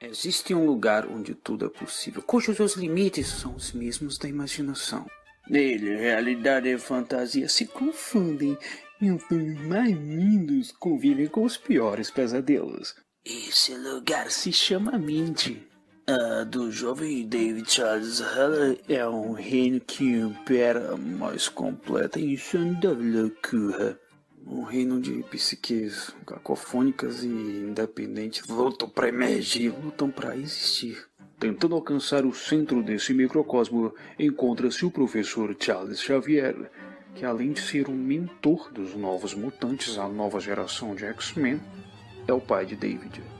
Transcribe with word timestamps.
Existe 0.00 0.54
um 0.54 0.66
lugar 0.66 1.06
onde 1.06 1.34
tudo 1.34 1.66
é 1.66 1.68
possível, 1.68 2.22
cujos 2.22 2.60
os 2.60 2.74
limites 2.74 3.28
são 3.28 3.54
os 3.54 3.72
mesmos 3.72 4.18
da 4.18 4.28
imaginação. 4.28 5.06
Nele, 5.48 5.96
realidade 5.96 6.68
e 6.68 6.78
fantasia 6.78 7.48
se 7.48 7.66
confundem 7.66 8.58
e 9.00 9.10
os 9.10 9.22
mais 9.30 9.90
lindos 9.90 10.72
convivem 10.72 11.26
com 11.28 11.44
os 11.44 11.56
piores 11.56 12.10
pesadelos. 12.10 12.94
Esse 13.24 13.74
lugar 13.74 14.30
se 14.30 14.52
chama 14.52 14.98
mente. 14.98 15.66
A 16.06 16.44
do 16.44 16.70
jovem 16.70 17.26
David 17.26 17.68
Charles 17.68 18.20
Heller 18.20 18.78
é 18.88 19.08
um 19.08 19.32
reino 19.32 19.80
que 19.80 20.04
impera 20.04 20.92
a 20.92 20.96
mais 20.96 21.48
completa 21.48 22.20
e 22.20 22.34
insondável 22.34 23.22
loucura. 23.22 23.98
Um 24.48 24.62
reino 24.62 25.00
de 25.00 25.24
psiques 25.24 26.14
cacofônicas 26.24 27.24
e 27.24 27.26
independentes 27.26 28.46
lutam 28.46 28.88
para 28.88 29.08
emergir, 29.08 29.70
lutam 29.70 30.08
para 30.08 30.36
existir. 30.36 31.04
Tentando 31.36 31.74
alcançar 31.74 32.24
o 32.24 32.32
centro 32.32 32.80
desse 32.80 33.12
microcosmo, 33.12 33.92
encontra-se 34.16 34.86
o 34.86 34.90
professor 34.90 35.54
Charles 35.58 36.00
Xavier, 36.00 36.54
que 37.16 37.24
além 37.24 37.52
de 37.52 37.60
ser 37.60 37.88
um 37.88 37.96
mentor 37.96 38.72
dos 38.72 38.94
novos 38.94 39.34
mutantes, 39.34 39.98
a 39.98 40.08
nova 40.08 40.38
geração 40.38 40.94
de 40.94 41.04
X-Men, 41.04 41.60
é 42.28 42.32
o 42.32 42.40
pai 42.40 42.64
de 42.64 42.76
David. 42.76 43.35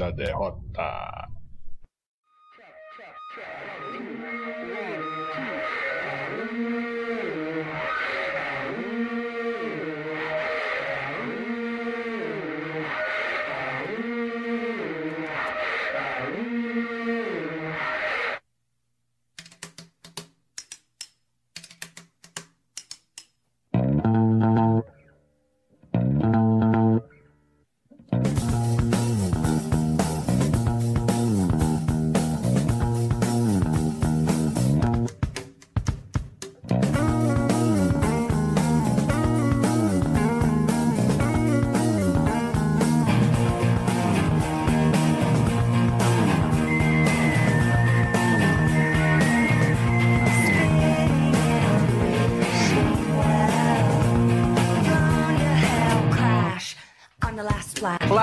Da 0.00 0.10
derrota. 0.10 0.49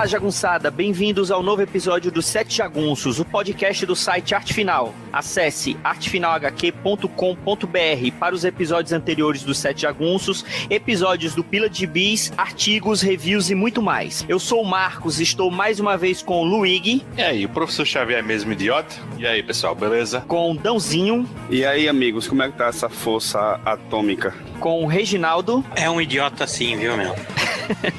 Jagunçada, 0.08 0.70
bem-vindos 0.70 1.30
ao 1.30 1.42
novo 1.42 1.60
episódio 1.60 2.10
do 2.10 2.22
Sete 2.22 2.56
Jagunços, 2.56 3.20
o 3.20 3.26
podcast 3.26 3.84
do 3.84 3.94
site 3.94 4.34
Arte 4.34 4.54
Final. 4.54 4.94
Acesse 5.12 5.76
artefinalhq.com.br 5.84 8.16
para 8.18 8.34
os 8.34 8.42
episódios 8.42 8.94
anteriores 8.94 9.42
do 9.42 9.54
Sete 9.54 9.82
Jagunços, 9.82 10.46
episódios 10.70 11.34
do 11.34 11.44
Pila 11.44 11.68
de 11.68 11.86
Bis, 11.86 12.32
artigos, 12.38 13.02
reviews 13.02 13.50
e 13.50 13.54
muito 13.54 13.82
mais. 13.82 14.24
Eu 14.26 14.38
sou 14.38 14.62
o 14.62 14.66
Marcos, 14.66 15.20
estou 15.20 15.50
mais 15.50 15.78
uma 15.78 15.98
vez 15.98 16.22
com 16.22 16.40
o 16.40 16.44
Luigi. 16.44 17.04
E 17.14 17.22
aí, 17.22 17.44
o 17.44 17.50
professor 17.50 17.84
Xavier 17.84 18.20
é 18.20 18.22
mesmo 18.22 18.52
idiota? 18.52 18.96
E 19.18 19.26
aí, 19.26 19.42
pessoal, 19.42 19.74
beleza? 19.74 20.22
Com 20.22 20.52
o 20.52 20.54
Dãozinho. 20.54 21.28
E 21.50 21.66
aí, 21.66 21.86
amigos, 21.86 22.26
como 22.26 22.42
é 22.42 22.50
que 22.50 22.56
tá 22.56 22.68
essa 22.68 22.88
força 22.88 23.60
atômica? 23.62 24.34
Com 24.58 24.82
o 24.82 24.86
Reginaldo. 24.86 25.62
É 25.76 25.90
um 25.90 26.00
idiota 26.00 26.46
sim, 26.46 26.78
viu, 26.78 26.96
meu? 26.96 27.14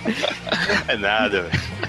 é 0.88 0.98
nada, 0.98 1.44
velho. 1.44 1.89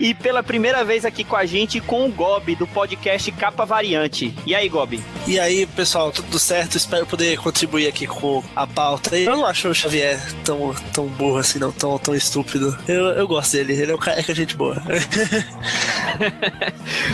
e 0.00 0.14
pela 0.14 0.42
primeira 0.42 0.84
vez 0.84 1.04
aqui 1.04 1.24
com 1.24 1.36
a 1.36 1.44
gente 1.44 1.80
com 1.80 2.06
o 2.06 2.10
Gob 2.10 2.54
do 2.54 2.66
podcast 2.66 3.30
Capa 3.32 3.64
Variante. 3.64 4.34
E 4.46 4.54
aí, 4.54 4.68
Gob? 4.68 5.00
E 5.26 5.38
aí, 5.38 5.66
pessoal, 5.66 6.12
tudo 6.12 6.38
certo? 6.38 6.76
Espero 6.76 7.06
poder 7.06 7.38
contribuir 7.38 7.88
aqui 7.88 8.06
com 8.06 8.42
a 8.54 8.66
pauta. 8.66 9.18
Eu 9.18 9.36
não 9.36 9.46
acho 9.46 9.68
o 9.68 9.74
Xavier 9.74 10.20
tão, 10.44 10.74
tão 10.92 11.06
burro 11.06 11.38
assim, 11.38 11.58
não, 11.58 11.72
tão, 11.72 11.98
tão 11.98 12.14
estúpido. 12.14 12.76
Eu, 12.86 13.06
eu 13.06 13.26
gosto 13.26 13.52
dele, 13.52 13.74
ele 13.74 13.92
é 13.92 13.94
um 13.94 13.98
cara 13.98 14.22
que 14.22 14.32
é 14.32 14.34
gente 14.34 14.56
boa. 14.56 14.82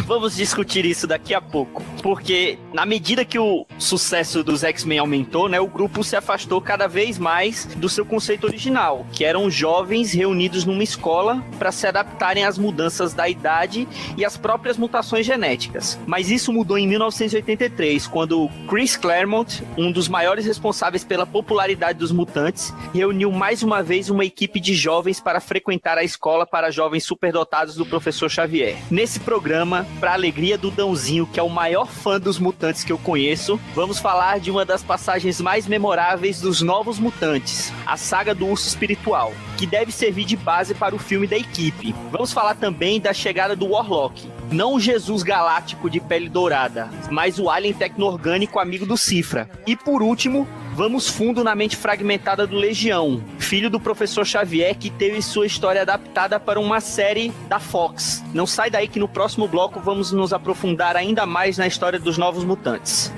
Vamos 0.07 0.37
discutir 0.37 0.85
isso 0.85 1.07
daqui 1.07 1.35
a 1.35 1.41
pouco, 1.41 1.83
porque 2.03 2.59
na 2.73 2.85
medida 2.85 3.25
que 3.25 3.39
o 3.39 3.67
sucesso 3.79 4.43
dos 4.43 4.65
X-Men 4.65 4.99
aumentou, 4.99 5.49
né, 5.49 5.61
o 5.61 5.67
grupo 5.67 6.05
se 6.05 6.17
afastou 6.17 6.61
cada 6.61 6.87
vez 6.87 7.19
mais 7.19 7.67
do 7.77 7.89
seu 7.89 8.05
conceito 8.05 8.47
original, 8.47 9.07
que 9.13 9.25
eram 9.25 9.51
jovens 9.51 10.13
reunidos 10.13 10.65
numa 10.65 10.83
escola 10.83 11.45
para 11.59 11.73
se 11.73 11.87
adaptarem 12.21 12.45
às 12.45 12.59
mudanças 12.59 13.15
da 13.15 13.29
idade 13.29 13.89
e 14.17 14.25
às 14.25 14.37
próprias 14.37 14.77
mutações 14.77 15.25
genéticas. 15.25 15.99
Mas 16.07 16.31
isso 16.31 16.53
mudou 16.53 16.77
em 16.77 16.87
1983, 16.87 18.07
quando 18.07 18.51
Chris 18.69 18.97
Claremont, 18.97 19.63
um 19.79 19.91
dos 19.91 20.09
maiores 20.09 20.45
responsáveis 20.45 21.03
pela 21.03 21.27
popularidade 21.27 21.99
dos 21.99 22.13
mutantes, 22.13 22.75
reuniu 22.93 23.33
mais 23.33 23.63
uma 23.63 23.83
vez 23.83 24.11
uma 24.11 24.25
equipe 24.25 24.61
de 24.61 24.75
jovens 24.75 25.19
para 25.19 25.41
frequentar 25.41 25.97
a 25.97 26.05
escola 26.05 26.47
para 26.47 26.71
jovens 26.71 27.05
superdotados 27.05 27.75
do 27.75 27.87
professor 27.87 28.29
Xavier. 28.29 28.77
Nesse 28.91 29.19
programa, 29.21 29.87
para 29.99 30.13
alegria 30.13 30.59
do 30.59 30.71
Dãozinho, 30.71 31.27
que 31.27 31.41
é 31.41 31.43
o 31.43 31.49
maior 31.49 31.87
fã 31.87 32.21
dos 32.21 32.39
mutantes 32.39 32.85
que 32.85 32.93
eu 32.93 32.99
conheço, 32.99 33.59
vamos 33.75 33.99
falar 33.99 34.39
de 34.41 34.51
uma 34.51 34.65
das 34.65 34.83
passagens 34.83 35.41
mais 35.41 35.67
memoráveis 35.67 36.41
dos 36.41 36.61
Novos 36.61 36.99
Mutantes, 36.99 37.73
a 37.87 37.97
saga 37.97 38.35
do 38.35 38.47
urso 38.47 38.69
espiritual, 38.69 39.33
que 39.61 39.67
deve 39.67 39.93
servir 39.93 40.25
de 40.25 40.39
base 40.39 40.75
para 40.75 40.95
o 40.95 40.99
filme 40.99 41.27
da 41.27 41.37
equipe. 41.37 41.95
Vamos 42.11 42.33
falar 42.33 42.55
também 42.55 42.99
da 42.99 43.13
chegada 43.13 43.55
do 43.55 43.67
Warlock. 43.67 44.27
Não 44.51 44.73
o 44.73 44.81
Jesus 44.81 45.23
galáctico 45.23 45.91
de 45.91 46.01
pele 46.01 46.31
dourada, 46.31 46.89
mas 47.11 47.39
o 47.39 47.51
alien 47.51 47.75
tecno-orgânico 47.75 48.59
amigo 48.59 48.87
do 48.87 48.97
Cifra. 48.97 49.51
E 49.67 49.77
por 49.77 50.01
último, 50.01 50.49
vamos 50.73 51.09
fundo 51.09 51.45
na 51.45 51.55
mente 51.55 51.77
fragmentada 51.77 52.47
do 52.47 52.57
Legião, 52.57 53.23
filho 53.39 53.69
do 53.69 53.79
professor 53.79 54.25
Xavier 54.25 54.75
que 54.79 54.89
teve 54.89 55.21
sua 55.21 55.45
história 55.45 55.83
adaptada 55.83 56.41
para 56.41 56.59
uma 56.59 56.81
série 56.81 57.31
da 57.47 57.61
Fox. 57.61 58.25
Não 58.33 58.47
sai 58.47 58.71
daí 58.71 58.89
que 58.89 58.99
no 58.99 59.09
próximo 59.09 59.47
bloco 59.47 59.79
vamos 59.79 60.11
nos 60.11 60.33
aprofundar 60.33 60.97
ainda 60.97 61.27
mais 61.27 61.59
na 61.59 61.67
história 61.67 62.01
dos 62.01 62.17
Novos 62.17 62.45
Mutantes. 62.45 63.13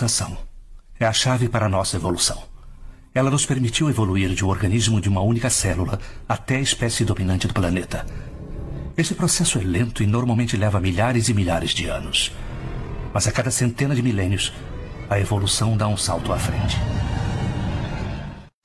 Mutação 0.00 0.34
é 0.98 1.04
a 1.04 1.12
chave 1.12 1.46
para 1.46 1.66
a 1.66 1.68
nossa 1.68 1.96
evolução. 1.96 2.42
Ela 3.14 3.30
nos 3.30 3.44
permitiu 3.44 3.90
evoluir 3.90 4.30
de 4.30 4.42
um 4.42 4.48
organismo 4.48 4.98
de 4.98 5.10
uma 5.10 5.20
única 5.20 5.50
célula 5.50 6.00
até 6.26 6.56
a 6.56 6.60
espécie 6.60 7.04
dominante 7.04 7.46
do 7.46 7.52
planeta. 7.52 8.06
Esse 8.96 9.14
processo 9.14 9.58
é 9.58 9.60
lento 9.62 10.02
e 10.02 10.06
normalmente 10.06 10.56
leva 10.56 10.80
milhares 10.80 11.28
e 11.28 11.34
milhares 11.34 11.72
de 11.72 11.86
anos. 11.86 12.32
Mas 13.12 13.28
a 13.28 13.32
cada 13.32 13.50
centena 13.50 13.94
de 13.94 14.00
milênios, 14.00 14.54
a 15.10 15.20
evolução 15.20 15.76
dá 15.76 15.86
um 15.86 15.98
salto 15.98 16.32
à 16.32 16.38
frente. 16.38 16.78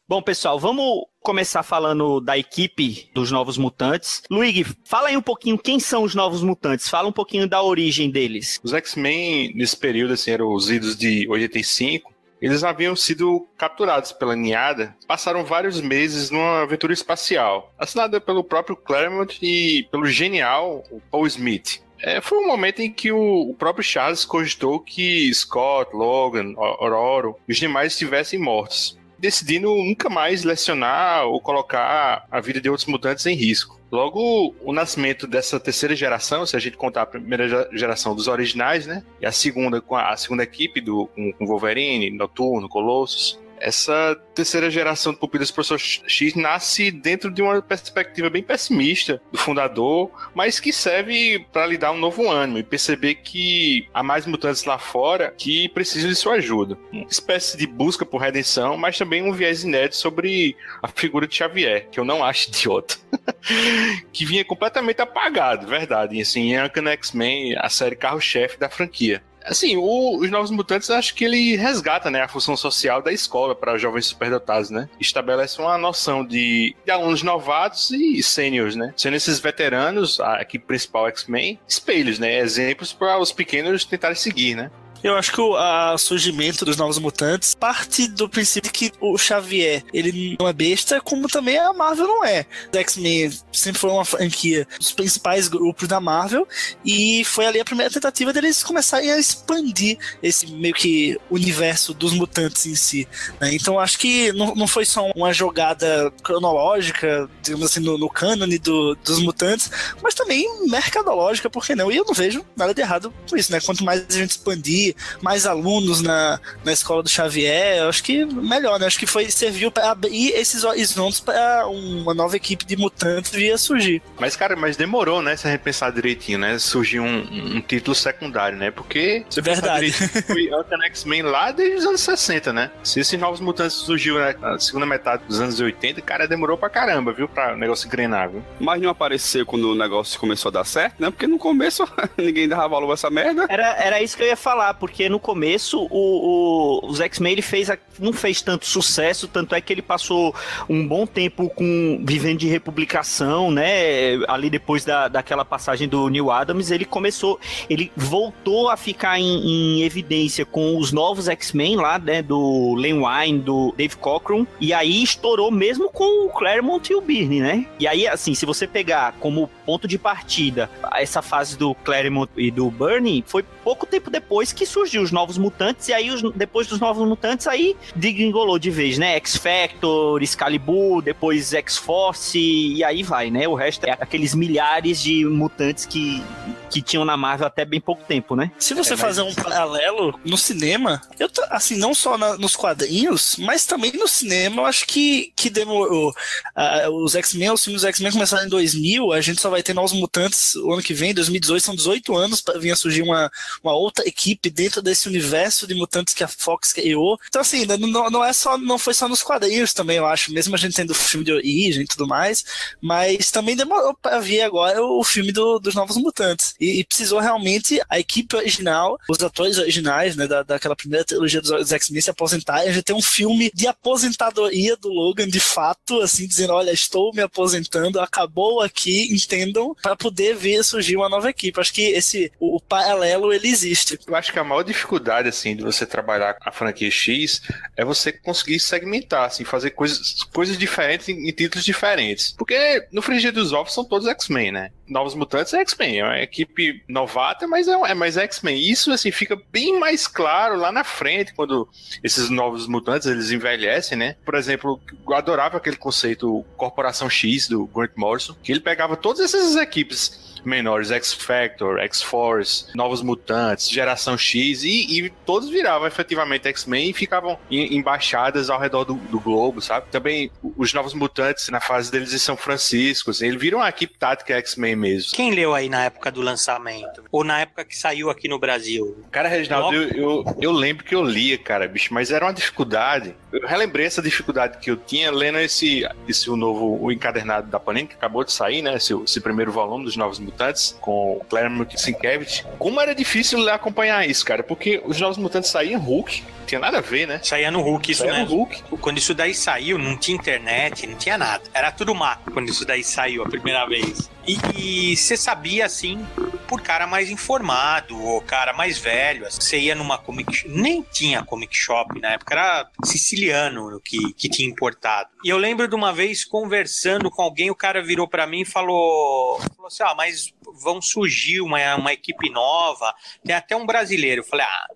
Bom, 0.08 0.22
pessoal, 0.22 0.58
vamos 0.58 1.04
começar 1.26 1.64
falando 1.64 2.20
da 2.20 2.38
equipe 2.38 3.10
dos 3.12 3.32
Novos 3.32 3.58
Mutantes. 3.58 4.22
Luigi, 4.30 4.64
fala 4.86 5.08
aí 5.08 5.18
um 5.18 5.22
pouquinho 5.22 5.58
quem 5.58 5.80
são 5.80 6.04
os 6.04 6.14
Novos 6.14 6.44
Mutantes, 6.44 6.88
fala 6.88 7.10
um 7.10 7.12
pouquinho 7.12 7.50
da 7.50 7.64
origem 7.64 8.12
deles. 8.12 8.60
Os 8.64 8.74
X-Men, 8.74 9.52
nesse 9.56 9.76
período, 9.76 10.14
assim, 10.14 10.30
eram 10.30 10.54
os 10.54 10.70
idos 10.70 10.96
de 10.96 11.28
85, 11.28 12.14
eles 12.40 12.64
haviam 12.64 12.96
sido 12.96 13.48
capturados 13.58 14.12
pela 14.12 14.36
Niada, 14.36 14.96
passaram 15.08 15.44
vários 15.44 15.82
meses 15.82 16.30
numa 16.30 16.62
aventura 16.62 16.94
espacial, 16.94 17.74
assinada 17.80 18.22
pelo 18.22 18.44
próprio 18.44 18.76
Claremont 18.76 19.40
e 19.42 19.88
pelo 19.90 20.06
genial 20.06 20.84
Paul 21.10 21.26
Smith. 21.26 21.82
É, 22.00 22.22
foi 22.22 22.38
um 22.38 22.48
momento 22.48 22.82
em 22.82 22.92
que 22.92 23.12
o, 23.12 23.50
o, 23.50 23.56
próprio 23.56 23.84
Charles 23.84 24.26
cogitou 24.26 24.80
que 24.80 25.34
Scott, 25.34 25.96
Logan, 25.96 26.54
Aurora 26.56 27.34
e 27.48 27.52
os 27.52 27.58
demais 27.58 27.94
estivessem 27.94 28.38
mortos 28.38 28.96
decidindo 29.18 29.74
nunca 29.76 30.10
mais 30.10 30.44
lecionar 30.44 31.26
ou 31.26 31.40
colocar 31.42 32.26
a 32.30 32.40
vida 32.40 32.60
de 32.60 32.70
outros 32.70 32.88
mutantes 32.88 33.26
em 33.26 33.36
risco. 33.36 33.80
Logo, 33.92 34.56
o 34.62 34.74
nascimento 34.74 35.26
dessa 35.26 35.60
terceira 35.60 35.96
geração, 35.96 36.46
se 36.46 36.56
a 36.56 36.60
gente 36.60 36.76
contar 36.76 37.04
a 37.04 37.06
primeira 37.06 37.70
geração 37.72 38.16
dos 38.16 38.28
originais, 38.28 38.86
né? 38.86 39.04
E 39.22 39.26
a 39.26 39.32
segunda 39.32 39.80
com 39.80 39.96
a, 39.96 40.18
segunda 40.18 40.44
equipe 40.44 40.82
do 40.82 41.08
com, 41.08 41.32
com 41.32 41.46
Wolverine, 41.46 42.12
Noturno, 42.12 42.68
Colossus, 42.68 43.40
essa 43.60 44.16
terceira 44.34 44.70
geração 44.70 45.14
de 45.14 45.20
pupilas 45.20 45.50
do 45.50 45.54
professor 45.54 45.80
X 45.80 46.36
nasce 46.36 46.92
dentro 46.92 47.32
de 47.32 47.42
uma 47.42 47.62
perspectiva 47.62 48.30
bem 48.30 48.44
pessimista 48.44 49.22
do 49.32 49.38
fundador, 49.38 50.12
mas 50.34 50.60
que 50.60 50.74
serve 50.74 51.46
para 51.52 51.66
lhe 51.66 51.78
dar 51.78 51.92
um 51.92 51.98
novo 51.98 52.30
ânimo 52.30 52.58
e 52.58 52.64
perceber 52.64 53.16
que 53.16 53.88
há 53.94 54.04
mais 54.04 54.26
mutantes 54.26 54.66
lá 54.66 54.78
fora 54.78 55.34
que 55.38 55.70
precisam 55.70 56.10
de 56.10 56.16
sua 56.16 56.36
ajuda. 56.36 56.78
Uma 56.92 57.06
espécie 57.10 57.58
de 57.58 57.66
busca 57.66 58.06
por 58.06 58.22
redenção, 58.22 58.78
mas 58.78 58.98
também 58.98 59.24
um 59.24 59.32
viés 59.32 59.64
inédito 59.64 59.96
sobre 59.96 60.56
a 60.82 60.88
figura 60.88 61.28
de 61.28 61.36
Xavier, 61.36 61.88
que 61.90 62.00
eu 62.00 62.06
não 62.06 62.24
acho 62.24 62.50
idiota. 62.50 62.96
que 64.12 64.26
vinha 64.26 64.44
completamente 64.44 65.02
apagado, 65.02 65.68
verdade. 65.68 66.16
E 66.16 66.22
assim, 66.22 66.58
Uncanny 66.58 66.90
X-Men, 66.90 67.56
a 67.58 67.70
série 67.70 67.96
carro-chefe 67.96 68.58
da 68.58 68.70
franquia. 68.70 69.24
Assim, 69.46 69.78
o, 69.78 70.18
os 70.18 70.30
Novos 70.32 70.52
Mutantes, 70.52 70.90
acho 70.90 71.14
que 71.14 71.24
ele 71.24 71.56
resgata, 71.56 72.10
né, 72.10 72.22
a 72.22 72.28
função 72.28 72.58
social 72.58 73.02
da 73.02 73.12
escola 73.12 73.56
para 73.56 73.78
jovens 73.78 74.08
superdotados, 74.08 74.70
né? 74.70 74.90
Estabelece 75.00 75.60
uma 75.62 75.78
noção 75.78 76.26
de, 76.26 76.76
de 76.84 76.92
alunos 76.92 77.22
novatos 77.22 77.92
e 77.92 78.22
sêniores, 78.24 78.76
né? 78.76 78.94
Sendo 78.98 79.16
esses 79.16 79.40
veteranos, 79.40 80.20
a 80.20 80.42
equipe 80.42 80.66
principal 80.66 81.08
X-Men, 81.08 81.60
espelhos, 81.68 82.20
né? 82.20 82.40
Exemplos 82.40 82.92
para 82.92 83.20
os 83.20 83.32
pequenos 83.32 83.86
tentarem 83.86 84.16
seguir, 84.16 84.56
né? 84.56 84.72
Eu 85.06 85.16
acho 85.16 85.32
que 85.32 85.40
o 85.40 85.98
surgimento 86.00 86.66
dos 86.66 86.78
Novos 86.78 86.98
Mutantes 86.98 87.54
parte 87.54 88.08
do 88.08 88.28
princípio 88.28 88.72
que 88.72 88.92
o 89.00 89.16
Xavier, 89.20 89.84
ele 89.94 90.36
não 90.40 90.48
é 90.48 90.52
besta, 90.52 91.00
como 91.00 91.28
também 91.28 91.60
a 91.60 91.72
Marvel 91.72 92.08
não 92.08 92.26
é. 92.26 92.44
O 92.74 92.78
X-Men 92.80 93.32
sempre 93.54 93.80
foi 93.80 93.92
uma 93.92 94.04
franquia 94.04 94.68
dos 94.80 94.92
principais 94.92 95.48
grupos 95.48 95.88
da 95.88 96.00
Marvel 96.00 96.48
e 96.84 97.24
foi 97.24 97.46
ali 97.46 97.60
a 97.60 97.64
primeira 97.64 97.94
tentativa 97.94 98.34
deles 98.34 98.64
começarem 98.64 99.12
a 99.12 99.20
expandir 99.20 100.00
esse 100.24 100.48
meio 100.48 100.74
que 100.74 101.20
universo 101.30 101.94
dos 101.94 102.12
mutantes 102.12 102.66
em 102.66 102.74
si. 102.74 103.08
Né? 103.40 103.54
Então 103.54 103.80
acho 103.80 104.00
que 104.00 104.34
não, 104.34 104.56
não 104.56 104.68
foi 104.68 104.86
só 104.86 105.12
uma 105.16 105.32
jogada 105.32 106.12
cronológica, 106.24 107.30
digamos 107.44 107.68
assim, 107.68 107.80
no, 107.80 107.96
no 107.96 108.10
cânone 108.10 108.58
do, 108.58 108.96
dos 108.96 109.20
mutantes, 109.20 109.70
mas 110.02 110.16
também 110.16 110.68
mercadológica, 110.68 111.48
por 111.48 111.64
que 111.64 111.76
não? 111.76 111.92
E 111.92 111.98
eu 111.98 112.06
não 112.06 112.14
vejo 112.16 112.44
nada 112.58 112.74
de 112.74 112.82
errado 112.82 113.14
com 113.30 113.38
isso, 113.38 113.52
né? 113.52 113.62
Quanto 113.62 113.84
mais 113.84 114.04
a 114.10 114.12
gente 114.12 114.32
expandir 114.32 114.95
mais 115.22 115.46
alunos 115.46 116.02
na, 116.02 116.40
na 116.64 116.72
escola 116.72 117.04
do 117.04 117.10
Xavier, 117.10 117.78
eu 117.78 117.90
acho 117.90 118.04
que 118.04 118.26
melhor, 118.26 118.80
né? 118.80 118.88
Acho 118.88 119.00
que 119.00 119.08
foi 119.08 119.30
serviu 119.30 119.72
para 119.72 119.92
abrir 119.92 120.30
esses 120.32 120.64
horizontes 120.64 121.20
para 121.20 121.68
uma 121.68 122.14
nova 122.14 122.36
equipe 122.36 122.66
de 122.66 122.76
mutantes 122.76 123.32
vir 123.32 123.58
surgir. 123.58 124.02
Mas, 124.20 124.36
cara, 124.36 124.56
mas 124.56 124.78
demorou, 124.78 125.22
né? 125.22 125.36
Se 125.36 125.48
a 125.48 125.52
gente 125.52 125.62
pensar 125.62 125.92
direitinho, 125.92 126.40
né? 126.40 126.58
Surgir 126.60 127.00
um, 127.00 127.56
um 127.58 127.62
título 127.62 127.96
secundário, 127.96 128.58
né? 128.58 128.72
Porque 128.72 129.26
você 129.30 129.42
Verdade. 129.42 129.92
foi 129.92 130.50
Ultimate 130.52 130.86
X-Men 130.88 131.24
lá 131.24 131.52
desde 131.52 131.78
os 131.78 131.86
anos 131.86 132.02
60, 132.02 132.54
né? 132.54 132.72
Se 132.84 133.00
esses 133.00 133.20
novos 133.20 133.40
mutantes 133.40 133.76
surgiu 133.76 134.16
né, 134.16 134.36
na 134.40 134.60
segunda 134.60 134.86
metade 134.86 135.24
dos 135.26 135.40
anos 135.40 135.60
80, 135.60 136.02
cara, 136.02 136.28
demorou 136.28 136.58
pra 136.58 136.70
caramba, 136.70 137.12
viu? 137.12 137.28
Pra 137.28 137.54
o 137.54 137.58
negócio 137.58 137.88
engrenar, 137.88 138.30
viu? 138.30 138.44
Mas 138.60 138.82
não 138.82 138.90
apareceu 138.90 139.46
quando 139.46 139.72
o 139.72 139.76
negócio 139.76 140.20
começou 140.20 140.50
a 140.50 140.54
dar 140.54 140.66
certo, 140.66 141.00
né? 141.00 141.10
Porque 141.10 141.28
no 141.28 141.38
começo 141.38 141.88
ninguém 142.18 142.48
dava 142.48 142.68
valor 142.68 142.92
a 142.92 142.94
essa 142.94 143.10
merda. 143.10 143.46
Era, 143.50 143.76
era 143.76 144.02
isso 144.02 144.16
que 144.16 144.24
eu 144.24 144.28
ia 144.28 144.38
falar, 144.38 144.74
porque 144.76 145.10
no 145.10 145.20
começo 145.20 145.82
o, 145.90 145.90
o, 145.90 146.88
os 146.88 147.00
X-Men 147.00 147.34
ele 147.34 147.42
fez 147.42 147.70
não 148.00 148.14
fez 148.14 148.42
tanto 148.42 148.66
sucesso, 148.66 149.28
tanto 149.28 149.56
é 149.56 149.62
que 149.62 149.72
ele 149.72 149.82
passou 149.82 150.36
um 150.70 150.88
bom 150.88 151.06
tempo 151.06 151.50
com 151.50 152.02
vivendo 152.04 152.40
de 152.40 152.48
republicação, 152.48 153.52
né? 153.52 154.16
Ali 154.28 154.50
depois 154.50 154.84
da, 154.84 155.08
daquela 155.08 155.46
passagem 155.46 155.88
do 155.88 156.10
Neil 156.10 156.32
Adams, 156.32 156.72
ele 156.72 156.86
começou, 156.86 157.40
ele 157.70 157.92
voltou 157.96 158.70
a 158.70 158.78
ficar 158.78 159.20
em, 159.20 159.80
em 159.80 159.84
evidência 159.84 160.46
com 160.46 160.78
os 160.78 160.92
novos 160.92 161.28
X-Men 161.28 161.78
lá, 161.78 161.98
né? 161.98 162.22
Do 162.22 162.76
Len 162.76 163.02
Wein, 163.02 163.40
do 163.40 163.74
Dave 163.78 163.96
Cockrum, 163.98 164.46
e 164.60 164.74
aí 164.74 165.04
estourou 165.04 165.52
mesmo 165.52 165.90
com 165.90 166.26
o 166.26 166.30
Claremont 166.30 166.92
e 166.92 166.96
o 166.96 167.02
Byrne, 167.02 167.40
né? 167.40 167.66
E 167.80 167.88
aí, 167.88 168.08
assim, 168.08 168.34
se 168.34 168.46
você 168.46 168.68
pegar 168.68 169.14
como 169.20 169.50
ponto 169.66 169.88
de 169.88 169.98
partida 169.98 170.70
essa 170.94 171.22
fase 171.22 171.58
do 171.58 171.74
Claremont 171.76 172.32
e 172.38 172.52
do 172.52 172.70
Byrne, 172.70 173.24
foi 173.26 173.44
pouco 173.64 173.86
tempo 173.86 174.10
depois 174.10 174.52
que 174.52 174.65
surgiu 174.66 175.02
os 175.02 175.12
Novos 175.12 175.38
Mutantes, 175.38 175.88
e 175.90 175.94
aí 175.94 176.12
os, 176.12 176.22
depois 176.34 176.68
dos 176.68 176.80
Novos 176.80 177.08
Mutantes, 177.08 177.48
aí 177.48 177.76
degringolou 177.96 178.58
de 178.60 178.70
vez, 178.70 178.98
né? 178.98 179.16
X-Factor, 179.16 180.22
Excalibur, 180.22 181.02
depois 181.02 181.54
X-Force, 181.54 182.40
e 182.40 182.84
aí 182.84 183.04
vai, 183.04 183.30
né? 183.30 183.48
O 183.48 183.56
resto 183.56 183.86
é 183.86 183.92
aqueles 183.92 184.34
milhares 184.34 185.02
de 185.02 185.26
mutantes 185.26 185.86
que, 185.86 186.22
que 186.70 186.82
tinham 186.82 187.06
na 187.06 187.18
Marvel 187.18 187.48
até 187.48 187.66
bem 187.66 187.80
pouco 187.80 188.04
tempo, 188.04 188.36
né? 188.36 188.52
Se 188.58 188.74
você 188.74 188.94
é, 188.94 188.98
fazer 188.98 189.22
um 189.22 189.34
paralelo 189.34 190.20
no 190.26 190.38
cinema, 190.38 191.02
eu 191.20 191.30
assim, 191.50 191.78
não 191.78 191.94
só 191.94 192.18
na, 192.18 192.38
nos 192.38 192.56
quadrinhos, 192.56 193.36
mas 193.40 193.66
também 193.66 193.92
no 193.94 194.08
cinema, 194.08 194.62
eu 194.62 194.66
acho 194.66 194.86
que, 194.86 195.32
que 195.36 195.50
demorou. 195.50 196.10
Uh, 196.10 197.04
os 197.04 197.16
X-Men, 197.16 197.52
os 197.52 197.64
filmes 197.64 197.82
dos 197.82 197.90
X-Men 197.90 198.12
começaram 198.12 198.46
em 198.46 198.50
2000, 198.50 199.12
a 199.12 199.22
gente 199.22 199.42
só 199.42 199.50
vai 199.50 199.64
ter 199.64 199.74
Novos 199.74 199.94
Mutantes 199.94 200.56
o 200.56 200.72
ano 200.72 200.82
que 200.82 200.94
vem, 200.94 201.14
2018, 201.14 201.64
são 201.64 201.76
18 201.76 202.16
anos 202.16 202.42
para 202.42 202.60
vir 202.60 202.72
a 202.72 202.76
surgir 202.76 203.02
uma, 203.02 203.32
uma 203.64 203.74
outra 203.74 204.08
equipe 204.08 204.50
dentro 204.50 204.82
desse 204.82 205.08
universo 205.08 205.68
de 205.68 205.76
mutantes 205.76 206.14
que 206.14 206.24
a 206.24 206.28
Fox 206.28 206.74
criou. 206.74 207.20
Então, 207.28 207.42
assim, 207.42 207.66
não, 207.66 208.10
não 208.10 208.24
é 208.24 208.34
só, 208.34 208.58
não 208.58 208.78
foi 208.78 208.94
só 208.94 209.08
nos 209.08 209.24
quadrinhos 209.24 209.74
também, 209.74 209.98
eu 209.98 210.06
acho, 210.06 210.34
mesmo 210.34 210.56
a 210.56 210.58
gente 210.58 210.76
tendo 210.76 210.92
o 210.92 210.96
filme 210.96 211.26
de 211.26 211.32
origem 211.32 211.84
e 211.84 211.88
tudo 211.88 212.08
mais, 212.08 212.44
mas 212.82 213.32
também 213.32 213.56
demorou 213.56 213.94
para 213.94 214.20
vir 214.20 214.42
agora 214.42 214.82
o 214.84 215.04
filme 215.04 215.32
do, 215.32 215.60
dos 215.60 215.76
Novos 215.76 215.98
Mutantes. 215.98 216.56
E, 216.66 216.80
e, 216.80 216.84
precisou 216.84 217.20
realmente 217.20 217.80
a 217.88 218.00
equipe 218.00 218.36
original, 218.36 218.98
os 219.08 219.22
atores 219.22 219.60
originais, 219.60 220.16
né, 220.16 220.28
da, 220.28 220.42
daquela 220.42 220.76
primeira 220.76 221.06
trilogia 221.06 221.42
dos 221.42 221.72
X-Men 221.72 222.02
se 222.02 222.10
aposentarem. 222.10 222.70
A 222.70 222.74
gente 222.74 222.84
tem 222.84 222.96
um 222.96 223.02
filme 223.02 223.52
de 223.54 223.68
aposentadoria 223.68 224.76
do 224.76 224.90
Logan, 224.90 225.28
de 225.28 225.40
fato, 225.40 226.02
assim, 226.02 226.28
dizendo: 226.28 226.54
olha, 226.54 226.72
estou 226.72 227.14
me 227.14 227.22
aposentando, 227.22 228.00
acabou 228.00 228.62
aqui, 228.62 229.14
entendam, 229.14 229.76
para 229.82 229.96
poder 229.96 230.36
ver 230.36 230.64
surgir 230.64 230.96
uma 230.96 231.10
nova 231.10 231.30
equipe. 231.30 231.60
Acho 231.60 231.74
que 231.74 231.84
esse, 231.84 232.32
o, 232.40 232.58
o 232.58 232.60
paralelo, 232.60 233.32
ele 233.32 233.48
existe. 233.48 234.00
Eu 234.08 234.16
acho 234.16 234.34
que 234.34 234.40
a 234.40 234.44
maior 234.44 234.64
dificuldade, 234.64 235.30
assim, 235.30 235.56
de 235.56 235.64
você 235.64 235.86
trabalhar 235.86 236.36
a 236.42 236.52
franquia 236.52 236.90
X 236.90 237.42
é 237.78 237.86
você 237.86 238.12
conseguir 238.12 238.60
segmentar, 238.60 239.26
assim, 239.26 239.44
fazer 239.44 239.72
coisas, 239.72 240.24
coisas 240.34 240.58
diferentes 240.58 241.10
em, 241.10 241.30
em 241.30 241.32
títulos 241.32 241.64
diferentes. 241.64 242.34
Porque 242.38 242.88
no 242.92 243.02
Frigir 243.02 243.32
dos 243.32 243.54
Ovos 243.54 243.74
são 243.74 243.86
todos 243.86 244.08
X-Men, 244.08 244.52
né? 244.52 244.72
Novos 244.88 245.16
Mutantes 245.16 245.54
é 245.54 245.60
X-Men, 245.62 246.00
é 246.00 246.04
uma 246.04 246.20
equipe 246.20 246.84
novata, 246.88 247.48
mas 247.48 247.68
é, 247.68 247.72
é 247.72 247.94
mais 247.94 248.18
X-Men. 248.18 248.58
Isso, 248.58 248.92
assim, 248.92 249.12
fica 249.12 249.40
bem 249.52 249.80
mais 249.80 250.08
claro 250.08 250.58
lá 250.58 250.72
na 250.72 250.84
frente, 250.84 251.34
quando 251.34 251.68
esses 252.04 252.30
novos 252.30 252.68
mutantes, 252.68 253.08
eles 253.08 253.32
envelhecem, 253.32 253.98
né? 253.98 254.16
Por 254.24 254.36
exemplo, 254.36 254.80
eu 255.08 255.14
adorava 255.16 255.58
aquele 255.58 255.78
conceito 255.78 256.46
Corporação 256.56 257.10
X, 257.10 257.48
do 257.48 257.66
Grant 257.68 257.92
Morrison, 257.96 258.36
que 258.44 258.52
ele 258.52 258.60
pegava 258.60 258.96
todas 258.96 259.22
essas 259.22 259.56
equipes 259.56 260.25
menores, 260.46 260.92
X-Factor, 260.92 261.80
X-Force, 261.80 262.68
Novos 262.76 263.02
Mutantes, 263.02 263.70
Geração 263.70 264.18
X, 264.18 264.64
e, 264.64 265.00
e 265.00 265.10
todos 265.26 265.50
viravam 265.50 265.88
efetivamente 265.88 266.48
X-Men 266.48 266.90
e 266.90 266.94
ficavam 266.94 267.38
em 267.50 267.76
embaixadas 267.76 268.50
ao 268.50 268.60
redor 268.60 268.86
do, 268.86 268.96
do, 268.96 269.20
globo, 269.20 269.62
sabe? 269.62 269.88
Também 269.92 270.32
os 270.58 270.74
Novos 270.74 270.94
Mutantes, 270.94 271.50
na 271.50 271.60
fase 271.60 271.92
deles 271.92 272.14
em 272.14 272.18
São 272.18 272.38
Francisco, 272.38 273.12
assim, 273.12 273.28
eles 273.28 273.40
viram 273.40 273.62
a 273.62 273.70
equipe 273.70 273.98
tática 273.98 274.36
X-Men 274.38 274.76
mesmo. 274.76 275.12
Quem 275.14 275.34
leu 275.34 275.54
aí 275.54 275.70
na 275.70 275.86
época 275.86 276.12
do 276.12 276.22
lançamento? 276.22 277.04
Ou 277.12 277.24
na 277.24 277.42
época 277.42 277.66
que 277.66 277.78
saiu 277.78 278.10
aqui 278.10 278.28
no 278.28 278.40
Brasil? 278.40 279.04
Cara, 279.12 279.28
Reginaldo, 279.28 279.76
eu, 279.76 279.90
eu, 279.92 280.38
eu 280.42 280.52
lembro 280.52 280.84
que 280.84 280.96
eu 280.96 281.04
lia, 281.04 281.38
cara, 281.38 281.68
bicho, 281.68 281.94
mas 281.94 282.12
era 282.12 282.26
uma 282.26 282.34
dificuldade. 282.34 283.16
Eu 283.32 283.48
relembrei 283.48 283.86
essa 283.86 284.02
dificuldade 284.02 284.58
que 284.60 284.70
eu 284.70 284.78
tinha 284.78 285.12
lendo 285.12 285.40
esse, 285.40 285.88
esse 286.08 286.30
o 286.30 286.36
novo 286.36 286.78
o 286.82 286.92
encadernado 286.92 287.50
da 287.50 287.60
Panini, 287.60 287.88
que 287.88 287.96
acabou 287.96 288.24
de 288.24 288.32
sair, 288.32 288.62
né? 288.62 288.76
Esse, 288.76 288.94
esse 288.94 289.20
primeiro 289.22 289.52
volume 289.52 289.86
dos 289.86 289.96
Novos 289.96 290.20
Mutantes, 290.20 290.35
com 290.82 291.18
o 291.18 291.26
Claremont 291.26 291.80
Sienkiewicz. 291.80 292.46
Como 292.58 292.80
era 292.80 292.94
difícil 292.94 293.48
acompanhar 293.50 294.08
isso, 294.08 294.26
cara, 294.26 294.44
porque 294.44 294.82
os 294.86 295.00
Novos 295.00 295.18
Mutantes 295.18 295.50
saíam 295.50 295.80
Hulk, 295.80 296.24
tinha 296.46 296.60
nada 296.60 296.78
a 296.78 296.82
ver, 296.82 297.08
né? 297.08 297.20
Saía 297.24 297.50
no 297.50 297.62
Hulk, 297.62 297.92
isso 297.92 298.04
Saía 298.04 298.20
mesmo. 298.20 298.38
Hulk. 298.38 298.64
Quando 298.80 298.98
isso 298.98 299.14
daí 299.14 299.34
saiu, 299.34 299.78
não 299.78 299.98
tinha 299.98 300.16
internet, 300.16 300.86
não 300.88 300.96
tinha 300.96 301.18
nada. 301.18 301.44
Era 301.54 301.72
tudo 301.72 301.94
mato 301.96 302.32
quando 302.32 302.50
isso 302.50 302.64
daí 302.64 302.84
saiu 302.84 303.24
a 303.24 303.30
primeira 303.30 303.66
vez. 303.66 304.10
E 304.28 304.96
você 304.96 305.16
sabia, 305.16 305.66
assim, 305.66 306.06
por 306.48 306.62
cara 306.62 306.88
mais 306.88 307.10
informado, 307.10 308.02
ou 308.02 308.22
cara 308.22 308.54
mais 308.54 308.78
velho. 308.78 309.26
assim, 309.26 309.42
Você 309.42 309.60
ia 309.60 309.76
numa 309.76 309.98
comic 309.98 310.48
nem 310.48 310.84
tinha 310.84 311.24
comic 311.24 311.56
shop 311.56 312.00
na 312.00 312.14
época, 312.14 312.34
era 312.34 312.70
siciliano 312.84 313.80
que, 313.84 314.14
que 314.14 314.30
tinha 314.30 314.48
importado. 314.48 315.10
E 315.24 315.30
eu 315.30 315.38
lembro 315.38 315.68
de 315.68 315.76
uma 315.76 315.92
vez 315.94 316.24
conversando 316.24 317.10
com 317.10 317.22
alguém, 317.22 317.50
o 317.50 317.56
cara 317.56 317.84
virou 317.84 318.08
para 318.08 318.26
mim 318.26 318.42
e 318.42 318.46
falou, 318.46 319.40
falou 319.56 319.68
assim: 319.68 319.84
ah, 319.84 319.94
mas 319.96 320.25
vão 320.62 320.82
surgir 320.82 321.42
uma, 321.42 321.76
uma 321.76 321.94
equipe 321.94 322.30
nova, 322.30 322.94
tem 323.24 323.36
até 323.36 323.56
um 323.56 323.66
brasileiro. 323.66 324.22
Eu 324.22 324.26
falei, 324.26 324.46
ah, 324.46 324.68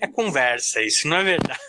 é 0.00 0.06
conversa 0.06 0.82
isso, 0.82 1.08
não 1.08 1.16
é 1.18 1.24
verdade. 1.24 1.60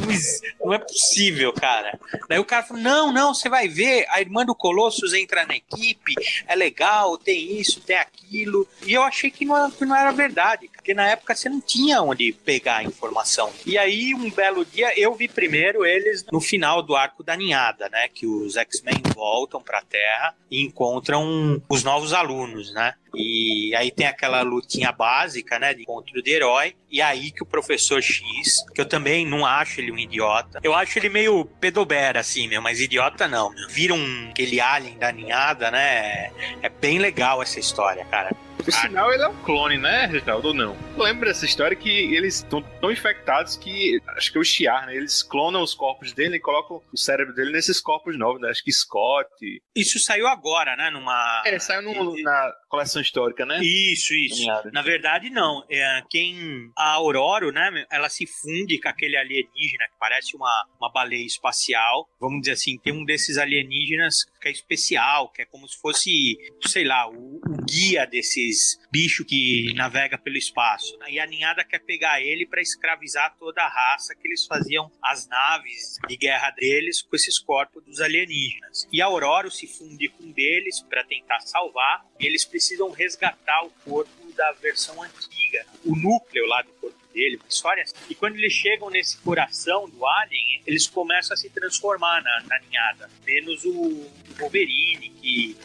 Não 0.62 0.72
é 0.72 0.78
possível, 0.78 1.52
cara. 1.52 1.98
Daí 2.28 2.38
o 2.38 2.44
cara 2.44 2.62
falou: 2.62 2.82
não, 2.82 3.12
não, 3.12 3.34
você 3.34 3.48
vai 3.48 3.68
ver, 3.68 4.06
a 4.08 4.20
irmã 4.20 4.44
do 4.44 4.54
Colossus 4.54 5.12
entra 5.12 5.46
na 5.46 5.56
equipe, 5.56 6.14
é 6.46 6.54
legal, 6.54 7.16
tem 7.18 7.58
isso, 7.58 7.80
tem 7.80 7.96
aquilo. 7.96 8.66
E 8.82 8.92
eu 8.92 9.02
achei 9.02 9.30
que 9.30 9.44
não, 9.44 9.70
que 9.70 9.84
não 9.84 9.96
era 9.96 10.10
verdade, 10.10 10.68
porque 10.90 10.94
na 10.94 11.08
época 11.08 11.34
você 11.34 11.48
não 11.48 11.60
tinha 11.60 12.02
onde 12.02 12.32
pegar 12.32 12.78
a 12.78 12.84
informação. 12.84 13.52
E 13.64 13.78
aí, 13.78 14.12
um 14.14 14.30
belo 14.30 14.64
dia, 14.64 14.98
eu 14.98 15.14
vi 15.14 15.28
primeiro 15.28 15.84
eles 15.84 16.24
no 16.32 16.40
final 16.40 16.82
do 16.82 16.96
arco 16.96 17.22
da 17.22 17.36
ninhada, 17.36 17.88
né? 17.88 18.08
Que 18.08 18.26
os 18.26 18.56
X-Men 18.56 19.00
voltam 19.14 19.62
pra 19.62 19.82
Terra 19.82 20.34
e 20.50 20.62
encontram 20.62 21.62
os 21.68 21.84
novos 21.84 22.12
alunos, 22.12 22.72
né? 22.72 22.94
E 23.14 23.74
aí 23.76 23.90
tem 23.90 24.06
aquela 24.06 24.42
lutinha 24.42 24.92
básica, 24.92 25.58
né, 25.58 25.74
de 25.74 25.82
encontro 25.82 26.22
de 26.22 26.30
herói, 26.30 26.76
e 26.88 27.02
aí 27.02 27.32
que 27.32 27.42
o 27.42 27.46
professor 27.46 28.00
X, 28.00 28.64
que 28.72 28.80
eu 28.80 28.86
também 28.86 29.26
não 29.26 29.44
acho 29.44 29.80
ele 29.80 29.90
um 29.90 29.98
idiota, 29.98 30.60
eu 30.62 30.72
acho 30.72 30.96
ele 30.96 31.08
meio 31.08 31.44
pedobera, 31.44 32.20
assim, 32.20 32.46
meu, 32.46 32.62
mas 32.62 32.80
idiota 32.80 33.26
não, 33.26 33.50
meu. 33.50 33.68
Vira 33.68 33.94
um, 33.94 34.28
aquele 34.30 34.60
alien 34.60 34.96
da 34.96 35.10
ninhada, 35.10 35.72
né, 35.72 36.30
é 36.62 36.68
bem 36.68 37.00
legal 37.00 37.42
essa 37.42 37.58
história, 37.58 38.04
cara. 38.04 38.30
Por 38.62 38.72
sinal, 38.72 39.12
ele 39.12 39.22
é 39.22 39.28
um 39.28 39.36
clone, 39.42 39.78
né, 39.78 40.06
Reginaldo? 40.06 40.48
Ou 40.48 40.54
não? 40.54 40.76
Lembra 40.96 41.28
dessa 41.30 41.44
história 41.44 41.76
que 41.76 42.14
eles 42.14 42.36
estão 42.36 42.62
tão 42.80 42.90
infectados 42.90 43.56
que, 43.56 44.00
acho 44.08 44.30
que 44.32 44.38
é 44.38 44.40
o 44.40 44.44
Shiar, 44.44 44.86
né? 44.86 44.94
Eles 44.96 45.22
clonam 45.22 45.62
os 45.62 45.74
corpos 45.74 46.12
dele 46.12 46.36
e 46.36 46.40
colocam 46.40 46.82
o 46.92 46.96
cérebro 46.96 47.34
dele 47.34 47.52
nesses 47.52 47.80
corpos 47.80 48.18
novos, 48.18 48.40
né? 48.40 48.50
Acho 48.50 48.62
que 48.64 48.72
Scott. 48.72 49.28
Isso 49.74 49.98
saiu 49.98 50.26
agora, 50.26 50.76
né, 50.76 50.90
numa... 50.90 51.42
É, 51.46 51.58
saiu 51.58 51.82
no- 51.82 52.20
na 52.22 52.52
coleção 52.70 53.02
histórica, 53.02 53.44
né? 53.44 53.58
Isso, 53.62 54.14
isso. 54.14 54.46
Caminhada. 54.46 54.70
Na 54.72 54.80
verdade, 54.80 55.28
não. 55.28 55.64
É, 55.68 56.02
quem. 56.08 56.70
A 56.76 56.92
Aurora, 56.92 57.50
né? 57.52 57.84
Ela 57.90 58.08
se 58.08 58.26
funde 58.26 58.80
com 58.80 58.88
aquele 58.88 59.16
alienígena 59.16 59.88
que 59.88 59.98
parece 59.98 60.34
uma, 60.36 60.66
uma 60.80 60.90
baleia 60.90 61.26
espacial. 61.26 62.08
Vamos 62.18 62.40
dizer 62.40 62.52
assim, 62.52 62.78
tem 62.78 62.92
um 62.92 63.04
desses 63.04 63.36
alienígenas 63.36 64.24
que 64.40 64.48
é 64.48 64.52
especial, 64.52 65.30
que 65.30 65.42
é 65.42 65.44
como 65.44 65.68
se 65.68 65.78
fosse, 65.78 66.38
sei 66.66 66.84
lá, 66.84 67.08
o, 67.10 67.36
o 67.36 67.64
guia 67.68 68.06
desses 68.06 68.78
bichos 68.90 69.26
que 69.26 69.72
navega 69.74 70.18
pelo 70.18 70.36
espaço. 70.36 70.98
E 71.08 71.18
a 71.18 71.26
ninhada 71.26 71.64
quer 71.64 71.80
pegar 71.80 72.20
ele 72.20 72.46
para 72.46 72.60
escravizar 72.60 73.36
toda 73.38 73.62
a 73.62 73.68
raça 73.68 74.14
que 74.14 74.26
eles 74.26 74.46
faziam 74.46 74.90
as 75.02 75.28
naves 75.28 75.98
de 76.08 76.16
guerra 76.16 76.50
deles 76.50 77.02
com 77.02 77.16
esses 77.16 77.38
corpos 77.38 77.84
dos 77.84 78.00
alienígenas. 78.00 78.88
E 78.92 79.00
a 79.00 79.06
Aurora 79.06 79.50
se 79.50 79.66
funde 79.66 80.08
com 80.08 80.24
um 80.24 80.32
deles 80.32 80.80
para 80.82 81.04
tentar 81.04 81.40
salvar, 81.40 82.04
e 82.18 82.26
eles 82.26 82.44
precisam 82.44 82.90
resgatar 82.90 83.64
o 83.64 83.70
corpo 83.84 84.32
da 84.32 84.52
versão 84.52 85.02
antiga, 85.02 85.66
o 85.84 85.96
núcleo 85.96 86.46
lá 86.46 86.62
do 86.62 86.72
corpo 86.72 86.99
dele, 87.12 87.36
uma 87.36 87.48
história 87.48 87.82
assim. 87.82 87.94
E 88.08 88.14
quando 88.14 88.36
eles 88.36 88.52
chegam 88.52 88.90
nesse 88.90 89.18
coração 89.18 89.88
do 89.88 90.06
alien, 90.06 90.62
eles 90.66 90.86
começam 90.86 91.34
a 91.34 91.36
se 91.36 91.50
transformar 91.50 92.22
na, 92.22 92.42
na 92.48 92.58
ninhada. 92.60 93.10
Menos 93.24 93.64
o, 93.64 93.70
o 93.70 94.12
Wolverine, 94.38 95.10
que 95.20 95.56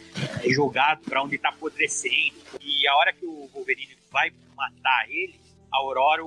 é 0.44 0.48
jogado 0.50 1.02
para 1.02 1.22
onde 1.22 1.38
tá 1.38 1.48
apodrecendo. 1.48 2.36
E 2.60 2.86
a 2.86 2.96
hora 2.96 3.12
que 3.12 3.24
o 3.24 3.48
Wolverine 3.52 3.96
vai 4.10 4.32
matar 4.56 5.10
ele, 5.10 5.34
a 5.76 5.82
Aurora 5.82 6.22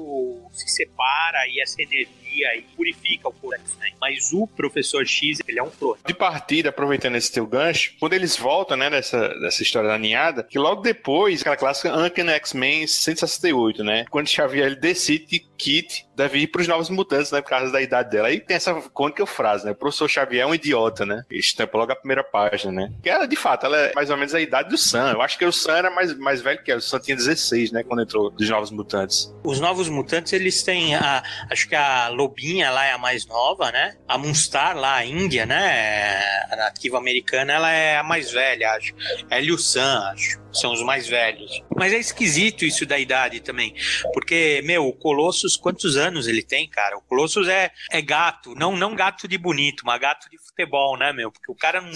se 0.51 0.67
separa 0.69 1.47
e 1.47 1.61
essa 1.61 1.81
energia 1.81 2.63
purifica 2.75 3.27
o 3.27 3.33
corpo, 3.33 3.63
né? 3.79 3.89
Mas 3.99 4.31
o 4.31 4.47
Professor 4.47 5.05
X, 5.05 5.39
ele 5.47 5.59
é 5.59 5.63
um 5.63 5.69
clone. 5.69 5.99
De 6.05 6.13
partida, 6.13 6.69
aproveitando 6.69 7.15
esse 7.15 7.31
teu 7.31 7.45
gancho, 7.45 7.93
quando 7.99 8.13
eles 8.13 8.37
voltam, 8.37 8.77
né, 8.77 8.89
nessa, 8.89 9.33
nessa 9.39 9.63
história 9.63 9.89
da 9.89 9.97
ninhada, 9.97 10.43
que 10.43 10.59
logo 10.59 10.81
depois, 10.81 11.41
aquela 11.41 11.57
clássica 11.57 11.95
Uncanny 11.97 12.31
X-Men 12.31 12.87
168, 12.87 13.83
né? 13.83 14.05
Quando 14.09 14.27
Xavier 14.27 14.67
ele 14.67 14.75
decide 14.75 15.25
que 15.25 15.49
Kit 15.59 16.07
deve 16.15 16.39
ir 16.39 16.47
pros 16.47 16.67
Novos 16.67 16.89
Mutantes, 16.89 17.31
né, 17.31 17.41
por 17.41 17.49
causa 17.49 17.71
da 17.71 17.81
idade 17.81 18.09
dela. 18.09 18.29
Aí 18.29 18.39
tem 18.39 18.55
essa 18.55 18.73
cônica 18.93 19.25
frase, 19.25 19.65
né? 19.65 19.71
O 19.71 19.75
professor 19.75 20.07
Xavier 20.07 20.43
é 20.43 20.45
um 20.45 20.55
idiota, 20.55 21.05
né? 21.05 21.23
Estampa 21.29 21.77
logo 21.77 21.91
a 21.91 21.95
primeira 21.95 22.23
página, 22.23 22.71
né? 22.71 22.93
Que 23.03 23.09
ela, 23.09 23.27
de 23.27 23.35
fato, 23.35 23.65
ela 23.65 23.77
é 23.77 23.93
mais 23.93 24.09
ou 24.09 24.17
menos 24.17 24.33
a 24.33 24.39
idade 24.39 24.69
do 24.69 24.77
Sam. 24.77 25.11
Eu 25.11 25.21
acho 25.21 25.37
que 25.37 25.45
o 25.45 25.51
Sam 25.51 25.77
era 25.77 25.91
mais, 25.91 26.17
mais 26.17 26.41
velho 26.41 26.63
que 26.63 26.71
ela. 26.71 26.79
O 26.79 26.81
Sam 26.81 26.99
tinha 26.99 27.17
16, 27.17 27.71
né, 27.71 27.83
quando 27.83 28.01
entrou 28.01 28.29
dos 28.31 28.49
Novos 28.49 28.71
Mutantes. 28.71 29.33
Os 29.43 29.60
novos 29.60 29.88
mutantes, 29.88 30.34
eles 30.34 30.63
têm 30.63 30.96
a. 30.96 31.24
Acho 31.50 31.67
que 31.67 31.75
a 31.75 32.10
Lobinha 32.10 32.69
lá 32.72 32.86
é 32.86 32.91
a 32.91 32.98
mais 32.98 33.25
nova, 33.25 33.72
né? 33.72 33.96
A 34.08 34.17
Munstar 34.17 34.75
lá, 34.75 34.96
a 34.96 35.05
Índia, 35.05 35.46
né? 35.46 36.22
A 36.51 36.55
nativa 36.55 36.98
americana, 36.98 37.53
ela 37.53 37.72
é 37.72 37.98
a 37.98 38.03
mais 38.03 38.31
velha, 38.31 38.72
acho. 38.72 38.93
E 39.31 39.51
o 39.51 39.58
Sam, 39.58 40.12
acho. 40.13 40.39
São 40.51 40.71
os 40.71 40.81
mais 40.81 41.07
velhos. 41.07 41.63
Mas 41.75 41.93
é 41.93 41.97
esquisito 41.97 42.65
isso 42.65 42.85
da 42.85 42.97
idade 42.97 43.39
também. 43.39 43.73
Porque, 44.13 44.61
meu, 44.63 44.87
o 44.87 44.93
Colossus, 44.93 45.55
quantos 45.55 45.95
anos 45.95 46.27
ele 46.27 46.41
tem, 46.41 46.67
cara? 46.67 46.97
O 46.97 47.01
Colossus 47.01 47.47
é, 47.47 47.71
é 47.91 48.01
gato. 48.01 48.55
Não, 48.55 48.75
não 48.75 48.95
gato 48.95 49.27
de 49.27 49.37
bonito, 49.37 49.83
mas 49.85 49.99
gato 49.99 50.29
de 50.29 50.37
futebol, 50.37 50.97
né, 50.97 51.13
meu? 51.13 51.31
Porque 51.31 51.51
o 51.51 51.55
cara 51.55 51.81
não, 51.81 51.91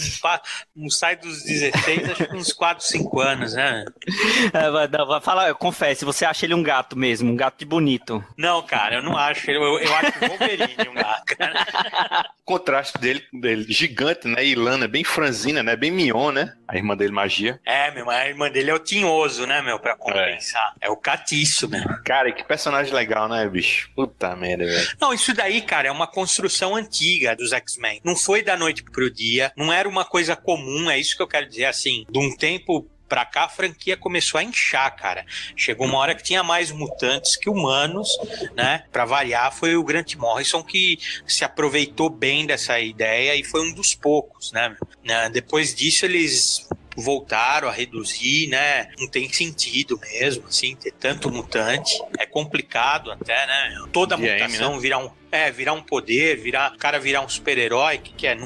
não 0.75 0.89
sai 0.89 1.15
dos 1.15 1.43
16, 1.43 2.11
acho 2.11 2.27
que 2.27 2.35
uns 2.35 2.53
4, 2.53 2.83
5 2.83 3.19
anos, 3.19 3.53
né? 3.53 3.85
É, 4.53 5.21
fala, 5.21 5.53
confesse, 5.53 6.05
você 6.05 6.25
acha 6.25 6.45
ele 6.45 6.53
um 6.53 6.63
gato 6.63 6.97
mesmo, 6.97 7.31
um 7.31 7.35
gato 7.35 7.59
de 7.59 7.65
bonito. 7.65 8.23
Não, 8.37 8.61
cara, 8.61 8.95
eu 8.95 9.01
não 9.01 9.17
acho. 9.17 9.49
Eu, 9.49 9.79
eu 9.79 9.95
acho 9.95 10.11
o 10.17 10.27
Wolverine 10.27 10.89
um 10.89 10.93
gato, 10.93 11.35
cara. 11.37 12.29
O 12.43 12.45
contraste 12.45 12.99
dele, 12.99 13.23
dele 13.31 13.65
gigante, 13.69 14.27
né? 14.27 14.45
E 14.45 14.53
Lana 14.53 14.85
bem 14.85 15.01
franzina, 15.01 15.63
né? 15.63 15.77
Bem 15.77 15.89
mignon, 15.89 16.29
né? 16.29 16.53
A 16.67 16.75
irmã 16.75 16.95
dele, 16.95 17.13
Magia. 17.13 17.57
É, 17.65 17.89
meu, 17.91 18.05
mas 18.05 18.17
a 18.17 18.27
irmã 18.27 18.42
dele 18.49 18.71
é 18.71 18.73
o 18.73 18.79
tinhoso, 18.79 19.45
né, 19.45 19.61
meu, 19.61 19.79
pra 19.79 19.95
compensar. 19.95 20.73
É, 20.81 20.89
o 20.89 20.97
catiço, 20.97 21.69
meu. 21.69 21.83
Cara, 22.03 22.29
e 22.29 22.33
que 22.33 22.43
personagem 22.43 22.93
legal, 22.93 23.27
né, 23.27 23.47
bicho? 23.47 23.89
Puta 23.95 24.35
merda, 24.35 24.65
velho. 24.65 24.87
Não, 24.99 25.13
isso 25.13 25.33
daí, 25.33 25.61
cara, 25.61 25.87
é 25.87 25.91
uma 25.91 26.07
construção 26.07 26.75
antiga 26.75 27.35
dos 27.35 27.51
X-Men. 27.53 28.01
Não 28.03 28.15
foi 28.15 28.41
da 28.41 28.57
noite 28.57 28.83
pro 28.83 29.11
dia, 29.11 29.51
não 29.57 29.71
era 29.71 29.87
uma 29.87 30.05
coisa 30.05 30.35
comum, 30.35 30.89
é 30.89 30.99
isso 30.99 31.15
que 31.15 31.21
eu 31.21 31.27
quero 31.27 31.47
dizer, 31.47 31.65
assim, 31.65 32.05
de 32.09 32.19
um 32.19 32.35
tempo 32.35 32.87
pra 33.13 33.25
cá 33.25 33.43
a 33.43 33.49
franquia 33.49 33.95
começou 33.95 34.39
a 34.39 34.43
inchar, 34.43 34.95
cara. 34.95 35.23
Chegou 35.55 35.85
uma 35.85 35.99
hora 35.99 36.15
que 36.15 36.23
tinha 36.23 36.41
mais 36.41 36.71
mutantes 36.71 37.35
que 37.35 37.47
humanos, 37.47 38.09
né? 38.55 38.85
Pra 38.91 39.05
variar, 39.05 39.53
foi 39.53 39.75
o 39.75 39.83
Grant 39.83 40.15
Morrison 40.15 40.63
que 40.63 40.97
se 41.27 41.45
aproveitou 41.45 42.09
bem 42.09 42.47
dessa 42.47 42.79
ideia 42.79 43.35
e 43.35 43.43
foi 43.43 43.61
um 43.61 43.71
dos 43.71 43.93
poucos, 43.93 44.51
né? 44.51 44.75
Né, 45.03 45.29
Depois 45.29 45.75
disso 45.75 46.05
eles 46.05 46.67
voltaram 46.95 47.67
a 47.67 47.71
reduzir, 47.71 48.47
né? 48.47 48.91
Não 48.97 49.07
tem 49.07 49.31
sentido 49.31 49.99
mesmo, 49.99 50.47
assim, 50.47 50.75
ter 50.75 50.91
tanto 50.93 51.31
mutante. 51.31 51.93
É 52.17 52.25
complicado 52.25 53.11
até, 53.11 53.45
né? 53.47 53.85
Toda 53.91 54.17
mutação 54.17 54.79
virar 54.79 54.99
um 54.99 55.11
é, 55.33 55.49
virar 55.49 55.73
um 55.73 55.81
poder, 55.81 56.37
virar, 56.37 56.73
o 56.75 56.77
cara 56.77 56.99
virar 56.99 57.21
um 57.21 57.27
super-herói, 57.27 57.97
que, 57.97 58.13
que 58.13 58.27
é, 58.27 58.37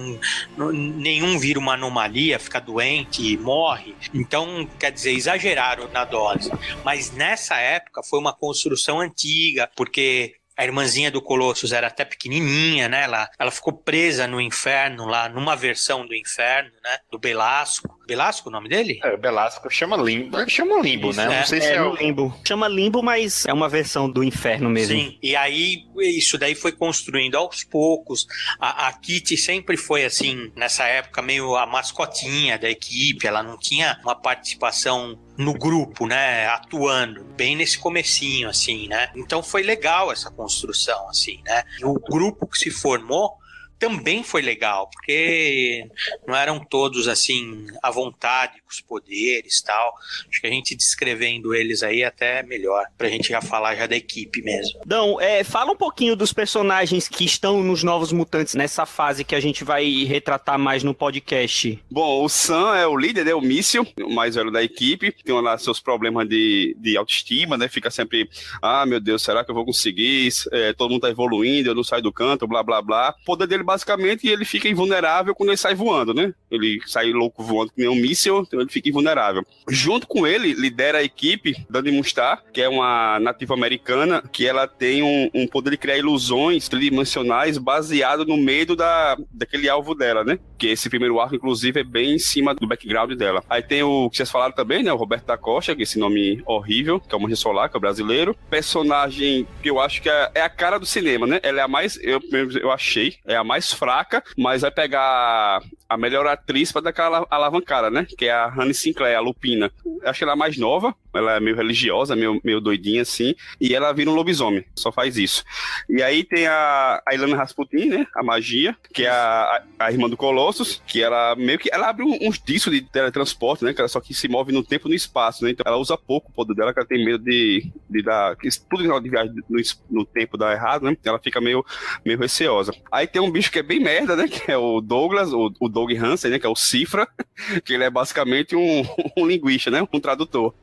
nenhum 0.57 1.37
vira 1.37 1.59
uma 1.59 1.73
anomalia, 1.73 2.39
fica 2.39 2.61
doente 2.61 3.21
e 3.21 3.37
morre. 3.37 3.93
Então, 4.13 4.65
quer 4.79 4.93
dizer, 4.93 5.11
exageraram 5.11 5.89
na 5.89 6.05
dose. 6.05 6.49
Mas 6.85 7.11
nessa 7.11 7.57
época 7.57 8.01
foi 8.03 8.17
uma 8.19 8.31
construção 8.31 9.01
antiga, 9.01 9.69
porque 9.75 10.35
a 10.57 10.65
irmãzinha 10.65 11.11
do 11.11 11.21
Colossus 11.21 11.71
era 11.71 11.87
até 11.87 12.03
pequenininha, 12.03 12.89
né? 12.89 13.03
Ela, 13.03 13.29
ela 13.37 13.51
ficou 13.51 13.73
presa 13.73 14.27
no 14.27 14.41
inferno 14.41 15.05
lá, 15.05 15.29
numa 15.29 15.55
versão 15.55 16.05
do 16.05 16.15
inferno, 16.15 16.71
né? 16.83 16.97
Do 17.11 17.19
Belasco. 17.19 17.95
Belasco 18.07 18.49
o 18.49 18.51
nome 18.51 18.69
dele? 18.69 18.99
É, 19.03 19.15
Belasco 19.17 19.69
chama 19.69 19.97
Limbo. 19.97 20.37
Chama 20.49 20.81
Limbo, 20.81 21.09
Isso, 21.11 21.19
né? 21.19 21.25
é. 21.35 21.39
Não 21.39 21.45
sei 21.45 21.61
se 21.61 21.67
É, 21.67 21.75
é 21.75 21.81
o. 21.81 21.93
limbo. 21.95 22.35
Chama 22.47 22.67
limbo, 22.67 23.03
mas 23.03 23.45
é 23.45 23.53
uma 23.53 23.67
versão 23.69 24.09
do 24.09 24.23
inferno 24.23 24.69
mesmo. 24.69 24.95
Sim, 24.95 25.19
e 25.21 25.35
aí 25.35 25.83
isso 25.97 26.37
daí 26.37 26.55
foi 26.55 26.71
construindo 26.71 27.35
aos 27.35 27.63
poucos. 27.63 28.25
A, 28.59 28.87
a 28.87 28.93
Kitty 28.93 29.37
sempre 29.37 29.75
foi 29.77 30.05
assim, 30.05 30.51
nessa 30.55 30.85
época, 30.85 31.21
meio 31.21 31.55
a 31.55 31.65
mascotinha 31.65 32.57
da 32.57 32.69
equipe, 32.69 33.27
ela 33.27 33.43
não 33.43 33.57
tinha 33.57 33.99
uma 34.03 34.15
participação 34.15 35.19
no 35.37 35.53
grupo, 35.53 36.07
né, 36.07 36.47
atuando, 36.47 37.23
bem 37.23 37.55
nesse 37.55 37.77
comecinho, 37.77 38.49
assim, 38.49 38.87
né. 38.87 39.11
Então 39.15 39.43
foi 39.43 39.61
legal 39.61 40.11
essa 40.11 40.31
construção, 40.31 41.07
assim, 41.09 41.41
né. 41.45 41.63
E 41.79 41.85
o 41.85 41.93
grupo 41.93 42.47
que 42.47 42.57
se 42.57 42.71
formou 42.71 43.37
também 43.79 44.23
foi 44.23 44.41
legal, 44.41 44.89
porque 44.89 45.87
não 46.27 46.35
eram 46.35 46.59
todos 46.59 47.07
assim 47.07 47.67
à 47.81 47.91
vontade 47.91 48.61
os 48.69 48.81
poderes 48.81 49.61
tal. 49.61 49.93
Acho 50.29 50.41
que 50.41 50.47
a 50.47 50.49
gente 50.49 50.75
descrevendo 50.75 51.53
eles 51.53 51.83
aí 51.83 52.01
é 52.01 52.05
até 52.05 52.43
melhor, 52.43 52.85
pra 52.97 53.09
gente 53.09 53.29
já 53.29 53.41
falar 53.41 53.75
já 53.75 53.87
da 53.87 53.95
equipe 53.95 54.41
mesmo. 54.41 54.79
Então, 54.85 55.19
é, 55.19 55.43
fala 55.43 55.71
um 55.71 55.75
pouquinho 55.75 56.15
dos 56.15 56.33
personagens 56.33 57.07
que 57.07 57.25
estão 57.25 57.63
nos 57.63 57.83
Novos 57.83 58.11
Mutantes 58.11 58.55
nessa 58.55 58.85
fase 58.85 59.23
que 59.23 59.35
a 59.35 59.39
gente 59.39 59.63
vai 59.63 60.03
retratar 60.03 60.57
mais 60.59 60.83
no 60.83 60.93
podcast. 60.93 61.79
Bom, 61.89 62.23
o 62.23 62.29
Sam 62.29 62.75
é 62.75 62.87
o 62.87 62.97
líder, 62.97 63.25
né? 63.25 63.33
O 63.33 63.41
míssil, 63.41 63.85
o 64.01 64.13
mais 64.13 64.35
velho 64.35 64.51
da 64.51 64.63
equipe. 64.63 65.11
Tem 65.11 65.41
lá 65.41 65.57
seus 65.57 65.79
problemas 65.79 66.27
de, 66.27 66.75
de 66.79 66.97
autoestima, 66.97 67.57
né? 67.57 67.67
Fica 67.67 67.89
sempre, 67.89 68.29
ah, 68.61 68.85
meu 68.85 68.99
Deus, 68.99 69.21
será 69.21 69.43
que 69.43 69.51
eu 69.51 69.55
vou 69.55 69.65
conseguir? 69.65 70.29
É, 70.51 70.73
todo 70.73 70.91
mundo 70.91 71.01
tá 71.01 71.09
evoluindo, 71.09 71.69
eu 71.69 71.75
não 71.75 71.83
saio 71.83 72.01
do 72.01 72.11
canto, 72.11 72.47
blá, 72.47 72.63
blá, 72.63 72.81
blá. 72.81 73.15
O 73.21 73.25
poder 73.25 73.47
dele, 73.47 73.63
basicamente, 73.63 74.27
ele 74.27 74.45
fica 74.45 74.67
invulnerável 74.67 75.35
quando 75.35 75.49
ele 75.49 75.57
sai 75.57 75.75
voando, 75.75 76.13
né? 76.13 76.33
Ele 76.49 76.79
sai 76.85 77.11
louco 77.11 77.43
voando 77.43 77.71
que 77.71 77.81
nem 77.81 77.89
um 77.89 77.95
míssil, 77.95 78.47
então 78.57 78.61
ele 78.61 78.71
fica 78.71 78.89
invulnerável. 78.89 79.45
Junto 79.69 80.07
com 80.07 80.25
ele, 80.25 80.53
lidera 80.53 80.99
a 80.99 81.03
equipe 81.03 81.55
Dani 81.69 81.91
Mustar, 81.91 82.43
que 82.51 82.61
é 82.61 82.67
uma 82.67 83.19
nativa 83.19 83.53
americana, 83.53 84.23
que 84.31 84.47
ela 84.47 84.67
tem 84.67 85.03
um, 85.03 85.29
um 85.33 85.47
poder 85.47 85.71
de 85.71 85.77
criar 85.77 85.97
ilusões 85.97 86.67
tridimensionais 86.67 87.57
baseado 87.57 88.25
no 88.25 88.37
medo 88.37 88.75
da, 88.75 89.17
daquele 89.31 89.69
alvo 89.69 89.93
dela, 89.93 90.23
né? 90.23 90.39
Que 90.57 90.67
esse 90.67 90.89
primeiro 90.89 91.19
arco, 91.19 91.35
inclusive, 91.35 91.79
é 91.79 91.83
bem 91.83 92.15
em 92.15 92.19
cima 92.19 92.55
do 92.55 92.67
background 92.67 93.13
dela. 93.13 93.43
Aí 93.49 93.61
tem 93.61 93.83
o 93.83 94.09
que 94.09 94.17
vocês 94.17 94.31
falaram 94.31 94.53
também, 94.53 94.83
né? 94.83 94.91
O 94.91 94.97
Roberto 94.97 95.25
da 95.25 95.37
Costa, 95.37 95.75
que 95.75 95.81
é 95.81 95.83
esse 95.83 95.99
nome 95.99 96.41
horrível, 96.45 96.99
que 96.99 97.13
é 97.13 97.17
o 97.17 97.21
Monge 97.21 97.35
Solar, 97.35 97.69
que 97.69 97.77
é 97.77 97.79
brasileiro. 97.79 98.35
Personagem 98.49 99.47
que 99.61 99.69
eu 99.69 99.79
acho 99.79 100.01
que 100.01 100.09
é, 100.09 100.31
é 100.35 100.41
a 100.41 100.49
cara 100.49 100.79
do 100.79 100.85
cinema, 100.85 101.27
né? 101.27 101.39
Ela 101.43 101.59
é 101.59 101.63
a 101.63 101.67
mais, 101.67 101.99
eu, 102.01 102.19
eu 102.61 102.71
achei, 102.71 103.15
é 103.25 103.35
a 103.35 103.43
mais 103.43 103.71
fraca, 103.71 104.23
mas 104.37 104.61
vai 104.61 104.71
pegar 104.71 105.61
a 105.89 105.97
melhor 105.97 106.27
atriz 106.27 106.71
pra 106.71 106.81
dar 106.81 106.89
aquela 106.89 107.25
alavancada, 107.29 107.89
né? 107.89 108.05
Que 108.17 108.25
é 108.25 108.33
a 108.33 108.47
Honey 108.47 108.73
Sinclair, 108.73 109.17
a 109.17 109.21
Lupina. 109.21 109.71
Acho 110.03 110.19
que 110.19 110.23
ela 110.23 110.35
mais 110.35 110.57
nova, 110.57 110.95
ela 111.17 111.35
é 111.35 111.39
meio 111.39 111.55
religiosa, 111.55 112.15
meio, 112.15 112.39
meio 112.43 112.61
doidinha 112.61 113.01
assim, 113.01 113.35
e 113.59 113.73
ela 113.73 113.91
vira 113.93 114.09
um 114.09 114.15
lobisomem, 114.15 114.65
só 114.75 114.91
faz 114.91 115.17
isso. 115.17 115.43
E 115.89 116.01
aí 116.01 116.23
tem 116.23 116.47
a, 116.47 117.01
a 117.05 117.15
Ilana 117.15 117.37
Rasputin, 117.37 117.85
né? 117.85 118.07
A 118.15 118.23
magia, 118.23 118.75
que 118.93 119.05
é 119.05 119.09
a, 119.09 119.63
a, 119.79 119.91
irmã 119.91 120.09
do 120.09 120.17
Colossus, 120.17 120.81
que 120.85 121.01
ela 121.01 121.35
meio 121.35 121.59
que. 121.59 121.69
Ela 121.71 121.89
abre 121.89 122.03
uns 122.03 122.39
discos 122.39 122.73
de 122.73 122.81
teletransporte, 122.81 123.63
né? 123.63 123.73
Que 123.73 123.81
ela 123.81 123.87
só 123.87 123.99
que 123.99 124.13
se 124.13 124.27
move 124.27 124.51
no 124.51 124.63
tempo 124.63 124.87
e 124.87 124.89
no 124.89 124.95
espaço, 124.95 125.43
né? 125.43 125.51
Então 125.51 125.63
ela 125.65 125.77
usa 125.77 125.97
pouco 125.97 126.29
o 126.29 126.33
poder 126.33 126.55
dela, 126.55 126.73
que 126.73 126.79
ela 126.79 126.87
tem 126.87 127.03
medo 127.03 127.23
de, 127.23 127.71
de 127.89 128.01
dar. 128.03 128.35
Tudo 128.69 128.83
que 128.83 128.89
ela 128.89 129.01
de 129.01 129.09
viagem 129.09 129.33
no, 129.49 129.61
no 129.89 130.05
tempo 130.05 130.37
dá 130.37 130.51
errado, 130.51 130.83
né? 130.83 130.97
Ela 131.03 131.19
fica 131.19 131.39
meio, 131.39 131.65
meio 132.05 132.19
receosa. 132.19 132.73
Aí 132.91 133.07
tem 133.07 133.21
um 133.21 133.31
bicho 133.31 133.51
que 133.51 133.59
é 133.59 133.63
bem 133.63 133.79
merda, 133.79 134.15
né? 134.15 134.27
Que 134.27 134.51
é 134.51 134.57
o 134.57 134.81
Douglas, 134.81 135.31
o, 135.33 135.51
o 135.59 135.69
Doug 135.69 135.91
Hansen, 135.91 136.31
né? 136.31 136.39
Que 136.39 136.45
é 136.45 136.49
o 136.49 136.55
Cifra, 136.55 137.07
que 137.63 137.73
ele 137.73 137.83
é 137.83 137.89
basicamente 137.89 138.55
um, 138.55 138.83
um 139.17 139.25
linguista, 139.25 139.71
né? 139.71 139.87
Um 139.91 139.99
tradutor. 139.99 140.53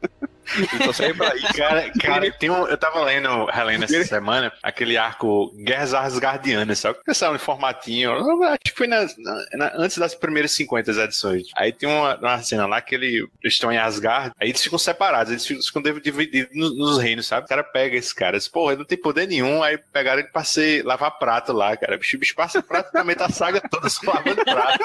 Ele 0.56 0.84
só 0.84 0.92
serve 0.92 1.14
pra 1.14 1.34
isso. 1.36 1.54
Cara, 1.54 1.90
cara 2.00 2.30
tem 2.32 2.50
um, 2.50 2.66
eu 2.66 2.76
tava 2.76 3.02
lendo, 3.04 3.46
relendo 3.46 3.84
essa 3.84 4.04
semana, 4.04 4.52
aquele 4.62 4.96
arco 4.96 5.52
Guerras 5.64 5.94
Asgardianas, 5.94 6.78
sabe? 6.78 6.98
Essa 7.08 7.28
em 7.34 7.38
formatinho, 7.38 8.10
eu 8.12 8.42
acho 8.44 8.58
que 8.64 8.72
foi 8.72 8.86
na- 8.86 9.06
na- 9.54 9.72
antes 9.76 9.98
das 9.98 10.14
primeiras 10.14 10.52
50 10.52 10.90
edições. 10.90 11.44
Aí 11.56 11.72
tem 11.72 11.88
uma, 11.88 12.16
uma 12.16 12.42
cena 12.42 12.66
lá 12.66 12.80
que 12.80 12.94
ele, 12.94 13.26
eles 13.42 13.54
estão 13.54 13.72
em 13.72 13.78
Asgard, 13.78 14.32
aí 14.40 14.48
eles 14.50 14.62
ficam 14.62 14.78
separados, 14.78 15.30
eles 15.32 15.46
ficam, 15.46 15.62
ficam 15.62 15.82
divididos 16.00 16.54
nos, 16.54 16.76
nos 16.76 16.98
reinos, 16.98 17.26
sabe? 17.26 17.46
O 17.46 17.48
cara 17.48 17.64
pega 17.64 17.96
esse 17.96 18.14
cara, 18.14 18.36
diz, 18.36 18.48
porra, 18.48 18.72
ele 18.72 18.80
não 18.80 18.86
tem 18.86 18.98
poder 18.98 19.26
nenhum, 19.26 19.62
aí 19.62 19.78
pegaram 19.92 20.20
ele 20.20 20.28
pra 20.28 20.44
ser, 20.44 20.84
lavar 20.84 21.18
prato 21.18 21.52
lá, 21.52 21.76
cara. 21.76 21.96
O 21.96 21.98
bicho, 21.98 22.18
bicho 22.18 22.34
passa 22.34 22.62
prato 22.62 22.92
também 22.92 23.16
tá 23.16 23.26
a 23.26 23.30
saga 23.30 23.60
toda 23.68 23.88
só 23.88 24.12
lavando 24.12 24.44
prato. 24.44 24.78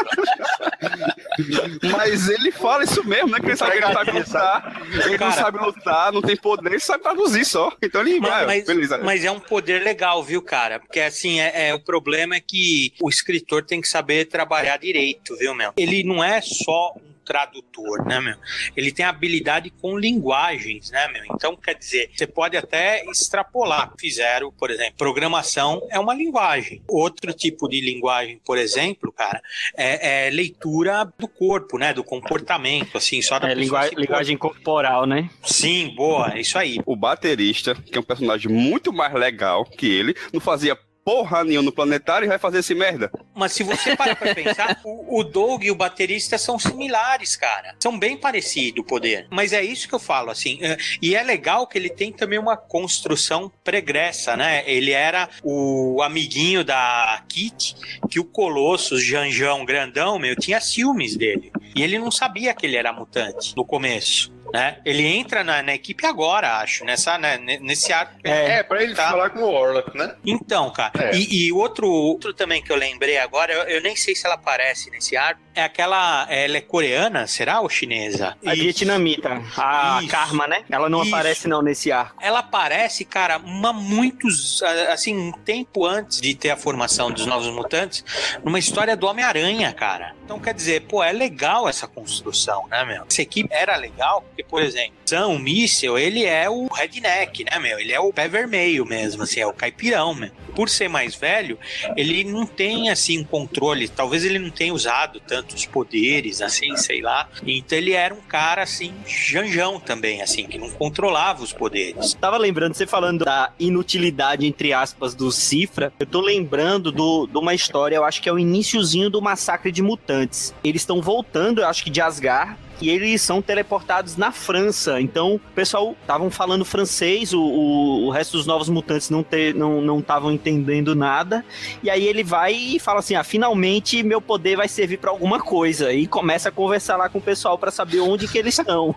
Mas 1.92 2.30
ele 2.30 2.52
fala 2.52 2.84
isso 2.84 3.04
mesmo, 3.08 3.30
né? 3.30 3.40
Que 3.40 3.48
ele 3.48 3.56
sabe 3.56 3.72
que 3.72 3.78
ele 3.78 3.86
não 3.88 3.94
sabe 3.94 4.12
lutar, 4.12 4.82
ele 4.92 5.18
não 5.18 5.18
Cara. 5.18 5.32
Sabe 5.58 5.66
lutar, 5.66 6.12
não 6.12 6.22
tem 6.22 6.36
poder, 6.36 6.70
ele 6.72 6.80
sabe 6.80 7.04
traduzir 7.04 7.46
só. 7.46 7.72
Então 7.82 8.02
ele 8.02 8.20
Mas, 8.20 8.30
vai, 8.30 8.46
mas- 8.46 8.66
beleza. 8.66 8.98
mas 9.00 9.24
é 9.26 9.32
um 9.32 9.40
poder 9.40 9.82
legal, 9.84 10.24
viu, 10.24 10.42
cara? 10.42 10.80
Porque 10.80 11.00
assim, 11.00 11.40
é, 11.40 11.70
é- 11.70 11.74
o 11.74 11.80
problema 11.80 12.36
é 12.36 12.40
que 12.40 12.94
o 13.02 13.10
escritor 13.10 13.64
tem 13.66 13.82
que 13.82 13.88
saber 13.88 14.26
trabalhar 14.26 14.78
direito, 14.78 15.36
viu, 15.38 15.54
meu? 15.54 15.74
Ele 15.78 16.04
não 16.04 16.24
é 16.24 16.42
só 16.42 16.94
um 16.96 17.10
tradutor, 17.30 18.04
né, 18.08 18.20
meu? 18.20 18.36
Ele 18.76 18.92
tem 18.92 19.06
habilidade 19.06 19.70
com 19.70 19.96
linguagens, 20.00 20.90
né, 20.90 21.08
meu? 21.10 21.24
Então, 21.36 21.56
quer 21.56 21.76
dizer, 21.76 22.10
você 22.16 22.26
pode 22.26 22.58
até 22.58 23.06
extrapolar. 23.06 23.94
Fizeram, 24.00 24.52
por 24.52 24.72
exemplo, 24.72 24.96
programação 24.98 25.86
é 25.92 26.00
uma 26.00 26.16
linguagem. 26.16 26.82
Outro 26.88 27.32
tipo 27.32 27.70
de 27.70 27.80
linguagem, 27.82 28.42
por 28.44 28.58
exemplo, 28.58 29.12
cara, 29.12 29.40
é, 29.78 30.28
é 30.28 30.30
leitura 30.32 31.06
do 31.20 31.28
corpo, 31.28 31.78
né? 31.78 31.94
Do 31.94 32.04
comportamento, 32.04 32.98
assim, 32.98 33.22
só 33.22 33.38
da 33.38 33.48
É, 33.52 33.56
pessoa 33.56 33.62
lingua- 33.64 33.84
se 33.84 33.90
pôr- 33.92 34.02
linguagem 34.02 34.38
corporal, 34.38 35.06
né? 35.06 35.30
Sim, 35.44 35.94
boa, 35.96 36.34
é 36.34 36.42
isso 36.42 36.58
aí. 36.58 36.80
O 36.84 36.96
baterista, 36.96 37.76
que 37.76 37.96
é 37.96 38.02
um 38.02 38.04
personagem 38.04 38.52
muito 38.52 38.92
mais 38.92 39.14
legal 39.14 39.64
que 39.66 39.86
ele, 39.88 40.16
não 40.34 40.40
fazia 40.42 40.76
porra 41.06 41.44
nenhuma 41.44 41.66
no 41.66 41.72
planetário 41.72 42.26
e 42.26 42.30
vai 42.30 42.38
fazer 42.38 42.60
esse 42.60 42.76
merda. 42.76 43.12
Mas 43.40 43.54
se 43.54 43.64
você 43.64 43.96
parar 43.96 44.16
pra 44.16 44.36
pensar, 44.36 44.80
o, 44.84 45.20
o 45.20 45.24
Doug 45.24 45.64
e 45.64 45.72
o 45.72 45.76
baterista 45.76 46.38
são 46.38 46.60
similares, 46.60 47.36
cara. 47.36 47.76
São 47.80 47.98
bem 47.98 48.18
parecidos 48.18 48.82
o 48.82 48.84
poder. 48.84 49.28
Mas 49.30 49.54
é 49.54 49.64
isso 49.64 49.88
que 49.88 49.96
eu 49.96 50.00
falo, 50.00 50.30
assim. 50.30 50.60
é, 50.62 50.78
E 51.02 51.16
é 51.16 51.24
legal 51.24 51.66
que 51.66 51.78
ele 51.78 51.90
tem 51.90 52.12
também 52.12 52.38
uma 52.38 52.58
construção 52.58 53.52
pregressa, 53.64 54.36
né? 54.36 54.64
Ele 54.66 54.92
era 54.92 55.30
o 55.44 56.02
amiguinho 56.04 56.64
da 56.64 57.24
Kit, 57.28 57.76
que 58.10 58.20
o 58.20 58.26
Colossus, 58.26 59.04
Janjão 59.04 59.64
Grandão, 59.66 60.20
meu, 60.20 60.36
tinha 60.36 60.60
ciúmes 60.60 61.16
dele. 61.16 61.52
E 61.76 61.82
ele 61.82 61.98
não 61.98 62.12
sabia 62.12 62.54
que 62.54 62.66
ele 62.66 62.76
era 62.76 62.92
mutante 62.92 63.56
no 63.56 63.64
começo. 63.66 64.32
Né? 64.54 64.78
Ele 64.86 65.06
entra 65.06 65.44
na, 65.44 65.62
na 65.62 65.74
equipe 65.76 66.06
agora, 66.06 66.58
acho, 66.58 66.84
nessa, 66.84 67.18
né, 67.18 67.38
ne- 67.38 67.60
nesse 67.60 67.94
arco. 67.94 68.14
É, 68.24 68.64
pra 68.64 68.82
ele 68.84 68.96
Tá. 68.96 69.10
falar 69.10 69.30
com 69.30 69.40
o 69.40 69.52
Orlock, 69.54 69.96
né? 69.98 70.16
Então, 70.26 70.72
cara, 70.72 70.92
É. 71.12 71.16
e, 71.16 71.48
e 71.48 71.52
outro, 71.52 71.88
outro 71.88 72.34
também 72.34 72.62
que 72.64 72.72
eu 72.72 72.76
lembrei 72.76 73.18
agora, 73.18 73.54
eu, 73.54 73.64
eu 73.64 73.82
nem 73.82 73.96
sei 73.96 74.16
se 74.16 74.26
ela 74.26 74.36
aparece 74.36 74.90
nesse 74.90 75.16
arco, 75.16 75.40
é 75.60 75.64
aquela. 75.64 76.26
Ela 76.30 76.58
é 76.58 76.62
coreana, 76.62 77.28
será 77.28 77.60
ou 77.62 77.70
chinesa? 77.70 78.36
A 78.46 78.54
vietnamita, 78.54 79.42
a 79.58 80.00
Isso. 80.02 80.10
Karma, 80.10 80.48
né? 80.48 80.64
Ela 80.70 80.90
não 80.90 81.04
Isso. 81.04 81.14
aparece 81.14 81.48
não 81.48 81.62
nesse 81.62 81.92
arco. 81.92 82.16
Ela 82.22 82.40
aparece, 82.40 83.06
cara, 83.06 83.38
uma 83.38 83.72
muitos, 83.74 84.62
assim, 84.92 85.18
um 85.18 85.32
tempo 85.32 85.86
antes 85.86 86.22
de 86.22 86.34
ter 86.34 86.50
a 86.50 86.58
formação 86.58 87.12
dos 87.12 87.26
Novos 87.26 87.48
Mutantes, 87.54 88.04
numa 88.44 88.60
história 88.60 88.96
do 88.96 89.08
Homem-Aranha, 89.08 89.72
cara. 89.74 90.16
Então, 90.24 90.40
quer 90.40 90.54
dizer, 90.54 90.82
pô, 90.82 91.04
é 91.04 91.12
legal 91.12 91.68
essa 91.68 91.88
construção, 91.88 92.68
né, 92.68 92.86
meu? 92.86 93.06
Essa 93.10 93.22
equipe 93.22 93.50
era 93.52 93.76
legal, 93.76 94.22
porque, 94.22 94.44
por 94.44 94.62
exemplo, 94.62 94.94
Sam, 95.06 95.28
o 95.28 95.40
Míssel, 95.40 95.98
ele 95.98 96.24
é 96.24 96.48
o 96.48 96.68
redneck, 96.68 97.44
né, 97.44 97.58
meu? 97.58 97.80
Ele 97.80 97.92
é 97.92 98.00
o 98.00 98.14
pé 98.14 98.28
vermelho 98.28 98.86
mesmo, 98.86 99.24
assim, 99.24 99.40
é 99.40 99.48
o 99.48 99.54
caipirão, 99.54 100.14
meu. 100.14 100.30
Por 100.56 100.70
ser 100.70 100.88
mais 100.88 101.16
velho, 101.16 101.58
ele 101.96 102.24
não 102.24 102.46
tem, 102.46 102.90
assim, 102.90 103.20
um 103.20 103.24
controle. 103.24 103.88
Talvez 103.88 104.24
ele 104.24 104.38
não 104.38 104.52
tenha 104.52 104.74
usado 104.74 105.20
tantos 105.50 105.66
poderes, 105.66 106.42
assim, 106.42 106.76
sei 106.78 107.02
lá. 107.02 107.28
Então, 107.46 107.78
ele 107.78 107.94
era 107.94 108.14
um 108.14 108.22
cara, 108.22 108.62
assim, 108.64 108.94
janjão 109.08 109.80
também, 109.80 110.22
assim, 110.22 110.46
que 110.46 110.58
não 110.58 110.70
controlava 110.70 111.44
os 111.44 111.52
poderes. 111.52 112.14
Tava 112.14 112.38
lembrando, 112.38 112.76
você 112.76 112.86
falando 112.86 113.26
da 113.26 113.52
inutilidade, 113.60 114.46
entre 114.46 114.72
aspas, 114.74 115.16
do 115.16 115.32
Cifra, 115.32 115.92
eu 116.00 116.06
tô 116.06 116.22
lembrando 116.22 116.92
do- 116.92 117.28
de 117.28 117.38
uma 117.38 117.54
história, 117.54 117.96
eu 117.96 118.06
acho 118.06 118.22
que 118.22 118.30
é 118.30 118.34
o 118.34 118.40
iniciozinho 118.40 119.10
do 119.10 119.22
massacre 119.22 119.72
de 119.72 119.82
mutantes. 119.82 120.54
Eles 120.64 120.82
estão 120.84 121.02
voltando, 121.02 121.62
eu 121.62 121.68
acho 121.68 121.84
que 121.84 121.90
de 121.90 122.02
Asgard, 122.02 122.56
e 122.82 122.90
eles 122.90 123.22
são 123.22 123.42
teleportados 123.42 124.16
na 124.16 124.32
França. 124.32 125.02
Então, 125.02 125.36
o 125.36 125.40
pessoal 125.54 125.96
estavam 126.02 126.30
falando 126.30 126.64
francês, 126.64 127.34
o, 127.34 127.42
o, 127.42 128.06
o 128.08 128.10
resto 128.10 128.38
dos 128.38 128.46
novos 128.46 128.70
mutantes 128.70 129.10
não 129.10 129.22
estavam 129.22 129.54
não, 129.82 130.02
não 130.02 130.32
entendendo 130.32 130.96
nada. 130.96 131.44
E 131.84 131.90
aí 131.90 132.08
ele 132.08 132.24
vai 132.24 132.54
e 132.54 132.80
fala 132.80 133.00
assim: 133.00 133.16
ah, 133.16 133.24
finalmente 133.24 134.04
meu 134.04 134.22
poder 134.22 134.56
vai 134.56 134.68
servir 134.68 134.98
pra 134.98 135.12
alguma 135.12 135.40
coisa. 135.40 135.92
E 135.94 136.08
começa 136.08 136.50
a 136.50 136.52
conversar 136.52 136.98
lá 136.98 137.10
com 137.10 137.20
o 137.20 137.22
pessoal 137.22 137.58
pra 137.58 137.72
saber 137.72 138.00
onde 138.00 138.28
que 138.28 138.38
eles 138.38 138.58
estão. 138.58 138.96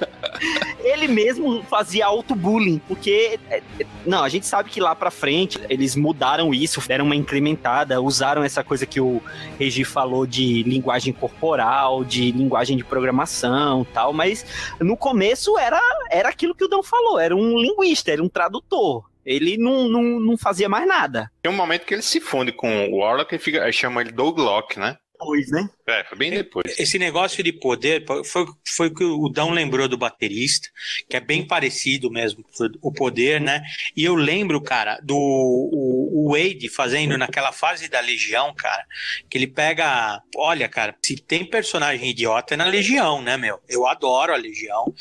ele 0.82 1.08
mesmo 1.08 1.62
fazia 1.64 2.06
auto-bullying, 2.06 2.80
porque. 2.86 3.38
é, 3.50 3.62
é, 3.80 3.86
Não, 4.06 4.22
a 4.22 4.28
gente 4.28 4.46
sabe 4.46 4.70
que 4.70 4.80
lá 4.80 4.94
pra 4.94 5.10
frente 5.10 5.58
eles 5.68 5.96
mudaram 5.96 6.52
isso, 6.52 6.80
deram 6.86 7.04
uma 7.04 7.16
incrementada, 7.16 8.00
usaram 8.00 8.42
essa 8.44 8.62
coisa 8.62 8.86
que 8.86 9.00
o 9.00 9.22
Regi 9.58 9.84
falou 9.84 10.26
de 10.26 10.62
linguagem 10.62 11.12
corporal, 11.12 12.04
de 12.04 12.30
linguagem 12.32 12.76
de 12.76 12.84
programação 12.94 13.84
tal, 13.92 14.12
mas 14.12 14.46
no 14.78 14.96
começo 14.96 15.58
era, 15.58 15.80
era 16.08 16.28
aquilo 16.28 16.54
que 16.54 16.64
o 16.64 16.68
Dão 16.68 16.82
falou, 16.82 17.18
era 17.18 17.34
um 17.34 17.58
linguista, 17.58 18.12
era 18.12 18.22
um 18.22 18.28
tradutor. 18.28 19.04
Ele 19.26 19.56
não, 19.56 19.88
não, 19.88 20.02
não 20.20 20.38
fazia 20.38 20.68
mais 20.68 20.86
nada. 20.86 21.30
Tem 21.42 21.50
um 21.50 21.56
momento 21.56 21.86
que 21.86 21.94
ele 21.94 22.02
se 22.02 22.20
funde 22.20 22.52
com 22.52 22.88
o 22.90 22.98
Warlock 22.98 23.34
e 23.34 23.38
fica, 23.38 23.72
chama 23.72 24.02
ele 24.02 24.12
Doug 24.12 24.38
Locke, 24.38 24.78
né? 24.78 24.96
Pois, 25.24 25.50
né? 25.50 25.68
É, 25.86 26.04
foi 26.04 26.18
bem 26.18 26.30
depois. 26.30 26.78
Esse 26.78 26.98
negócio 26.98 27.42
de 27.42 27.52
poder 27.52 28.04
foi, 28.24 28.46
foi 28.66 28.86
o 28.88 28.94
que 28.94 29.04
o 29.04 29.28
Dão 29.28 29.50
lembrou 29.50 29.86
do 29.88 29.96
baterista, 29.98 30.68
que 31.08 31.16
é 31.16 31.20
bem 31.20 31.46
parecido 31.46 32.10
mesmo, 32.10 32.44
o 32.82 32.92
poder, 32.92 33.40
né? 33.40 33.62
E 33.96 34.04
eu 34.04 34.14
lembro, 34.14 34.60
cara, 34.60 34.98
do 35.02 35.16
o, 35.16 36.26
o 36.28 36.32
Wade 36.32 36.68
fazendo 36.68 37.16
naquela 37.18 37.52
fase 37.52 37.88
da 37.88 38.00
Legião, 38.00 38.54
cara, 38.54 38.84
que 39.28 39.36
ele 39.38 39.46
pega. 39.46 40.20
Olha, 40.36 40.68
cara, 40.68 40.94
se 41.04 41.16
tem 41.16 41.44
personagem 41.44 42.10
idiota 42.10 42.54
é 42.54 42.56
na 42.56 42.64
Legião, 42.66 43.20
né, 43.22 43.36
meu? 43.36 43.60
Eu 43.68 43.86
adoro 43.86 44.32
a 44.32 44.36
Legião. 44.36 44.92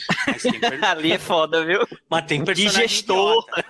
Per- 0.42 0.84
Ali 0.84 1.12
é 1.14 1.20
foda, 1.20 1.66
viu? 1.66 1.80
mas 2.10 2.26
tem 2.26 2.44
personagem 2.44 2.82
Digestor. 2.88 3.32
idiota, 3.44 3.66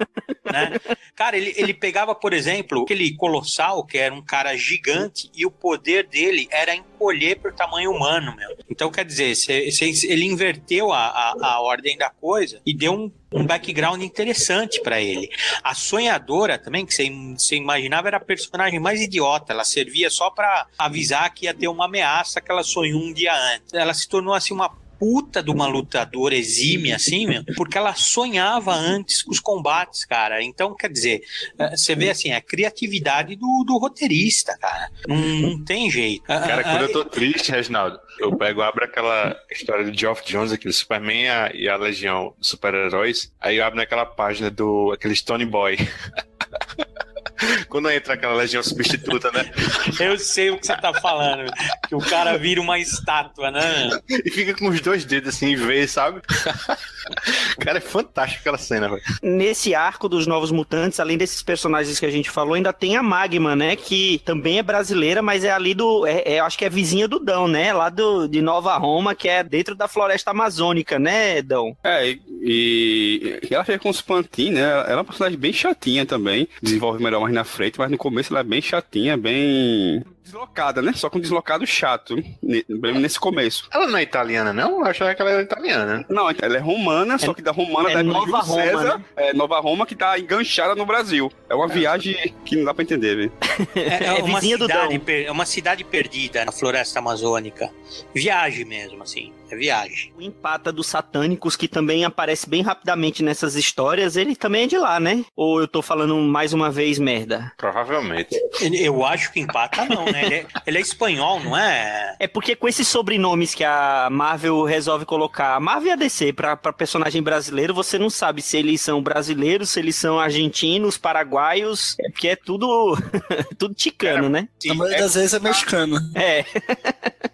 né? 0.51 0.71
Cara, 1.15 1.37
ele, 1.37 1.53
ele 1.55 1.73
pegava, 1.73 2.15
por 2.15 2.33
exemplo, 2.33 2.83
aquele 2.83 3.15
Colossal, 3.15 3.85
que 3.85 3.97
era 3.97 4.13
um 4.13 4.21
cara 4.23 4.55
gigante, 4.57 5.29
e 5.35 5.45
o 5.45 5.51
poder 5.51 6.07
dele 6.07 6.42
era 6.51 6.75
encolher 6.75 7.39
pro 7.39 7.53
tamanho 7.53 7.91
humano, 7.91 8.35
meu. 8.35 8.49
Então, 8.69 8.91
quer 8.91 9.05
dizer, 9.05 9.35
cê- 9.35 9.69
cê- 9.71 9.91
ele 10.07 10.25
inverteu 10.25 10.91
a, 10.91 11.05
a, 11.07 11.35
a 11.41 11.59
ordem 11.61 11.97
da 11.97 12.09
coisa 12.09 12.61
e 12.65 12.73
deu 12.75 12.93
um, 12.93 13.11
um 13.31 13.45
background 13.45 14.01
interessante 14.01 14.81
pra 14.81 15.01
ele. 15.01 15.29
A 15.63 15.73
sonhadora 15.73 16.57
também, 16.57 16.85
que 16.85 16.93
você 16.93 17.55
imaginava, 17.55 18.07
era 18.07 18.17
a 18.17 18.19
personagem 18.19 18.79
mais 18.79 19.01
idiota. 19.01 19.53
Ela 19.53 19.63
servia 19.63 20.09
só 20.09 20.29
pra 20.29 20.67
avisar 20.77 21.33
que 21.33 21.45
ia 21.45 21.53
ter 21.53 21.67
uma 21.67 21.85
ameaça 21.85 22.41
que 22.41 22.51
ela 22.51 22.63
sonhou 22.63 22.99
um 23.01 23.13
dia 23.13 23.33
antes. 23.55 23.73
Ela 23.73 23.93
se 23.93 24.07
tornou 24.07 24.33
assim 24.33 24.53
uma 24.53 24.69
puta 24.99 25.41
de 25.41 25.51
uma 25.51 25.67
lutadora 25.67 26.35
exímia, 26.35 26.95
assim, 26.95 27.27
meu, 27.27 27.43
porque 27.55 27.77
ela 27.77 27.93
sonhava 27.93 28.73
antes 28.73 29.21
com 29.21 29.31
os 29.31 29.39
combates, 29.39 30.05
cara. 30.05 30.41
Então, 30.41 30.75
quer 30.75 30.89
dizer, 30.89 31.23
eh, 31.57 31.75
você 31.75 31.95
vê 31.95 32.09
assim, 32.09 32.31
a 32.31 32.41
criatividade 32.41 33.35
do, 33.35 33.63
do 33.65 33.77
roteirista, 33.77 34.57
cara. 34.59 34.89
Não, 35.07 35.17
não 35.17 35.63
tem 35.63 35.89
jeito. 35.89 36.23
Ah, 36.27 36.39
Cara, 36.39 36.61
ah, 36.61 36.63
quando 36.63 36.81
eu 36.83 36.91
tô 36.91 37.05
triste, 37.05 37.51
Reginaldo, 37.51 37.99
eu 38.19 38.35
pego, 38.35 38.61
abro 38.61 38.83
aquela 38.83 39.35
história 39.51 39.83
do 39.83 39.97
Geoff 39.97 40.23
Jones, 40.25 40.51
aquele 40.51 40.73
Superman 40.73 41.23
e 41.23 41.29
a, 41.29 41.51
e 41.53 41.69
a 41.69 41.75
Legião 41.75 42.33
dos 42.37 42.49
Super-Heróis, 42.49 43.31
aí 43.39 43.57
eu 43.57 43.65
abro 43.65 43.77
naquela 43.77 44.05
página 44.05 44.49
do 44.49 44.91
aquele 44.91 45.15
Stone 45.15 45.45
Boy. 45.45 45.77
quando 47.69 47.89
entra 47.89 48.13
aquela 48.13 48.33
Legião 48.33 48.63
substituta, 48.63 49.31
né? 49.31 49.49
Eu 49.99 50.17
sei 50.17 50.49
o 50.49 50.57
que 50.57 50.65
você 50.67 50.75
tá 50.75 50.93
falando. 50.93 51.51
Que 51.87 51.95
o 51.95 51.99
cara 51.99 52.37
vira 52.37 52.61
uma 52.61 52.79
estátua, 52.79 53.51
né? 53.51 53.89
E 54.09 54.29
fica 54.31 54.53
com 54.53 54.67
os 54.69 54.79
dois 54.81 55.05
dedos 55.05 55.29
assim 55.35 55.49
e 55.49 55.55
vê, 55.55 55.87
sabe? 55.87 56.21
Cara, 57.59 57.77
é 57.77 57.81
fantástico 57.81 58.41
aquela 58.41 58.57
cena, 58.57 58.89
velho. 58.89 59.01
Nesse 59.21 59.75
arco 59.75 60.07
dos 60.07 60.25
Novos 60.27 60.51
Mutantes, 60.51 60.99
além 60.99 61.17
desses 61.17 61.41
personagens 61.41 61.99
que 61.99 62.05
a 62.05 62.11
gente 62.11 62.29
falou, 62.29 62.53
ainda 62.53 62.73
tem 62.73 62.95
a 62.95 63.03
Magma, 63.03 63.55
né? 63.55 63.75
Que 63.75 64.21
também 64.25 64.59
é 64.59 64.63
brasileira, 64.63 65.21
mas 65.21 65.43
é 65.43 65.51
ali 65.51 65.73
do. 65.73 66.05
É, 66.05 66.23
é- 66.25 66.39
eu 66.39 66.45
acho 66.45 66.57
que 66.57 66.65
é 66.65 66.69
vizinha 66.69 67.07
do 67.07 67.19
Dão, 67.19 67.47
né? 67.47 67.73
Lá 67.73 67.89
do, 67.89 68.27
de 68.27 68.41
Nova 68.41 68.75
Roma, 68.77 69.15
que 69.15 69.27
é 69.27 69.43
dentro 69.43 69.75
da 69.75 69.87
floresta 69.87 70.31
amazônica, 70.31 70.97
né, 70.97 71.41
Dão? 71.41 71.75
É, 71.83 72.09
e, 72.41 73.39
e 73.49 73.53
ela 73.53 73.63
fica 73.63 73.79
com 73.79 73.89
os 73.89 74.01
pantinhos, 74.01 74.55
né? 74.55 74.61
Ela 74.61 74.89
é 74.89 74.95
uma 74.95 75.03
personagem 75.03 75.37
bem 75.37 75.53
chatinha 75.53 76.05
também. 76.05 76.47
Desenvolve 76.61 77.03
melhor 77.03 77.22
mais 77.23 77.33
na 77.33 77.43
frente, 77.43 77.79
mas 77.79 77.89
no 77.89 77.97
começo 77.97 78.31
ela 78.31 78.41
é 78.41 78.43
bem 78.43 78.61
chatinha, 78.61 79.17
bem 79.17 80.03
deslocada, 80.23 80.81
né? 80.81 80.93
Só 80.95 81.09
com 81.09 81.19
deslocado 81.19 81.65
chato, 81.67 82.15
ne- 82.41 82.65
nesse 82.99 83.19
começo. 83.19 83.67
Ela 83.71 83.87
não 83.87 83.97
é 83.97 84.03
italiana, 84.03 84.53
não? 84.53 84.79
Eu 84.79 84.85
achava 84.85 85.13
que 85.13 85.21
ela 85.21 85.31
era 85.31 85.41
italiana. 85.41 86.05
Não, 86.09 86.29
ela 86.29 86.57
é 86.57 86.59
romana, 86.59 87.17
só 87.17 87.33
que 87.33 87.41
da 87.41 87.51
romana 87.51 87.91
é 87.91 87.93
da 87.95 88.03
Nova 88.03 88.19
Júlio 88.25 88.41
Roma, 88.41 88.61
César, 88.63 88.97
né? 88.97 89.03
é 89.17 89.33
Nova 89.33 89.59
Roma 89.59 89.85
que 89.85 89.95
tá 89.95 90.17
enganchada 90.17 90.75
no 90.75 90.85
Brasil. 90.85 91.31
É 91.49 91.55
uma 91.55 91.67
viagem 91.67 92.33
que 92.45 92.55
não 92.55 92.65
dá 92.65 92.73
pra 92.73 92.83
entender, 92.83 93.15
velho. 93.15 93.31
É, 93.75 94.05
É 94.05 94.13
uma 94.13 94.39
vizinha 94.39 94.57
do 94.57 94.65
cidade, 94.65 95.01
é 95.25 95.31
uma 95.31 95.45
cidade 95.45 95.83
perdida 95.83 96.45
na 96.45 96.51
floresta 96.51 96.99
amazônica. 96.99 97.69
Viagem 98.13 98.65
mesmo, 98.65 99.03
assim. 99.03 99.31
É 99.51 99.55
viagem. 99.55 100.11
O 100.17 100.21
empata 100.21 100.71
dos 100.71 100.87
satânicos, 100.87 101.55
que 101.55 101.67
também 101.67 102.03
aparece 102.05 102.49
bem 102.49 102.63
rapidamente 102.63 103.21
nessas 103.21 103.53
histórias, 103.55 104.15
ele 104.17 104.35
também 104.35 104.63
é 104.63 104.67
de 104.67 104.77
lá, 104.77 104.99
né? 104.99 105.23
Ou 105.35 105.59
eu 105.61 105.67
tô 105.67 105.81
falando 105.81 106.15
mais 106.17 106.53
uma 106.53 106.71
vez 106.71 106.97
merda? 106.97 107.51
Provavelmente. 107.57 108.35
Eu 108.61 109.05
acho 109.05 109.31
que 109.31 109.39
empata 109.39 109.85
não, 109.85 110.05
né? 110.13 110.25
Ele 110.25 110.35
é, 110.35 110.45
ele 110.65 110.77
é 110.77 110.81
espanhol, 110.81 111.39
não 111.39 111.57
é? 111.57 112.15
É 112.19 112.27
porque 112.27 112.55
com 112.55 112.67
esses 112.67 112.87
sobrenomes 112.87 113.53
que 113.53 113.63
a 113.63 114.07
Marvel 114.11 114.63
resolve 114.63 115.05
colocar, 115.05 115.55
a 115.55 115.59
Marvel 115.59 115.89
e 115.89 115.91
a 115.91 115.95
DC, 115.95 116.33
pra, 116.33 116.55
pra 116.55 116.71
personagem 116.71 117.21
brasileiro, 117.21 117.73
você 117.73 117.97
não 117.97 118.09
sabe 118.09 118.41
se 118.41 118.57
eles 118.57 118.79
são 118.81 119.01
brasileiros, 119.01 119.71
se 119.71 119.79
eles 119.79 119.95
são 119.95 120.19
argentinos, 120.19 120.97
paraguaios, 120.97 121.95
é 121.99 122.09
porque 122.09 122.29
é 122.29 122.35
tudo, 122.35 122.97
tudo 123.57 123.73
ticano, 123.73 124.29
né? 124.29 124.47
A 124.69 124.73
maioria 124.73 124.99
das 125.01 125.15
vezes 125.15 125.33
é 125.33 125.39
mexicano. 125.39 125.97
É. 126.15 126.45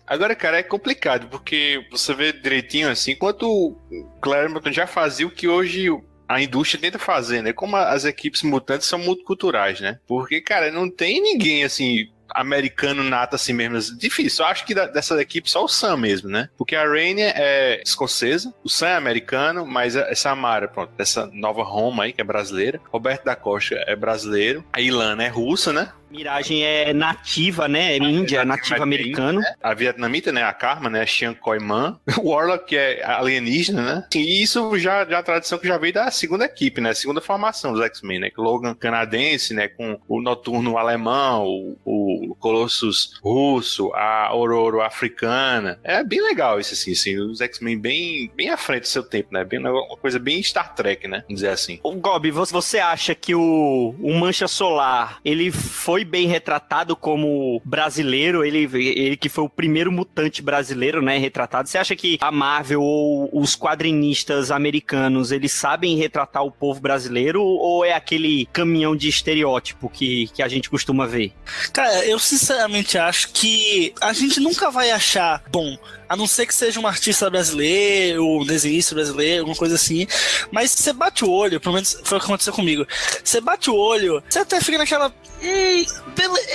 Agora, 0.07 0.35
cara, 0.35 0.57
é 0.57 0.63
complicado, 0.63 1.27
porque 1.27 1.85
você 1.91 2.13
vê 2.13 2.31
direitinho 2.31 2.89
assim, 2.89 3.11
enquanto 3.11 3.43
o 3.43 3.75
Claremont 4.21 4.71
já 4.71 4.87
fazia 4.87 5.27
o 5.27 5.31
que 5.31 5.47
hoje 5.47 5.89
a 6.29 6.39
indústria 6.39 6.79
tenta 6.79 6.99
fazer, 6.99 7.41
né? 7.41 7.51
Como 7.51 7.75
as 7.75 8.05
equipes 8.05 8.43
mutantes 8.43 8.87
são 8.87 8.99
multiculturais, 8.99 9.81
né? 9.81 9.99
Porque, 10.07 10.39
cara, 10.39 10.71
não 10.71 10.87
tem 10.87 11.19
ninguém 11.19 11.63
assim. 11.63 12.07
Americano 12.33 13.03
nato 13.03 13.35
assim 13.35 13.53
mesmo, 13.53 13.97
difícil. 13.97 14.43
Eu 14.45 14.51
acho 14.51 14.65
que 14.65 14.73
da- 14.73 14.87
dessa 14.87 15.19
equipe 15.21 15.49
só 15.49 15.63
o 15.63 15.67
Sam 15.67 15.97
mesmo, 15.97 16.29
né? 16.29 16.49
Porque 16.57 16.75
a 16.75 16.83
Rainey 16.87 17.23
é 17.35 17.81
escocesa, 17.85 18.53
o 18.63 18.69
Sam 18.69 18.87
é 18.89 18.95
americano, 18.95 19.65
mas 19.65 19.95
a- 19.95 20.01
essa 20.09 20.29
Amara, 20.31 20.67
pronto, 20.67 20.91
dessa 20.95 21.27
nova 21.33 21.63
Roma 21.63 22.03
aí, 22.03 22.13
que 22.13 22.21
é 22.21 22.23
brasileira. 22.23 22.79
Roberto 22.91 23.23
da 23.25 23.35
Costa 23.35 23.75
é 23.87 23.95
brasileiro. 23.95 24.63
A 24.73 24.79
Ilana 24.81 25.23
é 25.23 25.27
russa, 25.27 25.73
né? 25.73 25.91
Miragem 26.09 26.63
é 26.63 26.93
nativa, 26.93 27.67
né? 27.67 27.93
É 27.93 27.97
índia, 27.97 28.43
nativa 28.45 28.83
americano. 28.83 29.41
A 29.61 29.73
vietnamita, 29.73 30.31
né? 30.31 30.43
A 30.43 30.53
Karma, 30.53 30.89
né? 30.89 31.01
A 31.01 31.05
Chiang 31.05 31.37
Koi-man. 31.39 31.99
O 32.19 32.31
Warlock, 32.31 32.65
que 32.67 32.75
é 32.75 33.03
alienígena, 33.05 33.81
né? 33.95 34.07
E 34.13 34.43
isso 34.43 34.77
já, 34.77 35.05
já 35.05 35.17
é 35.17 35.19
a 35.19 35.23
tradição 35.23 35.57
que 35.57 35.67
já 35.67 35.77
veio 35.77 35.93
da 35.93 36.11
segunda 36.11 36.45
equipe, 36.45 36.81
né? 36.81 36.93
Segunda 36.93 37.21
formação 37.21 37.71
dos 37.73 37.81
X-Men, 37.83 38.19
né? 38.19 38.31
Logan 38.37 38.73
canadense, 38.75 39.53
né? 39.53 39.67
Com 39.67 39.99
o 40.07 40.21
Noturno 40.21 40.77
alemão, 40.77 41.45
o, 41.45 42.29
o 42.31 42.35
Colossus 42.35 43.19
russo, 43.23 43.91
a 43.93 44.25
Aurora 44.27 44.85
africana. 44.85 45.79
É 45.83 46.03
bem 46.03 46.21
legal 46.21 46.59
isso, 46.59 46.73
assim, 46.73 46.91
assim. 46.91 47.17
Os 47.17 47.41
X-Men 47.41 47.79
bem, 47.79 48.31
bem 48.35 48.49
à 48.49 48.57
frente 48.57 48.81
do 48.81 48.87
seu 48.87 49.03
tempo, 49.03 49.29
né? 49.33 49.43
Bem, 49.43 49.59
uma 49.59 49.97
coisa 49.97 50.19
bem 50.19 50.41
Star 50.43 50.73
Trek, 50.75 51.07
né? 51.07 51.19
Vamos 51.27 51.35
dizer 51.41 51.49
assim. 51.49 51.79
Ô, 51.83 51.93
você- 52.31 52.53
você 52.53 52.79
acha 52.79 53.15
que 53.15 53.33
o, 53.33 53.95
o 53.99 54.13
Mancha 54.13 54.47
Solar, 54.47 55.19
ele 55.23 55.51
foi 55.51 55.98
bem 56.05 56.27
retratado 56.27 56.95
como 56.95 57.61
brasileiro? 57.63 58.43
Ele, 58.43 58.69
ele 58.73 59.17
que 59.17 59.29
foi 59.29 59.43
o 59.43 59.49
primeiro 59.49 59.91
mutante 59.91 60.41
brasileiro, 60.41 61.01
né, 61.01 61.17
retratado. 61.17 61.67
Você 61.67 61.77
acha 61.77 61.95
que 61.95 62.17
a 62.21 62.31
Marvel 62.31 62.81
ou 62.81 63.29
os 63.33 63.55
quadrinistas 63.55 64.51
americanos, 64.51 65.31
eles 65.31 65.51
sabem 65.51 65.97
retratar 65.97 66.43
o 66.43 66.51
povo 66.51 66.79
brasileiro 66.79 67.41
ou 67.41 67.83
é 67.83 67.93
aquele 67.93 68.47
caminhão 68.51 68.95
de 68.95 69.07
estereótipo 69.07 69.89
que, 69.89 70.27
que 70.33 70.41
a 70.41 70.47
gente 70.47 70.69
costuma 70.69 71.05
ver? 71.05 71.33
Cara, 71.73 72.05
eu 72.05 72.19
sinceramente 72.19 72.97
acho 72.97 73.31
que 73.31 73.93
a 74.01 74.13
gente 74.13 74.39
nunca 74.39 74.71
vai 74.71 74.91
achar 74.91 75.43
bom. 75.51 75.77
A 76.09 76.15
não 76.15 76.25
ser 76.25 76.47
que 76.47 76.55
seja 76.55 76.79
um 76.79 76.87
artista 76.87 77.29
brasileiro, 77.29 78.25
um 78.25 78.43
desenhista 78.43 78.95
brasileiro, 78.95 79.41
alguma 79.41 79.55
coisa 79.55 79.75
assim. 79.75 80.07
Mas 80.51 80.71
você 80.71 80.91
bate 80.91 81.23
o 81.23 81.29
olho, 81.29 81.61
pelo 81.61 81.75
menos 81.75 81.97
foi 82.03 82.17
o 82.17 82.21
que 82.21 82.25
aconteceu 82.25 82.51
comigo. 82.51 82.85
Você 83.23 83.39
bate 83.39 83.69
o 83.69 83.75
olho, 83.75 84.23
você 84.27 84.39
até 84.39 84.59
fica 84.59 84.79
naquela. 84.79 85.13
Hum, 85.41 85.85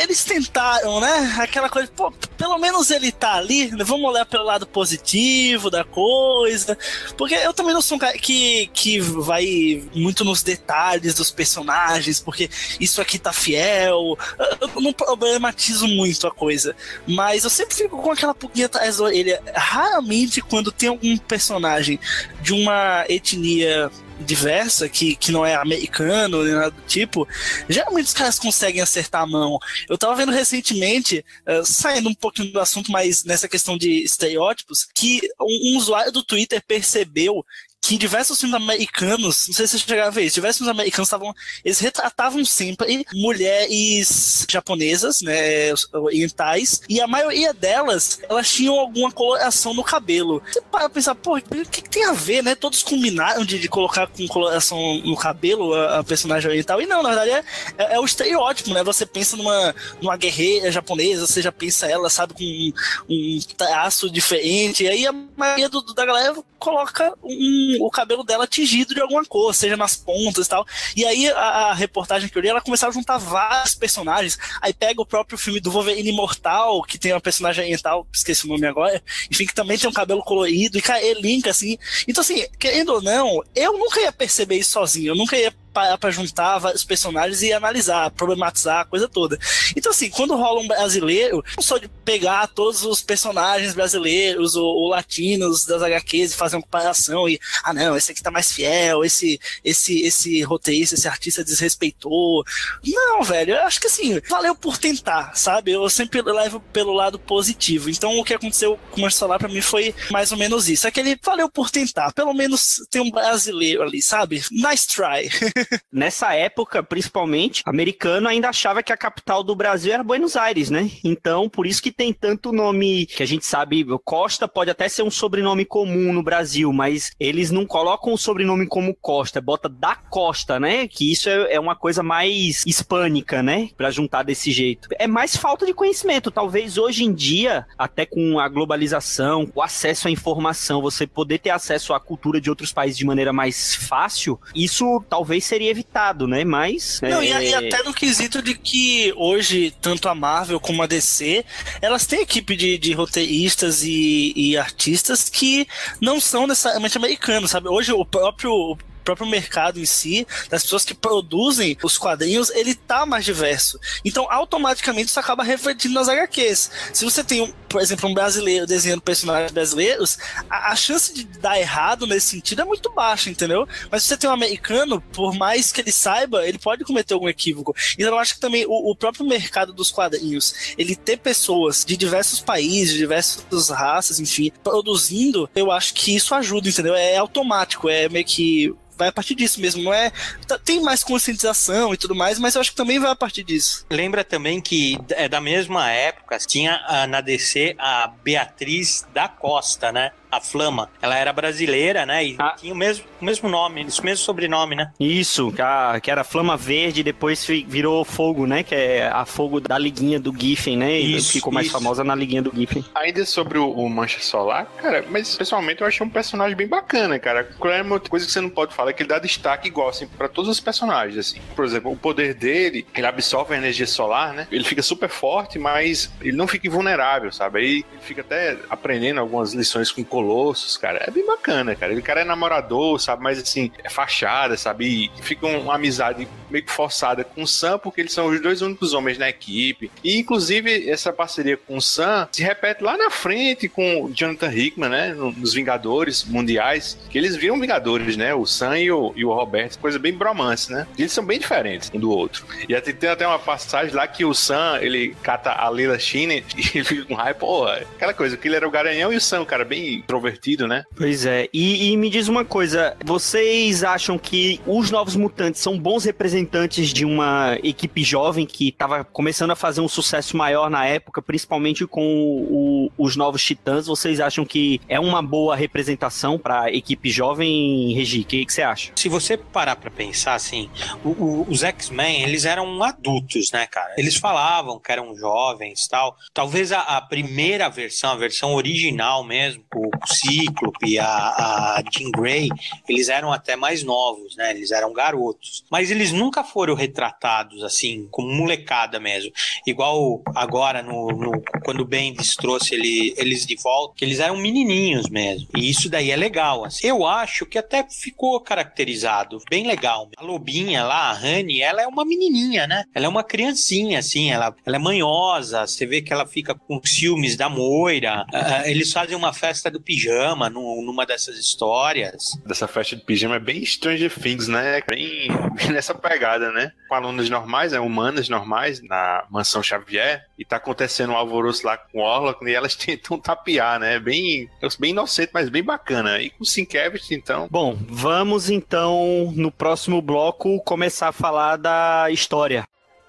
eles 0.02 0.24
tentaram, 0.24 1.00
né? 1.00 1.36
Aquela 1.38 1.68
coisa, 1.68 1.90
pô, 1.94 2.10
pelo 2.36 2.58
menos 2.58 2.90
ele 2.90 3.10
tá 3.10 3.34
ali, 3.34 3.68
vamos 3.84 4.10
olhar 4.10 4.26
pelo 4.26 4.44
lado 4.44 4.66
positivo 4.66 5.70
da 5.70 5.84
coisa. 5.84 6.76
Porque 7.16 7.34
eu 7.34 7.52
também 7.54 7.72
não 7.72 7.80
sou 7.80 7.96
um 7.96 7.98
cara 7.98 8.18
que, 8.18 8.68
que 8.72 9.00
vai 9.00 9.82
muito 9.94 10.24
nos 10.24 10.42
detalhes 10.42 11.14
dos 11.14 11.30
personagens, 11.30 12.20
porque 12.20 12.50
isso 12.78 13.00
aqui 13.00 13.18
tá 13.18 13.32
fiel. 13.32 14.18
Eu 14.60 14.80
não 14.80 14.92
problematizo 14.92 15.86
muito 15.88 16.26
a 16.26 16.30
coisa. 16.30 16.76
Mas 17.06 17.44
eu 17.44 17.50
sempre 17.50 17.74
fico 17.74 18.00
com 18.00 18.10
aquela 18.10 18.34
pulguinha 18.34 18.66
atrás 18.66 18.98
da 18.98 19.04
orelha. 19.04 19.42
Raramente, 19.54 20.40
quando 20.40 20.72
tem 20.72 20.88
algum 20.88 21.16
personagem 21.16 21.98
de 22.42 22.52
uma 22.52 23.04
etnia 23.08 23.90
diversa, 24.20 24.88
que, 24.88 25.16
que 25.16 25.32
não 25.32 25.44
é 25.44 25.54
americano 25.54 26.44
nem 26.44 26.54
nada 26.54 26.70
do 26.70 26.82
tipo, 26.82 27.26
geralmente 27.68 28.06
os 28.06 28.14
caras 28.14 28.38
conseguem 28.38 28.80
acertar 28.80 29.22
a 29.22 29.26
mão. 29.26 29.58
Eu 29.88 29.98
tava 29.98 30.14
vendo 30.14 30.32
recentemente, 30.32 31.24
eh, 31.46 31.62
saindo 31.64 32.08
um 32.08 32.14
pouquinho 32.14 32.52
do 32.52 32.60
assunto, 32.60 32.92
mas 32.92 33.24
nessa 33.24 33.48
questão 33.48 33.76
de 33.76 34.04
estereótipos, 34.04 34.86
que 34.94 35.20
um, 35.40 35.74
um 35.74 35.78
usuário 35.78 36.12
do 36.12 36.22
Twitter 36.22 36.62
percebeu 36.66 37.44
que 37.84 37.98
diversos 37.98 38.40
filmes 38.40 38.56
americanos, 38.56 39.46
não 39.48 39.54
sei 39.54 39.66
se 39.66 39.78
você 39.78 39.86
chegaram 39.86 40.08
a 40.08 40.10
ver 40.10 40.22
isso, 40.22 40.36
diversos 40.36 40.58
filmes 40.58 40.74
americanos 40.74 41.06
estavam, 41.06 41.34
eles 41.62 41.78
retratavam 41.78 42.42
sempre 42.44 43.04
mulheres 43.12 44.46
japonesas, 44.48 45.20
né, 45.20 45.72
orientais, 45.92 46.80
e 46.88 46.98
a 47.00 47.06
maioria 47.06 47.52
delas, 47.52 48.20
elas 48.28 48.50
tinham 48.50 48.78
alguma 48.78 49.12
coloração 49.12 49.74
no 49.74 49.84
cabelo. 49.84 50.42
Você 50.50 50.62
para 50.62 50.88
pensar, 50.88 51.14
pô, 51.14 51.36
o 51.36 51.42
que, 51.42 51.82
que, 51.82 51.90
tem 51.90 52.04
a 52.04 52.12
ver, 52.12 52.42
né? 52.42 52.54
Todos 52.54 52.82
combinaram 52.82 53.44
de, 53.44 53.58
de 53.58 53.68
colocar 53.68 54.06
com 54.06 54.26
coloração 54.26 54.78
no 55.04 55.16
cabelo 55.16 55.74
a, 55.74 55.98
a, 55.98 56.04
personagem 56.04 56.48
oriental, 56.48 56.80
e 56.80 56.86
não, 56.86 57.02
na 57.02 57.10
verdade 57.10 57.30
é, 57.30 57.44
é, 57.76 57.94
é, 57.94 58.00
o 58.00 58.04
estereótipo, 58.04 58.70
né? 58.70 58.82
Você 58.82 59.04
pensa 59.04 59.36
numa, 59.36 59.74
numa 60.00 60.16
guerreira 60.16 60.72
japonesa, 60.72 61.26
você 61.26 61.42
já 61.42 61.52
pensa 61.52 61.86
ela, 61.86 62.08
sabe, 62.08 62.32
com 62.34 62.42
um, 62.42 62.72
um 63.12 63.38
traço 63.56 64.08
diferente, 64.10 64.84
e 64.84 64.88
aí 64.88 65.06
a 65.06 65.12
maioria 65.36 65.68
do, 65.68 65.82
da 65.94 66.06
galera 66.06 66.34
coloca 66.58 67.12
um, 67.22 67.73
o 67.80 67.90
cabelo 67.90 68.24
dela 68.24 68.46
tingido 68.46 68.94
de 68.94 69.00
alguma 69.00 69.24
cor, 69.24 69.54
seja 69.54 69.76
nas 69.76 69.96
pontas 69.96 70.46
e 70.46 70.48
tal. 70.48 70.66
E 70.96 71.04
aí 71.04 71.28
a, 71.28 71.38
a, 71.38 71.74
reportagem 71.74 72.28
que 72.28 72.36
eu 72.36 72.42
li, 72.42 72.48
ela 72.48 72.60
começava 72.60 72.90
a 72.90 72.94
juntar 72.94 73.18
vários 73.18 73.74
personagens. 73.74 74.38
Aí 74.60 74.72
pega 74.72 75.00
o 75.00 75.06
próprio 75.06 75.38
filme 75.38 75.60
do 75.60 75.70
Wolverine 75.70 76.10
Imortal, 76.10 76.82
que 76.82 76.98
tem 76.98 77.12
uma 77.12 77.20
personagem 77.20 77.64
oriental, 77.64 78.06
esqueci 78.12 78.46
o 78.46 78.48
nome 78.48 78.66
agora, 78.66 79.02
enfim, 79.30 79.46
que 79.46 79.54
também 79.54 79.78
tem 79.78 79.88
um 79.88 79.92
cabelo 79.92 80.22
colorido, 80.22 80.78
e 80.78 80.82
cara, 80.82 81.02
ele 81.02 81.20
linka 81.20 81.50
assim. 81.50 81.78
Então, 82.06 82.22
assim, 82.22 82.46
querendo 82.58 82.94
ou 82.94 83.02
não, 83.02 83.42
eu 83.54 83.72
nunca 83.78 84.00
ia 84.00 84.12
perceber 84.12 84.56
isso 84.56 84.72
sozinho, 84.72 85.12
eu 85.12 85.16
nunca 85.16 85.36
ia 85.36 85.52
parar 85.74 85.98
pra 85.98 86.10
juntar 86.10 86.58
vários 86.58 86.84
personagens 86.84 87.42
e 87.42 87.52
analisar, 87.52 88.10
problematizar 88.12 88.80
a 88.80 88.84
coisa 88.84 89.08
toda. 89.08 89.36
Então, 89.76 89.90
assim, 89.90 90.08
quando 90.08 90.36
rola 90.36 90.60
um 90.60 90.68
brasileiro, 90.68 91.44
não 91.56 91.62
só 91.62 91.76
de 91.76 91.88
pegar 92.04 92.46
todos 92.46 92.84
os 92.84 93.02
personagens 93.02 93.74
brasileiros 93.74 94.54
ou, 94.54 94.64
ou, 94.64 94.88
latinos 94.88 95.64
das 95.66 95.82
HQs 95.82 96.32
e 96.32 96.36
fazer 96.36 96.56
uma 96.56 96.62
comparação 96.62 97.28
e, 97.28 97.40
ah, 97.64 97.72
não, 97.72 97.96
esse 97.96 98.12
aqui 98.12 98.22
tá 98.22 98.30
mais 98.30 98.52
fiel, 98.52 99.04
esse, 99.04 99.40
esse, 99.64 100.02
esse 100.02 100.42
roteirista, 100.42 100.94
esse 100.94 101.08
artista 101.08 101.42
desrespeitou. 101.42 102.44
Não, 102.86 103.22
velho, 103.22 103.54
eu 103.54 103.62
acho 103.62 103.80
que 103.80 103.88
assim, 103.88 104.20
valeu 104.28 104.54
por 104.54 104.78
tentar, 104.78 105.34
sabe? 105.34 105.72
Eu 105.72 105.90
sempre 105.90 106.22
levo 106.22 106.60
pelo 106.60 106.92
lado 106.92 107.18
positivo. 107.18 107.90
Então, 107.90 108.16
o 108.18 108.24
que 108.24 108.34
aconteceu 108.34 108.78
com 108.90 108.98
o 108.98 109.00
Marcelo 109.02 109.36
pra 109.38 109.48
mim 109.48 109.60
foi 109.60 109.94
mais 110.10 110.30
ou 110.30 110.38
menos 110.38 110.68
isso. 110.68 110.86
É 110.86 110.90
que 110.90 111.00
ele 111.00 111.18
valeu 111.22 111.50
por 111.50 111.70
tentar. 111.70 112.12
Pelo 112.12 112.32
menos 112.32 112.86
tem 112.90 113.02
um 113.02 113.10
brasileiro 113.10 113.82
ali, 113.82 114.00
sabe? 114.00 114.42
Nice 114.50 114.86
try. 114.86 115.28
Nessa 115.92 116.34
época, 116.34 116.82
principalmente, 116.82 117.62
americano 117.66 118.28
ainda 118.28 118.48
achava 118.48 118.82
que 118.82 118.92
a 118.92 118.96
capital 118.96 119.42
do 119.42 119.54
Brasil 119.54 119.92
era 119.92 120.02
Buenos 120.02 120.36
Aires, 120.36 120.70
né? 120.70 120.90
Então, 121.02 121.48
por 121.48 121.66
isso 121.66 121.82
que 121.82 121.92
tem 121.92 122.12
tanto 122.12 122.52
nome 122.52 123.06
que 123.06 123.22
a 123.22 123.26
gente 123.26 123.46
sabe, 123.46 123.84
Costa 124.04 124.46
pode 124.46 124.70
até 124.70 124.88
ser 124.88 125.02
um 125.02 125.10
sobrenome 125.10 125.64
comum 125.64 126.12
no 126.12 126.22
Brasil, 126.22 126.72
mas 126.72 127.12
eles 127.18 127.50
não 127.50 127.66
colocam 127.66 128.12
o 128.12 128.18
sobrenome 128.18 128.66
como 128.66 128.94
Costa, 128.94 129.40
bota 129.40 129.68
da 129.68 129.96
Costa, 129.96 130.58
né? 130.60 130.86
Que 130.88 131.10
isso 131.10 131.28
é, 131.28 131.54
é 131.54 131.60
uma 131.60 131.76
coisa 131.76 132.02
mais 132.02 132.62
hispânica, 132.66 133.42
né? 133.42 133.70
Pra 133.76 133.90
juntar 133.90 134.22
desse 134.22 134.50
jeito. 134.50 134.88
É 134.98 135.06
mais 135.06 135.36
falta 135.36 135.66
de 135.66 135.74
conhecimento. 135.74 136.30
Talvez 136.30 136.78
hoje 136.78 137.04
em 137.04 137.12
dia, 137.12 137.66
até 137.78 138.06
com 138.06 138.38
a 138.38 138.48
globalização, 138.48 139.50
o 139.54 139.62
acesso 139.62 140.08
à 140.08 140.10
informação, 140.10 140.82
você 140.82 141.06
poder 141.06 141.38
ter 141.38 141.50
acesso 141.50 141.94
à 141.94 142.00
cultura 142.00 142.40
de 142.40 142.50
outros 142.50 142.72
países 142.72 142.98
de 142.98 143.04
maneira 143.04 143.32
mais 143.32 143.74
fácil, 143.74 144.40
isso 144.54 145.04
talvez 145.08 145.44
seria 145.54 145.70
evitado, 145.70 146.26
né? 146.26 146.44
Mas. 146.44 147.00
Não, 147.02 147.20
é... 147.20 147.44
e, 147.44 147.54
até 147.54 147.82
no 147.82 147.94
quesito 147.94 148.42
de 148.42 148.54
que 148.54 149.12
hoje, 149.16 149.72
tanto 149.80 150.08
a 150.08 150.14
Marvel 150.14 150.58
como 150.58 150.82
a 150.82 150.86
DC, 150.86 151.44
elas 151.80 152.06
têm 152.06 152.22
equipe 152.22 152.56
de, 152.56 152.76
de 152.76 152.92
roteiristas 152.92 153.82
e, 153.84 154.32
e 154.36 154.56
artistas 154.56 155.28
que 155.28 155.66
não 156.00 156.20
são 156.20 156.46
necessariamente 156.46 156.98
americanos, 156.98 157.52
sabe? 157.52 157.68
Hoje 157.68 157.92
o 157.92 158.04
próprio 158.04 158.76
próprio 159.04 159.28
mercado 159.28 159.78
em 159.78 159.84
si, 159.84 160.26
das 160.48 160.62
pessoas 160.62 160.84
que 160.84 160.94
produzem 160.94 161.76
os 161.82 161.98
quadrinhos, 161.98 162.50
ele 162.50 162.74
tá 162.74 163.04
mais 163.04 163.24
diverso. 163.24 163.78
Então, 164.04 164.26
automaticamente, 164.30 165.08
isso 165.08 165.20
acaba 165.20 165.44
refletindo 165.44 165.94
nas 165.94 166.08
HQs. 166.08 166.70
Se 166.92 167.04
você 167.04 167.22
tem, 167.22 167.52
por 167.68 167.80
exemplo, 167.80 168.08
um 168.08 168.14
brasileiro 168.14 168.66
desenhando 168.66 169.02
personagens 169.02 169.52
brasileiros, 169.52 170.18
a, 170.48 170.72
a 170.72 170.76
chance 170.76 171.12
de 171.12 171.24
dar 171.24 171.58
errado 171.58 172.06
nesse 172.06 172.28
sentido 172.28 172.62
é 172.62 172.64
muito 172.64 172.90
baixa, 172.92 173.30
entendeu? 173.30 173.68
Mas 173.90 174.02
se 174.02 174.08
você 174.08 174.16
tem 174.16 174.30
um 174.30 174.32
americano, 174.32 175.00
por 175.12 175.34
mais 175.34 175.70
que 175.70 175.80
ele 175.80 175.92
saiba, 175.92 176.46
ele 176.46 176.58
pode 176.58 176.84
cometer 176.84 177.14
algum 177.14 177.28
equívoco. 177.28 177.74
Então, 177.98 178.08
eu 178.08 178.18
acho 178.18 178.34
que 178.34 178.40
também 178.40 178.64
o, 178.66 178.90
o 178.90 178.96
próprio 178.96 179.26
mercado 179.26 179.72
dos 179.72 179.90
quadrinhos, 179.90 180.74
ele 180.78 180.96
ter 180.96 181.18
pessoas 181.18 181.84
de 181.84 181.96
diversos 181.96 182.40
países, 182.40 182.94
de 182.94 182.98
diversas 182.98 183.68
raças, 183.68 184.18
enfim, 184.18 184.50
produzindo, 184.62 185.48
eu 185.54 185.70
acho 185.70 185.92
que 185.94 186.14
isso 186.14 186.34
ajuda, 186.34 186.68
entendeu? 186.68 186.94
É 186.94 187.16
automático, 187.16 187.88
é 187.88 188.08
meio 188.08 188.24
que 188.24 188.74
vai 188.96 189.08
a 189.08 189.12
partir 189.12 189.34
disso 189.34 189.60
mesmo, 189.60 189.82
não 189.82 189.92
é? 189.92 190.12
Tá, 190.46 190.58
tem 190.58 190.80
mais 190.80 191.02
conscientização 191.02 191.92
e 191.94 191.96
tudo 191.96 192.14
mais, 192.14 192.38
mas 192.38 192.54
eu 192.54 192.60
acho 192.60 192.70
que 192.70 192.76
também 192.76 192.98
vai 192.98 193.10
a 193.10 193.16
partir 193.16 193.42
disso. 193.42 193.86
Lembra 193.90 194.24
também 194.24 194.60
que 194.60 194.98
é 195.10 195.28
da 195.28 195.40
mesma 195.40 195.90
época, 195.90 196.38
tinha 196.38 197.06
na 197.08 197.20
DC 197.20 197.74
a 197.78 198.08
Beatriz 198.22 199.06
da 199.12 199.28
Costa, 199.28 199.92
né? 199.92 200.12
A 200.36 200.40
Flama. 200.40 200.88
Ela 201.00 201.16
era 201.16 201.32
brasileira, 201.32 202.06
né? 202.06 202.24
E 202.24 202.36
ah. 202.38 202.54
tinha 202.56 202.72
o 202.72 202.76
mesmo, 202.76 203.04
o 203.20 203.24
mesmo 203.24 203.48
nome, 203.48 203.82
o 203.82 204.04
mesmo 204.04 204.24
sobrenome, 204.24 204.74
né? 204.74 204.90
Isso, 204.98 205.52
que, 205.52 205.62
a, 205.62 205.98
que 206.00 206.10
era 206.10 206.24
Flama 206.24 206.56
Verde, 206.56 207.02
depois 207.02 207.44
virou 207.46 208.04
Fogo, 208.04 208.46
né? 208.46 208.62
Que 208.62 208.74
é 208.74 209.08
a 209.08 209.24
Fogo 209.24 209.60
da 209.60 209.78
liguinha 209.78 210.18
do 210.18 210.34
Giffen, 210.36 210.76
né? 210.76 211.00
E 211.00 211.16
isso, 211.16 211.32
ficou 211.32 211.52
mais 211.52 211.66
isso. 211.66 211.76
famosa 211.76 212.04
na 212.04 212.14
liguinha 212.14 212.42
do 212.42 212.52
Giffen. 212.54 212.84
Ainda 212.94 213.24
sobre 213.24 213.58
o, 213.58 213.70
o, 213.70 213.88
Mancha 213.88 214.20
Solar, 214.20 214.66
cara, 214.80 215.04
mas 215.08 215.36
pessoalmente 215.36 215.80
eu 215.80 215.86
achei 215.86 216.06
um 216.06 216.10
personagem 216.10 216.56
bem 216.56 216.66
bacana, 216.66 217.18
cara. 217.18 217.44
Claremont, 217.44 218.08
coisa 218.08 218.26
que 218.26 218.32
você 218.32 218.40
não 218.40 218.50
pode 218.50 218.74
falar 218.74 218.90
é 218.90 218.92
que 218.92 219.02
ele 219.02 219.08
dá 219.08 219.18
destaque 219.18 219.68
igual, 219.68 219.88
assim, 219.88 220.06
pra 220.06 220.28
todos 220.28 220.50
os 220.50 220.60
personagens, 220.60 221.18
assim. 221.18 221.40
Por 221.54 221.64
exemplo, 221.64 221.90
o 221.92 221.96
poder 221.96 222.34
dele, 222.34 222.86
ele 222.94 223.06
absorve 223.06 223.54
a 223.54 223.56
energia 223.56 223.86
solar, 223.86 224.32
né? 224.34 224.46
Ele 224.50 224.64
fica 224.64 224.82
super 224.82 225.08
forte, 225.08 225.58
mas 225.58 226.12
ele 226.20 226.36
não 226.36 226.46
fica 226.46 226.66
invulnerável, 226.66 227.32
sabe? 227.32 227.58
Aí 227.58 227.66
ele 227.92 228.02
fica 228.02 228.20
até 228.20 228.56
aprendendo 228.68 229.20
algumas 229.20 229.52
lições 229.52 229.90
com 229.90 230.04
color 230.04 230.23
Colossus, 230.24 230.78
cara, 230.78 231.04
é 231.06 231.10
bem 231.10 231.26
bacana, 231.26 231.76
cara. 231.76 231.92
Ele 231.92 232.00
cara 232.00 232.22
é 232.22 232.24
namorador, 232.24 232.98
sabe? 232.98 233.22
Mas 233.22 233.38
assim, 233.38 233.70
é 233.82 233.90
fachada, 233.90 234.56
sabe? 234.56 235.10
E 235.16 235.22
fica 235.22 235.46
uma 235.46 235.74
amizade 235.74 236.26
meio 236.50 236.64
que 236.64 236.72
forçada 236.72 237.24
com 237.24 237.42
o 237.42 237.46
Sam, 237.46 237.78
porque 237.78 238.00
eles 238.00 238.12
são 238.12 238.26
os 238.26 238.40
dois 238.40 238.62
únicos 238.62 238.94
homens 238.94 239.18
na 239.18 239.28
equipe. 239.28 239.90
E 240.02 240.18
inclusive 240.18 240.88
essa 240.88 241.12
parceria 241.12 241.56
com 241.56 241.76
o 241.76 241.82
Sam 241.82 242.28
se 242.32 242.42
repete 242.42 242.82
lá 242.82 242.96
na 242.96 243.10
frente 243.10 243.68
com 243.68 244.04
o 244.04 244.12
Jonathan 244.12 244.52
Hickman, 244.52 244.88
né? 244.88 245.14
Nos 245.14 245.52
Vingadores 245.52 246.24
Mundiais, 246.24 246.98
que 247.10 247.18
eles 247.18 247.36
viram 247.36 247.60
Vingadores, 247.60 248.16
né? 248.16 248.34
O 248.34 248.46
Sam 248.46 248.78
e 248.78 248.90
o, 248.90 249.12
e 249.14 249.24
o 249.24 249.32
Roberto, 249.32 249.78
coisa 249.78 249.98
bem 249.98 250.14
bromance, 250.14 250.72
né? 250.72 250.86
Eles 250.98 251.12
são 251.12 251.24
bem 251.24 251.38
diferentes 251.38 251.90
um 251.92 251.98
do 251.98 252.10
outro. 252.10 252.46
E 252.68 252.74
até, 252.74 252.92
tem 252.92 253.10
até 253.10 253.26
uma 253.26 253.38
passagem 253.38 253.94
lá 253.94 254.06
que 254.06 254.24
o 254.24 254.32
Sam, 254.34 254.78
ele 254.80 255.14
cata 255.22 255.52
a 255.52 255.70
Lila 255.70 255.98
Shine 255.98 256.44
e 256.56 256.78
ele 256.78 256.84
fica 256.84 257.04
com 257.04 257.14
raiva, 257.14 257.38
pô, 257.38 257.66
aquela 257.66 258.14
coisa, 258.14 258.36
que 258.36 258.48
ele 258.48 258.56
era 258.56 258.66
o 258.66 258.70
garanhão 258.70 259.12
e 259.12 259.16
o 259.16 259.20
Sam, 259.20 259.44
cara, 259.44 259.64
bem 259.64 260.02
introvertido, 260.14 260.66
né? 260.68 260.84
Pois 260.96 261.26
é. 261.26 261.48
E, 261.52 261.90
e, 261.90 261.96
me 261.96 262.08
diz 262.08 262.28
uma 262.28 262.44
coisa: 262.44 262.96
vocês 263.04 263.82
acham 263.82 264.16
que 264.16 264.60
os 264.66 264.90
Novos 264.90 265.16
Mutantes 265.16 265.60
são 265.60 265.78
bons 265.78 266.04
representantes 266.04 266.92
de 266.92 267.04
uma 267.04 267.58
equipe 267.62 268.02
jovem 268.02 268.46
que 268.46 268.68
estava 268.68 269.04
começando 269.04 269.50
a 269.50 269.56
fazer 269.56 269.80
um 269.80 269.88
sucesso 269.88 270.36
maior 270.36 270.70
na 270.70 270.86
época, 270.86 271.20
principalmente 271.20 271.86
com 271.86 272.04
o, 272.48 272.90
os 272.96 273.16
Novos 273.16 273.42
Titãs? 273.42 273.86
Vocês 273.86 274.20
acham 274.20 274.44
que 274.44 274.80
é 274.88 275.00
uma 275.00 275.22
boa 275.22 275.56
representação 275.56 276.38
para 276.38 276.62
a 276.62 276.72
equipe 276.72 277.10
jovem, 277.10 277.92
Regi? 277.94 278.20
O 278.20 278.24
que, 278.24 278.46
que, 278.46 278.52
você 278.52 278.62
acha? 278.62 278.92
Se 278.96 279.08
você 279.08 279.36
parar 279.36 279.76
para 279.76 279.90
pensar 279.90 280.34
assim, 280.34 280.70
o, 281.04 281.10
o, 281.10 281.46
os 281.48 281.62
X-Men, 281.62 282.22
eles 282.22 282.44
eram 282.44 282.82
adultos, 282.82 283.50
né, 283.52 283.66
cara? 283.66 283.94
Eles 283.98 284.16
falavam 284.16 284.78
que 284.78 284.92
eram 284.92 285.14
jovens 285.16 285.86
tal. 285.88 286.16
Talvez 286.32 286.72
a, 286.72 286.80
a 286.80 287.00
primeira 287.00 287.68
versão, 287.68 288.10
a 288.10 288.16
versão 288.16 288.54
original 288.54 289.24
mesmo, 289.24 289.64
o 289.74 289.90
Cíclope, 290.06 290.98
a, 290.98 291.06
a 291.06 291.82
Jean 291.90 292.10
Grey, 292.10 292.48
eles 292.88 293.08
eram 293.08 293.32
até 293.32 293.56
mais 293.56 293.82
novos, 293.82 294.36
né? 294.36 294.50
Eles 294.50 294.70
eram 294.70 294.92
garotos. 294.92 295.64
Mas 295.70 295.90
eles 295.90 296.12
nunca 296.12 296.44
foram 296.44 296.74
retratados 296.74 297.62
assim, 297.62 298.08
como 298.10 298.28
molecada 298.28 298.98
mesmo. 299.00 299.32
Igual 299.66 300.22
agora, 300.34 300.82
no, 300.82 301.08
no 301.08 301.42
quando 301.64 301.80
o 301.80 301.84
Bendis 301.84 302.34
trouxe 302.36 302.74
ele, 302.74 303.14
eles 303.16 303.46
de 303.46 303.56
volta, 303.56 303.94
que 303.96 304.04
eles 304.04 304.20
eram 304.20 304.36
menininhos 304.36 305.08
mesmo. 305.08 305.48
E 305.56 305.68
isso 305.68 305.88
daí 305.88 306.10
é 306.10 306.16
legal. 306.16 306.64
Assim. 306.64 306.86
Eu 306.86 307.06
acho 307.06 307.46
que 307.46 307.58
até 307.58 307.86
ficou 307.88 308.40
caracterizado 308.40 309.38
bem 309.50 309.66
legal. 309.66 310.08
A 310.16 310.22
Lobinha 310.22 310.84
lá, 310.84 311.10
a 311.10 311.14
Honey, 311.14 311.62
ela 311.62 311.82
é 311.82 311.86
uma 311.86 312.04
menininha, 312.04 312.66
né? 312.66 312.84
Ela 312.94 313.06
é 313.06 313.08
uma 313.08 313.24
criancinha, 313.24 313.98
assim, 313.98 314.30
ela, 314.30 314.54
ela 314.64 314.76
é 314.76 314.78
manhosa. 314.78 315.66
Você 315.66 315.86
vê 315.86 316.02
que 316.02 316.12
ela 316.12 316.26
fica 316.26 316.54
com 316.54 316.80
ciúmes 316.84 317.36
da 317.36 317.48
Moira. 317.48 318.26
Uh, 318.32 318.68
eles 318.68 318.92
fazem 318.92 319.16
uma 319.16 319.32
festa 319.32 319.70
do 319.70 319.80
pijama 319.84 320.48
numa 320.48 321.04
dessas 321.04 321.36
histórias. 321.38 322.32
Dessa 322.44 322.66
festa 322.66 322.96
de 322.96 323.02
pijama 323.02 323.36
é 323.36 323.40
bem 323.40 323.64
Stranger 323.64 324.12
Things, 324.12 324.48
né? 324.48 324.80
Bem, 324.88 325.28
bem 325.54 325.70
nessa 325.72 325.94
pegada, 325.94 326.50
né? 326.50 326.72
Com 326.88 326.94
alunos 326.94 327.28
normais, 327.28 327.72
né? 327.72 327.80
humanas 327.80 328.28
normais, 328.28 328.82
na 328.82 329.24
mansão 329.30 329.62
Xavier, 329.62 330.24
e 330.38 330.44
tá 330.44 330.56
acontecendo 330.56 331.12
um 331.12 331.16
alvoroço 331.16 331.66
lá 331.66 331.76
com 331.76 331.98
o 331.98 332.02
Orlok, 332.02 332.44
e 332.44 332.54
elas 332.54 332.74
tentam 332.76 333.18
tapear, 333.18 333.78
né? 333.78 333.98
Bem, 333.98 334.48
bem 334.78 334.90
inocente, 334.90 335.30
mas 335.32 335.48
bem 335.48 335.62
bacana. 335.62 336.20
E 336.20 336.30
com 336.30 336.42
o 336.42 336.46
Sienkiewicz, 336.46 337.10
então... 337.10 337.48
Bom, 337.50 337.76
vamos 337.88 338.50
então, 338.50 339.32
no 339.36 339.50
próximo 339.50 340.00
bloco, 340.00 340.60
começar 340.62 341.08
a 341.08 341.12
falar 341.12 341.56
da 341.56 342.06
história. 342.10 342.64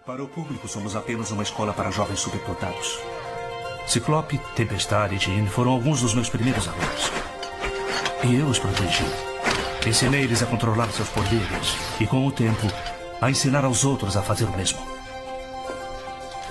Para 0.06 0.24
o 0.24 0.28
público, 0.28 0.68
somos 0.68 0.96
apenas 0.96 1.32
uma 1.32 1.42
escola 1.42 1.74
para 1.74 1.90
jovens 1.90 2.20
superdotados. 2.20 3.00
Ciclope, 3.88 4.40
Tempestade 4.56 5.16
e 5.16 5.20
Jean 5.20 5.46
foram 5.48 5.72
alguns 5.72 6.02
dos 6.02 6.14
meus 6.14 6.30
primeiros 6.30 6.68
alunos. 6.68 7.12
E 8.24 8.36
eu 8.36 8.48
os 8.48 8.60
protegi. 8.60 9.06
Ensinei-lhes 9.86 10.42
a 10.42 10.48
controlar 10.48 10.90
seus 10.90 11.10
poderes 11.10 11.78
e, 12.00 12.08
com 12.08 12.26
o 12.26 12.32
tempo, 12.32 12.68
a 13.22 13.30
ensinar 13.30 13.64
aos 13.64 13.86
outros 13.86 14.18
a 14.18 14.22
fazer 14.22 14.46
o 14.46 14.58
mesmo. 14.58 14.80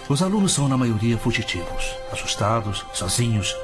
Os 0.08 0.22
alunos 0.22 0.52
são, 0.52 0.68
na 0.68 0.76
maioria, 0.76 1.18
fugitivos, 1.18 1.96
assustados, 2.12 2.84
sozinhos, 2.92 3.56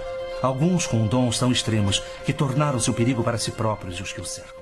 alguns 0.42 0.87
com 0.87 1.06
dons 1.06 1.38
tão 1.38 1.52
extremos 1.52 2.02
que 2.24 2.33
tornaram-se 2.33 2.90
um 2.90 2.94
perigo 2.94 3.22
para 3.22 3.38
si 3.38 3.52
próprios 3.52 3.98
e 3.98 4.02
os 4.02 4.12
que 4.12 4.20
os 4.20 4.30
cercam. 4.30 4.60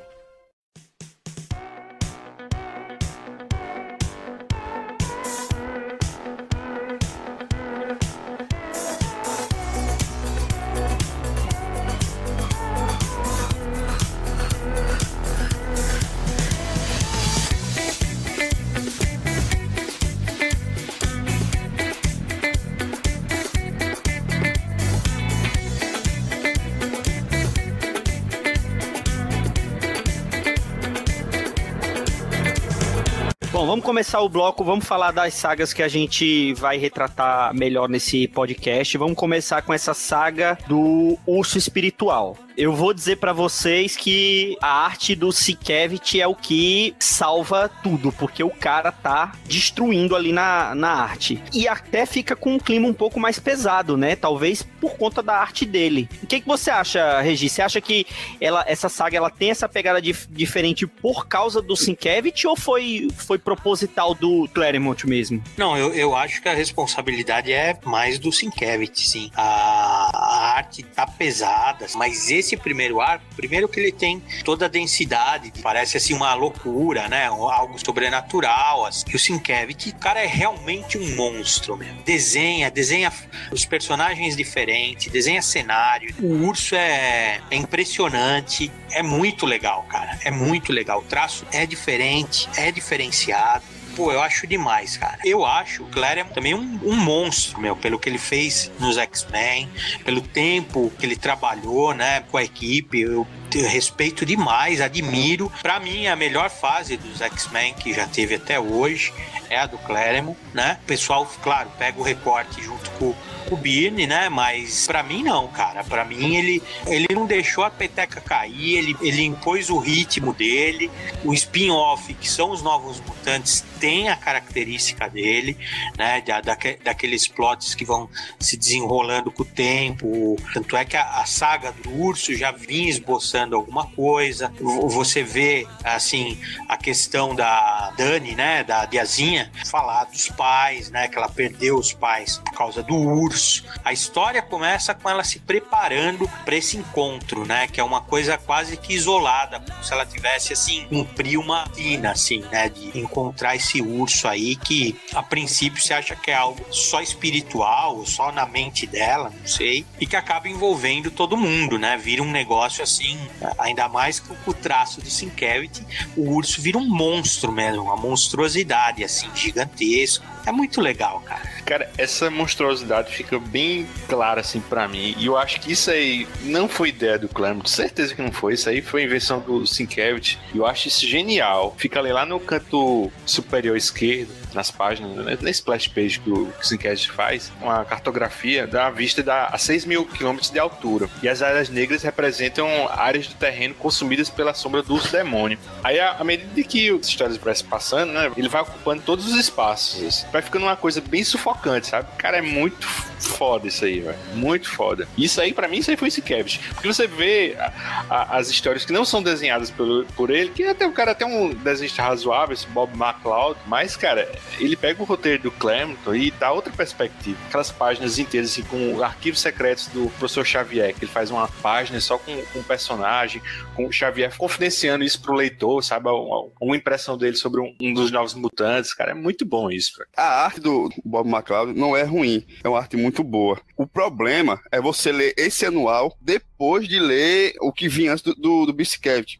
Começar 33.99 34.21
o 34.21 34.29
bloco, 34.29 34.63
vamos 34.63 34.85
falar 34.85 35.11
das 35.11 35.35
sagas 35.35 35.73
que 35.73 35.83
a 35.83 35.89
gente 35.89 36.55
vai 36.55 36.79
retratar 36.79 37.53
melhor 37.53 37.89
nesse 37.89 38.29
podcast. 38.29 38.97
Vamos 38.97 39.17
começar 39.17 39.61
com 39.63 39.75
essa 39.75 39.93
saga 39.93 40.57
do 40.69 41.19
urso 41.27 41.59
espiritual 41.59 42.37
eu 42.59 42.75
vou 42.75 42.93
dizer 42.93 43.19
para 43.19 43.33
vocês 43.33 43.95
que 43.95 44.59
a 44.61 44.85
arte 44.85 45.15
do 45.15 45.31
Sienkiewicz 45.31 46.17
é 46.17 46.27
o 46.27 46.35
que 46.35 46.93
salva 46.99 47.71
tudo, 47.85 48.11
porque 48.11 48.43
o 48.43 48.51
cara 48.51 48.91
tá 48.91 49.33
destruindo 49.47 50.17
ali 50.17 50.33
na, 50.33 50.75
na 50.75 50.91
arte. 50.91 51.41
E 51.55 51.69
até 51.69 52.05
fica 52.05 52.35
com 52.35 52.55
um 52.55 52.59
clima 52.59 52.89
um 52.89 52.93
pouco 52.93 53.21
mais 53.21 53.39
pesado, 53.39 53.97
né? 53.97 54.17
Talvez 54.17 54.67
por 54.81 54.97
conta 54.97 55.23
da 55.23 55.37
arte 55.37 55.65
dele. 55.65 56.09
O 56.21 56.27
que, 56.27 56.41
que 56.41 56.47
você 56.49 56.69
acha, 56.69 57.21
Regi? 57.21 57.49
Você 57.49 57.63
acha 57.63 57.81
que 57.81 58.05
ela, 58.41 58.65
essa 58.67 58.89
saga 58.89 59.17
ela 59.17 59.31
tem 59.31 59.51
essa 59.51 59.69
pegada 59.69 60.03
dif 60.03 60.27
diferente 60.29 60.85
por 60.85 61.29
causa 61.29 61.63
do 61.63 61.77
Sienkiewicz 61.77 62.45
ou 62.45 62.57
foi, 62.57 63.09
foi 63.17 63.39
proposital 63.39 64.15
do 64.15 64.49
Claremont 64.53 65.07
mesmo? 65.07 65.41
Não, 65.57 65.77
eu, 65.77 65.95
eu 65.95 66.17
acho 66.17 66.43
que 66.43 66.49
a 66.49 66.55
responsabilidade 66.55 67.53
é 67.53 67.79
mais 67.85 68.19
do 68.19 68.33
Sienkiewicz, 68.33 69.09
sim. 69.09 69.31
A, 69.37 70.11
a 70.13 70.57
arte 70.57 70.83
tá 70.83 71.07
pesada, 71.07 71.87
mas 71.95 72.29
esse 72.29 72.48
esse 72.49 72.57
primeiro 72.57 73.01
arco, 73.01 73.25
primeiro 73.37 73.69
que 73.69 73.79
ele 73.79 73.93
tem 73.93 74.23
toda 74.45 74.67
a 74.67 74.69
densidade, 74.69 75.53
parece 75.63 75.97
assim 75.97 76.15
uma 76.15 76.35
loucura, 76.35 77.09
né? 77.09 77.27
Algo 77.27 77.79
sobrenatural. 77.79 78.87
Assim. 78.87 79.05
E 79.13 79.17
o 79.17 79.19
Sienkiewicz, 79.19 79.95
cara 80.01 80.21
é 80.23 80.27
realmente 80.27 80.97
um 80.97 81.15
monstro 81.17 81.77
mesmo. 81.77 82.03
Desenha, 82.03 82.71
desenha 82.71 83.13
os 83.53 83.65
personagens 83.65 84.37
diferentes, 84.37 85.13
desenha 85.13 85.43
cenário. 85.43 86.15
O 86.21 86.47
urso 86.47 86.75
é, 86.75 87.41
é 87.51 87.57
impressionante, 87.57 88.73
é 88.91 89.03
muito 89.03 89.45
legal, 89.45 89.83
cara. 89.89 90.19
É 90.25 90.31
muito 90.31 90.73
legal. 90.73 91.01
O 91.01 91.05
traço 91.05 91.47
é 91.53 91.67
diferente, 91.67 92.49
é 92.57 92.73
diferenciado 92.73 93.78
pô, 93.99 94.13
eu 94.13 94.23
acho 94.23 94.47
demais, 94.47 94.97
cara. 94.97 95.19
Eu 95.25 95.45
acho 95.45 95.83
o 95.83 95.87
Claremont 95.87 96.33
também 96.33 96.55
um, 96.55 96.79
um 96.85 96.95
monstro, 96.95 97.61
meu, 97.61 97.75
pelo 97.75 97.99
que 97.99 98.09
ele 98.09 98.17
fez 98.17 98.71
nos 98.79 98.97
X-Men, 98.97 99.69
pelo 100.05 100.21
tempo 100.21 100.93
que 100.97 101.05
ele 101.05 101.17
trabalhou, 101.17 101.93
né, 101.93 102.21
com 102.31 102.37
a 102.37 102.45
equipe. 102.45 103.01
Eu 103.01 103.27
respeito 103.67 104.25
demais, 104.25 104.81
admiro. 104.81 105.51
Para 105.61 105.81
mim, 105.81 106.07
a 106.07 106.15
melhor 106.15 106.49
fase 106.49 106.97
dos 106.97 107.21
X-Men 107.21 107.75
que 107.75 107.93
já 107.93 108.07
teve 108.07 108.37
até 108.37 108.61
hoje 108.61 109.13
é 109.51 109.59
a 109.59 109.67
do 109.67 109.79
Claremont, 109.79 110.39
né? 110.53 110.79
O 110.83 110.87
pessoal, 110.87 111.27
claro, 111.43 111.71
pega 111.79 111.99
o 111.99 112.03
recorte 112.03 112.63
junto 112.63 112.91
com 112.93 113.15
o 113.51 113.57
Birne, 113.57 114.07
né? 114.07 114.29
Mas 114.29 114.87
para 114.87 115.03
mim 115.03 115.23
não, 115.23 115.49
cara. 115.49 115.83
Para 115.85 116.05
mim 116.05 116.37
ele, 116.37 116.63
ele 116.87 117.07
não 117.13 117.27
deixou 117.27 117.65
a 117.65 117.71
peteca 117.71 118.21
cair, 118.21 118.77
ele, 118.77 118.97
ele 119.01 119.25
impôs 119.25 119.71
o 119.71 119.79
ritmo 119.79 120.33
dele. 120.33 120.91
O 121.25 121.33
spin-off, 121.33 122.13
que 122.15 122.29
são 122.29 122.51
os 122.51 122.63
novos 122.63 123.01
mutantes, 123.01 123.65
tem 123.81 124.09
a 124.09 124.17
característica 124.17 125.09
dele, 125.09 125.57
né? 125.97 126.21
Da, 126.21 126.41
da, 126.41 126.57
daqueles 126.83 127.27
plots 127.27 127.75
que 127.75 127.85
vão 127.85 128.09
se 128.39 128.57
desenrolando 128.57 129.31
com 129.31 129.43
o 129.43 129.47
tempo. 129.47 130.37
Tanto 130.53 130.77
é 130.77 130.85
que 130.85 130.97
a, 130.97 131.21
a 131.21 131.27
saga 131.27 131.73
do 131.73 131.95
urso 131.95 132.35
já 132.35 132.51
vinha 132.51 132.91
esboçando 132.91 133.57
alguma 133.57 133.87
coisa. 133.87 134.53
Você 134.61 135.23
vê, 135.23 135.67
assim, 135.85 136.39
a 136.69 136.77
questão 136.77 137.35
da 137.35 137.93
Dani, 137.97 138.35
né? 138.35 138.65
Da 138.65 138.85
Diazinha, 138.85 139.38
falar 139.67 140.05
dos 140.05 140.29
pais, 140.29 140.91
né? 140.91 141.09
Que 141.09 141.17
ela 141.17 141.29
perdeu 141.29 141.77
os 141.77 141.93
pais 141.93 142.39
por 142.39 142.53
causa 142.53 142.83
do 142.83 142.95
urso 142.95 143.59
a 143.85 143.93
história 143.93 144.43
começa 144.43 144.95
com 144.95 145.09
ela 145.09 145.25
se 145.25 145.39
preparando 145.39 146.29
para 146.45 146.57
esse 146.57 146.77
encontro, 146.77 147.47
né? 147.47 147.67
Que 147.67 147.81
é 147.81 147.85
uma 147.85 148.01
coisa 148.01 148.37
quase 148.37 148.77
que 148.77 148.95
isolada, 148.95 149.61
como 149.61 149.85
se 149.85 149.93
ela 149.93 150.05
tivesse 150.05 150.53
assim 150.53 150.87
cumprir 150.89 151.39
uma 151.39 151.65
tina, 151.69 152.11
assim, 152.11 152.41
né? 152.51 152.69
De 152.69 152.99
encontrar 152.99 153.57
esse 153.57 153.81
urso 153.81 154.29
aí 154.29 154.57
que 154.57 154.99
a 155.15 155.23
princípio 155.23 155.83
se 155.83 155.93
acha 155.93 156.15
que 156.17 156.31
é 156.31 156.35
algo 156.35 156.65
só 156.71 157.01
espiritual, 157.01 158.05
só 158.05 158.33
na 158.33 158.47
mente 158.47 158.87
dela, 158.87 159.33
não 159.39 159.47
sei, 159.47 159.87
e 160.01 160.07
que 160.07 160.17
acaba 160.17 160.49
envolvendo 160.49 161.11
todo 161.11 161.37
mundo, 161.37 161.79
né? 161.79 161.97
Vira 161.97 162.23
um 162.23 162.31
negócio 162.31 162.83
assim, 162.83 163.19
ainda 163.59 163.89
mais 163.89 164.21
com 164.21 164.35
o 164.47 164.55
traço 164.55 165.01
do 165.01 165.11
Sienkiewicz, 165.11 165.83
o 166.17 166.31
urso 166.33 166.61
vira 166.61 166.79
um 166.79 166.89
monstro 166.89 167.53
mesmo, 167.53 167.83
uma 167.85 167.97
monstruosidade 167.97 169.05
assim 169.05 169.28
gigantesco. 169.35 170.25
É 170.47 170.53
muito 170.53 170.81
legal, 170.81 171.21
cara. 171.21 171.58
Cara, 171.69 171.87
essa 171.99 172.31
monstruosidade 172.31 173.15
fica 173.15 173.39
bem 173.39 173.87
clara 174.09 174.41
assim 174.41 174.59
para 174.59 174.89
mim. 174.89 175.15
E 175.19 175.27
eu 175.27 175.37
acho 175.37 175.61
que 175.61 175.71
isso 175.71 175.91
aí 175.91 176.27
não 176.45 176.67
foi 176.67 176.89
ideia 176.89 177.19
do 177.19 177.29
Claremont, 177.29 177.69
certeza 177.69 178.15
que 178.15 178.23
não 178.23 178.33
foi. 178.33 178.55
Isso 178.55 178.71
aí 178.71 178.81
foi 178.81 179.03
invenção 179.03 179.39
do 179.39 179.67
Sienkiewicz. 179.67 180.39
E 180.55 180.57
eu 180.57 180.65
acho 180.65 180.89
isso 180.89 181.07
genial. 181.07 181.75
Fica 181.77 181.99
ali 182.01 182.11
lá 182.11 182.25
no 182.25 182.41
canto 182.41 183.13
superior 183.27 183.77
esquerdo 183.77 184.31
nas 184.55 184.71
páginas, 184.71 185.25
né, 185.25 185.39
na 185.41 185.51
splash 185.51 185.89
page 185.89 186.21
que 186.21 186.31
o 186.31 186.53
Sincast 186.63 187.11
faz, 187.11 187.53
uma 187.61 187.85
cartografia 187.85 188.67
da 188.67 188.91
vista 188.91 189.23
da, 189.23 189.47
a 189.47 189.59
6 189.59 189.85
mil 189.85 190.05
quilômetros 190.05 190.51
de 190.51 190.59
altura. 190.59 191.09
E 191.23 191.29
as 191.29 191.43
áreas 191.43 191.69
negras 191.69 192.03
representam 192.03 192.69
áreas 192.91 193.27
do 193.27 193.35
terreno 193.35 193.75
consumidas 193.75 194.29
pela 194.31 194.55
sombra 194.55 194.83
do 194.83 194.99
demônio. 195.11 195.59
Aí, 195.83 196.01
à 196.01 196.23
medida 196.25 196.63
que 196.63 196.91
as 196.91 197.07
histórias 197.07 197.37
vai 197.37 197.55
se 197.55 197.65
passando, 197.65 198.13
né, 198.13 198.31
ele 198.37 198.49
vai 198.49 198.63
ocupando 198.63 199.03
todos 199.03 199.27
os 199.27 199.39
espaços. 199.39 200.27
Vai 200.33 200.43
ficando 200.43 200.65
uma 200.65 200.77
coisa 200.77 201.01
bem 201.01 201.25
sufocante, 201.25 201.58
sabe? 201.83 202.09
Cara, 202.17 202.39
é 202.39 202.43
muito 202.43 202.87
foda 203.21 203.67
isso 203.67 203.85
aí, 203.85 204.01
velho. 204.01 204.19
Muito 204.35 204.71
foda. 204.71 205.09
Isso 205.17 205.41
aí, 205.41 205.53
para 205.53 205.69
mim, 205.69 205.79
isso 205.79 205.91
aí 205.91 205.97
foi 205.97 206.11
Sienkiewicz. 206.11 206.59
Porque 206.75 206.87
você 206.87 207.07
vê 207.07 207.57
a, 207.59 207.73
a, 208.09 208.37
as 208.39 208.49
histórias 208.49 208.85
que 208.85 208.93
não 208.93 209.05
são 209.05 209.23
desenhadas 209.23 209.71
por, 209.71 210.05
por 210.17 210.31
ele, 210.31 210.51
que 210.51 210.65
até 210.65 210.87
o 210.87 210.93
cara 210.93 211.15
tem 211.15 211.27
um 211.27 211.53
desenho 211.53 211.91
razoável, 211.97 212.55
esse 212.55 212.67
Bob 212.69 212.93
McLeod, 212.93 213.59
mas, 213.67 213.97
cara, 213.97 214.31
ele 214.59 214.77
pega 214.77 215.03
o 215.03 215.07
roteiro 215.07 215.45
do 215.45 215.51
Claremont 215.51 215.99
e 216.15 216.31
dá 216.31 216.53
outra 216.53 216.73
perspectiva. 216.73 217.39
Aquelas 217.49 217.71
páginas 217.71 218.19
inteiras, 218.19 218.51
assim, 218.51 218.63
com 218.63 219.03
arquivos 219.03 219.41
secretos 219.41 219.87
do 219.89 220.09
professor 220.19 220.45
Xavier, 220.45 220.95
que 220.95 221.05
ele 221.05 221.13
faz 221.13 221.31
uma 221.31 221.49
página 221.49 222.01
só 222.01 222.19
com, 222.19 222.37
com 222.53 222.59
um 222.61 222.63
personagem, 222.63 223.43
com 223.75 223.87
o 223.87 223.93
Xavier 223.93 224.37
confidenciando 224.37 225.05
isso 225.05 225.21
pro 225.21 225.35
leitor, 225.35 225.83
sabe? 225.83 226.09
Uma, 226.09 226.49
uma 226.61 226.77
impressão 226.77 227.17
dele 227.17 227.37
sobre 227.37 227.61
um, 227.61 227.75
um, 227.81 227.93
dos 227.93 228.11
novos 228.11 228.35
mutantes, 228.35 228.95
cara. 228.95 229.13
É 229.13 229.15
muito 229.15 229.45
bom 229.45 229.71
isso. 229.71 229.97
Cara. 229.97 230.09
A 230.17 230.45
arte 230.45 230.61
do 230.61 230.89
Bob 231.05 231.29
McLeod 231.29 231.48
não 231.75 231.97
é 231.97 232.03
ruim. 232.03 232.45
É 232.63 232.69
uma 232.69 232.79
arte 232.79 232.97
muito 232.97 233.23
boa. 233.23 233.61
O 233.77 233.87
problema 233.87 234.61
é 234.71 234.81
você 234.81 235.13
ler 235.13 235.35
esse 235.37 235.65
anual 235.67 236.17
depois 236.21 236.89
de 236.89 236.99
ler 236.99 237.55
o 237.61 237.73
que 237.73 237.89
vinha 237.89 238.13
antes 238.13 238.23
do, 238.23 238.35
do, 238.35 238.73
do 238.73 238.77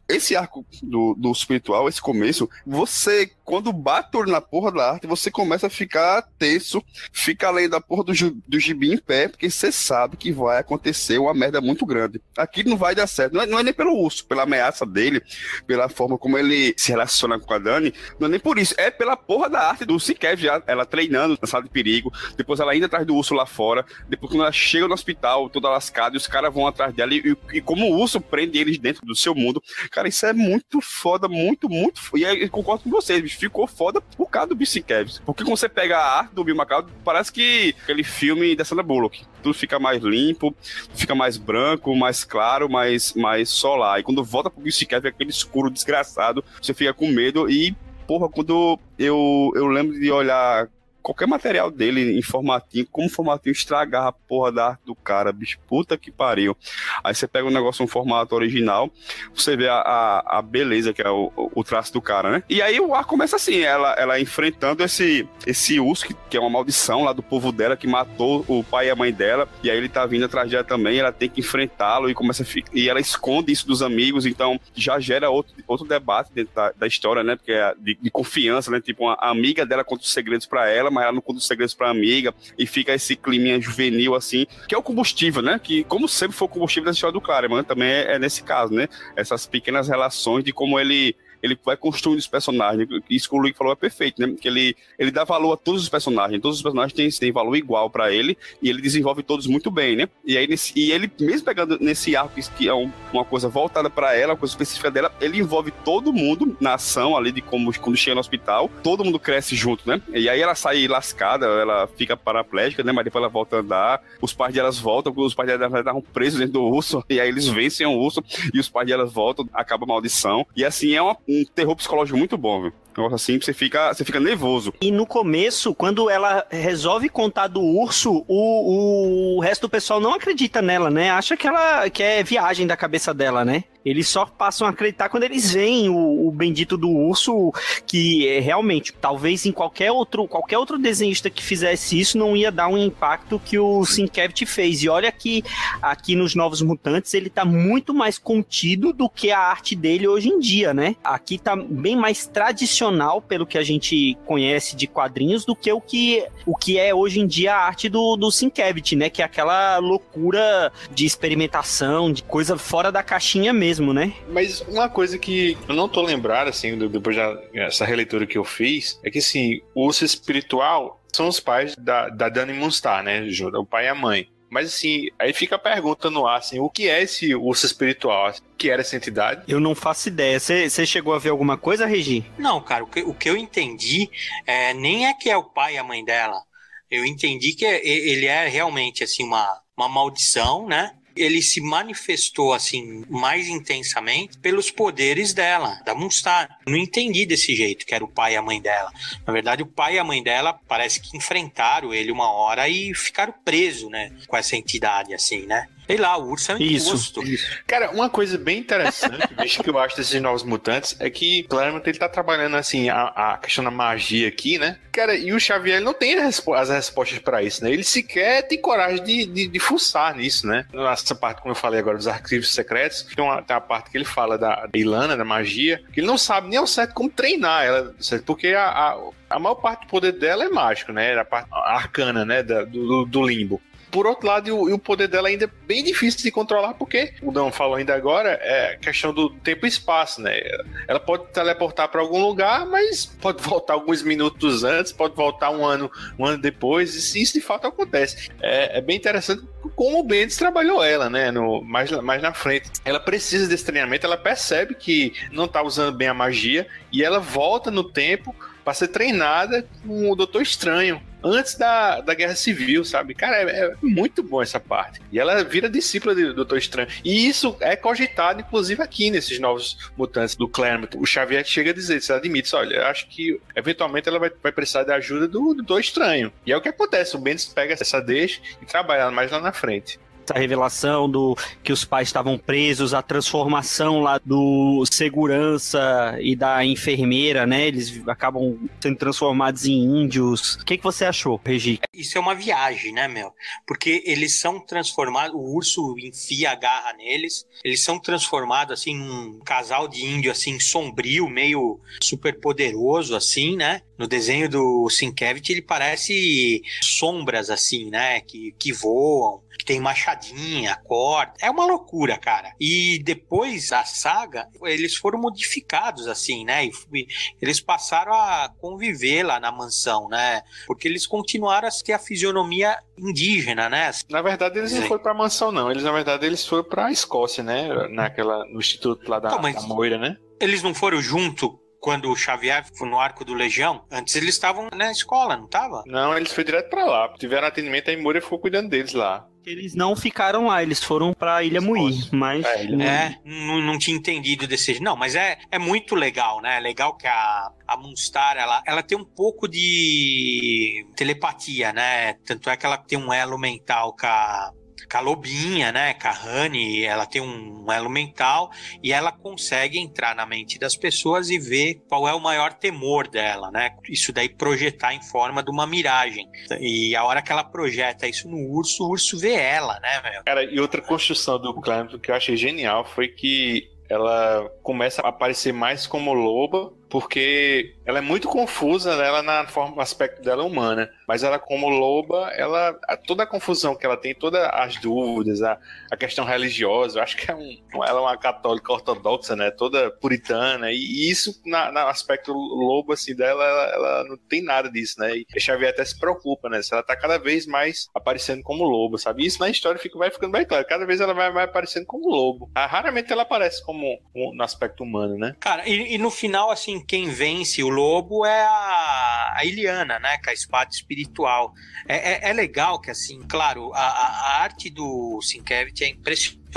Esse 0.07 0.35
arco 0.35 0.65
do, 0.81 1.15
do 1.15 1.31
espiritual, 1.31 1.89
esse 1.89 2.01
começo, 2.01 2.49
você, 2.65 3.29
quando 3.43 3.73
bate 3.73 4.09
na 4.27 4.39
porra 4.39 4.71
da 4.71 4.91
arte, 4.91 5.07
você 5.07 5.29
começa 5.29 5.67
a 5.67 5.69
ficar 5.69 6.21
tenso, 6.37 6.83
fica 7.11 7.47
além 7.47 7.67
da 7.67 7.81
porra 7.81 8.05
do, 8.05 8.13
do 8.47 8.59
gibi 8.59 8.93
em 8.93 8.97
pé, 8.97 9.27
porque 9.27 9.49
você 9.49 9.71
sabe 9.71 10.17
que 10.17 10.31
vai 10.31 10.59
acontecer 10.59 11.17
uma 11.17 11.33
merda 11.33 11.59
muito 11.59 11.85
grande. 11.85 12.21
Aqui 12.37 12.63
não 12.63 12.77
vai 12.77 12.95
dar 12.95 13.07
certo. 13.07 13.33
Não 13.33 13.41
é, 13.41 13.45
não 13.45 13.59
é 13.59 13.63
nem 13.63 13.73
pelo 13.73 13.93
urso, 13.93 14.25
pela 14.25 14.43
ameaça 14.43 14.85
dele, 14.85 15.21
pela 15.67 15.89
forma 15.89 16.17
como 16.17 16.37
ele 16.37 16.73
se 16.77 16.91
relaciona 16.91 17.39
com 17.39 17.53
a 17.53 17.59
Dani, 17.59 17.93
não 18.19 18.27
é 18.27 18.31
nem 18.31 18.39
por 18.39 18.57
isso. 18.57 18.73
É 18.77 18.89
pela 18.89 19.17
porra 19.17 19.49
da 19.49 19.69
arte 19.69 19.85
do 19.85 19.99
Sikev 19.99 20.45
ela 20.65 20.85
treinando 20.85 21.37
na 21.41 21.47
sala 21.47 21.63
de 21.63 21.69
perigo, 21.69 21.88
depois 22.35 22.59
ela 22.59 22.75
indo 22.75 22.85
atrás 22.85 23.05
do 23.05 23.15
urso 23.15 23.33
lá 23.33 23.45
fora, 23.45 23.85
depois 24.07 24.31
quando 24.31 24.41
ela 24.41 24.51
chega 24.51 24.87
no 24.87 24.93
hospital, 24.93 25.49
toda 25.49 25.69
lascada, 25.69 26.15
e 26.15 26.17
os 26.17 26.27
caras 26.27 26.53
vão 26.53 26.67
atrás 26.67 26.93
dela, 26.93 27.13
e, 27.13 27.35
e, 27.53 27.61
como 27.61 27.85
o 27.85 27.99
urso 27.99 28.21
prende 28.21 28.57
eles 28.57 28.77
dentro 28.77 29.05
do 29.05 29.15
seu 29.15 29.33
mundo. 29.33 29.61
Cara, 29.91 30.07
isso 30.07 30.25
é 30.25 30.33
muito 30.33 30.81
foda, 30.81 31.27
muito, 31.27 31.69
muito 31.69 31.99
foda. 31.99 32.21
E 32.21 32.25
aí, 32.25 32.41
eu 32.43 32.49
concordo 32.49 32.83
com 32.83 32.89
vocês, 32.89 33.21
bicho, 33.21 33.37
ficou 33.37 33.67
foda 33.67 34.01
por 34.01 34.29
causa 34.29 34.49
do 34.49 34.55
BC 34.55 34.81
Kevs. 34.81 35.21
Porque 35.25 35.43
quando 35.43 35.57
você 35.57 35.69
pega 35.69 35.97
a 35.97 36.19
arte 36.19 36.33
do 36.33 36.43
Bill 36.43 36.55
McCall, 36.55 36.85
parece 37.03 37.31
que 37.31 37.75
aquele 37.83 38.03
filme 38.03 38.55
da 38.55 38.65
Sandra 38.65 38.83
Bullock. 38.83 39.25
Tudo 39.41 39.53
fica 39.53 39.79
mais 39.79 40.03
limpo, 40.03 40.55
fica 40.93 41.15
mais 41.15 41.37
branco, 41.37 41.95
mais 41.95 42.23
claro, 42.23 42.69
mais, 42.69 43.13
mais 43.13 43.49
solar. 43.49 43.99
E 43.99 44.03
quando 44.03 44.23
volta 44.23 44.49
pro 44.49 44.61
BC 44.61 44.85
Kevs, 44.85 45.05
é 45.05 45.09
aquele 45.09 45.29
escuro 45.29 45.69
desgraçado, 45.69 46.43
você 46.61 46.73
fica 46.73 46.93
com 46.93 47.07
medo 47.07 47.49
e 47.49 47.75
porra, 48.09 48.27
quando 48.27 48.79
eu, 48.97 49.51
eu 49.55 49.67
lembro 49.67 49.99
de 49.99 50.11
olhar 50.11 50.67
qualquer 51.01 51.27
material 51.27 51.71
dele 51.71 52.17
em 52.17 52.21
formatinho, 52.21 52.87
como 52.91 53.09
formatinho 53.09 53.51
estragar 53.51 54.07
a 54.07 54.11
porra 54.11 54.51
da 54.51 54.67
arte 54.69 54.81
do 54.85 54.95
cara, 54.95 55.31
bicho, 55.31 55.59
puta 55.67 55.97
que 55.97 56.11
pariu. 56.11 56.55
Aí 57.03 57.13
você 57.13 57.27
pega 57.27 57.47
um 57.47 57.51
negócio, 57.51 57.83
um 57.83 57.87
formato 57.87 58.35
original, 58.35 58.91
você 59.33 59.55
vê 59.55 59.67
a, 59.67 59.75
a, 59.75 60.39
a 60.39 60.41
beleza 60.41 60.93
que 60.93 61.01
é 61.01 61.09
o, 61.09 61.31
o, 61.35 61.63
traço 61.63 61.93
do 61.93 62.01
cara, 62.01 62.31
né? 62.31 62.43
E 62.49 62.61
aí 62.61 62.79
o 62.79 62.93
ar 62.93 63.05
começa 63.05 63.35
assim, 63.35 63.61
ela, 63.61 63.93
ela 63.93 64.19
enfrentando 64.19 64.83
esse, 64.83 65.27
esse 65.45 65.79
urso, 65.79 66.07
que, 66.07 66.15
que 66.29 66.37
é 66.37 66.39
uma 66.39 66.49
maldição 66.49 67.03
lá 67.03 67.13
do 67.13 67.23
povo 67.23 67.51
dela, 67.51 67.77
que 67.77 67.87
matou 67.87 68.43
o 68.47 68.63
pai 68.63 68.87
e 68.87 68.89
a 68.89 68.95
mãe 68.95 69.11
dela, 69.11 69.47
e 69.63 69.69
aí 69.69 69.77
ele 69.77 69.89
tá 69.89 70.05
vindo 70.05 70.25
atrás 70.25 70.49
dela 70.49 70.63
também, 70.63 70.99
ela 70.99 71.11
tem 71.11 71.29
que 71.29 71.41
enfrentá-lo 71.41 72.09
e 72.09 72.13
começa 72.13 72.43
ficar, 72.49 72.71
e 72.73 72.89
ela 72.89 72.99
esconde 72.99 73.51
isso 73.51 73.67
dos 73.67 73.81
amigos, 73.81 74.25
então 74.25 74.59
já 74.73 74.99
gera 74.99 75.29
outro, 75.29 75.53
outro 75.67 75.87
debate 75.87 76.31
dentro 76.33 76.53
da, 76.55 76.71
da 76.71 76.87
história, 76.87 77.23
né? 77.23 77.35
Porque 77.35 77.51
é 77.51 77.73
de, 77.77 77.97
de 78.01 78.11
confiança, 78.11 78.71
né? 78.71 78.81
Tipo, 78.81 79.05
uma 79.05 79.17
amiga 79.19 79.65
dela 79.65 79.83
conta 79.83 80.03
os 80.03 80.11
segredos 80.11 80.45
para 80.45 80.69
ela, 80.69 80.88
mas 80.89 81.03
ela 81.03 81.13
não 81.13 81.21
conta 81.21 81.39
os 81.39 81.47
segredos 81.47 81.73
pra 81.73 81.89
amiga, 81.89 82.33
e 82.57 82.65
fica 82.65 82.93
esse 82.93 83.15
clima 83.15 83.59
juvenil 83.59 84.15
assim, 84.15 84.45
que 84.67 84.75
é 84.75 84.77
o 84.77 84.83
combustível, 84.83 85.41
né? 85.41 85.59
Que, 85.61 85.83
como 85.83 86.07
sempre 86.07 86.35
foi 86.35 86.47
o 86.47 86.49
combustível 86.49 86.85
da 86.85 86.91
história 86.91 87.13
do 87.13 87.21
Claremont, 87.21 87.67
também 87.67 87.89
é, 87.89 88.15
é 88.15 88.19
nesse 88.19 88.43
caso, 88.43 88.73
né? 88.73 88.87
Essas 89.15 89.45
pequenas 89.45 89.87
relações 89.87 90.43
de 90.43 90.51
como 90.51 90.79
ele 90.79 91.15
ele 91.41 91.57
vai 91.63 91.77
construindo 91.77 92.19
os 92.19 92.27
personagens. 92.27 92.87
Isso 93.09 93.29
que 93.29 93.35
o 93.35 93.39
Luke 93.39 93.57
falou 93.57 93.73
é 93.73 93.75
perfeito, 93.75 94.21
né? 94.21 94.35
Que 94.39 94.47
ele, 94.47 94.75
ele 94.97 95.11
dá 95.11 95.23
valor 95.23 95.53
a 95.53 95.57
todos 95.57 95.83
os 95.83 95.89
personagens. 95.89 96.41
Todos 96.41 96.57
os 96.57 96.63
personagens 96.63 96.93
têm, 96.93 97.09
têm 97.09 97.31
valor 97.31 97.55
igual 97.55 97.89
para 97.89 98.11
ele 98.13 98.37
e 98.61 98.69
ele 98.69 98.81
desenvolve 98.81 99.23
todos 99.23 99.47
muito 99.47 99.71
bem, 99.71 99.95
né? 99.95 100.07
E 100.25 100.37
aí 100.37 100.47
nesse, 100.47 100.73
e 100.75 100.91
ele 100.91 101.11
mesmo 101.19 101.45
pegando 101.45 101.77
nesse 101.79 102.15
arco 102.15 102.39
que 102.57 102.67
é 102.67 102.73
um, 102.73 102.91
uma 103.11 103.25
coisa 103.25 103.49
voltada 103.49 103.89
para 103.89 104.15
ela, 104.15 104.33
uma 104.33 104.39
coisa 104.39 104.53
específica 104.53 104.89
dela, 104.89 105.13
ele 105.19 105.39
envolve 105.39 105.71
todo 105.83 106.13
mundo 106.13 106.55
na 106.59 106.75
ação 106.75 107.17
ali 107.17 107.31
de 107.31 107.41
como 107.41 107.73
quando 107.79 107.97
chega 107.97 108.15
no 108.15 108.21
hospital, 108.21 108.69
todo 108.83 109.03
mundo 109.03 109.19
cresce 109.19 109.55
junto, 109.55 109.87
né? 109.87 110.01
E 110.13 110.29
aí 110.29 110.39
ela 110.39 110.55
sai 110.55 110.87
lascada, 110.87 111.45
ela 111.45 111.87
fica 111.87 112.15
paraplégica, 112.15 112.83
né? 112.83 112.91
Mas 112.91 113.05
depois 113.05 113.21
ela 113.21 113.29
volta 113.29 113.57
a 113.57 113.59
andar, 113.59 114.01
os 114.21 114.33
pais 114.33 114.53
delas 114.53 114.77
voltam, 114.77 115.13
os 115.15 115.33
pais 115.33 115.47
delas 115.47 115.73
estavam 115.73 116.01
presos 116.01 116.39
dentro 116.39 116.53
do 116.53 116.63
urso, 116.63 117.03
e 117.09 117.19
aí 117.19 117.27
eles 117.27 117.47
vencem 117.47 117.85
o 117.85 117.91
urso 117.91 118.23
e 118.53 118.59
os 118.59 118.69
pais 118.69 118.87
delas 118.87 119.11
voltam, 119.11 119.47
acaba 119.53 119.85
a 119.85 119.87
maldição. 119.87 120.45
E 120.55 120.63
assim 120.63 120.93
é 120.93 121.01
uma, 121.01 121.17
um 121.29 121.45
terror 121.53 121.75
psicológico 121.75 122.17
muito 122.17 122.37
bom, 122.37 122.61
viu? 122.63 122.73
Negócio 122.97 123.15
assim, 123.15 123.39
você 123.39 123.53
fica, 123.53 123.93
você 123.93 124.03
fica 124.03 124.19
nervoso. 124.19 124.73
E 124.81 124.91
no 124.91 125.05
começo, 125.05 125.73
quando 125.73 126.09
ela 126.09 126.45
resolve 126.49 127.09
contar 127.09 127.47
do 127.47 127.61
urso, 127.61 128.25
o, 128.27 129.37
o 129.37 129.39
resto 129.39 129.61
do 129.63 129.69
pessoal 129.69 129.99
não 129.99 130.13
acredita 130.13 130.61
nela, 130.61 130.89
né? 130.89 131.09
Acha 131.09 131.37
que 131.37 131.47
ela 131.47 131.89
que 131.89 132.03
é 132.03 132.23
viagem 132.23 132.67
da 132.67 132.75
cabeça 132.75 133.13
dela, 133.13 133.45
né? 133.45 133.63
Eles 133.85 134.09
só 134.09 134.25
passam 134.25 134.67
a 134.67 134.71
acreditar 134.71 135.07
quando 135.07 135.23
eles 135.23 135.53
veem 135.53 135.89
o, 135.89 136.27
o 136.27 136.31
bendito 136.31 136.77
do 136.77 136.89
urso, 136.89 137.53
que 137.87 138.27
é, 138.27 138.39
realmente, 138.39 138.91
talvez 138.91 139.45
em 139.45 139.53
qualquer 139.53 139.89
outro, 139.89 140.27
qualquer 140.27 140.57
outro 140.57 140.77
desenhista 140.77 141.29
que 141.29 141.41
fizesse 141.41 141.97
isso 141.97 142.17
não 142.17 142.35
ia 142.35 142.51
dar 142.51 142.67
um 142.67 142.77
impacto 142.77 143.41
que 143.43 143.57
o 143.57 143.85
Sinkevich 143.85 144.45
fez. 144.45 144.83
E 144.83 144.89
olha 144.89 145.09
que 145.11 145.43
aqui 145.81 146.13
nos 146.13 146.35
Novos 146.35 146.61
Mutantes 146.61 147.13
ele 147.13 147.29
tá 147.29 147.45
muito 147.45 147.93
mais 147.93 148.17
contido 148.17 148.91
do 148.91 149.09
que 149.09 149.31
a 149.31 149.39
arte 149.39 149.75
dele 149.75 150.07
hoje 150.07 150.27
em 150.27 150.39
dia, 150.39 150.73
né? 150.73 150.97
Aqui 151.01 151.37
tá 151.37 151.55
bem 151.55 151.95
mais 151.95 152.27
tradicional 152.27 152.88
tradicional, 152.89 153.21
pelo 153.21 153.45
que 153.45 153.57
a 153.57 153.63
gente 153.63 154.17
conhece 154.25 154.75
de 154.75 154.87
quadrinhos, 154.87 155.45
do 155.45 155.55
que 155.55 155.71
o 155.71 155.79
que, 155.79 156.25
o 156.45 156.55
que 156.55 156.77
é 156.77 156.93
hoje 156.93 157.19
em 157.19 157.27
dia 157.27 157.53
a 157.53 157.65
arte 157.65 157.87
do, 157.87 158.15
do 158.15 158.31
Sienkiewicz, 158.31 158.93
né? 158.93 159.09
Que 159.09 159.21
é 159.21 159.25
aquela 159.25 159.77
loucura 159.77 160.71
de 160.91 161.05
experimentação, 161.05 162.11
de 162.11 162.23
coisa 162.23 162.57
fora 162.57 162.91
da 162.91 163.03
caixinha 163.03 163.53
mesmo, 163.53 163.93
né? 163.93 164.13
Mas 164.29 164.61
uma 164.61 164.89
coisa 164.89 165.17
que 165.17 165.57
eu 165.67 165.75
não 165.75 165.87
tô 165.87 166.01
lembrado, 166.01 166.47
assim, 166.47 166.77
depois 166.77 167.15
dessa 167.53 167.85
releitura 167.85 168.25
que 168.25 168.37
eu 168.37 168.43
fiz, 168.43 168.99
é 169.03 169.09
que, 169.09 169.19
assim, 169.19 169.61
o 169.73 169.85
urso 169.85 170.03
espiritual 170.03 170.99
são 171.11 171.27
os 171.27 171.39
pais 171.39 171.75
da, 171.75 172.09
da 172.09 172.29
Dani 172.29 172.53
Munstar, 172.53 173.03
né? 173.03 173.27
O 173.53 173.65
pai 173.65 173.85
e 173.85 173.89
a 173.89 173.95
mãe. 173.95 174.27
Mas 174.49 174.73
assim, 174.73 175.09
aí 175.19 175.31
fica 175.33 175.55
a 175.55 175.59
pergunta 175.59 176.09
no 176.09 176.25
ar, 176.25 176.39
assim, 176.39 176.59
o 176.59 176.69
que 176.69 176.89
é 176.89 177.01
esse 177.03 177.35
urso 177.35 177.65
espiritual? 177.65 178.31
O 178.31 178.55
que 178.57 178.69
era 178.69 178.81
essa 178.81 178.95
entidade? 178.95 179.43
Eu 179.47 179.59
não 179.59 179.75
faço 179.75 180.07
ideia. 180.07 180.39
Você 180.39 180.85
chegou 180.85 181.13
a 181.13 181.19
ver 181.19 181.29
alguma 181.29 181.57
coisa, 181.57 181.85
Regi? 181.85 182.25
Não, 182.37 182.61
cara, 182.61 182.83
o 182.83 182.87
que, 182.87 183.01
o 183.01 183.13
que 183.13 183.29
eu 183.29 183.37
entendi 183.37 184.09
é, 184.45 184.73
nem 184.73 185.07
é 185.07 185.13
que 185.13 185.29
é 185.29 185.37
o 185.37 185.43
pai 185.43 185.75
e 185.75 185.77
a 185.77 185.83
mãe 185.83 186.03
dela. 186.03 186.41
Eu 186.89 187.05
entendi 187.05 187.53
que 187.53 187.65
é, 187.65 187.87
ele 187.87 188.25
é 188.25 188.47
realmente, 188.47 189.03
assim, 189.03 189.23
uma, 189.23 189.61
uma 189.77 189.87
maldição, 189.87 190.67
né? 190.67 190.91
Ele 191.15 191.41
se 191.41 191.61
manifestou 191.61 192.53
assim 192.53 193.03
mais 193.09 193.47
intensamente 193.47 194.37
pelos 194.37 194.71
poderes 194.71 195.33
dela, 195.33 195.81
da 195.85 195.95
Munstar. 195.95 196.59
Não 196.67 196.77
entendi 196.77 197.25
desse 197.25 197.55
jeito 197.55 197.85
que 197.85 197.93
era 197.93 198.03
o 198.03 198.07
pai 198.07 198.33
e 198.33 198.37
a 198.37 198.41
mãe 198.41 198.61
dela. 198.61 198.91
Na 199.25 199.33
verdade, 199.33 199.63
o 199.63 199.67
pai 199.67 199.95
e 199.95 199.99
a 199.99 200.03
mãe 200.03 200.21
dela 200.23 200.53
parece 200.67 200.99
que 200.99 201.17
enfrentaram 201.17 201.93
ele 201.93 202.11
uma 202.11 202.31
hora 202.31 202.67
e 202.69 202.93
ficaram 202.93 203.33
presos, 203.43 203.89
né, 203.89 204.11
com 204.27 204.37
essa 204.37 204.55
entidade 204.55 205.13
assim, 205.13 205.45
né? 205.45 205.67
Sei 205.89 205.97
lá, 205.97 206.15
o 206.17 206.29
urso 206.29 206.51
é 206.51 206.55
um 206.55 206.57
isso, 206.59 207.23
isso. 207.23 207.63
Cara, 207.65 207.89
uma 207.89 208.11
coisa 208.11 208.37
bem 208.37 208.59
interessante, 208.59 209.27
bicho, 209.33 209.63
que 209.63 209.71
eu 209.71 209.79
acho 209.79 209.97
desses 209.97 210.21
novos 210.21 210.43
mutantes 210.43 210.95
é 210.99 211.09
que 211.09 211.41
claramente 211.49 211.89
ele 211.89 211.97
tá 211.97 212.07
trabalhando 212.07 212.57
assim 212.57 212.89
a, 212.89 213.05
a 213.05 213.37
questão 213.39 213.63
da 213.63 213.71
magia 213.71 214.27
aqui, 214.27 214.59
né? 214.59 214.77
Cara, 214.91 215.15
e 215.15 215.33
o 215.33 215.39
Xavier 215.39 215.81
não 215.81 215.91
tem 215.91 216.13
as, 216.19 216.47
as 216.47 216.69
respostas 216.69 217.17
para 217.17 217.41
isso, 217.41 217.63
né? 217.63 217.71
Ele 217.71 217.83
sequer 217.83 218.43
tem 218.43 218.61
coragem 218.61 219.03
de, 219.03 219.25
de, 219.25 219.47
de 219.47 219.59
fuçar 219.59 220.15
nisso, 220.15 220.45
né? 220.45 220.63
Nessa 220.71 221.15
parte, 221.15 221.41
como 221.41 221.53
eu 221.53 221.55
falei 221.55 221.79
agora, 221.79 221.97
dos 221.97 222.07
arquivos 222.07 222.53
secretos, 222.53 223.01
tem 223.15 223.25
uma, 223.25 223.41
tem 223.41 223.55
uma 223.55 223.61
parte 223.61 223.89
que 223.89 223.97
ele 223.97 224.05
fala 224.05 224.37
da, 224.37 224.67
da 224.67 224.77
Ilana, 224.77 225.17
da 225.17 225.25
magia, 225.25 225.81
que 225.91 226.01
ele 226.01 226.07
não 226.07 226.19
sabe 226.19 226.49
nem 226.49 226.59
ao 226.59 226.67
certo 226.67 226.93
como 226.93 227.09
treinar 227.09 227.65
ela, 227.65 227.95
certo? 227.99 228.25
porque 228.25 228.49
a, 228.49 228.67
a 228.67 229.09
a 229.29 229.37
maior 229.37 229.55
parte 229.55 229.81
do 229.81 229.89
poder 229.89 230.13
dela 230.13 230.43
é 230.43 230.49
mágico, 230.49 230.91
né? 230.91 231.17
A 231.17 231.23
parte 231.23 231.47
arcana, 231.51 232.25
né? 232.25 232.41
Da, 232.41 232.63
do, 232.63 233.05
do, 233.05 233.21
limbo. 233.25 233.61
Por 233.91 234.05
outro 234.05 234.27
lado, 234.27 234.55
o, 234.55 234.73
o, 234.73 234.79
poder 234.79 235.07
dela 235.07 235.27
ainda 235.27 235.45
é 235.45 235.49
bem 235.65 235.83
difícil 235.83 236.21
de 236.21 236.31
controlar, 236.31 236.73
porque 236.75 237.13
o 237.21 237.31
Dão 237.31 237.51
falou 237.51 237.75
ainda 237.75 237.95
agora, 237.95 238.39
é 238.41 238.77
questão 238.77 239.13
do 239.13 239.29
tempo 239.29 239.65
e 239.65 239.69
espaço, 239.69 240.21
né? 240.21 240.39
Ela 240.87 240.99
pode 240.99 241.27
teleportar 241.27 241.89
para 241.89 242.01
algum 242.01 242.21
lugar, 242.21 242.65
mas 242.65 243.05
pode 243.05 243.41
voltar 243.41 243.73
alguns 243.73 244.01
minutos 244.01 244.63
antes, 244.63 244.91
pode 244.91 245.15
voltar 245.15 245.49
um 245.49 245.65
ano, 245.65 245.91
um 246.17 246.25
ano 246.25 246.37
depois, 246.37 247.13
e 247.15 247.21
isso 247.21 247.33
de 247.33 247.41
fato 247.41 247.67
acontece. 247.67 248.29
É, 248.41 248.77
é 248.77 248.81
bem 248.81 248.97
interessante 248.97 249.43
como 249.75 249.99
o 249.99 250.03
Bendis 250.03 250.37
trabalhou 250.37 250.83
ela, 250.83 251.09
né? 251.09 251.31
No, 251.31 251.61
mais, 251.61 251.91
mais 251.91 252.21
na 252.21 252.33
frente. 252.33 252.69
Ela 252.85 252.99
precisa 252.99 253.47
desse 253.47 253.65
treinamento, 253.65 254.05
ela 254.05 254.17
percebe 254.17 254.75
que 254.75 255.13
não 255.31 255.47
tá 255.47 255.61
usando 255.61 255.95
bem 255.95 256.07
a 256.07 256.13
magia, 256.13 256.67
e 256.91 257.03
ela 257.03 257.19
volta 257.19 257.71
no 257.71 257.83
tempo 257.83 258.35
para 258.63 258.73
ser 258.73 258.89
treinada 258.89 259.67
com 259.85 260.11
o 260.11 260.15
Doutor 260.15 260.41
Estranho 260.41 261.01
antes 261.23 261.55
da, 261.55 262.01
da 262.01 262.13
Guerra 262.13 262.35
Civil, 262.35 262.83
sabe? 262.85 263.13
Cara, 263.13 263.37
é, 263.37 263.65
é, 263.65 263.73
muito 263.81 264.23
bom 264.23 264.41
essa 264.41 264.59
parte. 264.59 265.01
E 265.11 265.19
ela 265.19 265.43
vira 265.43 265.69
discípula 265.69 266.15
do 266.15 266.33
Doutor 266.33 266.57
Estranho. 266.57 266.89
E 267.03 267.27
isso 267.27 267.55
é 267.59 267.75
cogitado, 267.75 268.41
inclusive, 268.41 268.81
aqui 268.81 269.09
nesses 269.11 269.39
novos 269.39 269.91
mutantes 269.97 270.35
do 270.35 270.47
Claremont. 270.47 270.97
O 270.97 271.05
Xavier 271.05 271.43
chega 271.45 271.71
a 271.71 271.73
dizer, 271.73 272.01
você 272.01 272.13
admite, 272.13 272.55
olha, 272.55 272.87
acho 272.87 273.07
que 273.07 273.39
eventualmente 273.55 274.07
ela 274.07 274.19
vai, 274.19 274.31
vai 274.41 274.51
precisar 274.51 274.83
da 274.83 274.95
ajuda 274.95 275.27
do, 275.27 275.53
do 275.53 275.55
Doutor 275.55 275.79
Estranho. 275.79 276.31
E 276.45 276.51
é 276.51 276.57
o 276.57 276.61
que 276.61 276.69
acontece, 276.69 277.15
o 277.15 277.19
Bendis 277.19 277.45
pega 277.45 277.73
essa 277.73 278.01
deixa 278.01 278.41
e 278.61 278.65
trabalha 278.65 279.11
mais 279.11 279.31
lá 279.31 279.39
na 279.39 279.51
frente. 279.51 279.99
Essa 280.29 280.39
revelação 280.39 281.09
do 281.09 281.35
que 281.63 281.73
os 281.73 281.83
pais 281.83 282.07
estavam 282.07 282.37
presos, 282.37 282.93
a 282.93 283.01
transformação 283.01 283.99
lá 283.99 284.19
do 284.23 284.83
segurança 284.91 286.17
e 286.21 286.35
da 286.35 286.63
enfermeira, 286.63 287.45
né? 287.45 287.67
Eles 287.67 288.07
acabam 288.07 288.57
sendo 288.79 288.97
transformados 288.97 289.65
em 289.65 289.79
índios. 289.79 290.55
O 290.55 290.65
que, 290.65 290.77
que 290.77 290.83
você 290.83 291.05
achou, 291.05 291.41
Regi? 291.43 291.79
Isso 291.93 292.17
é 292.17 292.21
uma 292.21 292.35
viagem, 292.35 292.93
né, 292.93 293.07
meu? 293.07 293.33
Porque 293.65 294.03
eles 294.05 294.39
são 294.39 294.59
transformados, 294.59 295.35
o 295.35 295.55
urso 295.55 295.95
enfia 295.97 296.51
a 296.51 296.55
garra 296.55 296.93
neles, 296.93 297.45
eles 297.63 297.83
são 297.83 297.99
transformados 297.99 298.73
assim 298.73 298.95
num 298.95 299.39
casal 299.39 299.87
de 299.87 300.05
índio 300.05 300.31
assim 300.31 300.59
sombrio, 300.59 301.27
meio 301.27 301.79
super 302.01 302.39
poderoso 302.39 303.15
assim, 303.15 303.55
né? 303.55 303.81
No 303.97 304.07
desenho 304.07 304.47
do 304.47 304.89
Sienkiewicz 304.89 305.49
ele 305.49 305.61
parece 305.61 306.61
sombras 306.81 307.49
assim, 307.49 307.89
né, 307.89 308.21
que, 308.21 308.53
que 308.57 308.71
voam, 308.71 309.41
que 309.59 309.65
tem 309.65 309.79
machadinha, 309.79 310.77
corda. 310.85 311.33
É 311.41 311.51
uma 311.51 311.65
loucura, 311.65 312.17
cara. 312.17 312.53
E 312.59 312.97
depois 313.03 313.67
da 313.69 313.83
saga, 313.83 314.47
eles 314.63 314.95
foram 314.95 315.19
modificados 315.19 316.07
assim, 316.07 316.45
né? 316.45 316.65
E, 316.65 316.71
e 316.93 317.07
eles 317.41 317.59
passaram 317.59 318.13
a 318.13 318.49
conviver 318.61 319.23
lá 319.23 319.37
na 319.37 319.51
mansão, 319.51 320.07
né? 320.07 320.41
Porque 320.65 320.87
eles 320.87 321.05
continuaram 321.05 321.67
a 321.67 321.71
ter 321.83 321.91
a 321.91 321.99
fisionomia 321.99 322.77
indígena, 322.97 323.69
né? 323.69 323.91
Na 324.09 324.21
verdade, 324.21 324.57
eles 324.57 324.71
não 324.71 324.81
Sim. 324.81 324.87
foram 324.87 325.03
pra 325.03 325.13
mansão, 325.13 325.51
não. 325.51 325.69
Eles, 325.69 325.83
na 325.83 325.91
verdade, 325.91 326.25
eles 326.25 326.45
foram 326.45 326.63
pra 326.63 326.89
Escócia, 326.89 327.43
né? 327.43 327.67
Naquela, 327.89 328.45
no 328.45 328.59
instituto 328.59 329.09
lá 329.09 329.19
da, 329.19 329.29
Não, 329.29 329.41
da 329.41 329.61
Moira, 329.63 329.97
né? 329.97 330.15
Eles 330.39 330.63
não 330.63 330.73
foram 330.73 331.01
junto 331.01 331.59
quando 331.81 332.09
o 332.09 332.15
Xavier 332.15 332.65
foi 332.77 332.87
no 332.87 332.99
arco 332.99 333.25
do 333.25 333.33
Legião? 333.33 333.85
Antes 333.91 334.15
eles 334.15 334.35
estavam 334.35 334.69
na 334.73 334.91
escola, 334.91 335.35
não 335.35 335.47
tava? 335.47 335.83
Não, 335.85 336.15
eles 336.15 336.31
foram 336.31 336.45
direto 336.45 336.69
pra 336.69 336.85
lá. 336.85 337.13
Tiveram 337.17 337.47
atendimento, 337.47 337.89
a 337.89 337.97
Moira 337.97 338.21
ficou 338.21 338.39
cuidando 338.39 338.69
deles 338.69 338.93
lá. 338.93 339.27
Eles 339.49 339.73
não 339.73 339.95
ficaram 339.95 340.45
lá, 340.45 340.61
eles 340.61 340.83
foram 340.83 341.11
pra 341.11 341.43
Ilha 341.43 341.59
Muir, 341.59 342.07
mas... 342.11 342.45
É, 342.45 342.63
Ilha 342.65 342.83
É, 342.83 343.15
não, 343.25 343.59
não 343.59 343.79
tinha 343.79 343.97
entendido 343.97 344.45
desse. 344.45 344.79
Não, 344.79 344.95
mas 344.95 345.15
é, 345.15 345.39
é 345.49 345.57
muito 345.57 345.95
legal, 345.95 346.39
né? 346.39 346.57
É 346.57 346.59
legal 346.59 346.95
que 346.95 347.07
a, 347.07 347.51
a 347.67 347.75
Moonstar 347.75 348.37
ela, 348.37 348.61
ela 348.63 348.83
tem 348.83 348.95
um 348.95 349.03
pouco 349.03 349.47
de 349.47 350.85
telepatia, 350.95 351.73
né? 351.73 352.13
Tanto 352.25 352.47
é 352.47 352.55
que 352.55 352.63
ela 352.63 352.77
tem 352.77 352.99
um 352.99 353.11
elo 353.11 353.39
mental 353.39 353.95
com 353.99 354.05
a, 354.05 354.51
com 354.89 354.97
a 354.97 355.01
Lobinha, 355.01 355.71
né? 355.71 355.95
Honey, 356.23 356.83
ela 356.83 357.05
tem 357.05 357.21
um 357.21 357.71
elo 357.71 357.89
mental 357.89 358.51
e 358.83 358.91
ela 358.91 359.11
consegue 359.11 359.79
entrar 359.79 360.15
na 360.15 360.25
mente 360.25 360.59
das 360.59 360.75
pessoas 360.75 361.29
e 361.29 361.37
ver 361.37 361.81
qual 361.87 362.07
é 362.07 362.13
o 362.13 362.19
maior 362.19 362.53
temor 362.53 363.07
dela, 363.07 363.51
né? 363.51 363.71
Isso 363.89 364.11
daí 364.11 364.29
projetar 364.29 364.93
em 364.93 365.01
forma 365.01 365.43
de 365.43 365.51
uma 365.51 365.65
miragem. 365.65 366.27
E 366.59 366.95
a 366.95 367.03
hora 367.03 367.21
que 367.21 367.31
ela 367.31 367.43
projeta 367.43 368.07
isso 368.07 368.29
no 368.29 368.37
urso, 368.37 368.83
o 368.83 368.91
urso 368.91 369.17
vê 369.17 369.33
ela, 369.33 369.79
né, 369.79 370.01
meu? 370.03 370.23
Cara, 370.23 370.43
e 370.43 370.59
outra 370.59 370.81
construção 370.81 371.39
do 371.39 371.53
Claremont 371.61 371.99
que 371.99 372.11
eu 372.11 372.15
achei 372.15 372.35
genial 372.35 372.85
foi 372.85 373.07
que 373.07 373.69
ela 373.89 374.47
começa 374.61 375.01
a 375.01 375.09
aparecer 375.09 375.51
mais 375.51 375.87
como 375.87 376.13
loba, 376.13 376.71
porque 376.89 377.75
ela 377.85 377.99
é 377.99 378.01
muito 378.01 378.27
confusa, 378.27 378.95
né? 378.95 379.07
ela 379.07 379.21
na 379.21 379.47
forma, 379.47 379.81
aspecto 379.81 380.21
dela 380.21 380.43
humana, 380.43 380.89
mas 381.07 381.23
ela 381.23 381.39
como 381.39 381.69
loba, 381.69 382.31
ela 382.31 382.73
toda 383.05 383.23
a 383.23 383.27
confusão 383.27 383.75
que 383.75 383.85
ela 383.85 383.97
tem, 383.97 384.13
todas 384.15 384.41
as 384.53 384.75
dúvidas, 384.77 385.41
a, 385.41 385.57
a 385.91 385.97
questão 385.97 386.25
religiosa, 386.25 386.99
eu 386.99 387.03
acho 387.03 387.17
que 387.17 387.29
é 387.29 387.35
um, 387.35 387.57
ela 387.73 387.99
é 387.99 388.01
uma 388.01 388.17
católica 388.17 388.71
ortodoxa, 388.73 389.35
né? 389.35 389.51
Toda 389.51 389.91
puritana, 389.91 390.71
e 390.71 391.09
isso 391.09 391.41
na, 391.45 391.71
no 391.71 391.79
aspecto 391.79 392.31
lobo 392.33 392.93
assim 392.93 393.15
dela, 393.15 393.43
ela, 393.43 393.63
ela 393.73 394.03
não 394.05 394.17
tem 394.17 394.43
nada 394.43 394.69
disso, 394.69 394.99
né? 394.99 395.15
E 395.15 395.39
Xavier 395.39 395.69
até 395.69 395.83
se 395.85 395.99
preocupa, 395.99 396.49
né? 396.49 396.61
Se 396.61 396.73
ela 396.73 396.83
tá 396.83 396.95
cada 396.95 397.17
vez 397.17 397.45
mais 397.45 397.87
aparecendo 397.93 398.43
como 398.43 398.63
lobo, 398.63 398.97
sabe? 398.97 399.25
Isso 399.25 399.39
na 399.39 399.49
história 399.49 399.79
fica, 399.79 399.97
vai 399.97 400.11
ficando 400.11 400.31
bem 400.31 400.45
claro. 400.45 400.65
Cada 400.65 400.85
vez 400.85 400.99
ela 401.01 401.13
vai, 401.13 401.31
vai 401.31 401.45
aparecendo 401.45 401.85
como 401.85 402.09
lobo. 402.09 402.49
Ah, 402.55 402.65
raramente 402.65 403.11
ela 403.11 403.23
aparece 403.23 403.63
como 403.63 403.99
um- 404.15 404.33
no 404.33 404.43
aspecto 404.43 404.83
humano, 404.83 405.17
né? 405.17 405.35
Cara, 405.39 405.67
e, 405.67 405.95
e 405.95 405.97
no 405.97 406.09
final, 406.11 406.49
assim, 406.51 406.78
quem 406.81 407.09
vence 407.09 407.63
o 407.63 407.69
lobo 407.69 408.25
é 408.25 408.41
a, 408.41 409.33
a 409.37 409.45
Iliana, 409.45 409.99
né? 409.99 410.17
Com 410.23 410.29
a 410.29 410.33
espada 410.33 410.69
espiritual. 410.71 411.53
É, 411.87 412.27
é, 412.27 412.29
é 412.29 412.33
legal 412.33 412.79
que, 412.79 412.89
assim, 412.91 413.21
claro, 413.27 413.71
a, 413.73 413.79
a- 413.81 414.41
arte 414.43 414.69
do 414.69 415.19
Sienkiewicz 415.21 415.81
é 415.81 415.87
impressionante, 415.89 416.48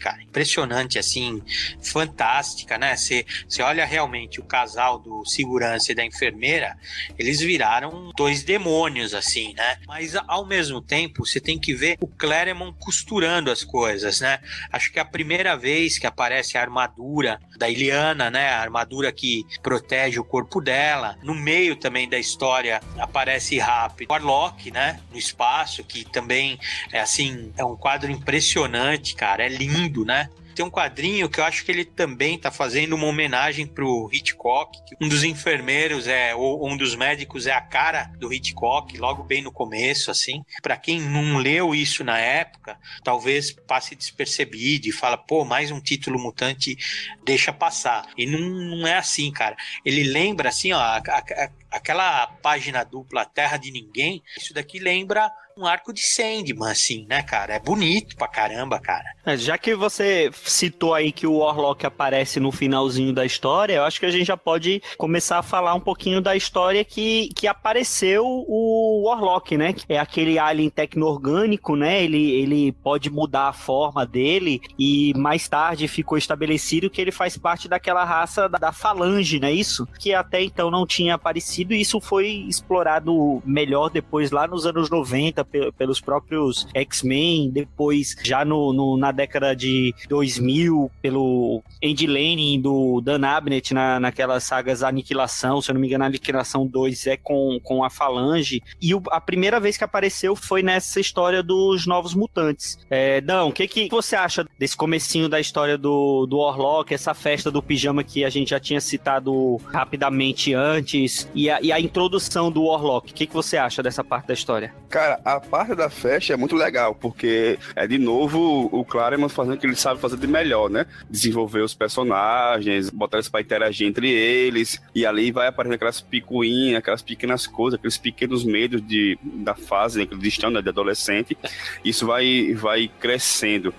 cara. 0.00 0.22
Impressionante, 0.22 0.98
assim, 0.98 1.42
fantástica, 1.82 2.78
né? 2.78 2.96
Você 2.96 3.24
olha 3.62 3.84
realmente 3.84 4.40
o 4.40 4.44
casal 4.44 4.98
do 4.98 5.24
segurança 5.24 5.92
e 5.92 5.94
da 5.94 6.04
enfermeira, 6.04 6.76
eles 7.18 7.40
viraram 7.40 8.12
dois 8.16 8.42
demônios, 8.42 9.14
assim, 9.14 9.54
né? 9.54 9.78
Mas, 9.86 10.14
ao 10.28 10.46
mesmo 10.46 10.80
tempo, 10.80 11.26
você 11.26 11.40
tem 11.40 11.58
que 11.58 11.74
ver 11.74 11.96
o 12.00 12.06
Claremont 12.06 12.76
costurando 12.78 13.50
as 13.50 13.64
coisas, 13.64 14.20
né? 14.20 14.38
Acho 14.72 14.92
que 14.92 14.98
é 14.98 15.02
a 15.02 15.04
primeira 15.04 15.56
vez 15.56 15.98
que 15.98 16.06
aparece 16.06 16.56
a 16.56 16.60
armadura 16.60 17.40
da 17.56 17.68
Iliana, 17.68 18.30
né? 18.30 18.50
A 18.50 18.60
armadura 18.60 19.12
que 19.12 19.44
protege 19.62 20.18
o 20.18 20.24
corpo 20.24 20.60
dela. 20.60 21.16
No 21.22 21.34
meio 21.34 21.76
também 21.76 22.08
da 22.08 22.18
história 22.18 22.80
aparece 22.98 23.58
rápido 23.58 24.10
Warlock, 24.10 24.70
né? 24.70 25.00
No 25.10 25.18
espaço, 25.18 25.84
que 25.84 26.04
também 26.04 26.58
é 26.92 27.00
assim, 27.00 27.52
é 27.56 27.64
um 27.64 27.76
quadro 27.76 28.10
impressionante, 28.10 29.14
cara. 29.14 29.39
É 29.44 29.48
lindo, 29.48 30.04
né? 30.04 30.28
Tem 30.54 30.64
um 30.64 30.70
quadrinho 30.70 31.28
que 31.28 31.38
eu 31.40 31.44
acho 31.44 31.64
que 31.64 31.70
ele 31.70 31.84
também 31.84 32.36
tá 32.36 32.50
fazendo 32.50 32.94
uma 32.94 33.06
homenagem 33.06 33.66
pro 33.66 34.10
Hitchcock. 34.12 34.76
Um 35.00 35.08
dos 35.08 35.22
enfermeiros 35.24 36.06
é, 36.08 36.34
ou 36.34 36.68
um 36.68 36.76
dos 36.76 36.94
médicos 36.96 37.46
é 37.46 37.52
a 37.52 37.60
cara 37.60 38.10
do 38.18 38.32
Hitchcock, 38.32 38.98
logo 38.98 39.22
bem 39.22 39.42
no 39.42 39.52
começo, 39.52 40.10
assim. 40.10 40.42
Pra 40.60 40.76
quem 40.76 41.00
não 41.00 41.38
leu 41.38 41.74
isso 41.74 42.02
na 42.04 42.18
época, 42.18 42.76
talvez 43.02 43.52
passe 43.52 43.94
despercebido 43.94 44.88
e 44.88 44.92
fala, 44.92 45.16
pô, 45.16 45.44
mais 45.44 45.70
um 45.70 45.80
título 45.80 46.18
mutante, 46.20 46.76
deixa 47.24 47.52
passar. 47.52 48.06
E 48.18 48.26
não, 48.26 48.40
não 48.40 48.86
é 48.86 48.98
assim, 48.98 49.30
cara. 49.30 49.56
Ele 49.84 50.02
lembra, 50.02 50.48
assim, 50.50 50.72
ó, 50.72 50.78
a- 50.78 50.98
a- 50.98 51.50
aquela 51.70 52.26
página 52.42 52.84
dupla 52.84 53.24
Terra 53.24 53.56
de 53.56 53.70
Ninguém, 53.70 54.22
isso 54.36 54.52
daqui 54.52 54.78
lembra 54.78 55.30
um 55.60 55.66
arco 55.66 55.92
de 55.92 56.00
Sandman, 56.00 56.70
assim, 56.70 57.06
né, 57.06 57.22
cara? 57.22 57.54
É 57.54 57.58
bonito 57.58 58.16
pra 58.16 58.26
caramba, 58.26 58.80
cara. 58.80 59.04
É, 59.26 59.36
Já 59.36 59.58
que 59.58 59.74
você 59.74 60.30
citou 60.32 60.94
aí 60.94 61.12
que 61.12 61.26
o 61.26 61.38
Warlock 61.38 61.84
aparece 61.84 62.40
no 62.40 62.50
finalzinho 62.50 63.12
da 63.12 63.26
história, 63.26 63.74
eu 63.74 63.84
acho 63.84 64.00
que 64.00 64.06
a 64.06 64.10
gente 64.10 64.24
já 64.24 64.38
pode 64.38 64.82
começar 64.96 65.38
a 65.38 65.42
falar 65.42 65.74
um 65.74 65.80
pouquinho 65.80 66.20
da 66.20 66.34
história 66.34 66.82
que, 66.82 67.28
que 67.36 67.46
apareceu 67.46 68.24
o 68.24 69.02
Warlock, 69.06 69.56
né? 69.58 69.74
É 69.88 69.98
aquele 69.98 70.38
alien 70.38 70.70
tecno-orgânico, 70.70 71.76
né? 71.76 72.02
Ele, 72.02 72.30
ele 72.30 72.72
pode 72.72 73.10
mudar 73.10 73.48
a 73.48 73.52
forma 73.52 74.06
dele 74.06 74.62
e 74.78 75.12
mais 75.14 75.46
tarde 75.46 75.88
ficou 75.88 76.16
estabelecido 76.16 76.88
que 76.88 77.00
ele 77.00 77.12
faz 77.12 77.36
parte 77.36 77.68
daquela 77.68 78.04
raça 78.04 78.48
da, 78.48 78.56
da 78.56 78.72
falange, 78.72 79.38
não 79.38 79.48
é 79.48 79.52
isso? 79.52 79.86
Que 79.98 80.14
até 80.14 80.42
então 80.42 80.70
não 80.70 80.86
tinha 80.86 81.14
aparecido 81.16 81.59
e 81.68 81.80
isso 81.80 82.00
foi 82.00 82.44
explorado 82.48 83.42
melhor 83.44 83.90
depois 83.90 84.30
lá 84.30 84.46
nos 84.46 84.66
anos 84.66 84.88
90 84.90 85.44
pe- 85.44 85.72
pelos 85.72 86.00
próprios 86.00 86.66
X-Men, 86.74 87.50
depois 87.50 88.14
já 88.22 88.44
no, 88.44 88.72
no- 88.72 88.96
na 88.96 89.12
década 89.12 89.54
de 89.54 89.94
2000 90.08 90.90
pelo 91.02 91.62
Andy 91.82 92.06
Lanning 92.06 92.60
do 92.60 93.00
Dan 93.00 93.26
Abnett 93.26 93.74
na, 93.74 93.98
naquelas 94.00 94.44
sagas 94.44 94.82
Aniquilação, 94.82 95.60
se 95.60 95.70
eu 95.70 95.74
não 95.74 95.80
me 95.80 95.86
engano, 95.86 96.04
Aniquilação 96.04 96.66
2 96.66 97.06
é 97.06 97.16
com, 97.16 97.58
com 97.62 97.82
a 97.84 97.90
Falange. 97.90 98.62
E 98.80 98.94
o- 98.94 99.02
a 99.10 99.20
primeira 99.20 99.58
vez 99.60 99.76
que 99.76 99.84
apareceu 99.84 100.34
foi 100.36 100.62
nessa 100.62 101.00
história 101.00 101.42
dos 101.42 101.86
Novos 101.86 102.14
Mutantes. 102.14 102.78
É, 102.88 103.20
Dão, 103.20 103.48
o 103.48 103.52
que, 103.52 103.66
que 103.66 103.88
você 103.88 104.16
acha 104.16 104.46
desse 104.58 104.76
comecinho 104.76 105.28
da 105.28 105.40
história 105.40 105.76
do, 105.76 106.26
do 106.26 106.38
Orlok, 106.38 106.92
essa 106.94 107.14
festa 107.14 107.50
do 107.50 107.62
pijama 107.62 108.04
que 108.04 108.24
a 108.24 108.30
gente 108.30 108.50
já 108.50 108.60
tinha 108.60 108.80
citado 108.80 109.56
rapidamente 109.72 110.54
antes, 110.54 111.28
e 111.34 111.49
a, 111.50 111.60
e 111.60 111.72
a 111.72 111.80
introdução 111.80 112.50
do 112.50 112.64
Orlok? 112.64 113.10
O 113.10 113.14
que, 113.14 113.26
que 113.26 113.32
você 113.32 113.56
acha 113.56 113.82
dessa 113.82 114.02
parte 114.02 114.26
da 114.26 114.34
história? 114.34 114.74
Cara, 114.88 115.20
a 115.24 115.40
parte 115.40 115.74
da 115.74 115.88
festa 115.90 116.32
é 116.32 116.36
muito 116.36 116.54
legal, 116.54 116.94
porque 116.94 117.58
é 117.74 117.86
de 117.86 117.98
novo 117.98 118.68
o 118.72 118.84
Claremont 118.84 119.32
fazendo 119.32 119.54
o 119.54 119.58
que 119.58 119.66
ele 119.66 119.76
sabe 119.76 120.00
fazer 120.00 120.16
de 120.16 120.26
melhor, 120.26 120.70
né? 120.70 120.86
Desenvolver 121.08 121.60
os 121.60 121.74
personagens, 121.74 122.90
botar 122.90 123.18
eles 123.18 123.28
pra 123.28 123.40
interagir 123.40 123.86
entre 123.86 124.10
eles, 124.10 124.80
e 124.94 125.06
ali 125.06 125.30
vai 125.30 125.46
aparecendo 125.46 125.74
aquelas 125.74 126.00
picuinhas, 126.00 126.78
aquelas 126.78 127.02
pequenas 127.02 127.46
coisas, 127.46 127.78
aqueles 127.78 127.98
pequenos 127.98 128.44
medos 128.44 128.86
de, 128.86 129.18
da 129.22 129.54
fase 129.54 130.00
né, 130.00 130.06
que 130.06 130.14
eles 130.14 130.26
estão, 130.26 130.50
né, 130.50 130.62
de 130.62 130.68
adolescente. 130.68 131.36
Isso 131.84 132.06
vai, 132.06 132.54
vai 132.54 132.90
crescendo. 133.00 133.74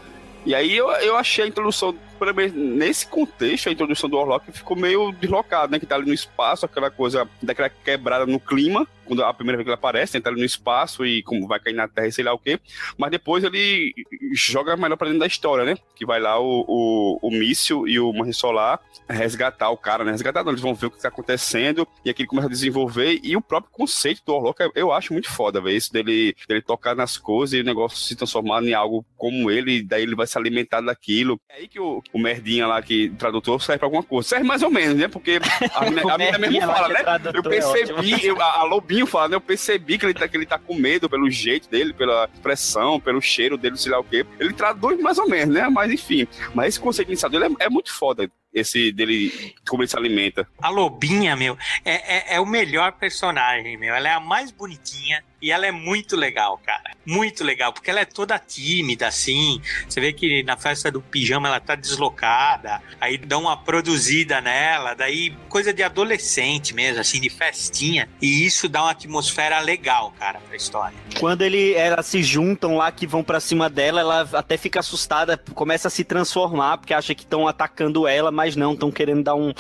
E 0.45 0.55
aí 0.55 0.75
eu, 0.75 0.89
eu 0.91 1.15
achei 1.15 1.45
a 1.45 1.47
introdução 1.47 1.95
pelo 2.21 2.35
menos 2.35 2.53
nesse 2.53 3.07
contexto, 3.07 3.67
a 3.67 3.71
introdução 3.71 4.07
do 4.07 4.15
Orlok 4.15 4.51
ficou 4.51 4.77
meio 4.77 5.11
deslocado, 5.11 5.71
né? 5.71 5.79
Que 5.79 5.87
tá 5.87 5.95
ali 5.95 6.05
no 6.05 6.13
espaço, 6.13 6.67
aquela 6.67 6.91
coisa 6.91 7.27
daquela 7.41 7.67
quebrada 7.67 8.27
no 8.27 8.39
clima, 8.39 8.87
quando 9.05 9.23
a 9.23 9.33
primeira 9.33 9.57
vez 9.57 9.65
que 9.65 9.69
ele 9.69 9.75
aparece, 9.75 10.15
né, 10.15 10.21
tá 10.21 10.29
ali 10.29 10.39
no 10.39 10.45
espaço 10.45 11.03
e 11.03 11.23
como 11.23 11.47
vai 11.47 11.59
cair 11.59 11.73
na 11.73 11.87
Terra 11.87 12.07
e 12.07 12.11
sei 12.11 12.23
lá 12.23 12.31
o 12.31 12.37
quê. 12.37 12.59
Mas 12.95 13.09
depois 13.11 13.43
ele 13.43 13.93
joga 14.33 14.77
melhor 14.77 14.95
pra 14.95 15.07
dentro 15.07 15.19
da 15.19 15.27
história, 15.27 15.65
né? 15.65 15.75
Que 15.95 16.05
vai 16.05 16.19
lá 16.19 16.39
o, 16.39 16.63
o, 16.67 17.19
o 17.21 17.31
míssil 17.31 17.87
e 17.87 17.99
o 17.99 18.13
Morre 18.13 18.33
Solar 18.33 18.79
resgatar 19.09 19.69
o 19.69 19.77
cara, 19.77 20.03
né? 20.03 20.11
Resgatar 20.11 20.43
não, 20.43 20.51
eles 20.51 20.61
vão 20.61 20.75
ver 20.75 20.85
o 20.85 20.91
que 20.91 21.01
tá 21.01 21.07
acontecendo 21.07 21.87
e 22.05 22.09
aqui 22.09 22.21
ele 22.21 22.29
começa 22.29 22.47
a 22.47 22.51
desenvolver 22.51 23.19
e 23.23 23.35
o 23.35 23.41
próprio 23.41 23.73
conceito 23.73 24.21
do 24.25 24.33
Orlok 24.33 24.71
eu 24.75 24.91
acho 24.91 25.11
muito 25.11 25.29
foda, 25.29 25.59
ver 25.59 25.75
isso 25.75 25.91
dele, 25.91 26.35
dele 26.47 26.61
tocar 26.61 26.95
nas 26.95 27.17
coisas 27.17 27.53
e 27.53 27.61
o 27.61 27.65
negócio 27.65 27.97
se 27.97 28.15
transformar 28.15 28.63
em 28.63 28.73
algo 28.73 29.05
como 29.17 29.51
ele, 29.51 29.83
daí 29.83 30.03
ele 30.03 30.15
vai 30.15 30.27
se 30.27 30.37
alimentar 30.37 30.81
daquilo. 30.81 31.39
É 31.49 31.55
aí 31.55 31.67
que 31.67 31.79
o, 31.79 32.01
o 32.13 32.19
merdinha 32.19 32.67
lá 32.67 32.81
que 32.81 33.09
tradutor 33.17 33.61
serve 33.61 33.79
pra 33.79 33.87
alguma 33.87 34.03
coisa. 34.03 34.29
Serve 34.29 34.45
mais 34.45 34.61
ou 34.61 34.69
menos, 34.69 34.95
né? 34.95 35.07
Porque 35.07 35.39
a 35.73 35.85
mina, 35.89 36.13
a 36.13 36.17
mina 36.17 36.37
mesmo 36.37 36.61
fala, 36.61 36.87
né? 36.89 37.01
Eu 37.33 37.39
é 37.39 37.43
percebi, 37.43 38.25
eu, 38.25 38.41
a, 38.41 38.63
Lobinho 38.63 39.05
fala, 39.05 39.29
né? 39.29 39.35
Eu 39.35 39.41
percebi 39.41 39.97
que 39.97 40.05
ele, 40.05 40.13
tá, 40.13 40.27
que 40.27 40.37
ele 40.37 40.45
tá 40.45 40.59
com 40.59 40.75
medo 40.75 41.09
pelo 41.09 41.29
jeito 41.29 41.69
dele, 41.69 41.93
pela 41.93 42.29
expressão, 42.33 42.99
pelo 42.99 43.21
cheiro 43.21 43.57
dele, 43.57 43.77
sei 43.77 43.91
lá 43.91 43.99
o 43.99 44.03
quê. 44.03 44.25
Ele 44.39 44.53
traduz 44.53 44.99
mais 44.99 45.17
ou 45.17 45.29
menos, 45.29 45.53
né? 45.53 45.69
Mas 45.69 45.91
enfim. 45.91 46.27
Mas 46.53 46.69
esse 46.69 46.79
conceito 46.79 47.09
inicial 47.09 47.29
dele 47.29 47.45
é, 47.59 47.65
é 47.65 47.69
muito 47.69 47.93
foda 47.93 48.29
esse 48.53 48.91
dele, 48.91 49.55
como 49.67 49.81
ele 49.83 49.89
se 49.89 49.97
alimenta. 49.97 50.47
A 50.61 50.69
Lobinha, 50.69 51.35
meu, 51.35 51.57
é, 51.85 52.33
é, 52.33 52.35
é, 52.35 52.39
o 52.39 52.45
melhor 52.45 52.93
personagem, 52.93 53.77
meu. 53.77 53.93
Ela 53.95 54.09
é 54.09 54.13
a 54.13 54.19
mais 54.19 54.51
bonitinha 54.51 55.23
e 55.41 55.51
ela 55.51 55.65
é 55.65 55.71
muito 55.71 56.15
legal, 56.15 56.59
cara. 56.63 56.91
Muito 57.05 57.43
legal, 57.43 57.73
porque 57.73 57.89
ela 57.89 58.01
é 58.01 58.05
toda 58.05 58.37
tímida, 58.37 59.07
assim. 59.07 59.59
Você 59.87 59.99
vê 59.99 60.13
que 60.13 60.43
na 60.43 60.55
festa 60.55 60.91
do 60.91 61.01
pijama 61.01 61.47
ela 61.47 61.59
tá 61.59 61.73
deslocada, 61.73 62.81
aí 62.99 63.17
dá 63.17 63.37
uma 63.37 63.57
produzida 63.57 64.39
nela, 64.39 64.93
daí 64.93 65.35
coisa 65.49 65.73
de 65.73 65.81
adolescente 65.81 66.75
mesmo, 66.75 67.01
assim, 67.01 67.19
de 67.19 67.29
festinha. 67.29 68.07
E 68.21 68.45
isso 68.45 68.69
dá 68.69 68.83
uma 68.83 68.91
atmosfera 68.91 69.59
legal, 69.59 70.13
cara, 70.19 70.39
pra 70.39 70.55
história. 70.55 70.97
Quando 71.19 71.41
ele, 71.41 71.73
elas 71.73 72.05
se 72.05 72.21
juntam 72.21 72.77
lá, 72.77 72.91
que 72.91 73.07
vão 73.07 73.23
para 73.23 73.39
cima 73.39 73.69
dela, 73.69 74.01
ela 74.01 74.29
até 74.33 74.57
fica 74.57 74.79
assustada, 74.79 75.41
começa 75.55 75.87
a 75.87 75.91
se 75.91 76.03
transformar, 76.03 76.77
porque 76.77 76.93
acha 76.93 77.15
que 77.15 77.23
estão 77.23 77.47
atacando 77.47 78.07
ela, 78.07 78.29
mas 78.31 78.40
não, 78.55 78.73
estão 78.73 78.91
querendo 78.91 79.23
dar 79.23 79.35
um, 79.35 79.53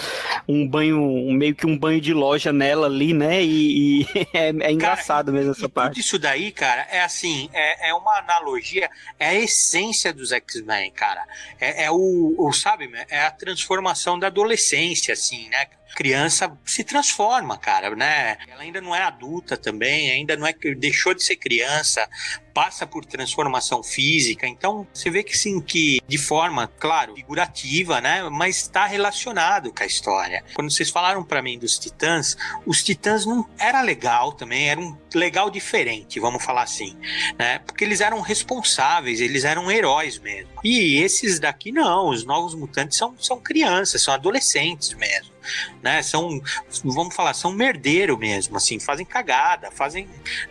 um 0.47 0.67
banho, 0.67 0.99
um, 1.01 1.33
meio 1.33 1.55
que 1.55 1.65
um 1.65 1.77
banho 1.77 2.01
de 2.01 2.13
loja 2.13 2.51
nela 2.51 2.87
ali, 2.87 3.13
né? 3.13 3.43
E, 3.43 4.01
e 4.01 4.07
é, 4.33 4.49
é, 4.49 4.71
engraçado 4.71 5.27
cara, 5.27 5.37
mesmo 5.37 5.51
essa 5.51 5.69
parte. 5.69 5.99
Isso 5.99 6.17
daí, 6.17 6.51
cara, 6.51 6.87
é 6.89 7.01
assim, 7.01 7.49
é, 7.53 7.89
é 7.89 7.93
uma 7.93 8.17
analogia, 8.17 8.89
é 9.19 9.27
a 9.27 9.35
essência 9.35 10.13
dos 10.13 10.31
X-Men, 10.31 10.91
cara. 10.91 11.25
É, 11.59 11.85
é 11.85 11.91
o, 11.91 12.35
o, 12.37 12.51
sabe, 12.53 12.91
é 13.09 13.21
a 13.21 13.31
transformação 13.31 14.17
da 14.17 14.27
adolescência, 14.27 15.13
assim, 15.13 15.49
né? 15.49 15.67
Criança 15.93 16.51
se 16.65 16.83
transforma, 16.83 17.57
cara, 17.57 17.95
né? 17.95 18.37
Ela 18.47 18.63
ainda 18.63 18.81
não 18.81 18.95
é 18.95 19.03
adulta 19.03 19.57
também, 19.57 20.11
ainda 20.11 20.35
não 20.35 20.47
é 20.47 20.53
deixou 20.75 21.13
de 21.13 21.23
ser 21.23 21.35
criança, 21.35 22.07
passa 22.53 22.85
por 22.85 23.05
transformação 23.05 23.83
física. 23.83 24.47
Então, 24.47 24.87
você 24.93 25.09
vê 25.09 25.23
que 25.23 25.37
sim, 25.37 25.59
que 25.61 25.99
de 26.07 26.17
forma, 26.17 26.67
claro, 26.79 27.15
figurativa, 27.15 28.01
né, 28.01 28.27
mas 28.29 28.57
está 28.57 28.85
relacionado 28.85 29.73
com 29.73 29.83
a 29.83 29.85
história. 29.85 30.43
Quando 30.53 30.71
vocês 30.71 30.89
falaram 30.89 31.23
para 31.23 31.41
mim 31.41 31.57
dos 31.57 31.77
Titãs, 31.77 32.37
os 32.65 32.83
Titãs 32.83 33.25
não 33.25 33.47
era 33.57 33.81
legal 33.81 34.33
também, 34.33 34.69
era 34.69 34.79
um 34.79 34.97
legal 35.13 35.49
diferente, 35.49 36.19
vamos 36.19 36.43
falar 36.43 36.63
assim, 36.63 36.95
né? 37.37 37.59
Porque 37.59 37.83
eles 37.83 38.01
eram 38.01 38.21
responsáveis, 38.21 39.19
eles 39.19 39.43
eram 39.43 39.71
heróis 39.71 40.19
mesmo. 40.19 40.51
E 40.63 40.97
esses 40.97 41.39
daqui 41.39 41.71
não, 41.71 42.09
os 42.09 42.23
novos 42.23 42.53
mutantes 42.53 42.97
são, 42.97 43.15
são 43.19 43.39
crianças, 43.39 44.01
são 44.01 44.13
adolescentes 44.13 44.93
mesmo 44.93 45.30
né? 45.81 46.01
São, 46.01 46.41
vamos 46.83 47.15
falar, 47.15 47.33
são 47.33 47.51
merdeiro 47.51 48.17
mesmo, 48.17 48.57
assim, 48.57 48.79
fazem 48.79 49.05
cagada, 49.05 49.71
fazem, 49.71 50.07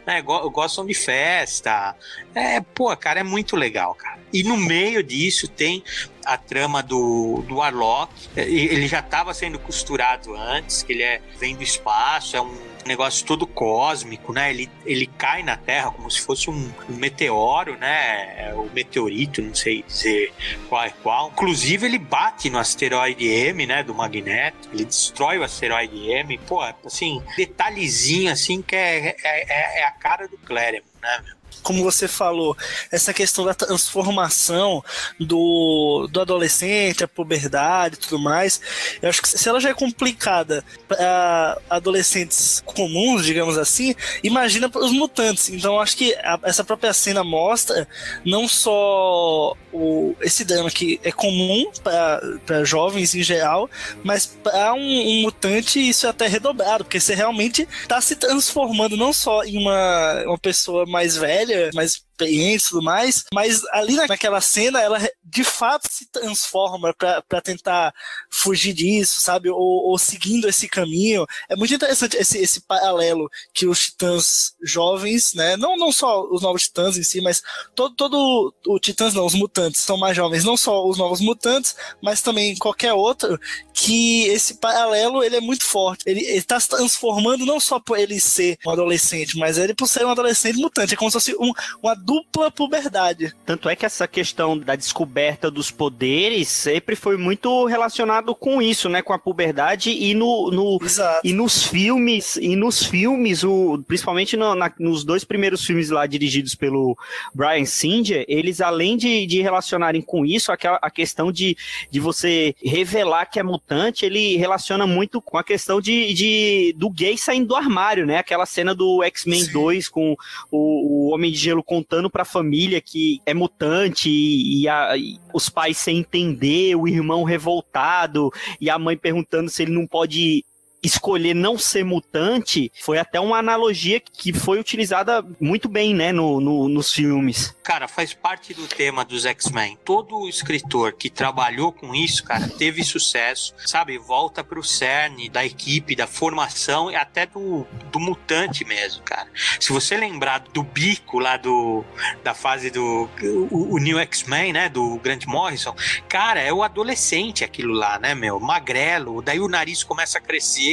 né, 0.07 0.23
gostam 0.23 0.87
de 0.87 0.95
festa. 0.95 1.95
É, 2.35 2.61
pô, 2.61 2.95
cara, 2.97 3.21
é 3.21 3.25
muito 3.25 3.57
legal, 3.57 3.95
cara. 3.95 4.19
E 4.33 4.43
no 4.43 4.57
meio 4.57 5.03
disso 5.03 5.49
tem 5.49 5.83
a 6.25 6.37
trama 6.37 6.83
do, 6.83 7.43
do 7.49 7.57
Warlock. 7.57 8.13
Ele 8.37 8.87
já 8.87 9.01
estava 9.01 9.35
sendo 9.35 9.59
costurado 9.59 10.37
antes, 10.37 10.83
que 10.83 10.93
ele 10.93 11.03
é, 11.03 11.21
vem 11.39 11.57
do 11.57 11.63
espaço, 11.63 12.37
é 12.37 12.41
um 12.41 12.70
negócio 12.87 13.25
todo 13.27 13.47
cósmico, 13.47 14.33
né? 14.33 14.51
Ele, 14.51 14.71
ele 14.85 15.07
cai 15.07 15.43
na 15.43 15.57
Terra 15.57 15.91
como 15.91 16.11
se 16.11 16.21
fosse 16.21 16.51
um, 16.51 16.73
um 16.89 16.95
meteoro, 16.95 17.77
né? 17.77 18.49
É 18.49 18.55
o 18.55 18.69
meteorito, 18.73 19.43
não 19.43 19.55
sei 19.55 19.83
dizer 19.83 20.33
qual 20.69 20.85
é 20.85 20.91
qual. 21.03 21.29
Inclusive, 21.29 21.87
ele 21.87 21.99
bate 21.99 22.51
no 22.51 22.59
asteroide 22.59 23.27
M, 23.27 23.67
né? 23.67 23.83
Do 23.83 23.95
Magneto. 23.95 24.69
Ele 24.73 24.85
destrói 24.85 25.39
o 25.39 25.45
asteroide 25.45 26.11
M. 26.11 26.39
Pô, 26.39 26.61
assim, 26.85 27.23
detalhezinho 27.37 28.33
assim 28.33 28.63
que 28.63 28.77
é, 28.77 29.09
é, 29.09 29.17
é, 29.25 29.81
é 29.81 29.85
a 29.85 29.93
cara 29.93 30.27
do 30.29 30.37
Claremont, 30.39 30.87
né, 31.03 31.23
meu? 31.25 31.40
Como 31.63 31.83
você 31.83 32.09
falou, 32.09 32.57
essa 32.91 33.13
questão 33.13 33.45
da 33.45 33.55
transformação 33.55 34.83
do, 35.19 36.09
do 36.11 36.21
adolescente, 36.21 37.05
a 37.05 37.09
puberdade 37.09 37.97
e 37.97 37.99
tudo 37.99 38.19
mais, 38.19 38.61
eu 39.03 39.09
acho 39.09 39.23
que 39.23 39.29
se 39.29 39.49
ela 39.49 39.61
já 39.61 39.71
é 39.71 39.75
complicada 39.75 40.65
para 40.89 41.59
adolescentes 41.69 42.63
comuns, 42.65 43.25
digamos 43.25 43.59
assim, 43.59 43.95
imagina 44.23 44.69
para 44.69 44.83
os 44.83 44.93
mutantes. 44.93 45.49
Então 45.49 45.81
acho 45.81 45.97
que 45.97 46.15
a, 46.15 46.39
essa 46.45 46.65
própria 46.65 46.93
cena 46.93 47.23
mostra 47.25 47.87
não 48.25 48.49
só 48.49 49.57
o, 49.73 50.15
esse 50.21 50.45
drama 50.45 50.71
que 50.71 51.01
é 51.03 51.13
comum 51.13 51.71
para 51.83 52.65
jovens 52.65 53.15
em 53.15 53.23
geral, 53.23 53.69
mas 54.03 54.27
para 54.27 54.75
um, 54.75 54.79
um, 54.79 55.23
mutante 55.23 55.79
isso 55.81 56.07
é 56.07 56.11
até 56.11 56.27
redobrado, 56.27 56.85
porque 56.85 57.01
você 57.01 57.15
realmente 57.15 57.67
está 57.83 58.01
se 58.01 58.17
transformando 58.17 58.97
não 58.97 59.13
só 59.13 59.45
em 59.45 59.59
uma, 59.59 60.25
uma 60.27 60.39
pessoa 60.39 60.87
mais 60.87 61.17
velha, 61.17 61.50
mais 61.75 62.05
experientes 62.21 62.67
e 62.67 62.69
tudo 62.71 62.83
mais, 62.83 63.25
mas 63.33 63.63
ali 63.73 63.97
naquela 63.97 64.41
cena 64.41 64.81
ela 64.81 64.99
de 65.25 65.45
fato 65.45 65.89
se 65.91 66.07
transforma 66.07 66.95
para 66.95 67.41
tentar 67.41 67.95
fugir 68.29 68.73
disso, 68.73 69.21
sabe? 69.21 69.49
Ou, 69.49 69.59
ou, 69.59 69.99
seguindo 69.99 70.49
esse 70.49 70.69
caminho. 70.69 71.25
É 71.49 71.57
muito 71.57 71.73
interessante 71.73 72.17
esse, 72.17 72.39
esse 72.39 72.61
paralelo 72.61 73.31
que 73.55 73.67
os 73.67 73.79
titãs 73.79 74.55
jovens, 74.63 75.35
né? 75.35 75.57
Não, 75.57 75.77
não 75.77 75.93
só 75.93 76.27
os 76.31 76.43
novos 76.43 76.65
titãs 76.65 76.97
em 76.97 77.03
si, 77.03 77.21
mas 77.21 77.43
todo, 77.75 77.95
todo 77.95 78.55
o 78.67 78.79
titãs 78.79 79.15
não, 79.15 79.25
os 79.25 79.35
mutantes 79.35 79.81
são 79.81 79.97
mais 79.97 80.17
jovens, 80.17 80.45
não 80.45 80.57
só 80.57 80.87
os 80.87 80.99
novos 80.99 81.21
mutantes, 81.21 81.77
mas 82.03 82.21
também 82.21 82.57
qualquer 82.57 82.93
outro, 82.93 83.39
que 83.73 84.25
esse 84.25 84.55
paralelo 84.55 85.23
ele 85.23 85.37
é 85.37 85.41
muito 85.41 85.65
forte. 85.65 86.03
Ele 86.07 86.21
está 86.21 86.59
se 86.59 86.69
transformando 86.69 87.47
não 87.47 87.61
só 87.61 87.79
por 87.79 87.99
ele 87.99 88.19
ser 88.19 88.59
um 88.67 88.71
adolescente, 88.71 89.39
mas 89.39 89.59
ele 89.59 89.75
por 89.75 89.87
ser 89.87 90.05
um 90.05 90.11
adolescente 90.11 90.59
mutante. 90.59 90.95
É 90.95 90.97
como 90.97 91.11
se 91.11 91.15
fosse 91.15 91.37
um, 91.37 91.53
uma 91.83 91.95
dupla 92.11 92.51
puberdade. 92.51 93.33
Tanto 93.47 93.69
é 93.69 93.77
que 93.77 93.87
essa 93.87 94.09
questão 94.09 94.59
da 94.59 94.75
descoberta 94.75 95.49
dos 95.49 95.71
poderes 95.71 96.49
sempre 96.49 96.97
foi 96.97 97.17
muito 97.17 97.67
relacionado 97.67 98.35
com 98.35 98.61
isso, 98.61 98.89
né? 98.89 99.01
Com 99.01 99.13
a 99.13 99.19
puberdade 99.19 99.93
e 99.93 100.13
no, 100.13 100.51
no 100.51 100.79
e 101.23 101.33
nos 101.33 101.63
filmes 101.63 102.35
e 102.35 102.57
nos 102.57 102.85
filmes, 102.85 103.45
o, 103.45 103.81
principalmente 103.87 104.37
no, 104.37 104.57
na, 104.57 104.73
nos 104.81 105.05
dois 105.05 105.23
primeiros 105.23 105.65
filmes 105.65 105.89
lá 105.89 106.05
dirigidos 106.05 106.57
pelo 106.57 106.99
Brian 107.33 107.65
Singer, 107.65 108.25
eles 108.27 108.61
além 108.61 108.97
de, 108.97 109.25
de 109.25 109.41
relacionarem 109.41 110.03
com 110.03 110.27
isso, 110.27 110.51
aquela, 110.51 110.81
a 110.83 110.91
questão 110.91 111.31
de, 111.31 111.57
de 111.93 112.01
você 112.01 112.57
revelar 112.61 113.27
que 113.27 113.39
é 113.39 113.43
mutante, 113.45 114.05
ele 114.05 114.37
relaciona 114.37 114.85
muito 114.85 115.23
com 115.23 115.39
a 115.39 115.45
questão 115.45 115.81
de, 115.81 116.13
de 116.13 116.75
do 116.77 116.91
gay 116.91 117.17
saindo 117.17 117.47
do 117.49 117.57
armário, 117.57 118.05
né? 118.05 118.19
Aquela 118.19 118.47
cena 118.47 118.75
do 118.75 119.01
X-Men 119.05 119.47
2 119.47 119.89
com 119.89 120.17
o, 120.51 121.09
o 121.09 121.15
Homem 121.15 121.31
de 121.31 121.39
Gelo 121.39 121.63
contando 121.63 122.00
contando 122.01 122.11
pra 122.11 122.25
família 122.25 122.81
que 122.81 123.21
é 123.27 123.35
mutante 123.35 124.09
e, 124.09 124.67
a, 124.67 124.97
e 124.97 125.19
os 125.35 125.51
pais 125.51 125.77
sem 125.77 125.99
entender, 125.99 126.75
o 126.75 126.89
irmão 126.89 127.25
revoltado 127.25 128.31
e 128.61 128.71
a 128.71 128.79
mãe 128.79 128.97
perguntando 128.97 129.51
se 129.51 129.63
ele 129.63 129.73
não 129.73 129.87
pode 129.87 130.45
escolher 130.83 131.35
não 131.35 131.59
ser 131.59 131.85
mutante 131.85 132.73
foi 132.81 132.99
até 132.99 133.21
uma 133.21 133.39
analogia 133.39 134.01
que 134.01 134.33
foi 134.33 134.59
utilizada 134.59 135.25
muito 135.39 135.69
bem, 135.69 135.95
né, 135.95 136.13
no, 136.13 136.41
no, 136.41 136.69
nos 136.69 136.93
filmes. 136.93 137.55
Cara, 137.63 137.87
faz 137.87 138.15
parte 138.15 138.55
do 138.55 138.67
tema 138.67 139.05
dos 139.05 139.27
X-Men. 139.27 139.79
Todo 139.85 140.29
escritor 140.29 140.93
que 140.95 141.11
trabalhou 141.11 141.73
com 141.73 141.95
isso, 141.95 142.25
cara, 142.25 142.49
teve 142.49 142.83
sucesso, 142.83 143.55
sabe? 143.67 143.99
Volta 143.99 144.43
pro 144.43 144.63
cerne 144.63 145.29
da 145.29 145.45
equipe, 145.45 145.95
da 145.95 146.07
formação 146.07 146.91
e 146.91 146.97
até 146.97 147.27
do, 147.27 147.67
do 147.93 148.01
mutante 148.01 148.65
mesmo, 148.65 149.03
cara. 149.03 149.29
Se 149.59 149.73
você 149.73 149.97
lembrar 149.97 150.41
do 150.53 150.63
bico 150.63 151.19
lá 151.19 151.37
do 151.37 151.85
da 152.25 152.35
fase 152.35 152.71
do 152.71 153.09
o, 153.51 153.75
o 153.75 153.79
New 153.79 153.99
X-Men, 153.99 154.53
né, 154.53 154.69
do 154.69 154.97
Grant 154.99 155.27
Morrison, 155.27 155.75
cara, 156.09 156.41
é 156.41 156.53
o 156.53 156.63
adolescente 156.63 157.45
aquilo 157.45 157.73
lá, 157.73 157.99
né, 157.99 158.15
meu? 158.15 158.41
Magrelo, 158.41 159.23
daí 159.23 159.41
o 159.41 159.49
nariz 159.49 159.85
começa 159.85 160.19
a 160.19 160.21
crescer 160.21 160.70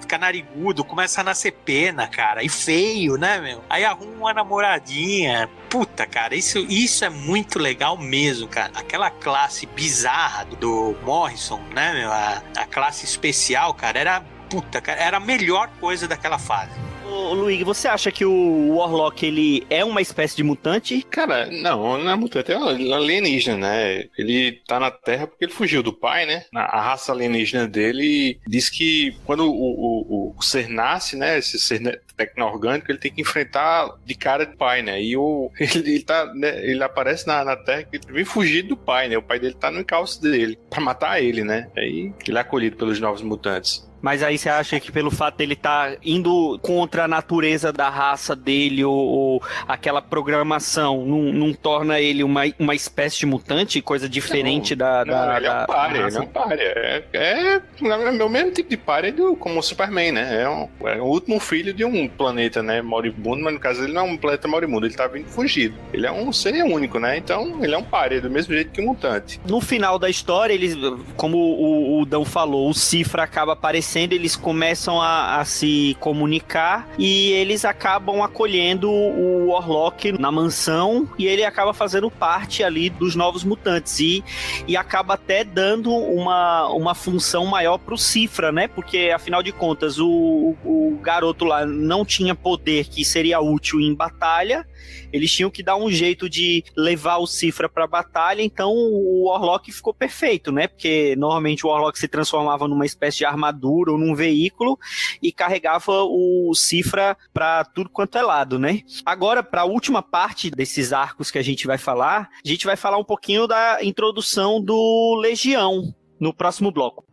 fica 0.00 0.18
narigudo, 0.18 0.84
começa 0.84 1.20
a 1.20 1.24
nascer 1.24 1.52
pena, 1.52 2.06
cara, 2.06 2.42
e 2.42 2.48
feio, 2.48 3.16
né, 3.16 3.40
meu? 3.40 3.62
Aí 3.68 3.84
arruma 3.84 4.12
uma 4.12 4.34
namoradinha. 4.34 5.48
Puta, 5.68 6.06
cara, 6.06 6.34
isso, 6.34 6.58
isso 6.58 7.04
é 7.04 7.10
muito 7.10 7.58
legal 7.58 7.96
mesmo, 7.96 8.46
cara. 8.48 8.72
Aquela 8.74 9.10
classe 9.10 9.66
bizarra 9.66 10.44
do, 10.44 10.56
do 10.56 10.96
Morrison, 11.02 11.60
né, 11.74 11.92
meu? 11.94 12.12
A, 12.12 12.42
a 12.56 12.66
classe 12.66 13.04
especial, 13.04 13.72
cara, 13.74 13.98
era 13.98 14.20
puta, 14.50 14.80
cara, 14.80 15.00
era 15.00 15.16
a 15.16 15.20
melhor 15.20 15.68
coisa 15.80 16.06
daquela 16.06 16.38
fase. 16.38 16.91
Ô, 17.12 17.34
Luigi, 17.34 17.62
você 17.62 17.88
acha 17.88 18.10
que 18.10 18.24
o 18.24 18.74
Warlock 18.74 19.24
ele 19.26 19.66
é 19.68 19.84
uma 19.84 20.00
espécie 20.00 20.34
de 20.34 20.42
mutante? 20.42 21.02
Cara, 21.10 21.46
não, 21.50 21.98
não 21.98 22.10
é 22.10 22.16
mutante, 22.16 22.52
é 22.52 22.56
alienígena, 22.56 23.58
né? 23.58 24.08
Ele 24.16 24.52
tá 24.66 24.80
na 24.80 24.90
Terra 24.90 25.26
porque 25.26 25.44
ele 25.44 25.52
fugiu 25.52 25.82
do 25.82 25.92
pai, 25.92 26.24
né? 26.24 26.46
A 26.54 26.80
raça 26.80 27.12
alienígena 27.12 27.68
dele 27.68 28.40
diz 28.46 28.70
que 28.70 29.14
quando 29.26 29.44
o, 29.44 30.30
o, 30.30 30.34
o 30.36 30.42
ser 30.42 30.68
nasce, 30.70 31.14
né? 31.14 31.38
Esse 31.38 31.58
ser 31.58 32.00
tecno-orgânico, 32.16 32.90
ele 32.90 32.98
tem 32.98 33.12
que 33.12 33.20
enfrentar 33.20 33.90
de 34.04 34.14
cara 34.14 34.46
de 34.46 34.56
pai, 34.56 34.80
né? 34.80 35.02
E 35.02 35.14
o, 35.14 35.50
ele, 35.60 35.90
ele, 35.90 36.02
tá, 36.02 36.32
né? 36.34 36.64
ele 36.64 36.82
aparece 36.82 37.26
na, 37.26 37.44
na 37.44 37.56
Terra 37.56 37.82
que 37.82 37.96
ele 37.96 38.12
vem 38.12 38.24
fugir 38.24 38.62
do 38.62 38.76
pai, 38.76 39.08
né? 39.08 39.18
O 39.18 39.22
pai 39.22 39.38
dele 39.38 39.54
tá 39.54 39.70
no 39.70 39.80
encalço 39.80 40.20
dele 40.22 40.58
pra 40.70 40.80
matar 40.80 41.22
ele, 41.22 41.44
né? 41.44 41.70
Aí 41.76 42.10
ele 42.26 42.38
é 42.38 42.40
acolhido 42.40 42.76
pelos 42.76 42.98
novos 42.98 43.20
mutantes. 43.20 43.86
Mas 44.02 44.22
aí 44.22 44.36
você 44.36 44.48
acha 44.48 44.80
que 44.80 44.90
pelo 44.90 45.10
fato 45.10 45.36
dele 45.36 45.54
estar 45.54 45.92
tá 45.92 45.96
indo 46.04 46.58
contra 46.60 47.04
a 47.04 47.08
natureza 47.08 47.72
da 47.72 47.88
raça 47.88 48.34
dele 48.34 48.84
ou, 48.84 48.92
ou 48.92 49.42
aquela 49.68 50.02
programação 50.02 51.06
não, 51.06 51.22
não, 51.32 51.52
torna 51.54 52.00
ele 52.00 52.24
uma, 52.24 52.42
uma 52.58 52.74
espécie 52.74 53.20
de 53.20 53.26
mutante, 53.26 53.80
coisa 53.80 54.08
diferente 54.08 54.74
não, 54.74 54.78
da, 54.78 55.04
não, 55.04 55.14
da, 55.14 55.36
ele 55.36 55.46
é 55.46 55.52
um 55.52 55.66
párea, 55.66 56.06
ele 56.06 56.16
é 56.16 56.20
um 56.20 56.26
párea. 56.26 56.62
É, 56.62 57.04
é, 57.12 57.54
é 57.54 58.24
o 58.24 58.28
mesmo 58.28 58.50
tipo 58.50 58.68
de 58.68 58.76
párea 58.76 59.12
do, 59.12 59.36
como 59.36 59.60
o 59.60 59.62
Superman, 59.62 60.10
né? 60.12 60.42
É, 60.42 60.48
um, 60.48 60.68
é 60.88 61.00
o 61.00 61.04
último 61.04 61.38
filho 61.38 61.72
de 61.72 61.84
um 61.84 62.08
planeta, 62.08 62.62
né? 62.62 62.82
Moribundo, 62.82 63.42
mas 63.44 63.54
no 63.54 63.60
caso 63.60 63.84
ele 63.84 63.92
não 63.92 64.02
é 64.02 64.10
um 64.10 64.16
planeta 64.16 64.48
moribundo, 64.48 64.86
ele 64.86 64.94
tá 64.94 65.06
vindo 65.06 65.28
fugido. 65.28 65.76
Ele 65.92 66.06
é 66.06 66.12
um 66.12 66.32
ser 66.32 66.62
único, 66.64 66.98
né? 66.98 67.16
Então 67.16 67.62
ele 67.62 67.74
é 67.74 67.78
um 67.78 67.84
párea, 67.84 68.20
do 68.20 68.28
mesmo 68.28 68.52
jeito 68.52 68.72
que 68.72 68.80
um 68.80 68.86
mutante. 68.86 69.40
No 69.46 69.60
final 69.60 69.98
da 69.98 70.10
história, 70.10 70.52
eles, 70.52 70.76
como 71.16 71.38
o, 71.38 72.00
o 72.00 72.06
Dão 72.06 72.24
falou, 72.24 72.68
o 72.68 72.74
Cifra 72.74 73.22
acaba 73.22 73.52
aparecendo 73.52 73.91
eles 73.96 74.36
começam 74.36 75.00
a, 75.00 75.40
a, 75.40 75.44
se 75.44 75.96
comunicar 76.00 76.88
e 76.98 77.32
eles 77.32 77.64
acabam 77.64 78.22
acolhendo 78.22 78.90
o 78.90 79.48
Warlock 79.48 80.12
na 80.12 80.30
mansão 80.30 81.08
e 81.18 81.26
ele 81.26 81.44
acaba 81.44 81.74
fazendo 81.74 82.10
parte 82.10 82.62
ali 82.62 82.88
dos 82.88 83.14
novos 83.14 83.44
mutantes 83.44 84.00
e, 84.00 84.24
e 84.66 84.76
acaba 84.76 85.14
até 85.14 85.44
dando 85.44 85.92
uma, 85.92 86.68
uma 86.68 86.94
função 86.94 87.44
maior 87.44 87.78
pro 87.78 87.98
Cifra, 87.98 88.50
né? 88.50 88.68
Porque 88.68 89.12
afinal 89.14 89.42
de 89.42 89.52
contas 89.52 89.98
o, 89.98 90.54
o 90.64 90.98
garoto 91.02 91.44
lá 91.44 91.66
não 91.66 92.04
tinha 92.04 92.34
poder 92.34 92.88
que 92.88 93.04
seria 93.04 93.40
útil 93.40 93.80
em 93.80 93.94
batalha 93.94 94.66
eles 95.12 95.30
tinham 95.30 95.50
que 95.50 95.62
dar 95.62 95.76
um 95.76 95.90
jeito 95.90 96.28
de 96.28 96.64
levar 96.76 97.18
o 97.18 97.26
Cifra 97.26 97.68
pra 97.68 97.86
batalha, 97.86 98.42
então 98.42 98.72
o 98.72 99.28
Warlock 99.28 99.70
ficou 99.70 99.92
perfeito, 99.92 100.50
né? 100.50 100.66
Porque 100.66 101.14
normalmente 101.16 101.66
o 101.66 101.68
Warlock 101.68 101.98
se 101.98 102.08
transformava 102.08 102.66
numa 102.66 102.86
espécie 102.86 103.18
de 103.18 103.24
armadura 103.26 103.81
ou 103.88 103.98
num 103.98 104.14
veículo 104.14 104.78
e 105.22 105.32
carregava 105.32 106.02
o 106.02 106.54
Cifra 106.54 107.16
pra 107.32 107.64
tudo 107.64 107.90
quanto 107.90 108.18
é 108.18 108.22
lado, 108.22 108.58
né? 108.58 108.80
Agora, 109.04 109.42
pra 109.42 109.64
última 109.64 110.02
parte 110.02 110.50
desses 110.50 110.92
arcos 110.92 111.30
que 111.30 111.38
a 111.38 111.42
gente 111.42 111.66
vai 111.66 111.78
falar, 111.78 112.28
a 112.44 112.48
gente 112.48 112.66
vai 112.66 112.76
falar 112.76 112.98
um 112.98 113.04
pouquinho 113.04 113.46
da 113.46 113.78
introdução 113.82 114.60
do 114.62 115.16
Legião 115.20 115.94
no 116.18 116.32
próximo 116.32 116.70
bloco. 116.70 117.04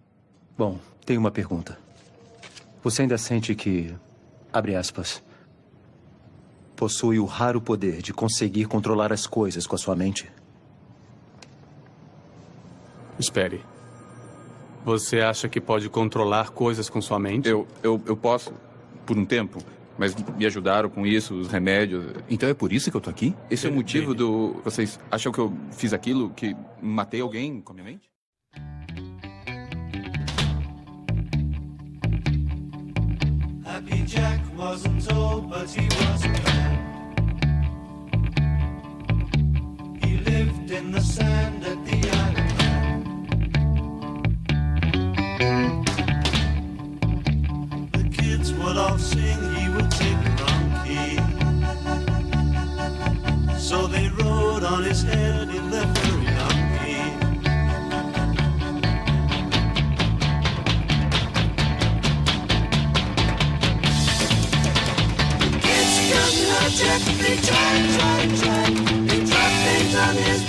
Bom, 0.58 0.80
tenho 1.06 1.20
uma 1.20 1.32
pergunta. 1.32 1.80
Você 2.84 3.02
ainda 3.02 3.18
sente 3.18 3.56
que, 3.56 3.94
abre 4.54 4.76
aspas, 4.76 5.24
possui 6.76 7.20
o 7.20 7.26
raro 7.26 7.60
poder 7.60 8.02
de 8.02 8.14
conseguir 8.14 8.66
controlar 8.66 9.12
as 9.12 9.28
coisas 9.28 9.68
com 9.68 9.76
a 9.76 9.78
sua 9.78 9.96
mente? 9.96 10.32
Espere. 13.20 13.62
Você 14.86 15.20
acha 15.20 15.48
que 15.50 15.60
pode 15.60 15.90
controlar 15.90 16.50
coisas 16.52 16.90
com 16.90 17.02
sua 17.02 17.20
mente? 17.20 17.48
Eu, 17.50 17.68
eu, 17.84 18.02
eu 18.06 18.16
posso, 18.18 18.54
por 19.06 19.18
um 19.18 19.26
tempo. 19.26 19.60
Mas 19.98 20.16
me 20.38 20.46
ajudaram 20.46 20.90
com 20.90 21.06
isso, 21.06 21.36
os 21.36 21.50
remédios. 21.50 22.06
Então 22.30 22.48
é 22.48 22.54
por 22.54 22.72
isso 22.72 22.90
que 22.90 22.96
eu 22.96 23.02
tô 23.02 23.10
aqui? 23.10 23.36
Esse 23.52 23.68
é 23.68 23.70
o 23.70 23.74
motivo 23.74 24.16
do. 24.16 24.62
Vocês 24.64 24.98
acham 25.12 25.30
que 25.32 25.40
eu 25.40 25.52
fiz 25.72 25.92
aquilo? 25.92 26.30
Que 26.30 26.56
matei 26.82 27.20
alguém 27.20 27.60
com 27.60 27.74
a 27.74 27.76
minha 27.76 27.86
mente? 27.86 28.10
Happy 33.66 34.04
Jack 34.06 34.40
wasn't 34.58 35.06
told, 35.06 35.50
but 35.50 35.70
he 35.70 35.86
was 35.86 36.24
a 36.24 36.30
man. 36.30 36.80
He 40.02 40.18
lived 40.18 40.72
in 40.72 40.92
the 40.92 41.02
sand 41.02 41.66
at 41.66 41.86
the 41.86 42.10
island. 42.10 42.49
love 48.80 49.02
sing, 49.02 49.42
he 49.56 49.68
would 49.74 49.92
take 49.92 50.22
a 50.30 50.34
monkey. 50.42 51.10
So 53.58 53.88
they 53.88 54.08
rode 54.20 54.64
on 54.64 54.84
his 54.84 55.04
head 55.04 55.42
in 55.42 55.50
and 55.50 55.52
he 55.52 55.60
left 55.60 55.98
very 55.98 56.28
lucky. 56.40 56.70
Jack, 66.80 67.02
they 67.24 67.38
try, 67.48 67.72
try, 67.96 68.20
try. 68.42 68.66
They 69.10 69.20
drop 69.30 69.52
things 69.66 69.96
on 70.06 70.16
his 70.16 70.49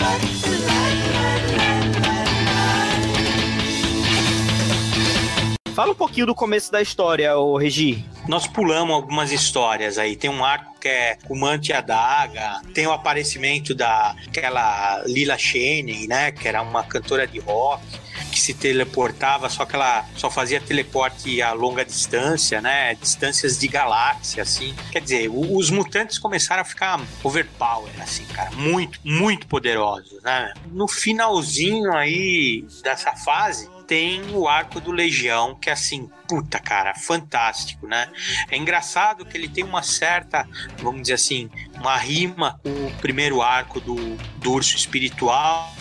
Fala 5.81 5.93
um 5.93 5.95
pouquinho 5.95 6.27
do 6.27 6.35
começo 6.35 6.71
da 6.71 6.83
história, 6.83 7.35
o 7.39 7.57
Regi. 7.57 8.05
Nós 8.29 8.47
pulamos 8.47 8.95
algumas 8.95 9.33
histórias 9.33 9.97
aí. 9.97 10.15
Tem 10.15 10.29
um 10.29 10.45
arco 10.45 10.79
que 10.79 10.87
é 10.87 11.17
o 11.27 11.35
Mante 11.35 11.73
Adaga, 11.73 12.61
tem 12.75 12.87
o 12.87 12.93
aparecimento 12.93 13.75
daquela 13.75 15.03
Lila 15.07 15.39
Cheney, 15.39 16.07
né? 16.07 16.33
Que 16.33 16.47
era 16.47 16.61
uma 16.61 16.83
cantora 16.85 17.27
de 17.27 17.39
rock 17.39 17.83
que 18.31 18.39
se 18.39 18.53
teleportava, 18.53 19.49
só 19.49 19.65
que 19.65 19.75
ela 19.75 20.05
só 20.17 20.31
fazia 20.31 20.61
teleporte 20.61 21.41
a 21.41 21.53
longa 21.53 21.83
distância, 21.83 22.61
né? 22.61 22.95
Distâncias 22.95 23.59
de 23.59 23.67
galáxia, 23.67 24.43
assim. 24.43 24.75
Quer 24.93 25.01
dizer, 25.01 25.31
os 25.31 25.71
mutantes 25.71 26.19
começaram 26.19 26.61
a 26.61 26.65
ficar 26.65 27.01
overpower, 27.25 27.91
assim, 28.03 28.27
cara. 28.27 28.51
Muito, 28.51 29.01
muito 29.03 29.47
poderosos, 29.47 30.23
né? 30.23 30.53
No 30.71 30.87
finalzinho 30.87 31.91
aí 31.93 32.67
dessa 32.83 33.13
fase, 33.13 33.69
tem 33.91 34.23
o 34.37 34.47
arco 34.47 34.81
do 34.81 34.93
Legião, 34.93 35.57
que 35.57 35.69
é 35.69 35.73
assim, 35.73 36.09
puta, 36.29 36.61
cara, 36.61 36.95
fantástico, 36.95 37.89
né? 37.89 38.09
É 38.49 38.57
engraçado 38.57 39.27
que 39.27 39.37
ele 39.37 39.49
tem 39.49 39.65
uma 39.65 39.83
certa, 39.83 40.47
vamos 40.79 41.03
dizer 41.03 41.15
assim, 41.15 41.51
uma 41.75 41.97
rima 41.97 42.61
com 42.63 42.87
o 42.87 42.95
primeiro 42.99 43.43
arco 43.43 43.81
do, 43.81 43.97
do 44.37 44.53
Urso 44.53 44.77
Espiritual, 44.77 45.75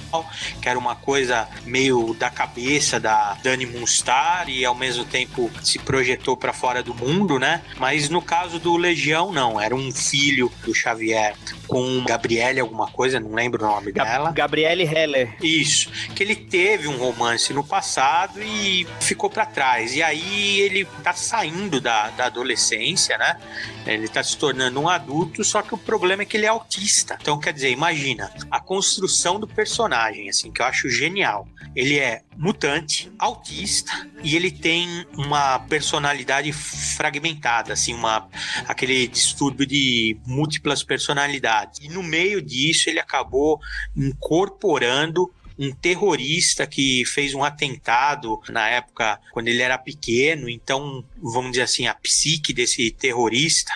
que 0.62 0.68
era 0.68 0.78
uma 0.78 0.96
coisa 0.96 1.48
meio 1.66 2.14
da 2.14 2.30
cabeça 2.30 3.00
da 3.00 3.38
Dani 3.44 3.66
Munstar 3.66 4.50
e 4.50 4.66
ao 4.66 4.76
mesmo 4.76 5.06
tempo 5.06 5.52
se 5.64 5.80
projetou 5.80 6.36
para 6.36 6.54
fora 6.54 6.82
do 6.84 6.94
mundo, 6.94 7.40
né? 7.40 7.62
Mas 7.78 8.10
no 8.10 8.22
caso 8.22 8.60
do 8.60 8.76
Legião, 8.78 9.32
não, 9.32 9.60
era 9.60 9.76
um 9.76 9.92
filho 9.92 10.52
do 10.64 10.74
Xavier 10.74 11.36
com 11.68 12.04
Gabriele 12.04 12.60
alguma 12.60 12.88
coisa, 12.88 13.20
não 13.20 13.34
lembro 13.34 13.64
o 13.64 13.68
nome 13.68 13.92
dela. 13.92 14.32
Gabriele 14.32 14.84
Heller. 14.84 15.36
Isso, 15.42 15.92
que 16.16 16.24
ele 16.24 16.36
teve 16.36 16.88
um 16.88 16.98
romance 16.98 17.54
no 17.54 17.64
passado 17.64 18.42
e 18.42 18.88
ficou 19.00 19.30
para 19.30 19.46
trás. 19.46 19.96
E 19.96 20.02
aí 20.02 20.60
ele 20.60 20.86
tá 21.04 21.14
saindo 21.14 21.80
da, 21.80 22.10
da 22.10 22.26
adolescência, 22.26 23.18
né? 23.18 23.38
Ele 23.86 24.08
tá 24.08 24.24
se 24.24 24.38
tornando 24.38 24.80
um 24.80 24.90
adulto, 24.90 25.44
só 25.44 25.62
que 25.62 25.74
o 25.74 25.78
problema 25.78 26.24
é 26.24 26.26
que 26.26 26.38
ele 26.38 26.46
é 26.46 26.50
autista. 26.50 27.18
Então, 27.22 27.40
quer 27.40 27.54
dizer, 27.54 27.72
imagina 27.72 28.32
a 28.50 28.60
construção 28.60 29.40
do 29.40 29.48
personagem, 29.48 29.99
assim, 30.30 30.52
que 30.52 30.62
eu 30.62 30.66
acho 30.66 30.90
genial. 30.90 31.48
Ele 31.76 32.00
é 32.00 32.22
mutante, 32.38 33.12
autista 33.18 33.92
e 34.24 34.36
ele 34.36 34.52
tem 34.52 35.06
uma 35.16 35.60
personalidade 35.60 36.52
fragmentada, 36.52 37.74
assim, 37.74 37.94
uma 37.94 38.28
aquele 38.68 39.08
distúrbio 39.08 39.66
de 39.66 40.18
múltiplas 40.26 40.84
personalidades. 40.84 41.80
E 41.82 41.90
no 41.90 42.02
meio 42.02 42.42
disso 42.42 42.90
ele 42.90 43.00
acabou 43.00 43.60
incorporando 43.96 45.32
um 45.60 45.74
terrorista 45.74 46.66
que 46.66 47.04
fez 47.06 47.34
um 47.34 47.44
atentado 47.44 48.42
na 48.48 48.70
época 48.70 49.20
quando 49.34 49.50
ele 49.50 49.62
era 49.62 49.78
pequeno. 49.78 50.50
Então, 50.50 51.04
vamos 51.22 51.52
dizer 51.52 51.64
assim, 51.64 51.86
a 51.86 51.94
psique 51.94 52.54
desse 52.54 52.90
terrorista 52.92 53.74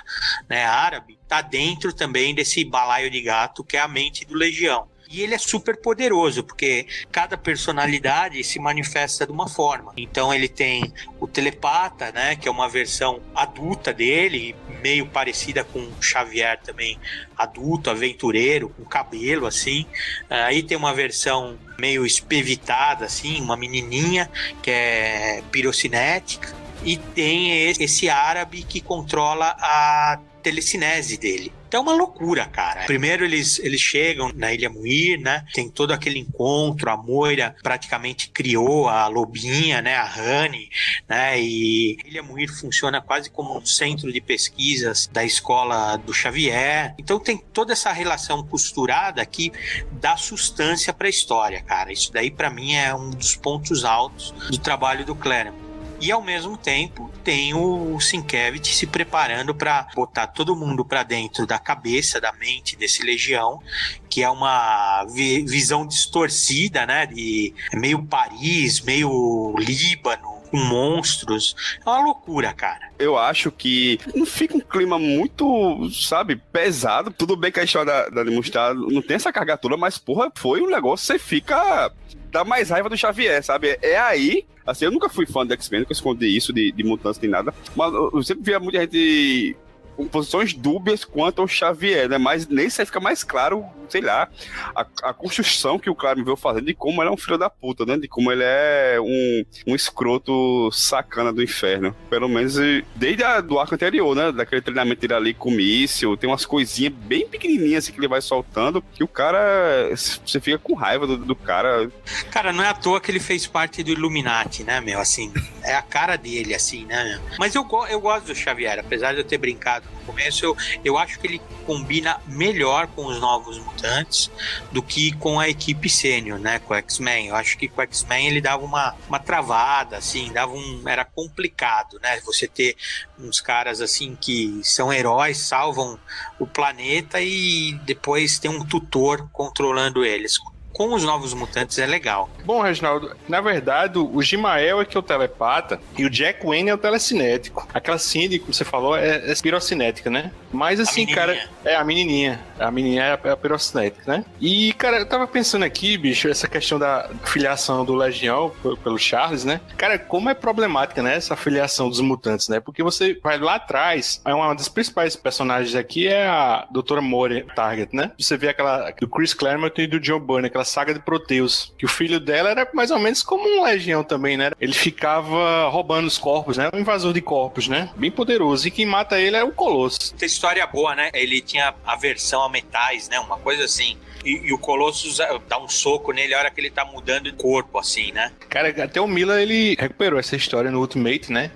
né, 0.50 0.64
árabe 0.64 1.20
está 1.22 1.42
dentro 1.42 1.92
também 1.92 2.34
desse 2.34 2.64
balaio 2.64 3.12
de 3.12 3.22
gato 3.22 3.66
que 3.66 3.76
é 3.76 3.82
a 3.82 3.88
mente 3.88 4.26
do 4.26 4.34
Legião. 4.34 4.88
E 5.14 5.22
ele 5.22 5.36
é 5.36 5.38
super 5.38 5.80
poderoso, 5.80 6.44
porque 6.44 6.88
cada 7.12 7.38
personalidade 7.38 8.44
se 8.44 8.58
manifesta 8.58 9.28
de 9.28 9.32
uma 9.32 9.48
forma. 9.48 9.94
Então 9.96 10.34
ele 10.34 10.48
tem 10.48 10.92
o 11.20 11.28
telepata, 11.28 12.12
né, 12.12 12.36
que 12.36 12.48
é 12.48 12.52
uma 12.52 12.68
versão 12.68 13.22
adulta 13.36 13.94
dele, 13.94 14.56
meio 14.82 15.06
parecida 15.06 15.64
com 15.64 15.78
o 15.80 16.02
Xavier 16.02 16.60
também, 16.64 17.00
adulto, 17.38 17.92
aventureiro, 17.92 18.70
com 18.70 18.84
cabelo 18.86 19.46
assim. 19.46 19.86
Aí 20.28 20.64
tem 20.64 20.76
uma 20.76 20.96
versão 20.96 21.60
meio 21.80 22.06
espevitada 22.08 23.06
assim, 23.06 23.40
uma 23.40 23.56
menininha 23.56 24.30
que 24.64 24.72
é 24.72 25.44
pirocinética 25.52 26.52
e 26.84 26.98
tem 26.98 27.70
esse- 27.70 28.10
árabe 28.10 28.64
que 28.64 28.82
controla 28.82 29.56
a 29.60 30.20
telecinese 30.44 31.18
dele. 31.18 31.52
Então 31.68 31.80
é 31.80 31.84
uma 31.84 31.96
loucura, 31.96 32.46
cara. 32.46 32.84
Primeiro 32.86 33.26
eles, 33.26 33.58
eles 33.58 33.82
chegam 33.82 34.32
na 34.36 34.54
Ilha 34.54 34.70
Muir, 34.70 35.20
né? 35.20 35.44
Tem 35.54 35.68
todo 35.68 35.92
aquele 35.92 36.20
encontro, 36.20 36.88
a 36.92 36.96
Moira 36.96 37.56
praticamente 37.64 38.30
criou 38.30 38.88
a 38.88 39.08
lobinha, 39.08 39.82
né? 39.82 39.96
A 39.96 40.06
Honey, 40.06 40.70
né? 41.10 41.42
E 41.42 41.98
a 42.04 42.08
Ilha 42.08 42.22
Muir 42.22 42.54
funciona 42.54 43.02
quase 43.02 43.32
como 43.32 43.58
um 43.58 43.66
centro 43.66 44.14
de 44.14 44.22
pesquisas 44.22 45.10
da 45.12 45.24
escola 45.24 45.98
do 45.98 46.14
Xavier. 46.14 46.94
Então 47.00 47.20
tem 47.20 47.38
toda 47.38 47.74
essa 47.74 47.92
relação 47.92 48.46
costurada 48.46 49.26
que 49.26 49.52
dá 49.94 50.16
sustância 50.16 50.94
para 50.94 51.08
a 51.08 51.10
história, 51.10 51.60
cara. 51.64 51.92
Isso 51.92 52.14
daí 52.14 52.30
para 52.30 52.52
mim 52.52 52.76
é 52.76 52.94
um 52.94 53.10
dos 53.10 53.36
pontos 53.36 53.84
altos 53.84 54.32
do 54.48 54.60
trabalho 54.60 55.04
do 55.04 55.16
Claremont. 55.16 55.73
E 56.04 56.12
ao 56.12 56.22
mesmo 56.22 56.58
tempo 56.58 57.10
tem 57.24 57.54
o 57.54 57.98
Sienkiewicz 57.98 58.76
se 58.76 58.86
preparando 58.86 59.56
para 59.56 59.88
botar 59.96 60.28
todo 60.28 60.54
mundo 60.54 60.84
para 60.84 61.02
dentro 61.02 61.48
da 61.48 61.58
cabeça, 61.58 62.20
da 62.20 62.34
mente 62.34 62.76
desse 62.76 63.02
Legião, 63.04 63.62
que 64.10 64.22
é 64.22 64.30
uma 64.30 65.06
vi- 65.06 65.44
visão 65.46 65.88
distorcida, 65.88 66.86
né? 66.86 67.06
De 67.06 67.54
é 67.72 67.78
meio 67.78 68.04
Paris, 68.04 68.82
meio 68.82 69.56
Líbano, 69.58 70.42
com 70.52 70.58
monstros. 70.58 71.56
É 71.86 71.90
uma 71.90 72.04
loucura, 72.04 72.52
cara. 72.54 72.90
Eu 73.00 73.18
acho 73.18 73.50
que 73.50 73.98
não 74.14 74.26
fica 74.26 74.58
um 74.58 74.60
clima 74.60 75.00
muito, 75.00 75.90
sabe, 75.90 76.36
pesado. 76.36 77.12
Tudo 77.12 77.38
bem 77.38 77.50
que 77.50 77.62
a 77.62 77.64
história 77.64 78.10
da, 78.10 78.24
da 78.24 78.24
não 78.26 79.02
tem 79.02 79.16
essa 79.16 79.32
carga 79.32 79.56
toda, 79.56 79.78
mas, 79.78 79.98
porra, 79.98 80.30
foi 80.36 80.62
um 80.62 80.70
negócio 80.70 81.08
que 81.08 81.14
você 81.14 81.18
fica. 81.18 81.90
dá 82.30 82.44
mais 82.44 82.70
raiva 82.70 82.90
do 82.90 82.98
Xavier, 82.98 83.42
sabe? 83.42 83.80
É 83.82 83.98
aí. 83.98 84.46
Assim, 84.66 84.86
eu 84.86 84.92
nunca 84.92 85.10
fui 85.10 85.26
fã 85.26 85.46
do 85.46 85.54
X-Men, 85.54 85.82
nunca 85.82 85.94
escondi 85.94 86.28
isso 86.28 86.54
de, 86.54 86.72
de 86.72 86.84
mutantes 86.84 87.20
nem 87.20 87.30
nada. 87.30 87.54
Mas 87.76 87.94
eu 87.94 88.24
sempre 88.24 88.44
via 88.44 88.60
muita 88.60 88.80
gente 88.82 89.56
com 89.96 90.08
posições 90.08 90.54
dúbias 90.54 91.04
quanto 91.06 91.42
ao 91.42 91.48
Xavier, 91.48 92.10
né? 92.10 92.18
Mas 92.18 92.48
nesse 92.48 92.82
aí 92.82 92.86
fica 92.86 93.00
mais 93.00 93.24
claro, 93.24 93.66
sei 93.90 94.02
lá, 94.02 94.28
a, 94.76 94.86
a 95.04 95.14
construção 95.14 95.80
que 95.80 95.90
o 95.90 95.96
Claremont 95.96 96.26
veio 96.26 96.38
fazendo 96.38 96.66
de 96.66 96.74
como 96.74 97.02
ele 97.02 97.10
é 97.10 97.14
um 97.14 97.18
filho 97.18 97.38
da 97.38 97.50
puta, 97.50 97.86
né? 97.86 97.98
De 97.98 98.08
como 98.08 98.32
ele 98.32 98.44
é 98.44 98.98
um, 99.00 99.46
um 99.68 99.76
escroto 99.76 100.72
sacana 100.72 101.32
do 101.32 101.44
inferno. 101.44 101.96
Pelo 102.10 102.28
menos 102.28 102.56
desde 102.96 103.24
a, 103.24 103.42
do 103.42 103.60
arco 103.60 103.76
anterior, 103.76 104.16
né? 104.16 104.32
Daquele 104.32 104.62
treinamento 104.62 105.02
dele 105.02 105.14
ali 105.14 105.34
com 105.34 105.50
o 105.50 105.54
míssil, 105.54 106.18
tem 106.18 106.30
umas 106.30 106.46
coisinhas 106.46 106.94
bem 106.94 107.28
pequenininhas 107.28 107.84
assim, 107.84 107.94
que 107.94 108.00
ele 108.00 108.08
vai 108.08 108.22
soltando, 108.22 108.84
que 108.94 109.04
o 109.04 109.08
cara, 109.08 109.90
você 109.96 110.40
fica 110.40 110.58
com 110.58 110.74
raiva 110.74 111.06
do, 111.06 111.18
do 111.18 111.36
cara. 111.36 111.90
Cara, 112.32 112.52
não 112.52 112.64
é 112.64 112.70
à 112.70 112.74
toa 112.74 113.00
que 113.00 113.12
ele 113.12 113.20
fez 113.20 113.46
parte 113.46 113.84
do 113.84 113.92
Illuminati, 113.92 114.64
né, 114.64 114.82
meu? 114.82 115.00
Assim, 115.00 115.32
é 115.64 115.76
a 115.76 115.82
cara 115.82 116.16
dele, 116.16 116.54
assim, 116.54 116.86
né, 116.86 117.04
meu? 117.04 117.38
Mas 117.38 117.56
eu, 117.56 117.68
eu 117.90 118.00
gosto 118.00 118.28
do 118.28 118.36
Xavier, 118.36 118.80
apesar 118.80 119.14
de 119.14 119.20
eu 119.20 119.24
ter 119.24 119.38
brincado 119.38 119.83
no 119.92 120.06
começo, 120.06 120.46
eu, 120.46 120.58
eu 120.84 120.98
acho 120.98 121.20
que 121.20 121.28
ele 121.28 121.42
combina 121.66 122.20
melhor 122.28 122.88
com 122.88 123.06
os 123.06 123.20
novos 123.20 123.58
mutantes 123.58 124.30
do 124.72 124.82
que 124.82 125.14
com 125.14 125.40
a 125.40 125.50
equipe 125.50 125.90
sênior, 125.90 126.40
né, 126.40 126.60
com 126.60 126.74
o 126.74 126.78
X-Men. 126.78 127.28
Eu 127.28 127.36
acho 127.36 127.58
que 127.58 127.68
com 127.68 127.82
o 127.82 127.84
X-Men 127.84 128.28
ele 128.28 128.42
dava 128.42 128.64
uma, 128.64 128.96
uma 129.08 129.20
travada, 129.20 129.98
assim, 129.98 130.32
dava 130.32 130.54
um. 130.54 130.84
Era 130.88 131.06
complicado, 131.06 132.00
né? 132.02 132.20
Você 132.22 132.48
ter 132.48 132.76
uns 133.18 133.40
caras 133.40 133.82
assim 133.82 134.18
que 134.20 134.62
são 134.64 134.92
heróis, 134.92 135.38
salvam 135.38 136.00
o 136.40 136.46
planeta 136.46 137.22
e 137.22 137.74
depois 137.86 138.40
tem 138.40 138.52
um 138.52 138.66
tutor 138.66 139.30
controlando 139.32 140.04
eles. 140.04 140.38
Com 140.74 140.94
os 140.94 141.04
novos 141.04 141.36
mutantes 141.36 141.78
é 141.78 141.86
legal. 141.86 142.28
Bom, 142.44 142.60
Reginaldo, 142.60 143.16
na 143.30 143.40
verdade, 143.40 144.00
o 144.00 144.22
Gimael 144.24 144.82
é 144.82 144.86
que 144.86 144.98
é 144.98 145.00
o 145.00 145.04
telepata 145.04 145.80
e 145.96 146.04
o 146.04 146.10
Jack 146.10 146.44
Wayne 146.44 146.72
é 146.72 146.74
o 146.74 146.78
telecinético. 146.78 147.68
Aquela 147.72 148.00
Cindy, 148.00 148.40
como 148.40 148.52
você 148.54 148.66
falou, 148.66 148.98
é, 148.98 149.32
é 149.32 149.36
pirocinética, 149.36 150.10
né? 150.10 150.32
Mas 150.54 150.80
assim, 150.80 151.06
cara, 151.06 151.38
é 151.66 151.76
a 151.76 151.84
menininha. 151.84 152.40
A 152.60 152.72
menininha 152.72 153.04
é 153.04 153.12
a, 153.14 153.20
é 153.24 153.32
a 153.32 153.38
pirocinética, 153.38 154.04
né? 154.06 154.26
E, 154.40 154.72
cara, 154.74 155.00
eu 155.00 155.06
tava 155.06 155.28
pensando 155.28 155.64
aqui, 155.64 155.98
bicho, 155.98 156.30
essa 156.30 156.48
questão 156.48 156.78
da 156.80 157.10
filiação 157.26 157.84
do 157.84 157.96
Legião 157.96 158.52
pelo 158.84 158.98
Charles, 158.98 159.44
né? 159.44 159.60
Cara, 159.78 159.98
como 159.98 160.30
é 160.30 160.34
problemática, 160.34 161.02
né? 161.02 161.16
Essa 161.16 161.36
filiação 161.36 161.90
dos 161.90 162.00
mutantes, 162.00 162.48
né? 162.48 162.60
Porque 162.60 162.84
você 162.84 163.20
vai 163.22 163.38
lá 163.38 163.56
atrás, 163.56 164.22
é 164.26 164.34
uma 164.34 164.54
das 164.54 164.70
principais 164.70 165.16
personagens 165.16 165.76
aqui 165.76 166.08
é 166.08 166.28
a 166.28 166.68
Doutora 166.72 167.02
Moore 167.02 167.46
Target, 167.56 167.96
né? 167.96 168.12
Você 168.18 168.38
vê 168.38 168.50
aquela 168.50 168.92
do 168.92 169.08
Chris 169.08 169.34
Claremont 169.34 169.82
e 169.82 169.88
do 169.88 170.00
John 170.00 170.20
Byrne, 170.20 170.48
aquela 170.48 170.66
saga 170.66 170.94
de 170.94 171.00
Proteus, 171.00 171.74
que 171.78 171.86
o 171.86 171.90
filho 171.90 172.20
dela 172.20 172.50
era 172.50 172.68
mais 172.74 172.92
ou 172.92 173.00
menos 173.00 173.24
como 173.24 173.48
um 173.48 173.64
Legião 173.64 174.04
também, 174.04 174.38
né? 174.38 174.52
Ele 174.60 174.74
ficava 174.74 175.68
roubando 175.70 176.08
os 176.08 176.18
corpos, 176.18 176.58
né? 176.58 176.70
Um 176.74 176.80
invasor 176.80 177.14
de 177.14 177.22
corpos, 177.22 177.68
né? 177.68 177.90
Bem 177.96 178.12
poderoso. 178.12 178.68
E 178.68 178.72
quem 178.72 178.86
mata 178.86 179.20
ele 179.20 179.36
é 179.36 179.44
o 179.44 179.52
Colosso. 179.52 180.14
Tem 180.16 180.28
história 180.44 180.68
boa, 180.68 180.94
né? 180.94 181.10
Ele 181.14 181.40
tinha 181.40 181.74
aversão 181.86 182.44
a 182.44 182.50
metais, 182.50 183.08
né? 183.08 183.18
Uma 183.18 183.38
coisa 183.38 183.64
assim. 183.64 183.98
E, 184.26 184.48
e 184.48 184.54
o 184.54 184.58
Colossus 184.58 185.22
eh, 185.22 185.40
dá 185.48 185.58
um 185.58 185.70
soco 185.70 186.12
nele 186.12 186.34
a 186.34 186.40
hora 186.40 186.52
que 186.52 186.60
ele 186.60 186.70
tá 186.70 186.84
mudando 186.84 187.32
de 187.32 187.32
corpo, 187.32 187.80
assim, 187.80 188.12
né? 188.12 188.30
Cara, 188.50 188.70
até 188.84 189.00
o 189.00 189.08
Miller 189.08 189.40
ele 189.40 189.76
recuperou 189.80 190.20
essa 190.20 190.36
história 190.36 190.70
no 190.70 190.80
Ultimate, 190.80 191.32
né? 191.32 191.50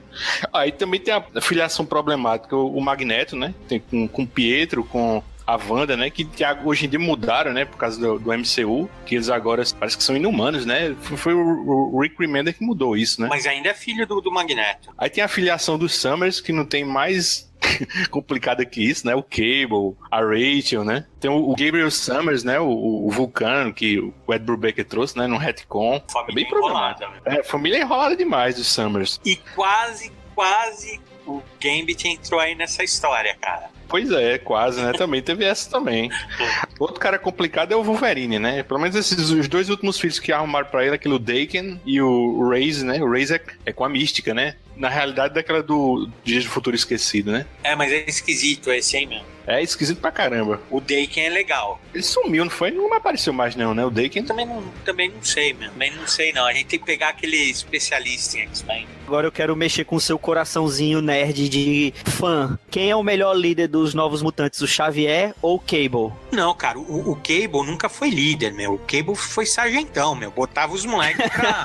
Aí 0.54 0.72
também 0.72 1.02
tem 1.02 1.14
a 1.14 1.42
filiação 1.42 1.86
problemática, 1.86 2.56
o 2.56 2.80
Magneto, 2.80 3.36
né? 3.36 3.54
Tem 3.68 3.80
com, 3.80 4.08
com 4.08 4.26
Pietro, 4.26 4.86
com 4.86 5.22
a 5.46 5.56
Wanda, 5.56 5.96
né? 5.96 6.10
Que, 6.10 6.28
hoje 6.64 6.86
em 6.86 6.90
dia 6.90 7.00
mudaram, 7.00 7.54
né? 7.54 7.66
Por 7.66 7.78
causa 7.78 8.00
do, 8.00 8.20
do 8.20 8.34
MCU, 8.34 8.90
que 9.06 9.16
eles 9.16 9.30
agora 9.30 9.64
parece 9.80 9.98
que 9.98 10.04
são 10.04 10.16
inumanos, 10.16 10.66
né? 10.66 10.96
Foi, 11.02 11.18
foi 11.18 11.34
o, 11.34 11.94
o 11.94 12.02
Rick 12.02 12.16
Remender 12.20 12.54
que 12.54 12.64
mudou 12.64 12.98
isso, 12.98 13.22
né? 13.22 13.28
Mas 13.30 13.46
ainda 13.46 13.70
é 13.70 13.74
filho 13.74 14.06
do, 14.06 14.20
do 14.20 14.32
Magneto. 14.32 14.94
Aí 14.98 15.10
tem 15.10 15.24
a 15.24 15.28
filiação 15.28 15.78
dos 15.78 15.94
Summers, 15.96 16.42
que 16.42 16.52
não 16.52 16.66
tem 16.66 16.84
mais 16.84 17.47
complicada 18.10 18.66
que 18.66 18.82
isso, 18.82 19.06
né? 19.06 19.16
O 19.16 19.24
Cable, 19.24 19.96
a 20.12 20.20
Rachel, 20.22 20.84
né? 20.84 21.06
Tem 21.20 21.30
o, 21.30 21.50
Gabriel 21.50 21.92
Summers, 21.92 22.44
né? 22.44 22.60
O, 22.60 22.68
o 23.08 23.10
Vulcano, 23.12 23.74
que 23.74 24.00
o 24.00 24.34
Ed 24.34 24.44
Brubaker 24.44 24.86
trouxe, 24.86 25.18
né? 25.18 25.28
No 25.28 25.38
retcon. 25.38 26.02
é 26.28 26.34
bem 26.34 26.48
problemático. 26.48 27.04
enrolada, 27.04 27.08
né? 27.30 27.40
É, 27.40 27.44
família 27.44 27.80
enrolada 27.80 28.16
demais 28.16 28.56
dos 28.56 28.68
Summers. 28.68 29.20
E 29.26 29.36
quase, 29.56 30.12
quase 30.36 31.00
o 31.26 31.42
Gambit 31.62 32.08
entrou 32.08 32.40
aí 32.40 32.56
nessa 32.56 32.84
história, 32.84 33.36
cara. 33.40 33.70
Pois 33.88 34.12
é, 34.12 34.38
quase, 34.38 34.82
né? 34.82 34.92
Também 34.94 35.22
teve 35.22 35.46
essa 35.46 35.70
também. 35.70 36.10
Outro 36.80 37.00
cara 37.00 37.18
complicado 37.18 37.72
é 37.72 37.76
o 37.76 37.84
Wolverine, 37.84 38.38
né? 38.38 38.64
Pelo 38.64 38.80
menos 38.80 38.96
esses 38.96 39.30
os 39.30 39.48
dois 39.48 39.70
últimos 39.70 40.00
filhos 40.00 40.20
que 40.20 40.32
arrumaram 40.32 40.68
pra 40.68 40.86
ele, 40.86 40.96
aquele 40.96 41.16
o 41.16 41.20
Daken 41.20 41.80
e 41.86 42.02
o 42.02 42.50
Raze, 42.50 42.86
né? 42.86 43.02
O 43.02 43.10
Raze 43.10 43.36
é, 43.36 43.42
é 43.68 43.74
com 43.74 43.86
a 43.86 43.90
mística, 43.90 44.34
né? 44.34 44.56
Na 44.78 44.90
realidade, 44.90 45.34
daquela 45.34 45.64
do 45.64 46.10
Dias 46.24 46.44
do 46.44 46.50
Futuro 46.50 46.76
Esquecido, 46.76 47.32
né? 47.32 47.46
É, 47.64 47.76
mas 47.76 47.92
é 47.92 48.06
esquisito 48.08 48.72
esse 48.72 48.96
aí 48.96 49.06
mesmo. 49.06 49.37
É 49.48 49.64
esquisito 49.64 50.02
pra 50.02 50.12
caramba. 50.12 50.60
O 50.70 50.82
Daken 50.82 51.24
é 51.24 51.30
legal. 51.30 51.80
Ele 51.94 52.04
sumiu, 52.04 52.44
não 52.44 52.52
foi? 52.52 52.70
Não 52.70 52.94
apareceu 52.94 53.32
mais, 53.32 53.56
não, 53.56 53.74
né? 53.74 53.86
O 53.86 53.90
Daken. 53.90 54.24
Também 54.24 54.46
não, 54.46 54.62
também 54.84 55.10
não 55.10 55.24
sei, 55.24 55.54
mesmo. 55.54 55.72
Também 55.72 55.92
não 55.96 56.06
sei, 56.06 56.34
não. 56.34 56.46
A 56.46 56.52
gente 56.52 56.66
tem 56.66 56.80
que 56.80 56.86
pegar 56.86 57.10
aquele 57.10 57.38
especialista 57.38 58.38
em 58.38 58.42
X-Men. 58.42 58.86
Agora 59.08 59.26
eu 59.26 59.32
quero 59.32 59.56
mexer 59.56 59.86
com 59.86 59.96
o 59.96 60.02
seu 60.02 60.20
coraçãozinho 60.20 61.02
nerd 61.02 61.48
de 61.48 61.94
fã. 62.04 62.60
Quem 62.70 62.90
é 62.90 62.96
o 62.96 63.02
melhor 63.02 63.34
líder 63.34 63.70
dos 63.70 63.94
Novos 63.94 64.22
Mutantes, 64.22 64.60
o 64.60 64.68
Xavier 64.68 65.34
ou 65.42 65.56
o 65.56 65.60
Cable? 65.60 66.12
Não, 66.30 66.54
cara, 66.54 66.78
o, 66.78 67.12
o 67.12 67.16
Cable 67.16 67.66
nunca 67.66 67.88
foi 67.88 68.10
líder, 68.10 68.52
meu. 68.52 68.74
O 68.74 68.80
Cable 68.80 69.16
foi 69.16 69.46
sargentão, 69.46 70.14
meu. 70.14 70.30
Botava 70.30 70.74
os 70.74 70.84
moleques 70.84 71.26
pra. 71.30 71.64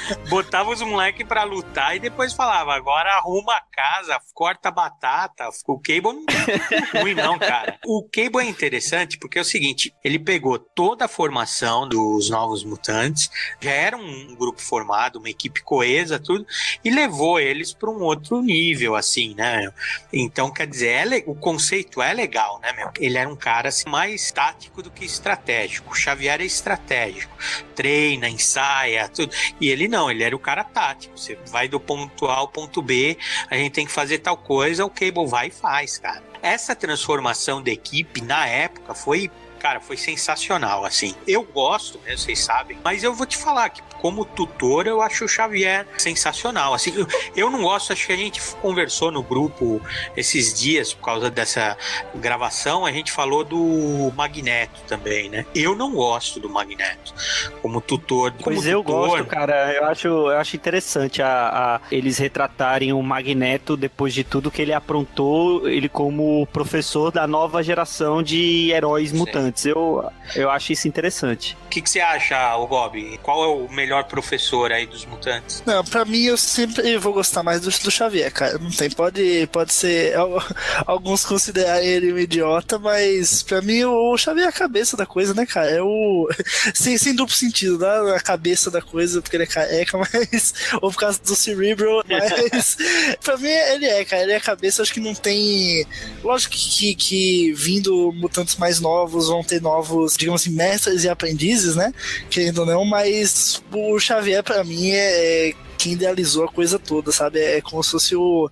Botava 0.28 0.70
os 0.70 0.80
moleques 0.82 1.26
pra 1.26 1.44
lutar 1.44 1.96
e 1.96 2.00
depois 2.00 2.32
falava: 2.32 2.74
agora 2.74 3.12
arruma 3.14 3.54
a 3.54 3.60
casa, 3.60 4.18
corta 4.32 4.68
a 4.68 4.72
batata. 4.72 5.48
O 5.66 5.78
Cable 5.78 6.12
não 6.12 6.24
é 6.28 7.00
ruim, 7.00 7.14
não, 7.14 7.38
cara. 7.38 7.78
O 7.84 8.02
Cable 8.12 8.46
é 8.46 8.48
interessante 8.48 9.18
porque 9.18 9.38
é 9.38 9.42
o 9.42 9.44
seguinte: 9.44 9.94
ele 10.02 10.18
pegou 10.18 10.58
toda 10.58 11.04
a 11.04 11.08
formação 11.08 11.88
dos 11.88 12.30
Novos 12.30 12.64
Mutantes, 12.64 13.30
já 13.60 13.70
era 13.70 13.96
um 13.96 14.34
grupo 14.34 14.60
formado, 14.60 15.18
uma 15.18 15.30
equipe 15.30 15.62
coesa, 15.62 16.18
tudo, 16.18 16.46
e 16.84 16.90
levou 16.90 17.38
eles 17.38 17.72
pra 17.72 17.90
um 17.90 18.02
outro 18.02 18.40
nível, 18.42 18.94
assim, 18.94 19.34
né? 19.34 19.72
Então, 20.12 20.50
quer 20.50 20.66
dizer, 20.66 21.12
é 21.12 21.24
o 21.26 21.34
conceito 21.34 22.00
é 22.02 22.12
legal, 22.12 22.58
né, 22.60 22.72
meu? 22.72 22.90
Ele 22.98 23.18
era 23.18 23.28
um 23.28 23.36
cara 23.36 23.68
assim, 23.68 23.88
mais 23.88 24.30
tático 24.30 24.82
do 24.82 24.90
que 24.90 25.04
estratégico. 25.04 25.92
O 25.92 25.94
Xavier 25.94 26.40
é 26.40 26.44
estratégico, 26.44 27.36
treina, 27.74 28.28
ensaia, 28.28 29.08
tudo. 29.08 29.34
E 29.60 29.68
ele 29.68 29.88
não, 29.94 30.10
ele 30.10 30.24
era 30.24 30.34
o 30.34 30.40
cara 30.40 30.64
tático. 30.64 31.16
Você 31.16 31.38
vai 31.46 31.68
do 31.68 31.78
ponto 31.78 32.26
A 32.26 32.34
ao 32.34 32.48
ponto 32.48 32.82
B, 32.82 33.16
a 33.48 33.56
gente 33.56 33.72
tem 33.72 33.86
que 33.86 33.92
fazer 33.92 34.18
tal 34.18 34.36
coisa, 34.36 34.84
o 34.84 34.90
Cable 34.90 35.26
vai 35.26 35.46
e 35.46 35.50
faz, 35.50 35.98
cara. 35.98 36.20
Essa 36.42 36.74
transformação 36.74 37.62
da 37.62 37.70
equipe 37.70 38.20
na 38.20 38.44
época 38.46 38.92
foi 38.92 39.30
cara, 39.64 39.80
foi 39.80 39.96
sensacional, 39.96 40.84
assim. 40.84 41.14
Eu 41.26 41.42
gosto, 41.42 41.98
né, 42.04 42.14
vocês 42.14 42.38
sabem, 42.38 42.76
mas 42.84 43.02
eu 43.02 43.14
vou 43.14 43.24
te 43.26 43.38
falar 43.38 43.70
que 43.70 43.80
como 43.98 44.22
tutor 44.26 44.86
eu 44.86 45.00
acho 45.00 45.24
o 45.24 45.28
Xavier 45.28 45.86
sensacional, 45.96 46.74
assim. 46.74 46.92
Eu, 46.94 47.06
eu 47.34 47.50
não 47.50 47.62
gosto, 47.62 47.90
acho 47.90 48.06
que 48.06 48.12
a 48.12 48.16
gente 48.16 48.42
conversou 48.60 49.10
no 49.10 49.22
grupo 49.22 49.80
esses 50.14 50.52
dias 50.52 50.92
por 50.92 51.06
causa 51.06 51.30
dessa 51.30 51.78
gravação, 52.14 52.84
a 52.84 52.92
gente 52.92 53.10
falou 53.10 53.42
do 53.42 54.12
Magneto 54.14 54.82
também, 54.86 55.30
né? 55.30 55.46
Eu 55.54 55.74
não 55.74 55.94
gosto 55.94 56.38
do 56.38 56.50
Magneto 56.50 57.14
como 57.62 57.80
tutor. 57.80 58.32
Como 58.32 58.44
Pois 58.44 58.66
eu 58.66 58.82
tutor, 58.84 59.08
gosto, 59.08 59.24
cara. 59.24 59.72
Eu 59.72 59.86
acho, 59.86 60.08
eu 60.08 60.36
acho 60.38 60.56
interessante 60.56 61.22
a, 61.22 61.76
a- 61.76 61.80
eles 61.90 62.18
retratarem 62.18 62.92
o 62.92 63.02
Magneto 63.02 63.78
depois 63.78 64.12
de 64.12 64.22
tudo 64.24 64.50
que 64.50 64.60
ele 64.60 64.74
aprontou, 64.74 65.66
ele 65.66 65.88
como 65.88 66.46
professor 66.52 67.10
da 67.10 67.26
nova 67.26 67.62
geração 67.62 68.22
de 68.22 68.70
heróis 68.70 69.10
mutantes. 69.10 69.53
Eu, 69.64 70.08
eu 70.34 70.50
acho 70.50 70.72
isso 70.72 70.88
interessante. 70.88 71.56
O 71.66 71.68
que, 71.68 71.82
que 71.82 71.90
você 71.90 72.00
acha, 72.00 72.56
o 72.56 72.66
Bob? 72.66 73.18
Qual 73.22 73.44
é 73.44 73.46
o 73.48 73.68
melhor 73.70 74.04
professor 74.04 74.70
aí 74.72 74.86
dos 74.86 75.04
mutantes? 75.04 75.62
Não, 75.66 75.84
pra 75.84 76.04
mim 76.04 76.22
eu 76.22 76.36
sempre 76.36 76.96
vou 76.98 77.12
gostar 77.12 77.42
mais 77.42 77.60
do, 77.60 77.70
do 77.70 77.90
Xavier, 77.90 78.32
cara. 78.32 78.58
Não 78.58 78.70
tem, 78.70 78.88
pode, 78.90 79.46
pode 79.52 79.72
ser. 79.72 80.14
al- 80.16 80.42
Alguns 80.86 81.24
considerarem 81.24 81.86
ele 81.88 82.12
um 82.12 82.18
idiota, 82.18 82.78
mas 82.78 83.42
pra 83.42 83.60
mim 83.60 83.84
o 83.84 84.16
Xavier 84.16 84.46
é 84.46 84.48
a 84.48 84.52
cabeça 84.52 84.96
da 84.96 85.04
coisa, 85.06 85.34
né, 85.34 85.44
cara? 85.46 85.70
É 85.70 85.82
o. 85.82 86.28
Sem, 86.74 86.96
sem 86.98 87.14
duplo 87.14 87.34
sentido, 87.34 87.78
né? 87.78 88.14
A 88.16 88.20
cabeça 88.20 88.70
da 88.70 88.80
coisa, 88.80 89.20
porque 89.20 89.36
ele 89.36 89.44
é 89.44 89.46
careca, 89.46 89.98
mas. 89.98 90.54
Ou 90.80 90.90
por 90.90 90.98
causa 90.98 91.20
do 91.22 91.34
Cerebro, 91.34 92.02
mas. 92.08 92.76
pra 93.22 93.36
mim 93.36 93.48
ele 93.48 93.86
é, 93.86 94.04
cara. 94.04 94.22
Ele 94.22 94.32
é 94.32 94.36
a 94.36 94.40
cabeça, 94.40 94.82
acho 94.82 94.92
que 94.92 95.00
não 95.00 95.14
tem. 95.14 95.86
Lógico 96.22 96.54
que, 96.54 96.70
que, 96.70 96.94
que 96.94 97.52
vindo 97.52 98.12
mutantes 98.12 98.56
mais 98.56 98.80
novos 98.80 99.28
vão 99.28 99.42
ter 99.44 99.60
novos, 99.60 100.16
digamos 100.16 100.42
assim, 100.42 100.50
mestres 100.50 101.04
e 101.04 101.08
aprendizes, 101.08 101.76
né? 101.76 101.92
Querendo 102.30 102.58
ou 102.58 102.66
não, 102.66 102.84
mas 102.84 103.62
o 103.72 103.98
Xavier, 103.98 104.42
pra 104.42 104.64
mim, 104.64 104.90
é 104.90 105.52
quem 105.78 105.92
idealizou 105.92 106.44
a 106.44 106.48
coisa 106.48 106.78
toda, 106.78 107.12
sabe? 107.12 107.38
É 107.40 107.60
como 107.60 107.82
se 107.82 107.90
fosse 107.90 108.16
o, 108.16 108.50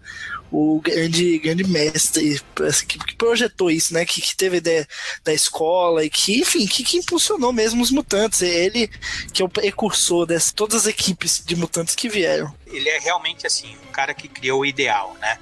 o 0.53 0.81
grande, 0.81 1.39
grande 1.39 1.65
mestre 1.65 2.39
assim, 2.61 2.87
que, 2.87 2.99
que 2.99 3.15
projetou 3.17 3.71
isso, 3.71 3.95
né? 3.95 4.05
Que, 4.05 4.21
que 4.21 4.37
teve 4.37 4.59
ideia 4.59 4.87
da 5.25 5.33
escola 5.33 6.05
e 6.05 6.11
que, 6.11 6.41
enfim, 6.41 6.67
que, 6.67 6.85
que 6.85 6.99
impulsionou 6.99 7.53
mesmo 7.53 7.83
os 7.83 7.91
mutantes. 7.91 8.43
É 8.43 8.49
ele 8.49 8.91
que 9.33 9.41
é 9.41 9.45
o 9.45 9.49
precursor 9.49 10.27
de 10.27 10.39
todas 10.53 10.83
as 10.83 10.87
equipes 10.87 11.43
de 11.45 11.57
mutantes 11.57 11.95
que 11.95 12.09
vieram. 12.09 12.55
Ele 12.67 12.89
é 12.89 12.99
realmente 12.99 13.47
assim, 13.47 13.77
o 13.89 13.93
cara 13.93 14.13
que 14.13 14.29
criou 14.29 14.61
o 14.61 14.67
ideal, 14.67 15.17
né? 15.21 15.39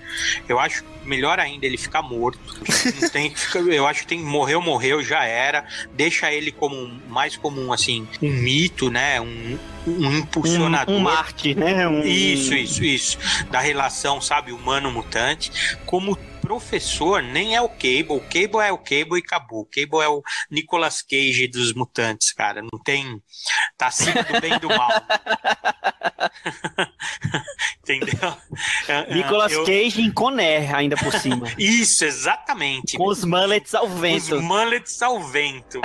Eu 0.48 0.58
acho 0.60 0.84
melhor 1.04 1.40
ainda 1.40 1.66
ele 1.66 1.76
ficar 1.76 2.02
morto. 2.02 2.38
Tem 3.12 3.34
eu 3.72 3.86
acho 3.86 4.02
que 4.02 4.06
tem 4.06 4.20
morreu, 4.20 4.62
morreu, 4.62 5.02
já 5.02 5.24
era. 5.24 5.66
Deixa 5.92 6.32
ele 6.32 6.52
como 6.52 6.88
mais 7.08 7.36
como 7.36 7.60
um 7.60 7.72
assim, 7.72 8.06
um 8.22 8.30
mito, 8.30 8.90
né? 8.90 9.20
Um, 9.20 9.58
um 9.86 10.18
impulsionador. 10.18 10.94
Um, 10.94 10.98
um 10.98 11.00
Marte, 11.00 11.54
né? 11.54 11.86
Um- 11.88 12.02
Isso, 12.02 12.54
isso, 12.54 12.84
isso. 12.84 13.18
Da 13.50 13.60
relação, 13.60 14.20
sabe, 14.20 14.52
humano-mutante. 14.52 15.76
Como 15.86 16.16
professor, 16.50 17.22
nem 17.22 17.54
é 17.54 17.60
o 17.60 17.68
Cable. 17.68 18.06
O 18.10 18.20
Cable 18.20 18.58
é 18.66 18.72
o 18.72 18.78
Cable 18.78 19.18
e 19.20 19.22
acabou. 19.24 19.60
O 19.60 19.64
Cable 19.64 20.04
é 20.04 20.08
o 20.08 20.20
Nicolas 20.50 21.00
Cage 21.00 21.46
dos 21.46 21.72
mutantes, 21.72 22.32
cara. 22.32 22.60
Não 22.60 22.76
tem. 22.82 23.22
Tá 23.78 23.86
acima 23.86 24.20
do 24.24 24.40
bem 24.40 24.54
e 24.54 24.58
do 24.58 24.66
mal. 24.68 24.90
Entendeu? 27.84 28.36
É, 28.88 28.92
é, 28.92 29.14
Nicolas 29.14 29.52
eu- 29.52 29.64
Cage 29.64 30.02
em 30.02 30.10
Conner, 30.10 30.74
ainda 30.74 30.96
por 30.96 31.12
cima. 31.12 31.46
Isso, 31.56 32.04
exatamente. 32.04 32.96
Com 32.96 33.06
os 33.06 33.24
mullets 33.24 33.72
ao 33.72 33.88
vento. 33.88 34.34
Os 34.34 34.42
mullets 34.42 35.00
ao 35.02 35.22
vento. 35.22 35.80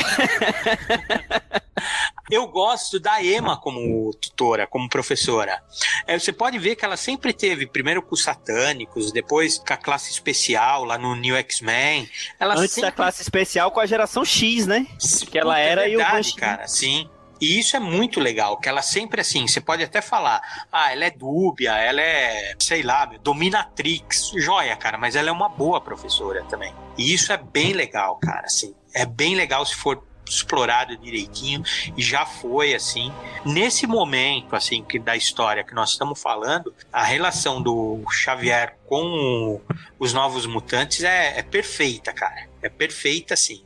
Eu 2.30 2.48
gosto 2.48 3.00
da 3.00 3.22
Emma 3.24 3.56
como 3.60 4.12
tutora, 4.16 4.66
como 4.66 4.90
professora. 4.90 5.62
É, 6.08 6.18
você 6.18 6.34
pode 6.34 6.58
ver 6.58 6.76
que 6.76 6.84
ela 6.84 6.98
sempre 6.98 7.32
teve, 7.34 7.68
primeiro 7.68 8.02
com 8.02 8.16
os 8.16 8.24
satânicos, 8.24 9.12
depois 9.12 9.60
com 9.60 9.74
a 9.74 9.78
classe 9.78 10.12
especial 10.12 10.55
lá 10.86 10.98
no 10.98 11.16
New 11.16 11.36
X-Men. 11.36 12.10
Ela 12.40 12.56
Antes 12.56 12.72
sempre 12.74 12.90
da 12.90 12.96
classe 12.96 13.22
especial 13.22 13.72
com 13.72 13.80
a 13.80 13.86
geração 13.86 14.24
X, 14.24 14.66
né? 14.68 14.86
Que 15.30 15.38
ela 15.38 15.54
Puta, 15.54 15.60
é 15.60 15.70
era 15.70 15.88
e 15.88 15.96
o 15.96 15.98
verdade, 15.98 16.18
Banshee. 16.18 16.36
cara, 16.36 16.68
sim. 16.68 17.10
E 17.42 17.60
isso 17.60 17.76
é 17.76 17.80
muito 17.80 18.20
legal, 18.22 18.58
que 18.58 18.70
ela 18.70 18.82
sempre 18.82 19.20
assim, 19.20 19.46
você 19.46 19.60
pode 19.60 19.84
até 19.84 20.02
falar, 20.02 20.42
ah, 20.72 20.94
ela 20.94 21.04
é 21.06 21.12
dúbia, 21.12 21.72
ela 21.78 22.00
é, 22.00 22.56
sei 22.58 22.82
lá, 22.82 23.06
dominatrix, 23.22 24.32
joia, 24.38 24.76
cara, 24.78 24.98
mas 24.98 25.16
ela 25.18 25.28
é 25.30 25.32
uma 25.32 25.50
boa 25.50 25.82
professora 25.82 26.44
também. 26.46 26.74
E 26.98 27.14
isso 27.14 27.34
é 27.34 27.38
bem 27.38 27.74
legal, 27.74 28.16
cara, 28.22 28.46
assim, 28.46 28.74
é 28.94 29.06
bem 29.06 29.36
legal 29.36 29.66
se 29.66 29.76
for 29.76 30.02
explorado 30.28 30.98
direitinho 30.98 31.64
e 31.96 32.02
já 32.02 32.26
foi 32.26 32.74
assim. 32.74 33.12
Nesse 33.46 33.86
momento 33.86 34.56
assim 34.56 34.84
que 34.84 35.00
da 35.00 35.16
história 35.16 35.64
que 35.64 35.74
nós 35.74 35.92
estamos 35.92 36.22
falando 36.22 36.74
a 36.92 37.04
relação 37.04 37.62
do 37.62 38.02
Xavier 38.12 38.78
com 38.86 39.62
os 40.00 40.14
novos 40.14 40.46
mutantes 40.46 41.04
é, 41.04 41.40
é 41.40 41.44
perfeita 41.44 42.14
cara. 42.14 42.48
É 42.62 42.70
perfeita 42.70 43.34
assim 43.34 43.64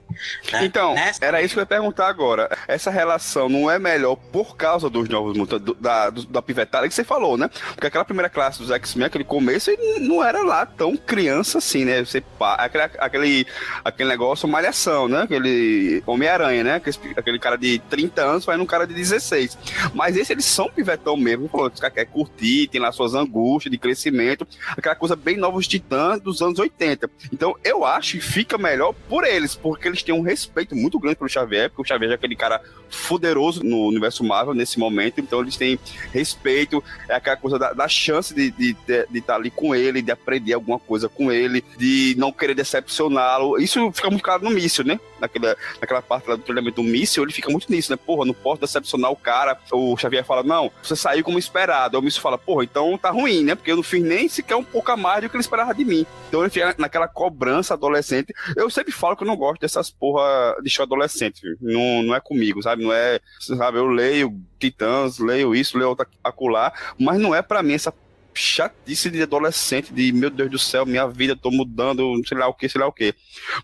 né? 0.52 0.66
Então, 0.66 0.94
Nessa- 0.94 1.24
era 1.26 1.42
isso 1.42 1.54
que 1.54 1.60
eu 1.60 1.64
ia 1.64 1.66
perguntar 1.68 2.08
agora. 2.08 2.50
Essa 2.68 2.90
relação 2.92 3.48
não 3.50 3.70
é 3.70 3.78
melhor 3.80 4.16
por 4.16 4.56
causa 4.56 4.90
dos 4.90 5.08
novos 5.10 5.38
mutantes, 5.38 5.66
do- 5.66 5.74
da, 5.76 6.10
do- 6.10 6.26
da 6.26 6.42
pivetada 6.42 6.88
que 6.88 6.94
você 6.94 7.04
falou, 7.04 7.38
né? 7.38 7.50
Porque 7.74 7.88
aquela 7.88 8.06
primeira 8.06 8.30
classe 8.30 8.60
dos 8.60 8.72
X-Men, 8.72 9.08
aquele 9.08 9.24
começo, 9.24 9.70
ele 9.72 10.00
não 10.00 10.24
era 10.24 10.42
lá 10.44 10.66
tão 10.66 10.96
criança 10.98 11.58
assim, 11.60 11.86
né? 11.86 12.04
Você, 12.04 12.24
aquele, 12.40 12.84
aquele, 13.00 13.48
aquele 13.84 14.10
negócio, 14.10 14.48
malhação, 14.48 15.08
né? 15.08 15.22
Aquele 15.24 16.04
Homem-Aranha, 16.06 16.64
né? 16.64 16.76
Aquele, 16.76 16.98
aquele 17.18 17.40
cara 17.40 17.58
de 17.58 17.80
30 17.90 18.22
anos 18.22 18.46
vai 18.46 18.58
num 18.58 18.66
cara 18.66 18.86
de 18.86 18.94
16. 18.94 19.58
Mas 19.94 20.16
esse, 20.18 20.32
eles 20.34 20.46
são 20.46 20.70
pivetão 20.70 21.16
mesmo. 21.18 21.48
Falou, 21.50 21.70
os 21.74 21.80
caras 21.80 21.94
querem 21.96 22.12
curtir, 22.12 22.68
tem 22.68 22.80
lá 22.82 22.92
suas 22.92 23.14
angústias 23.14 23.72
de 23.72 23.78
crescimento, 23.78 24.48
aquela 24.78 24.96
coisa 24.96 25.16
bem 25.16 25.38
novos 25.38 25.68
titãs 25.68 26.20
dos 26.22 26.42
anos 26.42 26.60
80. 26.60 27.10
Então, 27.32 27.56
eu 27.64 27.86
acho 27.86 28.14
que 28.14 28.22
fica 28.22 28.58
melhor 28.58 28.94
por 29.08 29.24
eles, 29.24 29.56
porque 29.56 29.88
eles 29.88 30.02
têm 30.10 30.16
um 30.16 30.22
respeito 30.22 30.76
muito 30.76 30.98
grande 30.98 31.18
pelo 31.18 31.30
Xavier, 31.30 31.70
porque 31.70 31.84
o 31.84 31.86
Xavier 31.86 32.12
é 32.12 32.16
aquele 32.16 32.36
cara 32.36 32.60
fuderoso 32.90 33.64
no 33.64 33.86
universo 33.86 34.24
Marvel 34.24 34.56
nesse 34.56 34.80
momento, 34.80 35.22
então 35.22 35.42
eles 35.42 35.56
têm 35.56 35.78
respeito, 36.12 36.84
é 37.08 37.14
aquela 37.14 37.38
coisa 37.38 37.60
da, 37.60 37.74
da 37.74 37.88
chance 37.88 38.34
de 38.34 38.48
estar 38.48 38.58
de, 38.58 38.74
de, 38.88 39.08
de 39.12 39.22
tá 39.22 39.36
ali 39.36 39.52
com 39.52 39.76
ele, 39.76 40.02
de 40.02 40.12
aprender 40.12 40.54
alguma 40.54 40.80
coisa 40.80 41.08
com 41.08 41.32
ele, 41.32 41.64
de 41.78 42.16
não 42.18 42.32
querer 42.32 42.56
decepcioná-lo. 42.56 43.60
Isso 43.60 43.92
fica 43.92 44.10
muito 44.10 44.24
claro 44.24 44.44
no 44.44 44.50
míssil, 44.50 44.84
né? 44.84 45.00
Naquela, 45.20 45.56
naquela 45.80 46.02
parte 46.02 46.28
lá 46.28 46.36
do 46.36 46.42
treinamento 46.42 46.82
do 46.82 46.88
míssil, 46.88 47.24
ele 47.24 47.32
fica 47.32 47.52
muito 47.52 47.72
nisso, 47.72 47.92
né? 47.92 47.98
Porra, 48.04 48.26
não 48.26 48.34
posso 48.34 48.62
decepcionar 48.62 49.12
o 49.12 49.16
cara. 49.16 49.60
O 49.72 49.96
Xavier 49.98 50.26
fala, 50.26 50.42
não, 50.42 50.72
você 50.82 50.96
saiu 50.96 51.24
como 51.24 51.38
esperado. 51.38 51.98
Aí 51.98 52.02
o 52.02 52.04
míssil 52.04 52.22
fala, 52.22 52.38
porra, 52.38 52.64
então 52.64 52.98
tá 52.98 53.12
ruim, 53.12 53.44
né? 53.44 53.54
Porque 53.54 53.72
eu 53.72 53.76
não 53.76 53.84
fiz 53.84 54.02
nem 54.02 54.28
sequer 54.28 54.56
um 54.56 54.64
pouco 54.64 54.92
a 54.92 54.98
mais 54.98 55.22
do 55.22 55.30
que 55.30 55.36
ele 55.36 55.42
esperava 55.42 55.74
de 55.74 55.86
mim. 55.86 56.06
Então 56.28 56.42
ele 56.42 56.50
fica 56.50 56.74
naquela 56.78 57.08
cobrança 57.08 57.74
adolescente. 57.74 58.34
Eu 58.56 58.70
sempre 58.70 58.92
falo 58.92 59.16
que 59.16 59.24
eu 59.24 59.28
não 59.28 59.36
gosto 59.36 59.62
dessas 59.62 59.92
porra 60.00 60.56
de 60.64 60.82
adolescente, 60.82 61.42
viu? 61.42 61.58
Não, 61.62 62.04
não 62.04 62.16
é 62.16 62.20
comigo, 62.20 62.62
sabe? 62.64 62.84
Não 62.84 62.94
é, 62.94 63.20
sabe? 63.40 63.78
Eu 63.78 63.88
leio 63.88 64.40
Titãs, 64.58 65.20
leio 65.20 65.54
isso, 65.54 65.78
leio 65.78 65.96
acolá, 66.24 66.72
mas 67.00 67.20
não 67.20 67.36
é 67.36 67.42
pra 67.42 67.62
mim 67.62 67.74
essa 67.74 67.94
chatice 68.40 69.10
de 69.12 69.22
adolescente, 69.22 69.94
de 69.94 70.12
meu 70.12 70.30
Deus 70.30 70.50
do 70.50 70.58
céu, 70.60 70.86
minha 70.86 71.06
vida, 71.08 71.36
tô 71.36 71.52
mudando, 71.52 72.20
sei 72.28 72.38
lá 72.38 72.48
o 72.48 72.54
que, 72.54 72.70
sei 72.70 72.80
lá 72.80 72.88
o 72.88 72.94
que. 72.94 73.14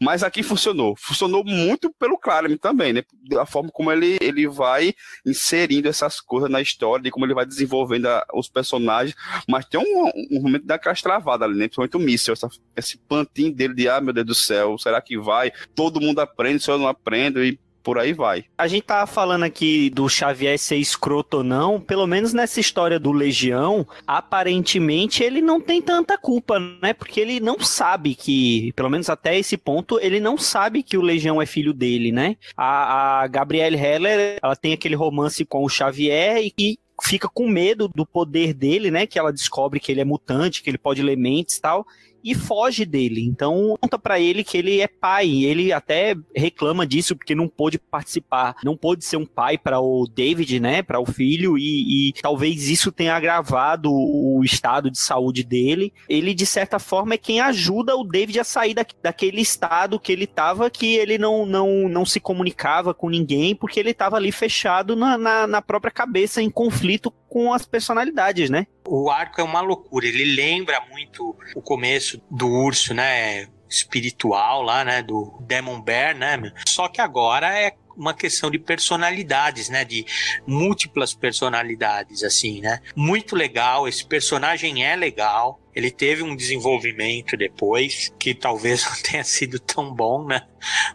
Mas 0.02 0.22
aqui 0.24 0.44
funcionou. 0.44 0.96
Funcionou 0.98 1.44
muito 1.44 1.92
pelo 1.98 2.18
Claremont 2.18 2.60
também, 2.60 2.94
né? 2.94 3.04
Da 3.30 3.46
forma 3.46 3.70
como 3.72 3.92
ele, 3.92 4.18
ele 4.22 4.48
vai 4.48 4.94
inserindo 5.26 5.88
essas 5.88 6.20
coisas 6.20 6.50
na 6.50 6.62
história, 6.62 7.04
de 7.04 7.12
como 7.12 7.26
ele 7.26 7.34
vai 7.34 7.46
desenvolvendo 7.46 8.08
a- 8.08 8.26
os 8.34 8.50
personagens. 8.50 9.16
Mas 9.48 9.66
tem 9.66 9.80
um, 9.80 10.38
um 10.38 10.42
momento 10.42 10.66
daquelas 10.66 11.02
travadas 11.02 11.48
ali, 11.48 11.58
né? 11.58 11.66
Principalmente 11.68 11.98
o 11.98 12.00
míssil, 12.00 12.34
essa, 12.34 12.50
esse 12.76 12.98
plantinho 12.98 13.54
dele 13.54 13.74
de, 13.74 13.88
ah, 13.88 14.02
meu 14.02 14.14
Deus 14.14 14.28
do 14.28 14.36
céu, 14.36 14.78
será 14.78 15.02
que 15.02 15.18
vai? 15.18 15.52
Todo 15.74 16.02
mundo 16.02 16.20
aprende, 16.20 16.62
se 16.62 16.70
eu 16.70 16.78
não 16.78 16.88
aprendo, 16.88 17.44
e 17.44 17.60
por 17.86 18.00
aí 18.00 18.14
vai. 18.14 18.46
A 18.58 18.68
gente 18.68 18.82
tava 18.82 19.06
falando 19.06 19.44
aqui 19.44 19.92
do 19.92 20.10
Xavier 20.10 20.58
ser 20.58 20.78
escroto 20.78 21.38
ou 21.38 21.44
não, 21.44 21.80
pelo 21.80 22.08
menos 22.08 22.34
nessa 22.34 22.60
história 22.60 23.00
do 23.00 23.12
Legião, 23.12 23.88
aparentemente 24.08 25.24
ele 25.24 25.40
não 25.40 25.62
tem 25.62 25.80
tanta 25.84 26.18
culpa, 26.18 26.60
né? 26.60 26.94
Porque 26.94 27.20
ele 27.20 27.40
não 27.40 27.60
sabe 27.60 28.16
que, 28.16 28.74
pelo 28.76 28.90
menos 28.90 29.08
até 29.08 29.38
esse 29.38 29.56
ponto, 29.56 30.00
ele 30.02 30.20
não 30.20 30.36
sabe 30.36 30.82
que 30.82 30.98
o 30.98 31.02
Legião 31.02 31.40
é 31.40 31.46
filho 31.46 31.74
dele, 31.74 32.12
né? 32.12 32.36
A, 32.58 33.22
a 33.22 33.28
Gabrielle 33.28 33.78
Heller, 33.78 34.40
ela 34.42 34.56
tem 34.56 34.74
aquele 34.74 34.96
romance 34.96 35.46
com 35.46 35.64
o 35.64 35.70
Xavier 35.70 36.44
e, 36.44 36.54
e 36.58 36.80
fica 37.04 37.30
com 37.30 37.48
medo 37.48 37.88
do 37.88 38.06
poder 38.06 38.54
dele, 38.54 38.90
né? 38.90 39.06
Que 39.06 39.20
ela 39.20 39.32
descobre 39.32 39.80
que 39.80 39.92
ele 39.92 40.02
é 40.02 40.06
mutante, 40.06 40.64
que 40.64 40.70
ele 40.70 40.78
pode 40.78 41.04
ler 41.04 41.18
mentes 41.18 41.58
e 41.58 41.62
tal. 41.62 41.86
E 42.26 42.34
foge 42.34 42.86
dele. 42.86 43.24
Então, 43.24 43.78
conta 43.80 44.00
pra 44.00 44.20
ele 44.20 44.44
que 44.44 44.58
ele 44.58 44.82
é 44.82 44.88
pai. 44.88 45.44
Ele 45.44 45.72
até 45.72 46.16
reclama 46.36 46.88
disso 46.88 47.16
porque 47.16 47.36
não 47.36 47.48
pôde 47.48 47.78
participar, 47.78 48.56
não 48.64 48.76
pôde 48.76 49.06
ser 49.06 49.18
um 49.18 49.26
pai 49.28 49.60
para 49.60 49.80
o 49.80 50.08
David, 50.08 50.60
né, 50.60 50.82
para 50.82 51.00
o 51.00 51.06
filho 51.06 51.56
e, 51.56 52.10
e 52.10 52.14
talvez 52.14 52.68
isso 52.68 52.92
tenha 52.92 53.16
agravado 53.16 53.92
o 53.94 54.42
estado 54.44 54.90
de 54.90 54.98
saúde 54.98 55.44
dele. 55.44 55.94
Ele 56.10 56.34
de 56.34 56.48
certa 56.48 56.80
forma 56.80 57.14
é 57.14 57.18
quem 57.18 57.40
ajuda 57.40 57.96
o 57.96 58.04
David 58.04 58.40
a 58.40 58.44
sair 58.44 58.74
da, 58.74 58.86
daquele 59.04 59.42
estado 59.42 60.00
que 60.00 60.12
ele 60.12 60.24
estava, 60.24 60.70
que 60.70 60.96
ele 60.96 61.20
não, 61.20 61.46
não, 61.46 61.88
não 61.88 62.06
se 62.06 62.20
comunicava 62.20 62.92
com 62.92 63.08
ninguém 63.08 63.56
porque 63.56 63.80
ele 63.80 63.92
estava 63.92 64.16
ali 64.16 64.32
fechado 64.32 64.96
na, 64.96 65.16
na, 65.16 65.46
na 65.46 65.62
própria 65.62 65.92
cabeça 65.92 66.42
em 66.42 66.50
conflito 66.50 67.14
com 67.30 67.54
as 67.54 67.66
personalidades, 67.66 68.50
né? 68.50 68.66
O 68.88 69.10
arco 69.10 69.42
é 69.42 69.44
uma 69.44 69.62
loucura. 69.62 70.06
Ele 70.06 70.36
lembra 70.36 70.82
muito 70.92 71.36
o 71.56 71.62
começo 71.62 72.22
do 72.30 72.48
urso, 72.48 72.94
né? 72.94 73.48
Espiritual 73.70 74.62
lá, 74.62 74.84
né? 74.84 75.02
Do 75.02 75.38
Demon 75.42 75.82
Bear, 75.82 76.16
né? 76.16 76.52
Só 76.68 76.88
que 76.88 77.02
agora 77.02 77.58
é 77.58 77.74
uma 77.98 78.14
questão 78.14 78.52
de 78.52 78.60
personalidades, 78.60 79.70
né? 79.70 79.84
De 79.84 80.06
múltiplas 80.46 81.14
personalidades, 81.14 82.24
assim, 82.24 82.62
né? 82.62 82.80
Muito 82.96 83.36
legal. 83.36 83.88
Esse 83.88 84.06
personagem 84.06 84.86
é 84.86 84.96
legal. 84.96 85.60
Ele 85.74 85.92
teve 85.92 86.24
um 86.24 86.36
desenvolvimento 86.36 87.36
depois, 87.36 88.14
que 88.20 88.34
talvez 88.34 88.86
não 88.90 88.96
tenha 89.02 89.24
sido 89.24 89.60
tão 89.60 89.94
bom, 89.94 90.26
né? 90.26 90.42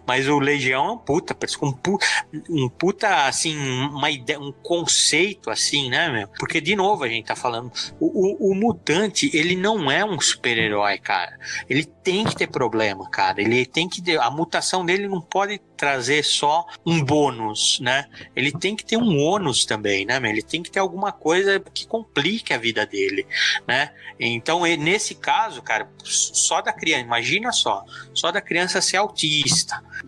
Mas 0.06 0.28
o 0.28 0.38
Legião 0.38 0.86
é 0.86 0.92
um 0.92 0.98
puta, 0.98 1.36
um 1.62 1.72
puta, 1.72 2.06
um 2.48 2.68
puta 2.68 3.26
assim, 3.26 3.56
uma 3.56 4.10
ideia, 4.10 4.40
um 4.40 4.52
conceito 4.52 5.50
assim, 5.50 5.90
né, 5.90 6.08
meu? 6.08 6.28
Porque, 6.38 6.60
de 6.60 6.74
novo, 6.76 7.04
a 7.04 7.08
gente 7.08 7.26
tá 7.26 7.36
falando, 7.36 7.70
o, 7.98 8.48
o, 8.48 8.50
o 8.50 8.54
mutante, 8.54 9.30
ele 9.34 9.56
não 9.56 9.90
é 9.90 10.04
um 10.04 10.20
super-herói, 10.20 10.98
cara. 10.98 11.38
Ele 11.68 11.84
tem 11.84 12.24
que 12.24 12.36
ter 12.36 12.46
problema, 12.46 13.08
cara. 13.10 13.40
Ele 13.40 13.64
tem 13.66 13.88
que 13.88 14.02
ter, 14.02 14.18
a 14.20 14.30
mutação 14.30 14.84
dele 14.84 15.06
não 15.08 15.20
pode 15.20 15.60
trazer 15.76 16.22
só 16.22 16.66
um 16.84 17.02
bônus, 17.02 17.80
né? 17.80 18.04
Ele 18.36 18.52
tem 18.52 18.76
que 18.76 18.84
ter 18.84 18.98
um 18.98 19.18
ônus 19.18 19.64
também, 19.64 20.04
né, 20.04 20.20
meu? 20.20 20.30
Ele 20.30 20.42
tem 20.42 20.62
que 20.62 20.70
ter 20.70 20.78
alguma 20.78 21.10
coisa 21.10 21.58
que 21.58 21.86
complique 21.86 22.52
a 22.52 22.58
vida 22.58 22.84
dele, 22.84 23.26
né? 23.66 23.90
Então, 24.18 24.60
nesse 24.78 25.14
caso, 25.14 25.62
cara, 25.62 25.88
só 26.04 26.60
da 26.60 26.70
criança, 26.70 27.02
imagina 27.02 27.50
só, 27.50 27.82
só 28.12 28.30
da 28.30 28.42
criança 28.42 28.80
ser 28.82 28.98
autista, 28.98 29.59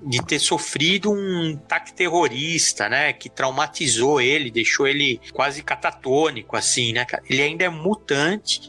de 0.04 0.24
ter 0.24 0.38
sofrido 0.38 1.10
um 1.12 1.58
ataque 1.64 1.92
terrorista, 1.92 2.88
né, 2.88 3.12
que 3.12 3.28
traumatizou 3.28 4.20
ele, 4.20 4.50
deixou 4.50 4.86
ele 4.86 5.20
quase 5.32 5.62
catatônico, 5.62 6.56
assim, 6.56 6.92
né? 6.92 7.06
Ele 7.28 7.42
ainda 7.42 7.64
é 7.64 7.68
mutante 7.68 8.60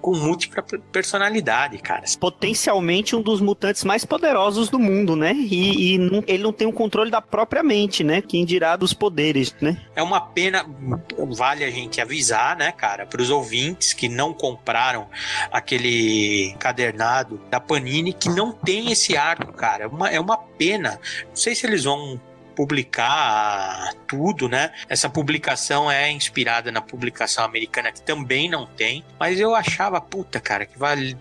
com 0.00 0.16
múltipla 0.16 0.62
pe- 0.62 0.78
personalidade, 0.90 1.78
cara. 1.78 2.02
Potencialmente 2.18 3.14
um 3.14 3.22
dos 3.22 3.40
mutantes 3.40 3.84
mais 3.84 4.04
poderosos 4.04 4.68
do 4.68 4.78
mundo, 4.78 5.14
né? 5.14 5.32
E, 5.32 5.94
e 5.94 5.98
não- 5.98 6.24
ele 6.26 6.42
não 6.42 6.52
tem 6.52 6.66
o 6.66 6.72
controle 6.72 7.10
da 7.10 7.20
própria 7.22 7.62
mente, 7.62 8.02
né? 8.02 8.20
Quem 8.20 8.44
dirá 8.44 8.74
dos 8.76 8.92
poderes, 8.92 9.54
né? 9.60 9.80
É 9.94 10.02
uma 10.02 10.20
pena, 10.20 10.66
vale 11.30 11.64
a 11.64 11.70
gente 11.70 12.00
avisar, 12.00 12.56
né, 12.56 12.72
cara, 12.72 13.06
para 13.06 13.22
os 13.22 13.30
ouvintes 13.30 13.92
que 13.92 14.08
não 14.08 14.32
compraram 14.34 15.06
aquele 15.52 16.54
cadernado 16.58 17.40
da 17.50 17.60
Panini, 17.60 18.12
que 18.12 18.28
não 18.28 18.52
tem 18.52 18.90
esse 18.90 19.16
arco, 19.16 19.52
cara. 19.52 19.84
É 19.84 19.86
uma, 19.86 20.08
é 20.10 20.18
uma 20.20 20.31
pena. 20.36 21.00
Não 21.28 21.36
sei 21.36 21.54
se 21.54 21.66
eles 21.66 21.84
vão 21.84 22.20
publicar 22.52 23.94
tudo, 24.06 24.48
né? 24.48 24.72
Essa 24.88 25.08
publicação 25.08 25.90
é 25.90 26.10
inspirada 26.10 26.70
na 26.70 26.80
publicação 26.80 27.44
americana 27.44 27.90
que 27.90 28.02
também 28.02 28.48
não 28.48 28.66
tem, 28.66 29.04
mas 29.18 29.40
eu 29.40 29.54
achava, 29.54 30.00
puta, 30.00 30.38
cara, 30.38 30.66
que 30.66 30.78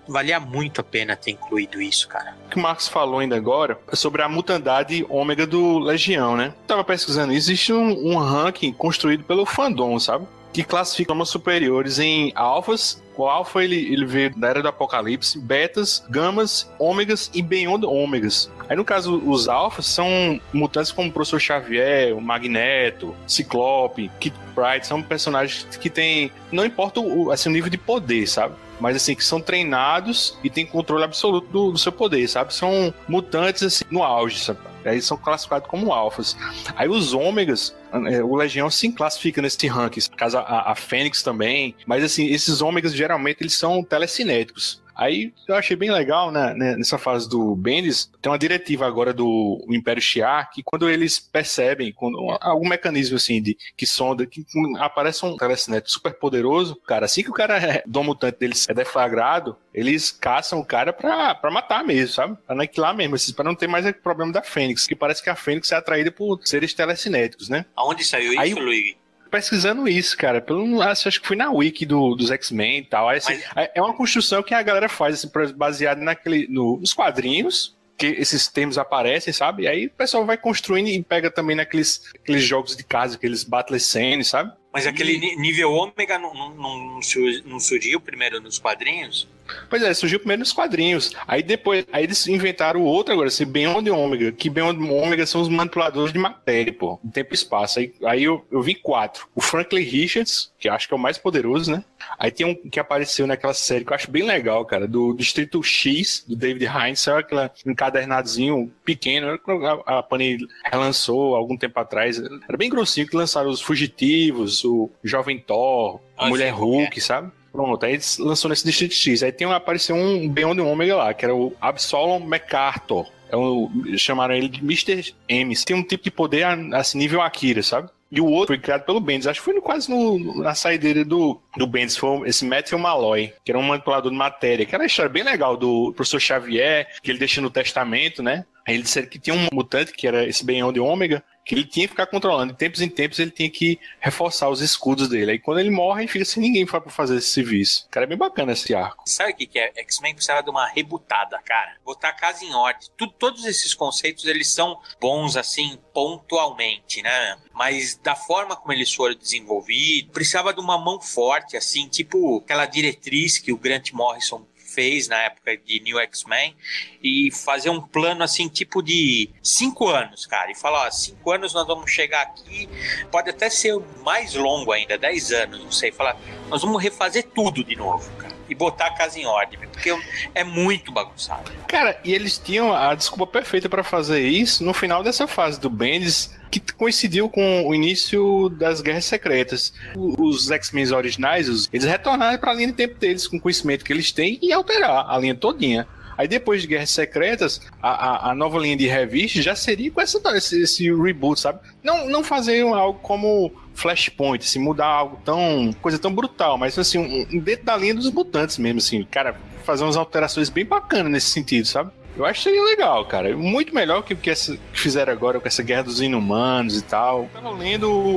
valia 0.08 0.40
muito 0.40 0.82
a 0.82 0.84
pena 0.84 1.16
ter 1.16 1.32
incluído 1.32 1.82
isso, 1.82 2.08
cara. 2.08 2.36
O 2.48 2.50
que 2.50 2.58
o 2.58 2.62
Marcos 2.62 2.88
falou 2.88 3.20
ainda 3.20 3.36
agora 3.36 3.80
é 3.92 3.96
sobre 3.96 4.22
a 4.22 4.30
mutandade 4.30 5.06
ômega 5.10 5.48
do 5.48 5.80
Legião, 5.80 6.36
né? 6.36 6.54
Tava 6.68 6.84
pesquisando, 6.84 7.34
existe 7.34 7.72
um, 7.74 8.12
um 8.12 8.18
ranking 8.18 8.74
construído 8.74 9.24
pelo 9.24 9.46
fandom, 9.46 9.98
sabe? 10.00 10.28
Que 10.54 10.64
classifica 10.64 11.14
os 11.14 11.30
superiores 11.30 12.00
em 12.00 12.32
alfas. 12.36 13.02
O 13.16 13.28
alfa 13.28 13.64
ele, 13.64 13.94
ele 13.94 14.06
veio 14.06 14.36
da 14.36 14.48
era 14.48 14.62
do 14.62 14.68
apocalipse, 14.68 15.38
betas, 15.38 16.04
gamas, 16.10 16.72
ômegas 16.80 17.30
e 17.34 17.42
beyond 17.42 17.86
ômegas. 17.86 18.50
Aí 18.68 18.76
no 18.76 18.84
caso, 18.84 19.22
os 19.26 19.48
alfas 19.48 19.86
são 19.86 20.42
mutantes 20.52 20.92
como 20.92 21.10
o 21.10 21.12
Professor 21.12 21.40
Xavier, 21.40 22.16
o 22.16 22.22
Magneto, 22.22 23.16
Ciclope, 23.28 24.10
Kid 24.20 24.36
Pride, 24.56 24.88
são 24.88 25.04
personagens 25.04 25.68
que 25.78 25.90
têm. 25.90 26.32
Não 26.52 26.66
importa 26.66 27.00
o, 27.00 27.32
assim, 27.32 27.50
o 27.50 27.52
nível 27.52 27.70
de 27.70 27.78
poder, 27.78 28.28
sabe? 28.28 28.56
Mas 28.80 28.96
assim, 28.96 29.14
que 29.14 29.24
são 29.24 29.40
treinados 29.40 30.38
e 30.44 30.50
têm 30.50 30.66
controle 30.66 31.04
absoluto 31.04 31.48
do, 31.52 31.72
do 31.74 31.78
seu 31.78 31.92
poder, 31.92 32.28
sabe? 32.28 32.54
São 32.54 32.94
mutantes 33.08 33.62
assim, 33.62 33.84
no 33.92 34.02
auge, 34.02 34.40
sabe? 34.40 34.60
Aí 34.86 35.02
são 35.02 35.18
classificados 35.18 35.68
como 35.68 35.94
alfas. 35.94 36.36
Aí 36.76 36.88
os 36.88 37.14
ômegas, 37.14 37.76
é, 38.10 38.24
o 38.24 38.36
Legião 38.36 38.70
sim 38.70 38.92
classifica 38.92 39.42
nesse 39.42 39.68
ranking. 39.68 40.02
Caso 40.16 40.38
a, 40.38 40.72
a 40.72 40.76
Fênix 40.76 41.22
também. 41.22 41.76
Mas 41.86 42.04
assim, 42.04 42.26
esses 42.28 42.62
ômegas 42.62 42.94
geralmente 42.94 43.42
eles 43.42 43.54
são 43.54 43.84
telecinéticos. 43.84 44.81
Aí 44.96 45.34
eu 45.48 45.56
achei 45.56 45.76
bem 45.76 45.92
legal, 45.92 46.32
né, 46.32 46.54
né, 46.54 46.76
nessa 46.76 46.98
fase 46.98 47.28
do 47.30 47.56
Bendis, 47.56 48.12
tem 48.22 48.32
uma 48.32 48.38
diretiva 48.38 48.86
agora 48.86 49.14
do 49.14 49.64
Império 49.70 50.02
Shi'ar 50.02 50.50
que 50.52 50.62
quando 50.64 50.90
eles 50.90 51.20
percebem 51.20 51.92
quando, 51.92 52.18
algum 52.42 52.68
mecanismo 52.68 53.16
assim 53.16 53.42
de 53.42 53.58
que 53.76 53.86
sonda, 53.86 54.26
que 54.26 54.46
aparece 54.80 55.26
um 55.26 55.36
telecinético 55.38 55.90
super 55.92 56.14
poderoso, 56.14 56.76
cara, 56.86 57.06
assim 57.06 57.24
que 57.24 57.30
o 57.30 57.34
cara 57.34 57.58
é, 57.58 57.84
do 57.86 58.04
mutante 58.04 58.40
deles 58.40 58.68
é 58.70 58.74
deflagrado, 58.74 59.56
eles 59.74 60.12
caçam 60.12 60.60
o 60.60 60.66
cara 60.66 60.92
pra, 60.94 61.34
pra 61.36 61.52
matar 61.52 61.84
mesmo, 61.84 62.14
sabe? 62.14 62.38
Pra 62.46 62.56
aniquilar 62.56 62.96
mesmo, 62.96 63.16
assim, 63.16 63.34
pra 63.34 63.44
não 63.46 63.56
ter 63.56 63.68
mais 63.68 63.86
o 63.86 63.94
problema 63.94 64.32
da 64.32 64.42
Fênix, 64.42 64.86
que 64.86 64.96
parece 64.96 65.24
que 65.24 65.30
a 65.30 65.36
Fênix 65.36 65.72
é 65.72 65.76
atraída 65.76 66.12
por 66.12 66.40
seres 66.44 66.74
telecinéticos, 66.74 67.50
né? 67.50 67.66
Aonde 67.76 68.04
saiu 68.04 68.40
Aí- 68.40 68.52
isso, 68.52 68.60
Luigi? 68.60 69.01
Pesquisando 69.32 69.88
isso, 69.88 70.16
cara. 70.18 70.42
Pelo, 70.42 70.82
acho, 70.82 71.08
acho 71.08 71.22
que 71.22 71.28
foi 71.28 71.36
na 71.36 71.50
wiki 71.50 71.86
do, 71.86 72.14
dos 72.16 72.30
X-Men 72.30 72.80
e 72.80 72.84
tal. 72.86 73.10
Aí, 73.10 73.18
assim, 73.18 73.40
é- 73.56 73.72
É 73.76 73.82
uma 73.82 73.94
construção 73.94 74.44
que 74.44 74.54
a 74.54 74.62
galera 74.62 74.88
faz, 74.90 75.16
assim, 75.16 75.32
baseado 75.56 76.00
naquele, 76.00 76.48
no- 76.50 76.78
nos 76.78 76.94
quadrinhos, 76.94 77.76
que 77.98 78.08
esses 78.08 78.48
termos 78.48 78.78
aparecem, 78.78 79.32
sabe? 79.32 79.64
E 79.64 79.68
aí 79.68 79.86
o 79.86 79.92
pessoal 79.92 80.26
vai 80.26 80.36
construindo 80.38 80.88
e 80.88 81.02
pega 81.04 81.30
também 81.32 81.56
naqueles 81.56 82.04
aqueles 82.16 82.44
jogos 82.44 82.76
de 82.76 82.84
casa, 82.84 83.16
aqueles 83.16 83.44
Battle 83.44 83.80
Scene, 83.80 84.24
sabe? 84.24 84.52
Mas 84.74 84.88
aquele 84.88 85.36
nível 85.36 85.72
ômega 85.74 86.18
não, 86.18 86.34
não, 86.34 86.50
não, 86.56 86.78
não 86.94 87.02
sur- 87.02 87.44
não 87.46 87.60
surgiu 87.60 88.00
primeiro 88.00 88.40
nos 88.40 88.58
quadrinhos? 88.58 89.28
Pois 89.70 89.84
é, 89.84 89.94
surgiu 89.94 90.18
primeiro 90.18 90.40
nos 90.40 90.54
quadrinhos. 90.54 91.14
Aí 91.28 91.44
depois, 91.44 91.86
aí 91.92 92.06
eles 92.06 92.26
inventaram 92.28 92.80
o 92.80 92.86
outro 92.86 93.12
agora, 93.12 93.28
esse 93.28 93.44
Beyond 93.44 93.90
Ômega, 93.90 94.32
que 94.32 94.50
Beyond 94.50 94.82
Ômega 94.90 95.26
são 95.26 95.42
os 95.42 95.50
manipuladores 95.50 96.14
de 96.14 96.20
matéria, 96.20 96.72
pô, 96.72 96.98
em 97.04 97.10
tempo 97.10 97.34
e 97.34 97.36
espaço. 97.36 97.80
Aí, 97.80 97.94
aí 98.06 98.24
eu, 98.24 98.46
eu 98.50 98.62
vi 98.62 98.74
quatro. 98.74 99.28
O 99.36 99.42
Franklin 99.42 99.82
Richards, 99.84 100.54
que 100.58 100.70
acho 100.70 100.88
que 100.88 100.94
é 100.94 100.98
o 100.98 101.00
mais 101.00 101.18
poderoso, 101.18 101.70
né? 101.70 101.84
Aí 102.18 102.32
tem 102.32 102.46
um 102.46 102.56
que 102.56 102.80
apareceu 102.80 103.26
naquela 103.26 103.54
série 103.54 103.86
que 103.86 103.92
eu 103.92 103.96
acho 103.96 104.12
bem 104.12 104.24
legal, 104.24 104.66
cara, 104.66 104.88
do 104.88 105.14
Distrito 105.14 105.62
X, 105.64 106.24
do 106.28 106.36
David 106.36 106.66
Hines, 106.66 107.00
sabe 107.00 107.20
aquele 107.20 107.50
encadernadozinho 107.66 108.72
pequeno, 108.86 109.40
a, 109.86 110.00
a 110.00 110.04
Panini 110.04 110.48
relançou 110.64 111.36
algum 111.36 111.58
tempo 111.58 111.80
atrás. 111.80 112.20
Era 112.20 112.58
bem 112.58 112.70
grossinho 112.70 113.08
que 113.08 113.16
lançaram 113.16 113.50
os 113.50 113.62
Fugitivos, 113.62 114.64
o 114.64 114.90
Jovem 115.04 115.40
Thor, 115.40 116.00
a 116.18 116.26
Ah, 116.26 116.30
Mulher 116.30 116.54
que 116.54 116.60
é. 116.60 116.64
Hulk, 116.64 117.02
sabe? 117.02 117.32
Pronto, 117.52 117.86
aí 117.86 117.94
eles 117.94 118.18
lançou 118.18 118.50
nesse 118.50 118.66
Distrito 118.66 118.94
X. 118.94 119.24
Aí 119.24 119.32
tem 119.32 119.46
um, 119.46 119.52
apareceu 119.52 119.96
um 119.96 120.30
Beyond 120.30 120.62
Omega 120.62 120.96
lá, 120.96 121.14
que 121.14 121.26
era 121.26 121.36
o 121.36 121.54
Absolom 121.60 122.20
MacArthur. 122.20 123.06
É 123.30 123.36
o, 123.36 123.70
chamaram 123.98 124.34
ele 124.34 124.48
de 124.48 124.60
Mr. 124.60 125.14
M. 125.28 125.56
Tem 125.66 125.76
um 125.76 125.84
tipo 125.84 126.04
de 126.04 126.12
poder 126.12 126.46
assim, 126.74 126.98
nível 126.98 127.22
Akira, 127.22 127.62
sabe? 127.64 127.90
E 128.12 128.20
o 128.20 128.26
outro 128.26 128.48
foi 128.56 128.58
criado 128.58 128.84
pelo 128.86 129.00
Bendis. 129.00 129.26
Acho 129.26 129.40
que 129.40 129.46
foi 129.46 129.54
no- 129.54 129.62
quase 129.62 129.90
no- 129.90 130.44
na 130.44 130.54
saideira 130.54 131.06
do, 131.06 131.40
do 131.56 131.66
Bendis. 131.66 131.96
Foi 131.96 132.28
esse 132.28 132.44
Matthew 132.46 132.78
Malloy, 132.78 133.34
que 133.46 133.52
era 133.52 133.58
um 133.60 133.64
manipulador 133.64 134.12
de 134.12 134.18
matéria. 134.18 134.66
Que 134.66 134.76
era 134.76 134.84
uma 134.84 134.88
história 134.88 135.10
bem 135.10 135.24
legal 135.24 135.56
do 135.56 135.94
professor 135.94 136.20
Xavier, 136.20 136.88
que 137.02 137.10
ele 137.10 137.20
deixa 137.20 137.40
no 137.40 137.50
testamento, 137.50 138.22
né? 138.22 138.46
Aí 138.68 138.76
ele 138.76 138.84
disseram 138.84 139.08
que 139.08 139.18
tinha 139.18 139.36
um 139.36 139.48
mutante, 139.54 139.94
que 139.94 140.06
era 140.08 140.26
esse 140.28 140.46
Beyond 140.46 140.80
Ômega, 140.80 141.24
que 141.52 141.56
ele 141.56 141.66
tinha 141.66 141.86
que 141.86 141.92
ficar 141.92 142.08
controlando. 142.08 142.54
De 142.54 142.58
tempos 142.58 142.80
em 142.82 142.88
tempos 142.88 143.20
ele 143.20 143.30
tinha 143.30 143.50
que 143.50 143.78
reforçar 144.00 144.48
os 144.50 144.62
escudos 144.62 145.10
dele. 145.10 145.32
Aí 145.32 145.40
quando 145.40 145.60
ele 145.60 145.70
morre, 145.70 146.08
fica 146.08 146.24
sem 146.24 146.42
ninguém 146.42 146.66
pra 146.66 146.80
fazer 146.90 147.18
esse 147.18 147.28
serviço. 147.28 147.90
Cara, 147.92 148.06
é 148.06 148.08
bem 148.08 148.18
bacana 148.18 148.54
esse 148.54 148.74
arco. 148.74 149.04
Sabe 149.06 149.32
o 149.34 149.36
que, 149.36 149.46
que 149.46 149.60
é? 149.60 149.74
X-Men 149.76 150.14
precisava 150.16 150.42
de 150.42 150.50
uma 150.50 150.66
rebutada, 150.66 151.38
cara. 151.44 151.76
Botar 151.84 152.10
a 152.10 152.14
casa 152.14 152.46
em 152.46 152.54
ordem. 152.54 152.88
Tu- 152.96 153.08
todos 153.20 153.44
esses 153.46 153.74
conceitos, 153.74 154.24
eles 154.26 154.48
são 154.50 154.80
bons, 155.02 155.36
assim, 155.36 155.78
pontualmente, 155.94 157.02
né? 157.02 157.38
Mas 157.54 157.96
da 157.96 158.16
forma 158.16 158.56
como 158.56 158.72
eles 158.72 158.94
foram 158.94 159.14
desenvolvidos, 159.16 160.12
precisava 160.14 160.54
de 160.54 160.62
uma 160.62 160.78
mão 160.78 161.02
forte, 161.02 161.58
assim, 161.58 161.90
tipo 161.90 162.38
aquela 162.38 162.66
diretriz 162.66 163.38
que 163.38 163.52
o 163.52 163.58
Grant 163.58 163.92
Morrison 163.92 164.46
fez 164.74 165.08
na 165.08 165.18
época 165.18 165.58
de 165.58 165.80
New 165.82 166.00
X-Men 166.00 166.56
e 167.04 167.32
fazer 167.32 167.70
um 167.70 167.82
plano 167.82 168.24
assim, 168.24 168.48
tipo 168.48 168.82
de 168.82 169.30
cinco 169.42 169.88
anos, 169.88 170.26
cara, 170.26 170.52
e 170.52 170.56
falar, 170.56 170.88
ó, 170.88 170.92
cinco 170.92 171.32
anos 171.32 171.54
nós 171.54 171.68
vamos 171.68 171.92
chegar 171.92 172.22
aqui, 172.22 172.70
pode 173.12 173.30
até 173.30 173.50
ser 173.50 173.78
mais 174.04 174.34
longo 174.34 174.72
ainda, 174.72 174.98
dez 174.98 175.32
anos, 175.32 175.64
não 175.64 175.72
sei, 175.72 175.92
falar, 175.92 176.18
nós 176.50 176.62
vamos 176.62 176.82
refazer 176.82 177.28
tudo 177.34 177.64
de 177.64 177.76
novo, 177.76 178.10
cara. 178.18 178.31
E 178.52 178.56
botar 178.56 178.88
a 178.88 178.92
casa 178.92 179.18
em 179.18 179.26
ordem, 179.26 179.58
porque 179.58 179.98
é 180.36 180.44
muito 180.44 180.92
bagunçado. 180.92 181.50
Cara, 181.68 181.98
e 182.04 182.14
eles 182.14 182.38
tinham 182.38 182.74
a 182.76 182.94
desculpa 182.94 183.26
perfeita 183.26 183.70
pra 183.70 183.82
fazer 183.82 184.28
isso 184.28 184.62
no 184.64 184.74
final 184.74 185.02
dessa 185.02 185.26
fase 185.26 185.58
do 185.58 185.70
Bendis, 185.70 186.38
que 186.52 186.60
coincidiu 186.74 187.30
com 187.30 187.66
o 187.66 187.74
início 187.74 188.50
das 188.50 188.82
Guerras 188.82 189.06
Secretas. 189.06 189.74
Os 189.96 190.52
X-Men 190.52 190.94
originais, 190.94 191.70
eles 191.72 191.86
retornaram 191.86 192.38
pra 192.38 192.54
linha 192.54 192.68
de 192.68 192.74
tempo 192.74 193.00
deles, 193.00 193.26
com 193.26 193.38
o 193.38 193.40
conhecimento 193.40 193.86
que 193.86 193.94
eles 193.94 194.12
têm, 194.12 194.38
e 194.42 194.52
alterar 194.52 195.10
a 195.10 195.18
linha 195.18 195.34
todinha. 195.34 195.88
Aí 196.18 196.28
depois 196.28 196.62
de 196.62 196.68
Guerras 196.68 196.90
Secretas, 196.90 197.62
a, 197.82 197.90
a, 197.90 198.32
a 198.32 198.36
nova 198.36 198.60
linha 198.60 198.76
de 198.76 198.88
revista 198.88 199.42
já 199.42 199.56
seria 199.56 199.92
com 199.92 200.02
essa, 200.02 200.20
esse, 200.36 200.62
esse 200.62 200.94
reboot, 200.94 201.40
sabe? 201.40 201.60
Não, 201.84 202.08
não 202.08 202.24
fazer 202.24 202.62
algo 202.62 203.00
como 203.00 203.52
Flashpoint, 203.74 204.46
assim, 204.46 204.60
mudar 204.60 204.88
algo 204.88 205.20
tão. 205.24 205.74
coisa 205.82 205.98
tão 205.98 206.14
brutal, 206.14 206.58
mas 206.58 206.78
assim, 206.78 206.98
um, 206.98 207.40
dentro 207.40 207.66
da 207.66 207.78
linha 207.78 207.96
dos 207.96 208.12
mutantes 208.12 208.58
mesmo, 208.58 208.80
assim, 208.80 209.04
cara, 209.04 209.36
fazer 209.64 209.84
umas 209.84 209.98
alterações 209.98 210.50
bem 210.50 210.66
bacanas 210.66 211.12
nesse 211.12 211.30
sentido, 211.30 211.66
sabe? 211.66 211.92
Eu 212.16 212.26
acho 212.26 212.44
que 212.44 212.50
seria 212.50 212.64
legal, 212.64 213.06
cara. 213.06 213.36
Muito 213.36 213.74
melhor 213.74 214.04
que 214.04 214.14
o 214.14 214.18
que, 214.18 214.34
que 214.34 214.60
fizeram 214.74 215.14
agora 215.14 215.40
com 215.40 215.48
essa 215.48 215.64
guerra 215.64 215.84
dos 215.84 216.02
inumanos 216.02 216.78
e 216.78 216.84
tal. 216.84 217.30
Tava 217.34 217.52
lendo 217.52 217.90
o, 217.90 218.16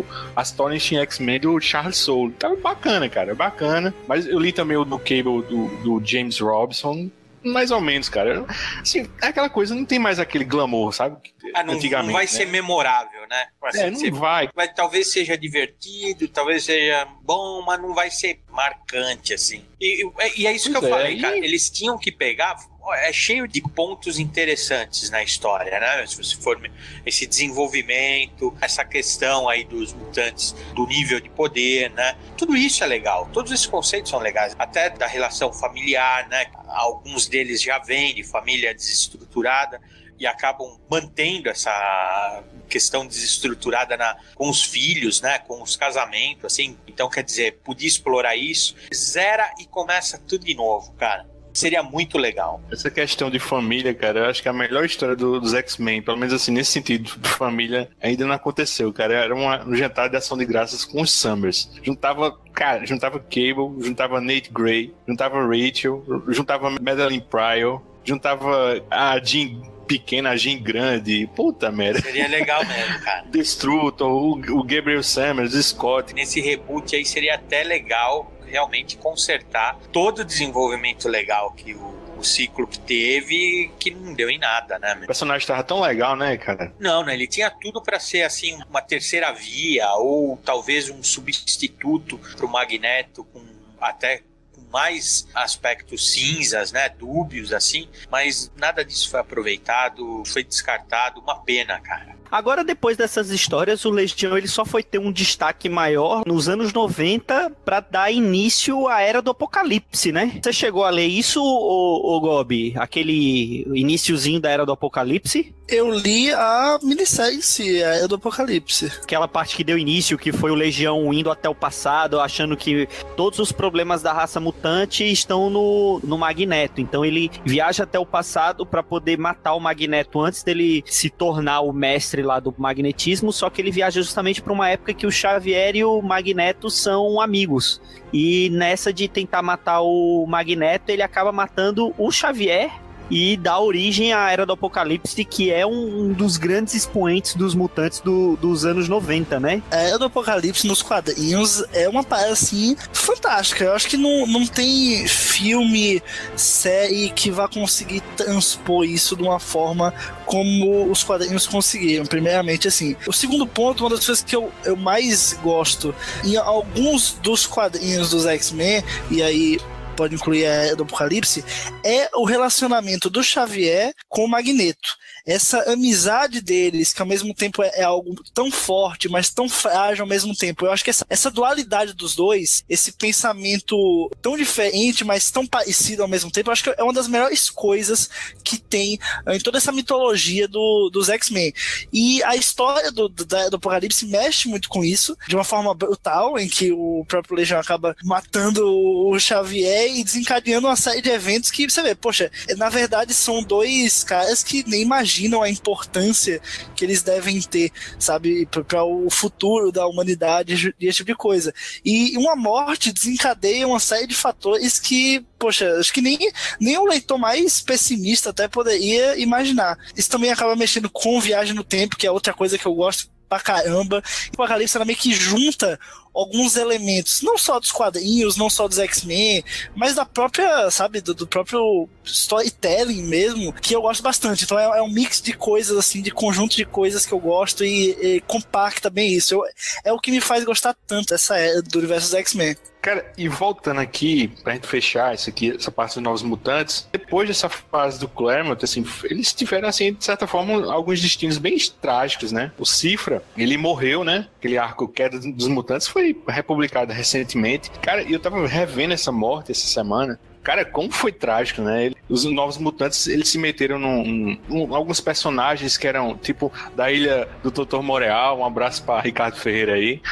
o 0.00 0.04
Astonishing 0.34 0.96
X-Men 0.96 1.40
do 1.40 1.60
Charles 1.60 1.96
Soule. 1.96 2.32
Tava 2.32 2.56
bacana, 2.56 3.08
cara. 3.08 3.34
Bacana. 3.34 3.94
Mas 4.08 4.26
eu 4.26 4.38
li 4.40 4.50
também 4.50 4.76
o 4.76 4.84
do 4.84 4.98
Cable 4.98 5.42
do, 5.48 5.68
do 5.82 6.02
James 6.04 6.40
Robson. 6.40 7.08
Mais 7.52 7.70
ou 7.70 7.80
menos, 7.80 8.08
cara. 8.08 8.44
Assim, 8.80 9.08
é 9.22 9.28
aquela 9.28 9.48
coisa, 9.48 9.74
não 9.74 9.84
tem 9.84 9.98
mais 9.98 10.18
aquele 10.18 10.44
glamour, 10.44 10.92
sabe? 10.92 11.16
Ah, 11.54 11.62
não, 11.62 11.74
Antigamente. 11.74 12.06
não 12.06 12.12
vai 12.14 12.24
né? 12.24 12.30
ser 12.30 12.46
memorável, 12.46 13.26
né? 13.28 13.46
Assim, 13.62 13.80
É, 13.80 13.90
não 13.90 13.98
você- 13.98 14.10
vai. 14.10 14.48
vai- 14.54 14.72
Talvez 14.72 15.12
seja 15.12 15.36
divertido, 15.36 16.28
talvez 16.28 16.64
seja 16.64 17.06
bom, 17.22 17.62
mas 17.62 17.80
não 17.80 17.94
vai 17.94 18.10
ser 18.10 18.40
marcante, 18.50 19.34
assim. 19.34 19.64
E, 19.80 20.04
e- 20.04 20.40
e 20.42 20.46
é 20.46 20.52
isso 20.52 20.70
Pois 20.72 20.84
que 20.84 20.84
eu 20.84 20.94
é, 20.96 20.98
falei, 20.98 21.16
e- 21.16 21.20
cara. 21.20 21.36
Eles 21.36 21.68
tinham 21.70 21.98
que 21.98 22.10
pegar. 22.12 22.56
É 23.00 23.12
cheio 23.12 23.46
de 23.46 23.60
pontos 23.60 24.18
interessantes 24.18 25.10
na 25.10 25.22
história, 25.22 25.78
né? 25.78 26.06
Se 26.06 26.16
você 26.16 26.34
for 26.36 26.58
esse 27.04 27.26
desenvolvimento, 27.26 28.56
essa 28.62 28.82
questão 28.84 29.46
aí 29.46 29.62
dos 29.64 29.92
mutantes, 29.92 30.52
do 30.74 30.86
nível 30.86 31.20
de 31.20 31.28
poder, 31.28 31.90
né? 31.90 32.16
Tudo 32.36 32.56
isso 32.56 32.82
é 32.82 32.86
legal. 32.86 33.28
Todos 33.32 33.52
esses 33.52 33.66
conceitos 33.66 34.10
são 34.10 34.18
legais. 34.20 34.56
Até 34.58 34.88
da 34.88 35.06
relação 35.06 35.52
familiar, 35.52 36.26
né? 36.28 36.46
Alguns 36.68 37.26
deles 37.28 37.60
já 37.60 37.78
vêm 37.78 38.14
de 38.14 38.22
família 38.22 38.74
desestruturada 38.74 39.80
e 40.18 40.26
acabam 40.26 40.78
mantendo 40.90 41.48
essa 41.48 42.42
questão 42.68 43.06
desestruturada 43.06 43.96
na, 43.96 44.16
com 44.34 44.48
os 44.48 44.62
filhos, 44.62 45.20
né, 45.22 45.38
com 45.38 45.62
os 45.62 45.76
casamentos, 45.76 46.44
assim. 46.44 46.76
Então, 46.86 47.08
quer 47.08 47.22
dizer, 47.24 47.60
podia 47.64 47.88
explorar 47.88 48.36
isso, 48.36 48.74
zera 48.94 49.50
e 49.60 49.64
começa 49.66 50.18
tudo 50.28 50.44
de 50.44 50.54
novo, 50.54 50.92
cara. 50.94 51.26
Seria 51.54 51.82
muito 51.82 52.18
legal. 52.18 52.60
Essa 52.70 52.88
questão 52.90 53.28
de 53.30 53.38
família, 53.40 53.92
cara, 53.92 54.20
eu 54.20 54.24
acho 54.26 54.40
que 54.42 54.48
a 54.48 54.52
melhor 54.52 54.84
história 54.84 55.16
do- 55.16 55.40
dos 55.40 55.54
X-Men, 55.54 56.02
pelo 56.02 56.16
menos 56.16 56.32
assim, 56.32 56.52
nesse 56.52 56.70
sentido, 56.70 57.10
de 57.18 57.28
família, 57.30 57.90
ainda 58.00 58.24
não 58.26 58.34
aconteceu, 58.34 58.92
cara. 58.92 59.14
Era 59.24 59.34
uma- 59.34 59.64
um 59.66 59.74
jantar 59.74 60.08
de 60.08 60.16
ação 60.16 60.36
de 60.38 60.44
graças 60.44 60.84
com 60.84 61.00
os 61.00 61.10
Summers. 61.10 61.68
Juntava, 61.82 62.38
cara, 62.52 62.86
juntava 62.86 63.18
Cable, 63.18 63.82
juntava 63.82 64.20
Nate 64.20 64.50
Gray, 64.52 64.94
juntava 65.08 65.40
Rachel, 65.44 66.04
juntava 66.28 66.70
Madeline 66.70 67.22
Pryor, 67.28 67.82
juntava 68.04 68.80
a 68.90 69.18
Jean 69.18 69.60
pequena, 69.88 70.30
a 70.30 70.36
Jean 70.36 70.62
grande. 70.62 71.28
Puta 71.34 71.72
merda. 71.72 72.02
Seria 72.02 72.28
legal 72.28 72.64
mesmo, 72.64 73.00
cara. 73.00 73.24
Destrutor, 73.32 74.10
o, 74.10 74.32
o 74.32 74.62
Gabriel 74.62 75.02
Summers, 75.02 75.54
o 75.54 75.62
Scott. 75.62 76.14
Nesse 76.14 76.40
reboot 76.40 76.94
aí 76.94 77.04
seria 77.04 77.34
até 77.34 77.64
legal 77.64 78.32
realmente 78.46 78.96
consertar 78.96 79.76
todo 79.92 80.20
o 80.20 80.24
desenvolvimento 80.24 81.08
legal 81.08 81.52
que 81.52 81.74
o, 81.74 81.94
o 82.18 82.24
ciclo 82.24 82.66
que 82.66 82.78
teve, 82.78 83.70
que 83.78 83.90
não 83.90 84.14
deu 84.14 84.30
em 84.30 84.38
nada, 84.38 84.78
né? 84.78 84.98
O 85.02 85.06
personagem 85.06 85.46
tava 85.46 85.62
tão 85.62 85.80
legal, 85.80 86.16
né, 86.16 86.36
cara? 86.36 86.72
Não, 86.78 87.04
né? 87.04 87.14
Ele 87.14 87.26
tinha 87.26 87.50
tudo 87.50 87.82
para 87.82 87.98
ser 88.00 88.22
assim 88.22 88.58
uma 88.68 88.80
terceira 88.80 89.32
via 89.32 89.90
ou 89.94 90.36
talvez 90.44 90.90
um 90.90 91.02
substituto 91.02 92.18
para 92.36 92.46
o 92.46 92.48
Magneto 92.48 93.24
com 93.24 93.40
até 93.80 94.22
mais 94.72 95.26
aspectos 95.34 96.12
cinzas, 96.12 96.72
né? 96.72 96.88
Dúbios 96.88 97.52
assim, 97.52 97.88
mas 98.10 98.50
nada 98.56 98.84
disso 98.84 99.10
foi 99.10 99.20
aproveitado, 99.20 100.22
foi 100.26 100.44
descartado, 100.44 101.20
uma 101.20 101.40
pena, 101.40 101.80
cara. 101.80 102.17
Agora, 102.30 102.62
depois 102.62 102.96
dessas 102.96 103.30
histórias, 103.30 103.84
o 103.84 103.90
Legião 103.90 104.36
ele 104.36 104.48
só 104.48 104.64
foi 104.64 104.82
ter 104.82 104.98
um 104.98 105.10
destaque 105.10 105.68
maior 105.68 106.22
nos 106.26 106.48
anos 106.48 106.72
90 106.72 107.50
para 107.64 107.80
dar 107.80 108.10
início 108.10 108.88
à 108.88 109.00
Era 109.00 109.22
do 109.22 109.30
Apocalipse, 109.30 110.12
né? 110.12 110.38
Você 110.42 110.52
chegou 110.52 110.84
a 110.84 110.90
ler 110.90 111.06
isso, 111.06 111.42
ô, 111.42 112.16
ô 112.16 112.20
Gobi? 112.20 112.74
Aquele 112.76 113.66
iniciozinho 113.74 114.40
da 114.40 114.50
Era 114.50 114.66
do 114.66 114.72
Apocalipse? 114.72 115.54
Eu 115.68 115.90
li 115.90 116.32
a 116.32 116.78
minissérie 116.82 117.42
si, 117.42 117.82
a 117.82 117.96
Era 117.96 118.08
do 118.08 118.14
Apocalipse. 118.14 118.86
Aquela 119.02 119.28
parte 119.28 119.54
que 119.54 119.62
deu 119.62 119.76
início, 119.76 120.16
que 120.16 120.32
foi 120.32 120.50
o 120.50 120.54
Legião 120.54 121.12
indo 121.12 121.30
até 121.30 121.48
o 121.48 121.54
passado, 121.54 122.20
achando 122.20 122.56
que 122.56 122.88
todos 123.16 123.38
os 123.38 123.52
problemas 123.52 124.00
da 124.00 124.12
raça 124.12 124.40
mutante 124.40 125.04
estão 125.04 125.50
no, 125.50 126.00
no 126.02 126.16
Magneto. 126.16 126.80
Então 126.80 127.04
ele 127.04 127.30
viaja 127.44 127.82
até 127.82 127.98
o 127.98 128.06
passado 128.06 128.64
para 128.64 128.82
poder 128.82 129.18
matar 129.18 129.54
o 129.54 129.60
Magneto 129.60 130.20
antes 130.20 130.42
dele 130.42 130.82
se 130.86 131.10
tornar 131.10 131.60
o 131.60 131.72
mestre 131.72 132.17
lá 132.22 132.40
do 132.40 132.54
magnetismo, 132.56 133.32
só 133.32 133.50
que 133.50 133.60
ele 133.60 133.70
viaja 133.70 134.00
justamente 134.00 134.42
para 134.42 134.52
uma 134.52 134.68
época 134.68 134.94
que 134.94 135.06
o 135.06 135.12
Xavier 135.12 135.76
e 135.76 135.84
o 135.84 136.00
Magneto 136.02 136.70
são 136.70 137.20
amigos. 137.20 137.80
E 138.12 138.50
nessa 138.50 138.92
de 138.92 139.08
tentar 139.08 139.42
matar 139.42 139.80
o 139.80 140.26
Magneto, 140.26 140.90
ele 140.90 141.02
acaba 141.02 141.32
matando 141.32 141.94
o 141.98 142.10
Xavier 142.10 142.70
e 143.10 143.36
dá 143.36 143.58
origem 143.58 144.12
à 144.12 144.30
Era 144.30 144.44
do 144.44 144.52
Apocalipse, 144.52 145.24
que 145.24 145.50
é 145.50 145.66
um, 145.66 146.08
um 146.08 146.12
dos 146.12 146.36
grandes 146.36 146.74
expoentes 146.74 147.34
dos 147.34 147.54
mutantes 147.54 148.00
do- 148.00 148.36
dos 148.36 148.64
anos 148.64 148.88
90, 148.88 149.40
né? 149.40 149.62
A 149.70 149.76
Era 149.76 149.98
do 149.98 150.04
Apocalipse 150.06 150.66
nos 150.66 150.82
quadrinhos 150.82 151.64
é 151.72 151.88
uma 151.88 152.04
parada 152.04 152.32
assim 152.32 152.76
fantástica. 152.92 153.64
Eu 153.64 153.72
acho 153.74 153.88
que 153.88 153.96
não, 153.96 154.26
não 154.26 154.46
tem 154.46 155.06
filme, 155.06 156.02
série 156.36 157.10
que 157.10 157.30
vá 157.30 157.48
conseguir 157.48 158.00
transpor 158.16 158.84
isso 158.84 159.16
de 159.16 159.22
uma 159.22 159.38
forma 159.38 159.92
como 160.26 160.90
os 160.90 161.02
quadrinhos 161.02 161.46
conseguiram. 161.46 162.04
Primeiramente, 162.06 162.68
assim. 162.68 162.94
O 163.06 163.12
segundo 163.12 163.46
ponto, 163.46 163.84
uma 163.84 163.90
das 163.90 164.04
coisas 164.04 164.22
que 164.24 164.36
eu, 164.36 164.50
eu 164.64 164.76
mais 164.76 165.32
gosto 165.42 165.94
em 166.24 166.36
alguns 166.36 167.12
dos 167.22 167.46
quadrinhos 167.46 168.10
dos 168.10 168.26
X-Men, 168.26 168.82
e 169.10 169.22
aí 169.22 169.58
pode 169.98 170.14
incluir 170.14 170.46
a 170.46 170.74
do 170.76 170.84
Apocalipse, 170.84 171.44
é 171.84 172.08
o 172.14 172.24
relacionamento 172.24 173.10
do 173.10 173.20
Xavier 173.20 173.92
com 174.08 174.24
o 174.24 174.28
Magneto. 174.28 174.96
Essa 175.28 175.70
amizade 175.70 176.40
deles, 176.40 176.94
que 176.94 177.02
ao 177.02 177.06
mesmo 177.06 177.34
tempo 177.34 177.62
é, 177.62 177.70
é 177.74 177.82
algo 177.82 178.14
tão 178.32 178.50
forte, 178.50 179.10
mas 179.10 179.28
tão 179.28 179.46
frágil 179.46 180.04
ao 180.04 180.08
mesmo 180.08 180.34
tempo. 180.34 180.64
Eu 180.64 180.72
acho 180.72 180.82
que 180.82 180.88
essa, 180.88 181.04
essa 181.10 181.30
dualidade 181.30 181.92
dos 181.92 182.14
dois, 182.14 182.64
esse 182.66 182.92
pensamento 182.92 183.76
tão 184.22 184.38
diferente, 184.38 185.04
mas 185.04 185.30
tão 185.30 185.46
parecido 185.46 186.00
ao 186.00 186.08
mesmo 186.08 186.30
tempo, 186.30 186.48
eu 186.48 186.52
acho 186.52 186.64
que 186.64 186.74
é 186.78 186.82
uma 186.82 186.94
das 186.94 187.06
melhores 187.06 187.50
coisas 187.50 188.08
que 188.42 188.56
tem 188.56 188.98
eh, 189.26 189.36
em 189.36 189.40
toda 189.40 189.58
essa 189.58 189.70
mitologia 189.70 190.48
do, 190.48 190.88
dos 190.90 191.10
X-Men. 191.10 191.52
E 191.92 192.22
a 192.24 192.34
história 192.34 192.90
do, 192.90 193.06
do, 193.06 193.26
do 193.26 193.56
Apocalipse 193.56 194.06
mexe 194.06 194.48
muito 194.48 194.70
com 194.70 194.82
isso, 194.82 195.14
de 195.28 195.34
uma 195.34 195.44
forma 195.44 195.74
brutal, 195.74 196.38
em 196.38 196.48
que 196.48 196.72
o 196.72 197.04
próprio 197.06 197.36
Legião 197.36 197.60
acaba 197.60 197.94
matando 198.02 198.66
o 198.66 199.18
Xavier 199.18 199.94
e 199.94 200.02
desencadeando 200.02 200.68
uma 200.68 200.76
série 200.76 201.02
de 201.02 201.10
eventos 201.10 201.50
que 201.50 201.68
você 201.68 201.82
vê, 201.82 201.94
poxa, 201.94 202.30
na 202.56 202.70
verdade 202.70 203.12
são 203.12 203.42
dois 203.42 204.02
caras 204.02 204.42
que 204.42 204.64
nem 204.66 204.80
imaginam 204.80 205.17
a 205.42 205.50
importância 205.50 206.40
que 206.76 206.84
eles 206.84 207.02
devem 207.02 207.40
ter, 207.40 207.72
sabe, 207.98 208.46
para 208.46 208.84
o 208.84 209.08
futuro 209.10 209.72
da 209.72 209.86
humanidade 209.86 210.74
e 210.78 210.86
esse 210.86 210.98
tipo 210.98 211.12
de 211.12 211.16
coisa. 211.16 211.52
E 211.84 212.16
uma 212.16 212.36
morte 212.36 212.92
desencadeia 212.92 213.66
uma 213.66 213.80
série 213.80 214.06
de 214.06 214.14
fatores 214.14 214.78
que, 214.78 215.24
poxa, 215.38 215.78
acho 215.78 215.92
que 215.92 216.00
nem, 216.00 216.18
nem 216.60 216.76
o 216.78 216.84
leitor 216.84 217.18
mais 217.18 217.60
pessimista 217.60 218.30
até 218.30 218.48
poderia 218.48 219.16
imaginar. 219.18 219.76
Isso 219.96 220.10
também 220.10 220.30
acaba 220.30 220.54
mexendo 220.56 220.90
com 220.90 221.20
viagem 221.20 221.54
no 221.54 221.64
tempo, 221.64 221.96
que 221.96 222.06
é 222.06 222.10
outra 222.10 222.34
coisa 222.34 222.58
que 222.58 222.66
eu 222.66 222.74
gosto 222.74 223.10
pra 223.28 223.40
caramba. 223.40 224.02
E 224.26 224.30
o 224.30 224.34
Apocalipse 224.34 224.76
ela 224.76 224.84
meio 224.84 224.98
que 224.98 225.12
junta 225.12 225.78
alguns 226.14 226.56
elementos, 226.56 227.22
não 227.22 227.36
só 227.38 227.58
dos 227.60 227.70
quadrinhos, 227.72 228.36
não 228.36 228.50
só 228.50 228.66
dos 228.68 228.78
X-Men, 228.78 229.44
mas 229.74 229.94
da 229.94 230.04
própria, 230.04 230.70
sabe, 230.70 231.00
do, 231.00 231.14
do 231.14 231.26
próprio 231.26 231.88
storytelling 232.04 233.02
mesmo, 233.02 233.52
que 233.52 233.74
eu 233.74 233.82
gosto 233.82 234.02
bastante. 234.02 234.44
Então 234.44 234.58
é, 234.58 234.78
é 234.78 234.82
um 234.82 234.90
mix 234.90 235.20
de 235.20 235.32
coisas, 235.32 235.76
assim, 235.76 236.02
de 236.02 236.10
conjunto 236.10 236.56
de 236.56 236.64
coisas 236.64 237.06
que 237.06 237.12
eu 237.12 237.18
gosto 237.20 237.64
e, 237.64 237.90
e 238.00 238.20
compacta 238.22 238.90
bem 238.90 239.12
isso. 239.12 239.34
Eu- 239.34 239.44
é 239.84 239.92
o 239.92 239.98
que 239.98 240.10
me 240.10 240.20
faz 240.20 240.44
gostar 240.44 240.76
tanto 240.86 241.08
dessa 241.08 241.36
era 241.36 241.62
do 241.62 241.78
universo 241.78 242.06
dos 242.10 242.14
X-Men. 242.14 242.56
Cara, 242.80 243.12
e 243.18 243.28
voltando 243.28 243.80
aqui, 243.80 244.28
pra 244.44 244.54
gente 244.54 244.66
fechar 244.68 245.12
isso 245.12 245.28
aqui, 245.28 245.50
essa 245.58 245.70
parte 245.70 245.94
dos 245.94 246.02
Novos 246.02 246.22
Mutantes, 246.22 246.86
depois 246.92 247.26
dessa 247.28 247.48
fase 247.48 247.98
do 247.98 248.06
Claremont, 248.06 248.64
assim, 248.64 248.86
eles 249.04 249.32
tiveram, 249.32 249.68
assim, 249.68 249.92
de 249.92 250.04
certa 250.04 250.28
forma, 250.28 250.72
alguns 250.72 251.00
destinos 251.02 251.38
bem 251.38 251.58
trágicos, 251.82 252.30
né? 252.30 252.52
O 252.56 252.64
Cifra, 252.64 253.20
ele 253.36 253.56
morreu, 253.56 254.04
né? 254.04 254.28
Aquele 254.38 254.56
arco 254.56 254.86
queda 254.86 255.18
dos 255.18 255.48
mutantes 255.48 255.88
foi 255.88 255.97
foi 255.98 256.16
republicada 256.28 256.94
recentemente. 256.94 257.70
Cara, 257.82 258.02
eu 258.02 258.20
tava 258.20 258.46
revendo 258.46 258.94
essa 258.94 259.10
morte 259.10 259.50
essa 259.50 259.66
semana. 259.66 260.18
Cara, 260.42 260.64
como 260.64 260.90
foi 260.90 261.12
trágico, 261.12 261.60
né? 261.60 261.90
Os 262.08 262.24
novos 262.24 262.56
mutantes, 262.56 263.06
eles 263.08 263.28
se 263.28 263.36
meteram 263.38 263.78
num, 263.78 264.38
num- 264.48 264.74
alguns 264.74 265.00
personagens 265.00 265.76
que 265.76 265.86
eram, 265.86 266.16
tipo, 266.16 266.50
da 266.74 266.90
ilha 266.90 267.28
do 267.42 267.50
Dr. 267.50 267.82
Moreal. 267.82 268.38
Um 268.38 268.44
abraço 268.44 268.82
pra 268.84 269.00
Ricardo 269.00 269.36
Ferreira 269.36 269.74
aí. 269.74 270.00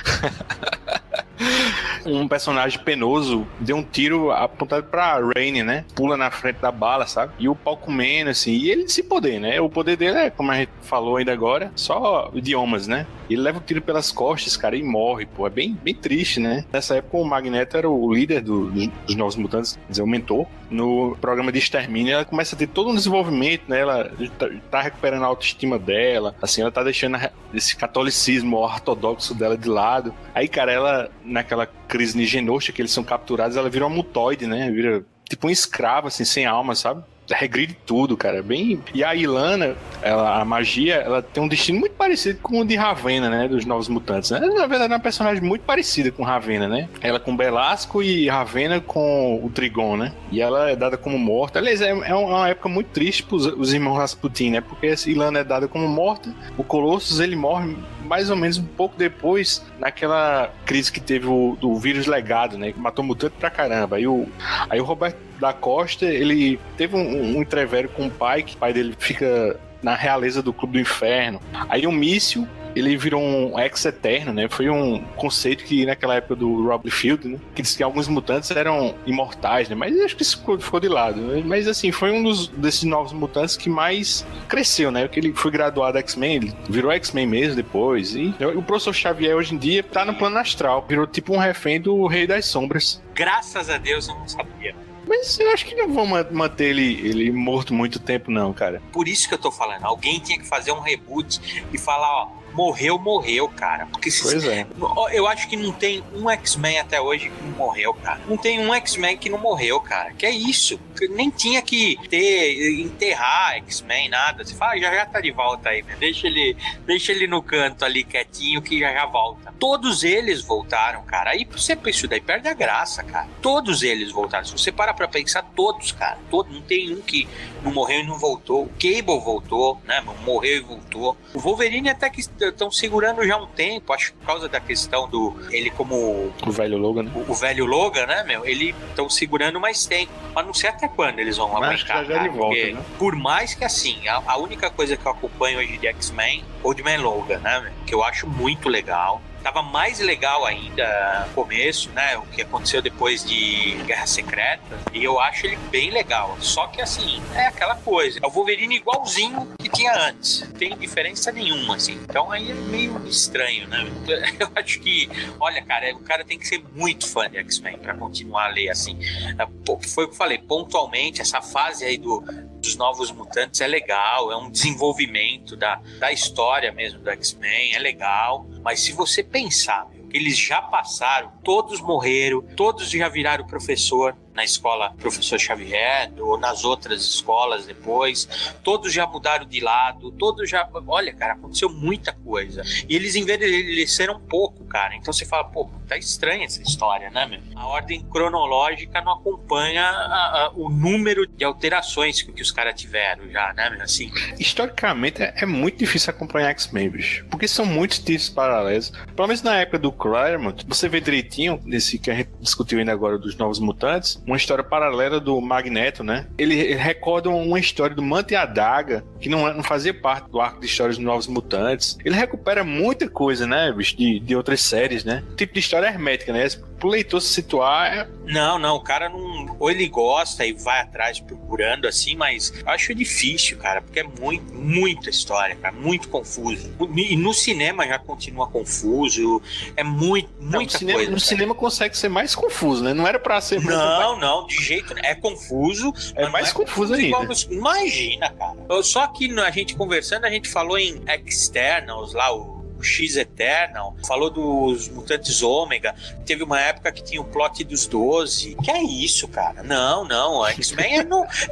um 2.04 2.26
personagem 2.28 2.78
penoso 2.80 3.46
deu 3.60 3.76
um 3.76 3.82
tiro 3.82 4.30
apontado 4.30 4.84
pra 4.84 5.18
Rainy, 5.34 5.62
né? 5.62 5.84
Pula 5.94 6.16
na 6.16 6.30
frente 6.30 6.56
da 6.56 6.70
bala, 6.72 7.06
sabe? 7.06 7.32
E 7.38 7.48
o 7.48 7.54
pau 7.54 7.76
comendo, 7.76 8.30
assim. 8.30 8.52
E 8.52 8.70
ele 8.70 8.88
se 8.88 9.02
poder, 9.02 9.40
né? 9.40 9.60
O 9.60 9.68
poder 9.70 9.96
dele 9.96 10.18
é, 10.18 10.30
como 10.30 10.50
a 10.50 10.56
gente 10.56 10.70
falou 10.82 11.16
ainda 11.16 11.32
agora, 11.32 11.72
só 11.74 12.30
idiomas, 12.34 12.86
né? 12.86 13.06
Ele 13.28 13.40
leva 13.40 13.58
o 13.58 13.60
tiro 13.60 13.80
pelas 13.82 14.10
costas, 14.12 14.56
cara, 14.56 14.76
e 14.76 14.82
morre, 14.82 15.26
pô. 15.26 15.46
É 15.46 15.50
bem, 15.50 15.76
bem 15.82 15.94
triste, 15.94 16.40
né? 16.40 16.64
Nessa 16.72 16.96
época 16.96 17.16
o 17.16 17.24
Magneto 17.24 17.76
era 17.76 17.88
o 17.88 18.12
líder 18.12 18.40
do- 18.42 18.70
dos, 18.70 18.88
dos 19.06 19.14
novos 19.16 19.36
mutantes, 19.36 19.76
quer 19.76 19.90
dizer, 19.90 20.02
o 20.02 20.06
mentor. 20.06 20.46
No 20.70 21.16
programa 21.20 21.52
de 21.52 21.58
extermínio, 21.58 22.12
ela 22.14 22.24
começa 22.24 22.54
a 22.56 22.58
ter 22.58 22.66
todo 22.66 22.90
um 22.90 22.94
desenvolvimento, 22.94 23.62
né? 23.68 23.80
Ela 23.80 24.10
tá, 24.38 24.48
tá 24.70 24.82
recuperando 24.82 25.22
a 25.22 25.26
autoestima 25.26 25.78
dela, 25.78 26.34
assim, 26.42 26.60
ela 26.62 26.72
tá 26.72 26.82
deixando 26.82 27.16
a- 27.16 27.30
esse 27.54 27.76
catolicismo 27.76 28.56
ortodoxo 28.56 29.34
dela 29.34 29.56
de 29.56 29.68
lado. 29.68 30.12
Aí, 30.34 30.48
cara, 30.48 30.72
ela, 30.72 31.10
naquela 31.24 31.66
crise 31.88 32.24
Genosha, 32.26 32.72
que 32.72 32.80
eles 32.82 32.90
são 32.92 33.04
capturados, 33.04 33.56
ela 33.56 33.70
vira 33.70 33.86
uma 33.86 33.94
mutoide, 33.94 34.46
né? 34.46 34.70
Vira 34.70 35.04
tipo 35.28 35.46
um 35.46 35.50
escravo, 35.50 36.08
assim, 36.08 36.24
sem 36.24 36.46
alma, 36.46 36.74
sabe? 36.74 37.02
Regride 37.30 37.76
tudo, 37.86 38.16
cara. 38.16 38.42
Bem. 38.42 38.80
E 38.94 39.02
a 39.02 39.14
Ilana, 39.14 39.76
ela, 40.02 40.40
a 40.40 40.44
magia, 40.44 40.96
ela 40.96 41.22
tem 41.22 41.42
um 41.42 41.48
destino 41.48 41.80
muito 41.80 41.92
parecido 41.92 42.38
com 42.40 42.60
o 42.60 42.64
de 42.64 42.76
Ravena, 42.76 43.28
né? 43.28 43.48
Dos 43.48 43.64
Novos 43.64 43.88
Mutantes. 43.88 44.30
Né? 44.30 44.40
Na 44.40 44.66
verdade, 44.66 44.92
é 44.92 44.96
uma 44.96 45.00
personagem 45.00 45.42
muito 45.42 45.62
parecida 45.62 46.10
com 46.10 46.22
Ravena, 46.22 46.68
né? 46.68 46.88
Ela 47.00 47.18
com 47.18 47.36
Belasco 47.36 48.02
e 48.02 48.28
Ravena 48.28 48.80
com 48.80 49.40
o 49.42 49.50
Trigon, 49.50 49.96
né? 49.96 50.12
E 50.30 50.40
ela 50.40 50.70
é 50.70 50.76
dada 50.76 50.96
como 50.96 51.18
morta. 51.18 51.58
Aliás, 51.58 51.80
é, 51.80 51.90
é 51.90 52.14
uma 52.14 52.48
época 52.48 52.68
muito 52.68 52.88
triste 52.88 53.22
pros 53.22 53.46
os 53.46 53.72
irmãos 53.72 53.96
Rasputin, 53.96 54.50
né? 54.50 54.60
Porque 54.60 54.94
Ilana 55.06 55.40
é 55.40 55.44
dada 55.44 55.68
como 55.68 55.88
morta. 55.88 56.32
O 56.56 56.64
Colossus, 56.64 57.20
ele 57.20 57.36
morre 57.36 57.76
mais 58.06 58.30
ou 58.30 58.36
menos 58.36 58.56
um 58.56 58.64
pouco 58.64 58.96
depois, 58.96 59.64
naquela 59.78 60.50
crise 60.64 60.92
que 60.92 61.00
teve 61.00 61.26
o, 61.26 61.56
do 61.60 61.74
vírus 61.76 62.06
legado, 62.06 62.56
né? 62.56 62.72
Que 62.72 62.78
matou 62.78 63.04
mutante 63.04 63.34
pra 63.38 63.50
caramba. 63.50 63.96
Aí 63.96 64.06
o, 64.06 64.26
aí 64.70 64.80
o 64.80 64.84
Roberto 64.84 65.18
da 65.38 65.52
Costa, 65.52 66.06
ele 66.06 66.58
teve 66.76 66.96
um, 66.96 67.36
um 67.36 67.42
entrevério 67.42 67.88
com 67.88 68.06
o 68.06 68.10
pai, 68.10 68.42
que 68.42 68.54
o 68.54 68.58
pai 68.58 68.72
dele 68.72 68.94
fica 68.98 69.58
na 69.82 69.94
realeza 69.94 70.42
do 70.42 70.52
Clube 70.52 70.74
do 70.74 70.80
Inferno. 70.80 71.40
Aí 71.68 71.86
o 71.86 71.92
míssil, 71.92 72.46
ele 72.74 72.94
virou 72.96 73.22
um 73.22 73.58
ex-eterno, 73.58 74.32
né? 74.34 74.48
Foi 74.50 74.68
um 74.68 75.00
conceito 75.16 75.64
que 75.64 75.86
naquela 75.86 76.16
época 76.16 76.36
do 76.36 76.66
Rob 76.66 76.90
Field, 76.90 77.26
né? 77.26 77.38
Que 77.54 77.62
disse 77.62 77.76
que 77.76 77.82
alguns 77.82 78.06
mutantes 78.06 78.50
eram 78.50 78.94
imortais, 79.06 79.68
né? 79.68 79.74
Mas 79.74 79.98
acho 80.00 80.14
que 80.14 80.22
isso 80.22 80.42
ficou 80.58 80.80
de 80.80 80.88
lado. 80.88 81.20
né? 81.20 81.42
Mas 81.44 81.66
assim, 81.66 81.90
foi 81.90 82.10
um 82.10 82.22
dos, 82.22 82.48
desses 82.48 82.84
novos 82.84 83.12
mutantes 83.12 83.56
que 83.56 83.70
mais 83.70 84.26
cresceu, 84.48 84.90
né? 84.90 85.06
Porque 85.06 85.20
ele 85.20 85.32
foi 85.32 85.50
graduado 85.50 85.96
X-Men, 85.98 86.36
ele 86.36 86.54
virou 86.68 86.92
X-Men 86.92 87.26
mesmo 87.26 87.56
depois. 87.56 88.14
E 88.14 88.34
o 88.54 88.62
professor 88.62 88.92
Xavier 88.92 89.34
hoje 89.34 89.54
em 89.54 89.58
dia 89.58 89.82
tá 89.82 90.04
no 90.04 90.14
plano 90.14 90.36
astral, 90.36 90.84
virou 90.86 91.06
tipo 91.06 91.32
um 91.32 91.38
refém 91.38 91.80
do 91.80 92.06
Rei 92.06 92.26
das 92.26 92.44
Sombras. 92.44 93.02
Graças 93.14 93.70
a 93.70 93.78
Deus 93.78 94.08
eu 94.08 94.14
não 94.16 94.28
sabia. 94.28 94.74
Mas 95.06 95.38
eu 95.38 95.50
acho 95.52 95.64
que 95.64 95.74
não 95.74 95.92
vão 95.92 96.06
ma- 96.06 96.26
manter 96.30 96.70
ele, 96.70 97.06
ele 97.08 97.30
morto 97.30 97.72
muito 97.72 97.98
tempo, 98.00 98.30
não, 98.30 98.52
cara. 98.52 98.82
Por 98.92 99.06
isso 99.06 99.28
que 99.28 99.34
eu 99.34 99.38
tô 99.38 99.50
falando. 99.52 99.84
Alguém 99.84 100.18
tinha 100.18 100.38
que 100.38 100.46
fazer 100.46 100.72
um 100.72 100.80
reboot 100.80 101.64
e 101.72 101.78
falar, 101.78 102.08
ó, 102.24 102.28
morreu, 102.56 102.98
morreu, 102.98 103.48
cara. 103.48 103.86
Porque 103.86 104.10
se- 104.10 104.22
Pois 104.22 104.44
é. 104.44 104.66
Eu 105.12 105.26
acho 105.26 105.48
que 105.48 105.56
não 105.56 105.70
tem 105.72 106.02
um 106.14 106.28
X-Men 106.30 106.80
até 106.80 107.00
hoje 107.00 107.28
que 107.30 107.42
não 107.44 107.52
morreu, 107.52 107.92
cara. 107.94 108.20
Não 108.26 108.36
tem 108.36 108.58
um 108.58 108.72
X-Men 108.74 109.16
que 109.18 109.28
não 109.28 109.38
morreu, 109.38 109.78
cara. 109.80 110.12
Que 110.14 110.24
é 110.26 110.30
isso. 110.30 110.80
Nem 111.10 111.30
tinha 111.30 111.60
que 111.60 111.96
ter, 112.08 112.80
enterrar 112.80 113.56
X-Men, 113.56 114.08
nada. 114.08 114.44
Você 114.44 114.54
fala, 114.54 114.72
"Ah, 114.72 114.78
já 114.78 114.94
já 114.94 115.06
tá 115.06 115.20
de 115.20 115.30
volta 115.30 115.68
aí, 115.68 115.82
meu. 115.82 115.96
Deixa 115.98 116.26
ele, 116.26 116.56
deixa 116.86 117.12
ele 117.12 117.26
no 117.26 117.42
canto 117.42 117.84
ali 117.84 118.02
quietinho 118.02 118.62
que 118.62 118.80
já 118.80 118.92
já 118.92 119.04
volta. 119.04 119.52
Todos 119.58 120.02
eles 120.02 120.42
voltaram, 120.42 121.02
cara. 121.02 121.30
Aí 121.30 121.44
você 121.50 121.76
isso 121.86 122.08
daí 122.08 122.20
perde 122.20 122.48
a 122.48 122.54
graça, 122.54 123.02
cara. 123.02 123.28
Todos 123.42 123.82
eles 123.82 124.10
voltaram. 124.10 124.44
Se 124.46 124.52
você 124.52 124.72
parar 124.72 124.94
pra 124.94 125.06
pensar, 125.06 125.42
todos, 125.54 125.92
cara. 125.92 126.18
Todos, 126.30 126.52
não 126.54 126.62
tem 126.62 126.92
um 126.94 127.00
que 127.02 127.28
não 127.66 127.72
morreu 127.72 128.00
e 128.00 128.06
não 128.06 128.18
voltou. 128.18 128.62
O 128.64 128.68
Cable 128.68 129.20
voltou, 129.20 129.80
né? 129.84 130.02
Morreu 130.24 130.56
e 130.56 130.60
voltou. 130.60 131.16
O 131.34 131.40
Wolverine 131.40 131.88
até 131.90 132.08
que 132.08 132.20
estão 132.20 132.70
segurando 132.70 133.26
já 133.26 133.36
um 133.36 133.46
tempo, 133.46 133.92
acho 133.92 134.12
que 134.12 134.18
por 134.18 134.26
causa 134.26 134.48
da 134.48 134.60
questão 134.60 135.08
do. 135.08 135.34
Ele 135.50 135.70
como 135.70 136.32
O 136.46 136.50
velho 136.50 136.78
Logan, 136.78 137.04
né? 137.04 137.12
o, 137.14 137.32
o 137.32 137.34
velho 137.34 137.66
Logan, 137.66 138.06
né, 138.06 138.22
meu? 138.24 138.46
Ele 138.46 138.74
estão 138.88 139.10
segurando 139.10 139.60
mais 139.60 139.84
tempo. 139.86 140.12
Mas 140.34 140.46
não 140.46 140.54
sei 140.54 140.70
até 140.70 140.86
quando 140.88 141.18
eles 141.18 141.36
vão 141.36 141.48
Mas 141.48 141.74
acho 141.74 141.86
que 141.86 141.92
aguentar. 141.92 142.16
já 142.16 142.20
já 142.20 142.24
ele 142.26 142.36
volta, 142.38 142.66
né? 142.72 142.84
Por 142.98 143.16
mais 143.16 143.54
que 143.54 143.64
assim, 143.64 144.06
a, 144.08 144.22
a 144.26 144.36
única 144.38 144.70
coisa 144.70 144.96
que 144.96 145.04
eu 145.04 145.10
acompanho 145.12 145.58
hoje 145.58 145.76
de 145.76 145.86
X-Men, 145.88 146.44
Old 146.62 146.82
Man 146.82 146.98
Logan, 146.98 147.38
né, 147.38 147.60
meu? 147.60 147.72
Que 147.84 147.94
eu 147.94 148.02
acho 148.04 148.26
muito 148.28 148.68
legal. 148.68 149.20
Tava 149.46 149.62
mais 149.62 150.00
legal 150.00 150.44
ainda 150.44 151.24
no 151.28 151.32
começo, 151.32 151.88
né? 151.90 152.18
O 152.18 152.22
que 152.22 152.42
aconteceu 152.42 152.82
depois 152.82 153.24
de 153.24 153.76
Guerra 153.86 154.04
Secreta. 154.04 154.76
E 154.92 155.04
eu 155.04 155.20
acho 155.20 155.46
ele 155.46 155.54
bem 155.70 155.88
legal. 155.88 156.36
Só 156.40 156.66
que 156.66 156.82
assim, 156.82 157.22
é 157.32 157.46
aquela 157.46 157.76
coisa. 157.76 158.18
É 158.20 158.26
o 158.26 158.30
Wolverine 158.30 158.74
igualzinho 158.74 159.54
que 159.56 159.68
tinha 159.68 159.94
antes. 160.08 160.40
Não 160.40 160.50
tem 160.50 160.76
diferença 160.76 161.30
nenhuma, 161.30 161.76
assim. 161.76 161.92
Então 161.92 162.32
aí 162.32 162.50
é 162.50 162.54
meio 162.54 163.00
estranho, 163.06 163.68
né? 163.68 163.86
Eu 164.40 164.50
acho 164.56 164.80
que, 164.80 165.08
olha, 165.38 165.62
cara, 165.62 165.94
o 165.94 166.00
cara 166.00 166.24
tem 166.24 166.40
que 166.40 166.48
ser 166.48 166.64
muito 166.74 167.06
fã 167.08 167.30
de 167.30 167.38
X-Men 167.38 167.78
pra 167.78 167.94
continuar 167.94 168.46
a 168.46 168.48
ler 168.48 168.70
assim. 168.70 168.98
É, 169.38 169.46
Foi 169.86 170.06
o 170.06 170.08
que 170.08 170.14
eu 170.14 170.18
falei, 170.18 170.38
pontualmente, 170.38 171.20
essa 171.20 171.40
fase 171.40 171.84
aí 171.84 171.96
do, 171.96 172.20
dos 172.66 172.76
novos 172.76 173.10
mutantes 173.12 173.60
é 173.60 173.66
legal, 173.66 174.32
é 174.32 174.36
um 174.36 174.50
desenvolvimento 174.50 175.56
da, 175.56 175.80
da 175.98 176.12
história 176.12 176.72
mesmo 176.72 176.98
do 177.00 177.10
X-Men, 177.10 177.74
é 177.74 177.78
legal. 177.78 178.46
Mas 178.62 178.80
se 178.80 178.92
você 178.92 179.22
pensar, 179.22 179.88
meu, 179.88 180.04
que 180.08 180.16
eles 180.16 180.36
já 180.36 180.60
passaram, 180.60 181.32
todos 181.44 181.80
morreram, 181.80 182.42
todos 182.42 182.90
já 182.90 183.08
viraram 183.08 183.46
professor 183.46 184.16
na 184.36 184.44
escola 184.44 184.94
Professor 185.00 185.38
Xavier, 185.38 186.12
ou 186.18 186.38
nas 186.38 186.64
outras 186.64 187.02
escolas 187.02 187.66
depois, 187.66 188.28
todos 188.62 188.92
já 188.92 189.06
mudaram 189.06 189.46
de 189.46 189.60
lado, 189.60 190.10
todos 190.12 190.48
já. 190.48 190.68
Olha, 190.86 191.12
cara, 191.14 191.32
aconteceu 191.32 191.68
muita 191.68 192.12
coisa. 192.12 192.62
E 192.88 192.94
eles 192.94 193.16
envelheceram 193.16 194.20
pouco, 194.20 194.64
cara. 194.66 194.94
Então 194.94 195.12
você 195.12 195.24
fala, 195.24 195.44
pô, 195.44 195.68
tá 195.88 195.96
estranha 195.96 196.44
essa 196.44 196.62
história, 196.62 197.10
né, 197.10 197.26
meu? 197.26 197.40
A 197.56 197.66
ordem 197.66 198.02
cronológica 198.10 199.00
não 199.00 199.12
acompanha 199.12 199.82
a- 199.84 200.46
a- 200.46 200.52
o 200.54 200.68
número 200.68 201.26
de 201.26 201.44
alterações 201.44 202.20
que, 202.22 202.32
que 202.32 202.42
os 202.42 202.50
caras 202.52 202.78
tiveram 202.80 203.28
já, 203.30 203.52
né, 203.54 203.70
meu? 203.70 203.82
Assim, 203.82 204.10
Historicamente 204.38 205.22
é, 205.22 205.32
é 205.38 205.46
muito 205.46 205.78
difícil 205.78 206.10
acompanhar 206.10 206.50
X-Men. 206.50 206.86
Porque 207.30 207.48
são 207.48 207.64
muitos 207.66 207.98
títulos 207.98 208.28
paralelos. 208.28 208.92
Pelo 209.14 209.26
menos 209.28 209.42
na 209.42 209.56
época 209.56 209.78
do 209.78 209.90
Claremont, 209.90 210.64
você 210.68 210.88
vê 210.88 211.00
direitinho, 211.00 211.60
nesse 211.64 211.98
que 211.98 212.10
a 212.10 212.14
gente 212.14 212.30
discutiu 212.40 212.78
ainda 212.78 212.92
agora 212.92 213.18
dos 213.18 213.36
Novos 213.36 213.58
Mutantes, 213.58 214.22
uma 214.26 214.36
história 214.36 214.64
paralela 214.64 215.20
do 215.20 215.40
Magneto, 215.40 216.02
né? 216.02 216.26
Ele, 216.36 216.74
recorda 216.74 217.30
uma 217.30 217.60
história 217.60 217.94
do 217.94 218.02
Manta 218.02 218.34
e 218.34 218.36
a 218.36 218.44
Daga, 218.44 219.04
que 219.20 219.28
não, 219.28 219.52
não 219.54 219.62
fazia 219.62 219.94
parte 219.94 220.28
do 220.30 220.40
arco 220.40 220.60
de 220.60 220.66
histórias 220.66 220.96
dos 220.96 221.04
Novos 221.04 221.28
Mutantes. 221.28 221.96
Ele 222.04 222.14
recupera 222.14 222.64
muita 222.64 223.08
coisa, 223.08 223.46
né, 223.46 223.72
bicho, 223.72 223.96
de, 223.96 224.18
de 224.18 224.34
outras 224.34 224.60
séries, 224.60 225.04
né? 225.04 225.22
Tipo 225.36 225.54
de 225.54 225.60
história 225.60 225.86
hermética, 225.86 226.32
né? 226.32 226.46
Pro 226.78 226.88
leitor 226.88 227.20
se 227.20 227.28
situar, 227.32 227.92
é- 227.92 228.08
Não, 228.26 228.58
não, 228.58 228.76
o 228.76 228.80
cara 228.80 229.08
não. 229.08 229.56
Ou 229.58 229.70
ele 229.70 229.88
gosta 229.88 230.44
e 230.44 230.52
vai 230.52 230.80
atrás 230.80 231.18
procurando 231.20 231.86
assim, 231.86 232.14
mas 232.16 232.52
eu 232.60 232.68
acho 232.68 232.94
difícil, 232.94 233.56
cara, 233.56 233.80
porque 233.80 234.00
é 234.00 234.02
muito, 234.02 234.52
muita 234.52 235.08
história, 235.08 235.56
cara, 235.56 235.74
muito 235.74 236.08
confuso. 236.08 236.70
E 236.94 237.16
no 237.16 237.32
cinema 237.32 237.86
já 237.86 237.98
continua 237.98 238.46
confuso, 238.48 239.40
é 239.76 239.82
muito, 239.82 240.28
Não, 240.40 240.58
muita 240.58 240.72
no 240.74 240.78
cinema, 240.78 240.98
coisa. 240.98 241.10
no 241.12 241.16
cara. 241.16 241.28
cinema 241.28 241.54
consegue 241.54 241.96
ser 241.96 242.08
mais 242.08 242.34
confuso, 242.34 242.84
né? 242.84 242.92
Não 242.92 243.06
era 243.06 243.18
pra 243.18 243.40
ser 243.40 243.58
muito 243.60 243.70
Não, 243.76 244.18
não, 244.18 244.46
de 244.46 244.56
jeito 244.56 244.92
nenhum. 244.94 245.06
É 245.06 245.14
confuso. 245.14 245.92
É 246.14 246.28
mais 246.28 246.48
não 246.48 246.54
confuso 246.64 246.94
igual 247.00 247.22
ainda. 247.22 247.34
Imagina, 247.50 248.30
cara. 248.30 248.82
Só 248.82 249.06
que 249.06 249.30
a 249.40 249.50
gente 249.50 249.74
conversando, 249.76 250.24
a 250.24 250.30
gente 250.30 250.48
falou 250.48 250.78
em 250.78 251.00
Externals 251.24 252.12
lá, 252.12 252.34
o. 252.34 252.55
o 252.78 252.82
X 252.82 253.16
Eternal, 253.16 253.96
falou 254.06 254.30
dos 254.30 254.88
mutantes 254.88 255.42
ômega. 255.42 255.94
Teve 256.24 256.42
uma 256.42 256.60
época 256.60 256.92
que 256.92 257.02
tinha 257.02 257.20
o 257.20 257.24
plot 257.24 257.64
dos 257.64 257.86
12. 257.86 258.54
Que 258.56 258.70
é 258.70 258.82
isso, 258.82 259.26
cara? 259.28 259.62
Não, 259.62 260.04
não. 260.04 260.46
X-Men 260.46 261.00
é, 261.00 261.06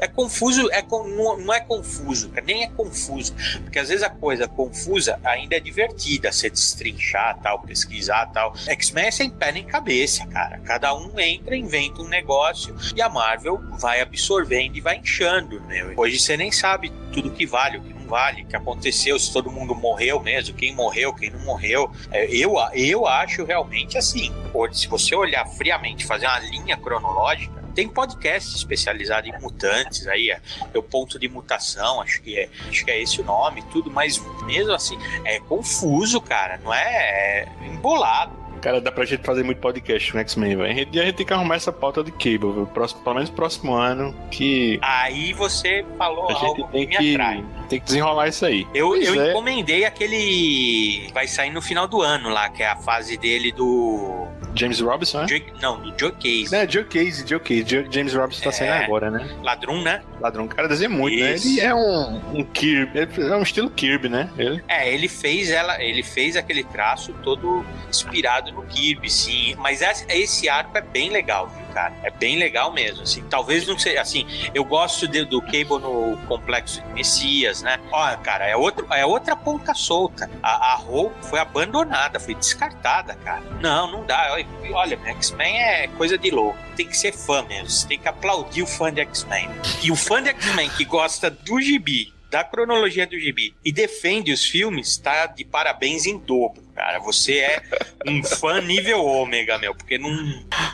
é 0.04 0.08
confuso, 0.08 0.70
é, 0.70 0.82
con- 0.82 1.06
não, 1.08 1.38
não 1.38 1.54
é 1.54 1.60
confuso, 1.60 2.30
nem 2.44 2.64
é 2.64 2.68
confuso. 2.68 3.34
Porque 3.62 3.78
às 3.78 3.88
vezes 3.88 4.02
a 4.02 4.10
coisa 4.10 4.46
confusa 4.48 5.18
ainda 5.24 5.56
é 5.56 5.60
divertida, 5.60 6.30
você 6.32 6.50
destrinchar, 6.50 7.38
tal, 7.40 7.60
pesquisar 7.60 8.26
tal. 8.26 8.54
X-Men 8.56 9.06
é 9.06 9.10
sem 9.10 9.30
pé 9.30 9.52
nem 9.52 9.64
cabeça, 9.64 10.26
cara. 10.26 10.58
Cada 10.60 10.94
um 10.94 11.18
entra, 11.18 11.56
inventa 11.56 12.02
um 12.02 12.08
negócio 12.08 12.74
e 12.94 13.00
a 13.00 13.08
Marvel 13.08 13.60
vai 13.78 14.00
absorvendo 14.00 14.76
e 14.76 14.80
vai 14.80 14.96
inchando, 14.98 15.60
meu. 15.62 15.92
Hoje 15.96 16.18
você 16.18 16.36
nem 16.36 16.50
sabe 16.52 16.92
tudo 17.12 17.30
que 17.30 17.46
vale, 17.46 17.78
o 17.78 17.82
que 17.82 17.93
vale, 18.04 18.42
o 18.42 18.46
que 18.46 18.56
aconteceu, 18.56 19.18
se 19.18 19.32
todo 19.32 19.50
mundo 19.50 19.74
morreu 19.74 20.20
mesmo, 20.20 20.54
quem 20.54 20.74
morreu, 20.74 21.12
quem 21.14 21.30
não 21.30 21.40
morreu. 21.40 21.90
É, 22.10 22.26
eu, 22.26 22.54
eu 22.74 23.06
acho 23.06 23.44
realmente 23.44 23.98
assim. 23.98 24.32
Se 24.72 24.88
você 24.88 25.14
olhar 25.14 25.44
friamente, 25.46 26.04
fazer 26.04 26.26
uma 26.26 26.38
linha 26.38 26.76
cronológica, 26.76 27.64
tem 27.74 27.88
podcast 27.88 28.56
especializado 28.56 29.28
em 29.28 29.32
mutantes 29.40 30.06
aí, 30.06 30.30
é, 30.30 30.40
é 30.72 30.78
o 30.78 30.82
ponto 30.82 31.18
de 31.18 31.28
mutação, 31.28 32.00
acho 32.00 32.22
que 32.22 32.38
é, 32.38 32.48
acho 32.68 32.84
que 32.84 32.90
é 32.90 33.02
esse 33.02 33.20
o 33.20 33.24
nome, 33.24 33.62
tudo, 33.72 33.90
mas 33.90 34.22
mesmo 34.44 34.72
assim, 34.72 34.96
é 35.24 35.40
confuso, 35.40 36.20
cara, 36.20 36.58
não 36.62 36.72
é, 36.72 37.42
é 37.42 37.48
embolado. 37.66 38.44
Cara, 38.64 38.80
dá 38.80 38.90
pra 38.90 39.04
gente 39.04 39.22
fazer 39.22 39.42
muito 39.42 39.58
podcast 39.58 40.14
no 40.14 40.20
X-Men, 40.20 40.56
velho. 40.56 40.70
A 40.70 40.74
gente, 40.74 40.98
a 40.98 41.04
gente 41.04 41.16
tem 41.16 41.26
que 41.26 41.34
arrumar 41.34 41.56
essa 41.56 41.70
pauta 41.70 42.02
de 42.02 42.10
Cable, 42.10 42.50
viu? 42.50 42.66
Próximo, 42.66 43.02
pelo 43.02 43.16
menos 43.16 43.28
próximo 43.28 43.74
ano, 43.74 44.14
que 44.30 44.78
Aí 44.80 45.34
você 45.34 45.84
falou 45.98 46.30
a 46.30 46.32
gente 46.32 46.44
algo 46.46 46.66
que 46.66 46.72
tem 46.72 46.86
me 46.86 46.96
que, 46.96 47.14
atrai. 47.14 47.44
Tem 47.68 47.78
que 47.80 47.86
desenrolar 47.86 48.28
isso 48.28 48.44
aí. 48.46 48.66
Eu, 48.74 48.88
Pois 48.88 49.06
eu 49.08 49.20
é. 49.22 49.30
encomendei 49.30 49.84
aquele. 49.84 51.08
Vai 51.12 51.26
sair 51.26 51.50
no 51.50 51.60
final 51.62 51.86
do 51.86 52.00
ano 52.02 52.28
lá, 52.28 52.48
que 52.48 52.62
é 52.62 52.68
a 52.68 52.76
fase 52.76 53.16
dele 53.16 53.52
do. 53.52 54.26
James 54.56 54.78
Robinson, 54.80 55.22
né? 55.22 55.26
Joe- 55.28 55.52
não, 55.60 55.80
do 55.80 55.92
Joe 55.98 56.12
Case. 56.12 56.54
É, 56.54 56.68
Joe 56.68 56.84
Case, 56.84 57.26
Joe 57.26 57.40
Case. 57.40 57.64
Joe- 57.68 57.88
James 57.90 58.14
Robinson 58.14 58.44
tá 58.44 58.52
saindo 58.52 58.72
É. 58.74 58.84
agora, 58.84 59.10
né? 59.10 59.28
Ladrão, 59.42 59.82
né? 59.82 60.00
Ladrão, 60.20 60.44
o 60.44 60.48
cara 60.48 60.68
desenha 60.68 60.88
muito, 60.88 61.18
né? 61.18 61.34
Isso. 61.34 61.48
Ele 61.48 61.60
é 61.60 61.74
um, 61.74 62.38
um 62.38 62.44
Kirby, 62.44 63.00
é 63.00 63.36
um 63.36 63.42
estilo 63.42 63.68
Kirby, 63.68 64.08
né? 64.08 64.30
Ele... 64.38 64.62
É, 64.68 64.92
ele 64.92 65.08
fez 65.08 65.50
ela, 65.50 65.82
ele 65.82 66.04
fez 66.04 66.36
aquele 66.36 66.62
traço 66.62 67.12
todo 67.24 67.64
inspirado 67.88 68.52
no 68.52 68.62
Kirby, 68.62 69.10
sim. 69.10 69.56
Mas 69.58 69.82
esse, 69.82 70.06
esse 70.08 70.48
arco 70.48 70.78
é 70.78 70.80
bem 70.80 71.10
legal, 71.10 71.48
viu, 71.48 71.63
cara? 71.74 71.92
É 72.04 72.10
bem 72.10 72.38
legal 72.38 72.72
mesmo, 72.72 73.02
assim. 73.02 73.22
Talvez 73.28 73.66
não 73.66 73.76
seja, 73.78 74.00
assim, 74.00 74.26
eu 74.54 74.64
gosto 74.64 75.08
de- 75.08 75.24
do 75.24 75.42
Cable 75.42 75.80
no 75.80 76.16
Complexo 76.28 76.80
de 76.80 76.88
Messias, 76.92 77.60
né? 77.62 77.78
Olha, 77.90 78.16
cara, 78.18 78.46
é, 78.46 78.56
outro, 78.56 78.86
é 78.92 79.04
outra 79.04 79.34
ponta 79.34 79.74
solta. 79.74 80.30
A, 80.42 80.74
a 80.74 80.78
Hope 80.78 81.14
foi 81.26 81.40
abandonada, 81.40 82.20
foi 82.20 82.34
descartada, 82.34 83.14
cara. 83.16 83.42
Não, 83.60 83.90
não 83.90 84.06
dá. 84.06 84.36
Olha, 84.72 84.96
X-Men 85.04 85.58
é 85.58 85.88
coisa 85.88 86.16
de 86.16 86.30
louco. 86.30 86.56
Tem 86.76 86.86
que 86.86 86.96
ser 86.96 87.12
fã 87.12 87.42
mesmo. 87.42 87.88
Tem 87.88 87.98
que 87.98 88.08
aplaudir 88.08 88.62
o 88.62 88.66
fã 88.66 88.92
de 88.92 89.00
X-Men. 89.00 89.50
E 89.82 89.90
o 89.90 89.96
fã 89.96 90.22
de 90.22 90.28
X-Men 90.30 90.70
que 90.70 90.84
gosta 90.84 91.28
do 91.28 91.60
gibi, 91.60 92.13
da 92.34 92.42
cronologia 92.42 93.06
do 93.06 93.16
gibi 93.16 93.54
e 93.64 93.70
defende 93.70 94.32
os 94.32 94.44
filmes, 94.44 94.96
tá 94.96 95.26
de 95.26 95.44
parabéns 95.44 96.04
em 96.04 96.18
dobro, 96.18 96.64
cara. 96.74 96.98
Você 96.98 97.38
é 97.38 97.62
um 98.08 98.24
fã 98.26 98.60
nível 98.60 99.04
ômega, 99.04 99.56
meu, 99.56 99.72
porque 99.72 99.98
não, 99.98 100.10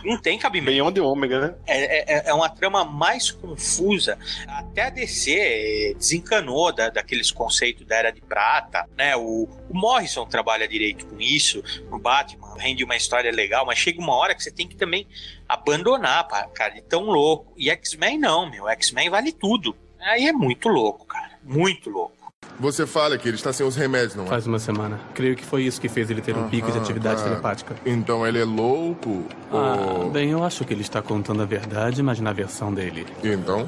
não 0.03 0.19
tem 0.19 0.39
cabimento. 0.39 0.73
Beyond 0.73 0.95
the 0.95 1.03
Omega, 1.03 1.39
né? 1.39 1.55
É, 1.66 2.15
é, 2.15 2.23
é 2.31 2.32
uma 2.32 2.49
trama 2.49 2.82
mais 2.82 3.31
confusa. 3.31 4.19
Até 4.49 4.85
a 4.85 4.89
DC 4.89 5.37
eh, 5.39 5.95
desencanou 5.99 6.73
da, 6.73 6.89
daqueles 6.89 7.31
conceitos 7.31 7.87
da 7.87 7.95
Era 7.95 8.11
de 8.11 8.23
Prata, 8.23 8.89
né? 8.97 9.15
O, 9.15 9.47
o 9.69 9.74
Morrison 9.74 10.24
trabalha 10.24 10.66
direito 10.66 11.05
com 11.05 11.20
isso, 11.20 11.62
no 11.91 11.99
Batman, 11.99 12.55
rende 12.57 12.82
uma 12.82 12.97
história 12.97 13.31
legal, 13.31 13.66
mas 13.66 13.78
chega 13.78 14.01
uma 14.01 14.15
hora 14.15 14.35
que 14.35 14.43
você 14.43 14.51
tem 14.51 14.66
que 14.66 14.77
também 14.77 15.07
abandonar, 15.47 16.27
cara, 16.55 16.73
de 16.73 16.81
tão 16.81 17.03
louco. 17.03 17.53
E 17.55 17.69
X-Men 17.69 18.19
não, 18.19 18.51
meu. 18.51 18.66
X-Men 18.66 19.11
vale 19.11 19.31
tudo. 19.31 19.77
Aí 20.01 20.27
é 20.27 20.32
muito 20.32 20.66
louco, 20.66 21.05
cara. 21.05 21.30
Muito 21.45 21.91
louco. 21.91 22.21
Você 22.59 22.87
fala 22.87 23.17
que 23.17 23.27
ele 23.27 23.37
está 23.37 23.53
sem 23.53 23.67
os 23.67 23.75
remédios, 23.75 24.15
não 24.15 24.25
é? 24.25 24.27
Faz 24.29 24.47
uma 24.47 24.59
semana. 24.59 25.01
Creio 25.15 25.35
que 25.35 25.45
foi 25.45 25.62
isso 25.62 25.81
que 25.81 25.89
fez 25.89 26.11
ele 26.11 26.21
ter 26.21 26.37
um 26.37 26.49
pico 26.49 26.71
de 26.71 26.77
atividade 26.77 27.23
tá. 27.23 27.29
telepática. 27.29 27.75
Então 27.87 28.27
ele 28.27 28.39
é 28.39 28.45
louco? 28.45 29.25
Ah, 29.51 30.03
ou... 30.03 30.11
bem, 30.11 30.31
eu 30.31 30.45
acho 30.45 30.65
que 30.65 30.75
ele 30.75 30.83
está 30.83 31.01
contando 31.01 31.43
a 31.43 31.47
verdade, 31.47 32.03
mas 32.03 32.21
na 32.21 32.33
versão 32.33 32.73
dele. 32.73 33.07
Então? 33.25 33.67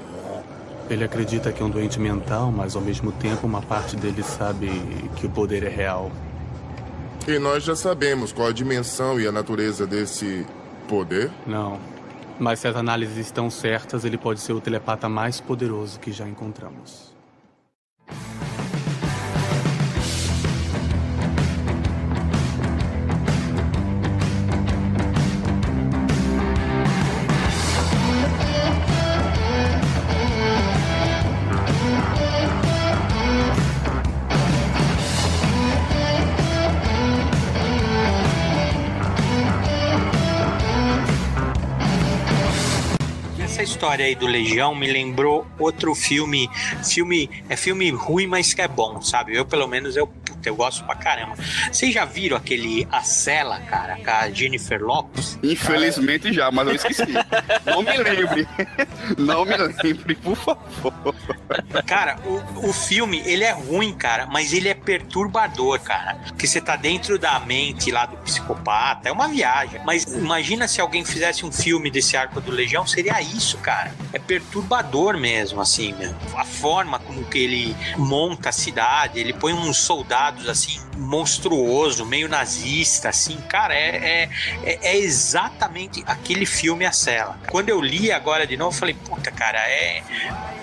Ele 0.91 1.05
acredita 1.05 1.51
que 1.53 1.63
é 1.63 1.65
um 1.65 1.71
doente 1.71 1.99
mental, 1.99 2.53
mas 2.53 2.77
ao 2.77 2.83
mesmo 2.83 3.13
tempo 3.13 3.47
uma 3.47 3.63
parte 3.63 3.97
dele 3.97 4.23
sabe 4.23 4.69
que 5.17 5.27
o 5.27 5.31
poder 5.31 5.63
é 5.63 5.71
real. 5.71 6.11
E 7.27 7.39
nós 7.39 7.63
já 7.63 7.77
sabemos 7.77 8.33
qual 8.33 8.49
a 8.49 8.53
dimensão 8.53 9.19
e 9.19 9.27
a 9.27 9.33
natureza 9.33 9.87
desse 9.87 10.45
poder? 10.87 11.31
Não. 11.47 11.79
Mas 12.39 12.59
se 12.59 12.69
as 12.69 12.77
análises 12.77 13.17
estão 13.17 13.49
certas, 13.49 14.05
ele 14.05 14.19
pode 14.19 14.41
ser 14.41 14.53
o 14.53 14.61
telepata 14.61 15.09
mais 15.09 15.41
poderoso 15.41 15.99
que 16.01 16.13
já 16.13 16.29
encontramos. 16.29 17.12
História 43.83 44.05
aí 44.05 44.15
do 44.15 44.29
Legião 44.29 44.77
me 44.77 44.87
lembrou 44.87 45.45
outro 45.59 45.93
filme. 45.93 46.49
Filme 46.85 47.29
é 47.49 47.57
filme 47.57 47.91
ruim, 47.91 48.29
mas 48.29 48.55
que 48.55 48.63
é 48.63 48.69
bom, 48.69 49.03
sabe? 49.03 49.35
Eu, 49.35 49.45
pelo 49.45 49.67
menos, 49.67 49.97
eu, 49.97 50.09
eu 50.49 50.57
gosto 50.57 50.85
pra 50.85 50.95
caramba. 50.95 51.37
Vocês 51.71 51.93
já 51.93 52.05
viram 52.05 52.37
aquele 52.37 52.87
A 52.91 53.03
Cela, 53.03 53.61
cara, 53.61 53.97
com 53.97 54.11
a 54.11 54.31
Jennifer 54.31 54.83
Lopes? 54.83 55.39
Infelizmente 55.43 56.33
já, 56.33 56.51
mas 56.51 56.69
eu 56.69 56.75
esqueci. 56.75 57.03
Não 57.67 57.83
me 57.83 57.97
lembre. 57.97 58.49
Não 59.19 59.45
me 59.45 59.57
lembre, 59.57 60.15
por 60.15 60.37
favor. 60.37 61.15
Cara, 61.87 62.19
o, 62.25 62.69
o 62.69 62.73
filme, 62.73 63.23
ele 63.25 63.45
é 63.45 63.53
ruim, 63.53 63.93
cara, 63.95 64.27
mas 64.27 64.53
ele 64.53 64.69
é 64.69 64.75
perturbador, 64.75 65.81
cara. 65.81 66.15
Porque 66.27 66.47
você 66.47 66.61
tá 66.61 66.77
dentro 66.77 67.19
da 67.19 67.39
mente 67.41 67.91
lá 67.91 68.07
do 68.07 68.17
psicopata, 68.19 69.09
é 69.09 69.13
uma 69.13 69.29
viagem. 69.29 69.81
Mas 69.85 70.05
imagina 70.05 70.67
se 70.69 70.81
alguém 70.81 71.05
fizesse 71.05 71.45
um 71.45 71.53
filme 71.53 71.91
desse 71.91 72.17
arco 72.17 72.41
do 72.41 72.51
Legião, 72.51 72.87
seria 72.87 73.21
isso, 73.21 73.59
cara. 73.59 73.95
É 74.13 74.19
perturbador 74.19 75.17
mesmo, 75.19 75.61
assim, 75.61 75.93
meu. 75.95 76.15
A 76.37 76.45
forma 76.45 76.99
como 76.99 77.25
que 77.25 77.39
ele 77.39 77.77
monta 77.97 78.49
a 78.49 78.53
cidade, 78.53 79.19
ele 79.19 79.33
põe 79.33 79.53
uns 79.53 79.79
assim, 80.49 80.81
monstruoso, 80.97 82.05
meio 82.05 82.29
nazista, 82.29 83.09
assim, 83.09 83.37
cara, 83.49 83.75
é, 83.75 83.97
é, 83.97 84.29
é- 84.65 84.79
é 84.83 84.97
exatamente 84.97 86.03
aquele 86.07 86.47
filme 86.47 86.85
A 86.85 86.93
Cela. 86.93 87.39
Quando 87.51 87.69
eu 87.69 87.81
li 87.81 88.11
agora 88.13 88.47
de 88.47 88.57
novo, 88.57 88.75
eu 88.75 88.79
falei, 88.79 88.95
puta, 88.95 89.31
cara, 89.31 89.59
é, 89.59 90.03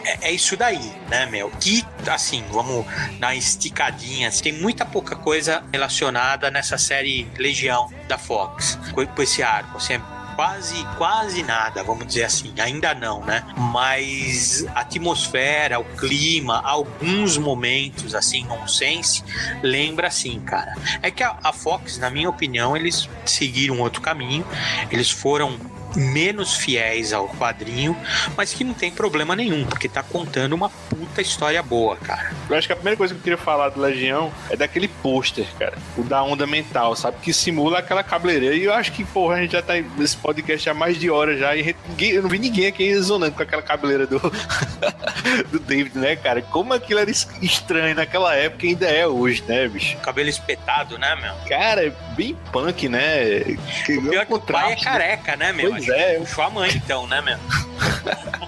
é, 0.04 0.30
é 0.30 0.32
isso 0.32 0.56
daí, 0.56 0.92
né, 1.10 1.26
meu? 1.26 1.50
Que, 1.52 1.86
assim, 2.08 2.44
vamos 2.52 2.86
dar 3.20 3.36
esticadinha. 3.36 4.32
Tem 4.32 4.52
muita 4.54 4.86
pouca 4.86 5.16
coisa 5.16 5.64
relacionada 5.72 6.50
nessa 6.52 6.78
série 6.78 7.28
Legião 7.38 7.92
da 8.08 8.18
Fox, 8.18 8.78
com, 8.94 9.06
com 9.06 9.22
esse 9.22 9.44
arco, 9.44 9.78
assim, 9.78 9.94
é 9.94 10.02
quase, 10.40 10.86
quase 10.98 11.44
nada, 11.44 11.84
vamos 11.84 12.08
dizer 12.08 12.24
assim. 12.24 12.54
Ainda 12.62 12.96
não, 12.96 13.26
né? 13.26 13.44
Mas 13.58 14.66
a 14.74 14.80
atmosfera, 14.80 15.78
o 15.82 15.84
clima, 15.84 16.62
alguns 16.64 17.38
momentos, 17.38 18.16
assim, 18.16 18.46
nonsense, 18.46 19.22
lembra 19.62 20.08
assim, 20.08 20.40
cara. 20.40 20.74
É 21.02 21.12
que 21.12 21.24
a, 21.24 21.38
a 21.44 21.52
Fox, 21.52 21.98
na 21.98 22.10
minha 22.10 22.30
opinião, 22.30 22.78
eles 22.78 23.10
seguiram 23.26 23.82
outro 23.82 24.02
caminho, 24.02 24.48
eles 24.90 25.12
foram 25.12 25.60
menos 25.96 26.56
fiéis 26.56 27.14
ao 27.14 27.28
quadrinho, 27.30 27.96
mas 28.38 28.54
que 28.54 28.64
não 28.64 28.74
tem 28.74 28.92
problema 28.92 29.36
nenhum, 29.36 29.66
porque 29.66 29.88
tá 29.90 30.04
contando 30.04 30.54
uma 30.54 30.70
puta 30.70 31.22
história 31.22 31.62
boa, 31.64 31.96
cara. 31.98 32.32
Eu 32.50 32.56
acho 32.58 32.68
que 32.68 32.74
a 32.74 32.76
primeira 32.76 32.98
coisa 32.98 33.14
que 33.14 33.20
eu 33.20 33.24
queria 33.24 33.38
falar 33.38 33.70
do 33.70 33.80
Legião 33.82 34.32
é 34.50 34.56
daquele 34.56 34.88
pôster, 34.88 35.46
cara. 35.58 35.78
O 35.98 36.04
da 36.04 36.22
onda 36.24 36.46
mental, 36.48 36.96
sabe? 36.96 37.18
Que 37.22 37.34
simula 37.34 37.80
aquela 37.80 38.04
cabeleireira. 38.04 38.56
E 38.56 38.64
eu 38.64 38.74
acho 38.74 38.92
que, 38.92 39.04
porra, 39.04 39.36
a 39.36 39.42
gente 39.42 39.52
já 39.52 39.62
tá 39.62 39.74
nesse 39.98 40.18
podcast 40.18 40.70
há 40.70 40.74
mais 40.74 40.98
de 41.00 41.10
hora 41.10 41.38
já. 41.38 41.56
E 41.56 41.76
ninguém- 41.90 42.12
eu 42.12 42.22
não 42.24 42.30
vi 42.30 42.40
ninguém 42.40 42.68
aqui 42.68 42.88
resonando 42.88 43.34
com 43.36 43.44
aquela 43.44 43.62
cabeleira 43.62 44.06
do, 44.08 44.20
do 45.52 45.60
David, 45.60 45.98
né, 45.98 46.16
cara? 46.16 46.42
Como 46.42 46.74
aquilo 46.74 47.00
era 47.00 47.10
es- 47.10 47.28
estranho 47.42 47.96
naquela 47.96 48.36
época 48.36 48.66
e 48.66 48.70
ainda 48.70 48.88
é 48.88 49.08
hoje, 49.08 49.44
né, 49.48 49.68
bicho? 49.68 49.98
Cabelo 49.98 50.30
espetado, 50.30 50.98
né, 50.98 51.16
meu? 51.16 51.34
Cara, 51.48 51.86
é 51.86 51.94
bem 52.16 52.36
punk, 52.52 52.88
né? 52.90 53.42
Que, 53.86 53.98
O 53.98 54.10
pior 54.10 54.22
é 54.22 54.26
que 54.26 54.34
o 54.34 54.40
pai 54.40 54.74
é 54.74 54.76
né? 54.76 54.82
careca, 54.84 55.36
né, 55.36 55.52
meu? 55.54 55.79
É. 55.88 56.14
que 56.14 56.20
Puxou 56.20 56.44
a 56.44 56.50
mãe, 56.50 56.72
então, 56.76 57.08
né, 57.08 57.22
meu? 57.22 57.38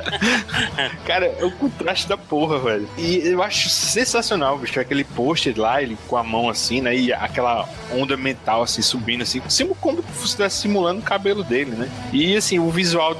Cara, 1.05 1.25
é 1.25 1.45
o 1.45 1.51
contraste 1.51 2.07
da 2.07 2.17
porra, 2.17 2.59
velho. 2.59 2.87
E 2.97 3.27
eu 3.27 3.41
acho 3.41 3.69
sensacional, 3.69 4.57
bicho, 4.57 4.79
aquele 4.79 5.03
pôster 5.03 5.53
lá, 5.57 5.81
ele 5.81 5.97
com 6.07 6.17
a 6.17 6.23
mão 6.23 6.49
assim, 6.49 6.81
né? 6.81 6.95
E 6.95 7.13
aquela 7.13 7.67
onda 7.91 8.17
mental 8.17 8.63
assim, 8.63 8.81
subindo 8.81 9.21
assim, 9.21 9.41
como 9.79 10.03
se 10.03 10.25
estivesse 10.25 10.61
simulando 10.61 10.99
o 10.99 11.03
cabelo 11.03 11.43
dele, 11.43 11.71
né? 11.71 11.89
E 12.11 12.35
assim, 12.35 12.59
o 12.59 12.69
visual 12.69 13.15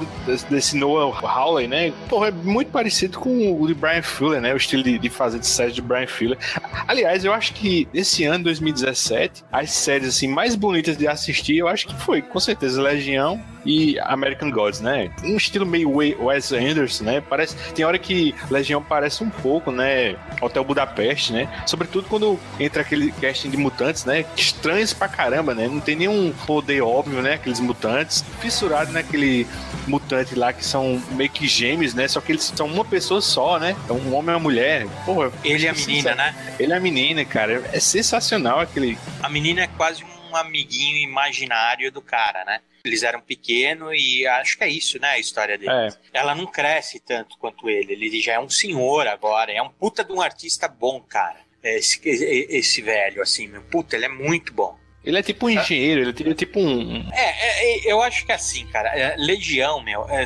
desse 0.48 0.76
Noah 0.76 1.18
Hawley, 1.26 1.66
né? 1.66 1.92
Porra, 2.08 2.28
é 2.28 2.30
muito 2.30 2.70
parecido 2.70 3.18
com 3.18 3.60
o 3.60 3.66
de 3.66 3.74
Brian 3.74 4.02
Fuller, 4.02 4.40
né? 4.40 4.52
O 4.52 4.56
estilo 4.56 4.82
de, 4.82 4.98
de 4.98 5.10
fazer 5.10 5.38
de 5.38 5.46
série 5.46 5.72
de 5.72 5.82
Brian 5.82 6.06
Fuller. 6.06 6.38
Aliás, 6.86 7.24
eu 7.24 7.32
acho 7.32 7.52
que 7.54 7.88
esse 7.92 8.24
ano, 8.24 8.44
2017, 8.44 9.44
as 9.50 9.70
séries 9.70 10.08
assim 10.08 10.28
mais 10.28 10.54
bonitas 10.54 10.96
de 10.96 11.06
assistir, 11.06 11.58
eu 11.58 11.68
acho 11.68 11.86
que 11.86 11.94
foi, 11.94 12.22
com 12.22 12.40
certeza, 12.40 12.82
Legião 12.82 13.40
e 13.64 13.98
American 14.00 14.50
Gods, 14.50 14.80
né? 14.80 15.10
Um 15.24 15.36
estilo 15.36 15.64
meio 15.66 15.90
We- 15.90 16.16
Wes 16.18 16.52
Anderson, 16.52 17.04
né? 17.04 17.20
Parece, 17.20 17.56
tem 17.72 17.84
hora 17.84 17.98
que 17.98 18.34
Legião 18.50 18.82
parece 18.82 19.22
um 19.22 19.30
pouco, 19.30 19.70
né? 19.70 20.16
Hotel 20.40 20.64
Budapeste, 20.64 21.32
né? 21.32 21.48
Sobretudo 21.66 22.08
quando 22.08 22.38
entra 22.58 22.82
aquele 22.82 23.12
casting 23.12 23.50
de 23.50 23.56
mutantes, 23.56 24.04
né? 24.04 24.24
Estranhos 24.36 24.92
pra 24.92 25.08
caramba, 25.08 25.54
né? 25.54 25.68
Não 25.68 25.80
tem 25.80 25.96
nenhum 25.96 26.32
poder 26.46 26.82
óbvio, 26.82 27.22
né? 27.22 27.34
Aqueles 27.34 27.60
mutantes. 27.60 28.24
Fissurado 28.40 28.92
naquele 28.92 29.46
mutante 29.86 30.34
lá 30.34 30.52
que 30.52 30.64
são 30.64 31.02
meio 31.12 31.30
que 31.30 31.46
gêmeos, 31.46 31.94
né? 31.94 32.06
Só 32.08 32.20
que 32.20 32.32
eles 32.32 32.52
são 32.54 32.66
uma 32.66 32.84
pessoa 32.84 33.20
só, 33.20 33.58
né? 33.58 33.76
É 33.88 33.92
um 33.92 34.14
homem 34.14 34.30
e 34.30 34.34
uma 34.34 34.38
mulher. 34.40 34.86
Porra, 35.04 35.32
Ele 35.44 35.64
e 35.64 35.68
a 35.68 35.72
menina, 35.72 36.14
né? 36.14 36.34
Ele 36.58 36.72
é 36.72 36.76
a 36.76 36.80
menina, 36.80 37.24
cara. 37.24 37.62
É 37.72 37.80
sensacional 37.80 38.60
aquele. 38.60 38.98
A 39.22 39.28
menina 39.28 39.62
é 39.62 39.66
quase 39.66 40.04
um 40.04 40.36
amiguinho 40.36 40.96
imaginário 40.98 41.90
do 41.92 42.00
cara, 42.00 42.44
né? 42.44 42.60
Eles 42.84 43.02
eram 43.02 43.20
pequenos 43.20 43.92
e 43.94 44.26
acho 44.26 44.58
que 44.58 44.64
é 44.64 44.68
isso, 44.68 45.00
né? 45.00 45.10
A 45.10 45.18
história 45.18 45.56
deles. 45.56 45.98
Ela 46.12 46.34
não 46.34 46.46
cresce 46.46 46.98
tanto 47.00 47.38
quanto 47.38 47.70
ele. 47.70 47.92
Ele 47.92 48.20
já 48.20 48.34
é 48.34 48.40
um 48.40 48.50
senhor 48.50 49.06
agora. 49.06 49.52
É 49.52 49.62
um 49.62 49.70
puta 49.70 50.04
de 50.04 50.12
um 50.12 50.20
artista 50.20 50.66
bom, 50.66 51.00
cara. 51.00 51.40
Esse, 51.62 52.00
esse 52.04 52.82
velho, 52.82 53.22
assim, 53.22 53.46
meu. 53.46 53.62
Puta, 53.62 53.94
ele 53.94 54.06
é 54.06 54.08
muito 54.08 54.52
bom. 54.52 54.76
Ele 55.04 55.18
é 55.18 55.22
tipo 55.22 55.46
um 55.46 55.50
engenheiro, 55.50 56.14
ele 56.16 56.30
é 56.30 56.34
tipo 56.34 56.60
um. 56.60 57.10
É, 57.12 57.20
é, 57.20 57.88
é, 57.88 57.92
eu 57.92 58.00
acho 58.00 58.24
que 58.24 58.30
assim, 58.30 58.66
cara, 58.68 58.88
é, 58.96 59.16
Legião, 59.16 59.82
meu, 59.82 60.08
é, 60.08 60.24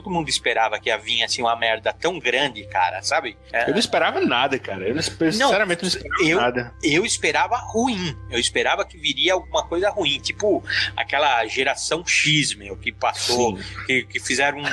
todo 0.00 0.10
mundo 0.10 0.28
esperava 0.28 0.78
que 0.78 0.88
ia 0.88 0.96
vir 0.96 1.22
assim 1.24 1.42
uma 1.42 1.56
merda 1.56 1.92
tão 1.92 2.18
grande, 2.18 2.64
cara, 2.68 3.02
sabe? 3.02 3.36
É, 3.52 3.64
Eu 3.68 3.72
não 3.72 3.78
esperava 3.78 4.20
nada, 4.20 4.58
cara. 4.58 4.88
Eu 4.88 4.94
não, 4.94 5.02
sinceramente 5.02 5.82
não 5.82 5.88
esperava 5.88 6.22
eu, 6.24 6.40
nada. 6.40 6.74
eu 6.82 7.04
esperava 7.04 7.56
ruim. 7.56 8.16
Eu 8.30 8.38
esperava 8.38 8.84
que 8.84 8.96
viria 8.96 9.32
alguma 9.34 9.64
coisa 9.66 9.90
ruim. 9.90 10.18
Tipo 10.20 10.62
aquela 10.96 11.44
geração 11.46 12.06
X, 12.06 12.54
meu, 12.54 12.76
que 12.76 12.92
passou, 12.92 13.58
que, 13.86 14.04
que 14.04 14.20
fizeram 14.20 14.58
um. 14.58 14.62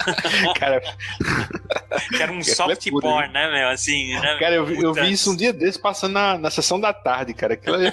cara, 0.58 0.80
que 2.08 2.22
era 2.22 2.32
um 2.32 2.38
é 2.40 2.42
soft 2.42 2.88
puro, 2.90 3.02
porn, 3.06 3.32
né, 3.32 3.50
meu? 3.50 3.68
Assim, 3.68 4.14
né? 4.14 4.36
Cara, 4.38 4.54
eu, 4.54 4.64
vi- 4.66 4.82
eu 4.82 4.92
vi 4.94 5.12
isso 5.12 5.30
um 5.32 5.36
dia 5.36 5.52
desse 5.52 5.78
passando 5.78 6.12
na, 6.12 6.38
na 6.38 6.50
sessão 6.50 6.80
da 6.80 6.92
tarde, 6.92 7.34
cara. 7.34 7.54
Aquilo 7.54 7.76
é? 7.76 7.92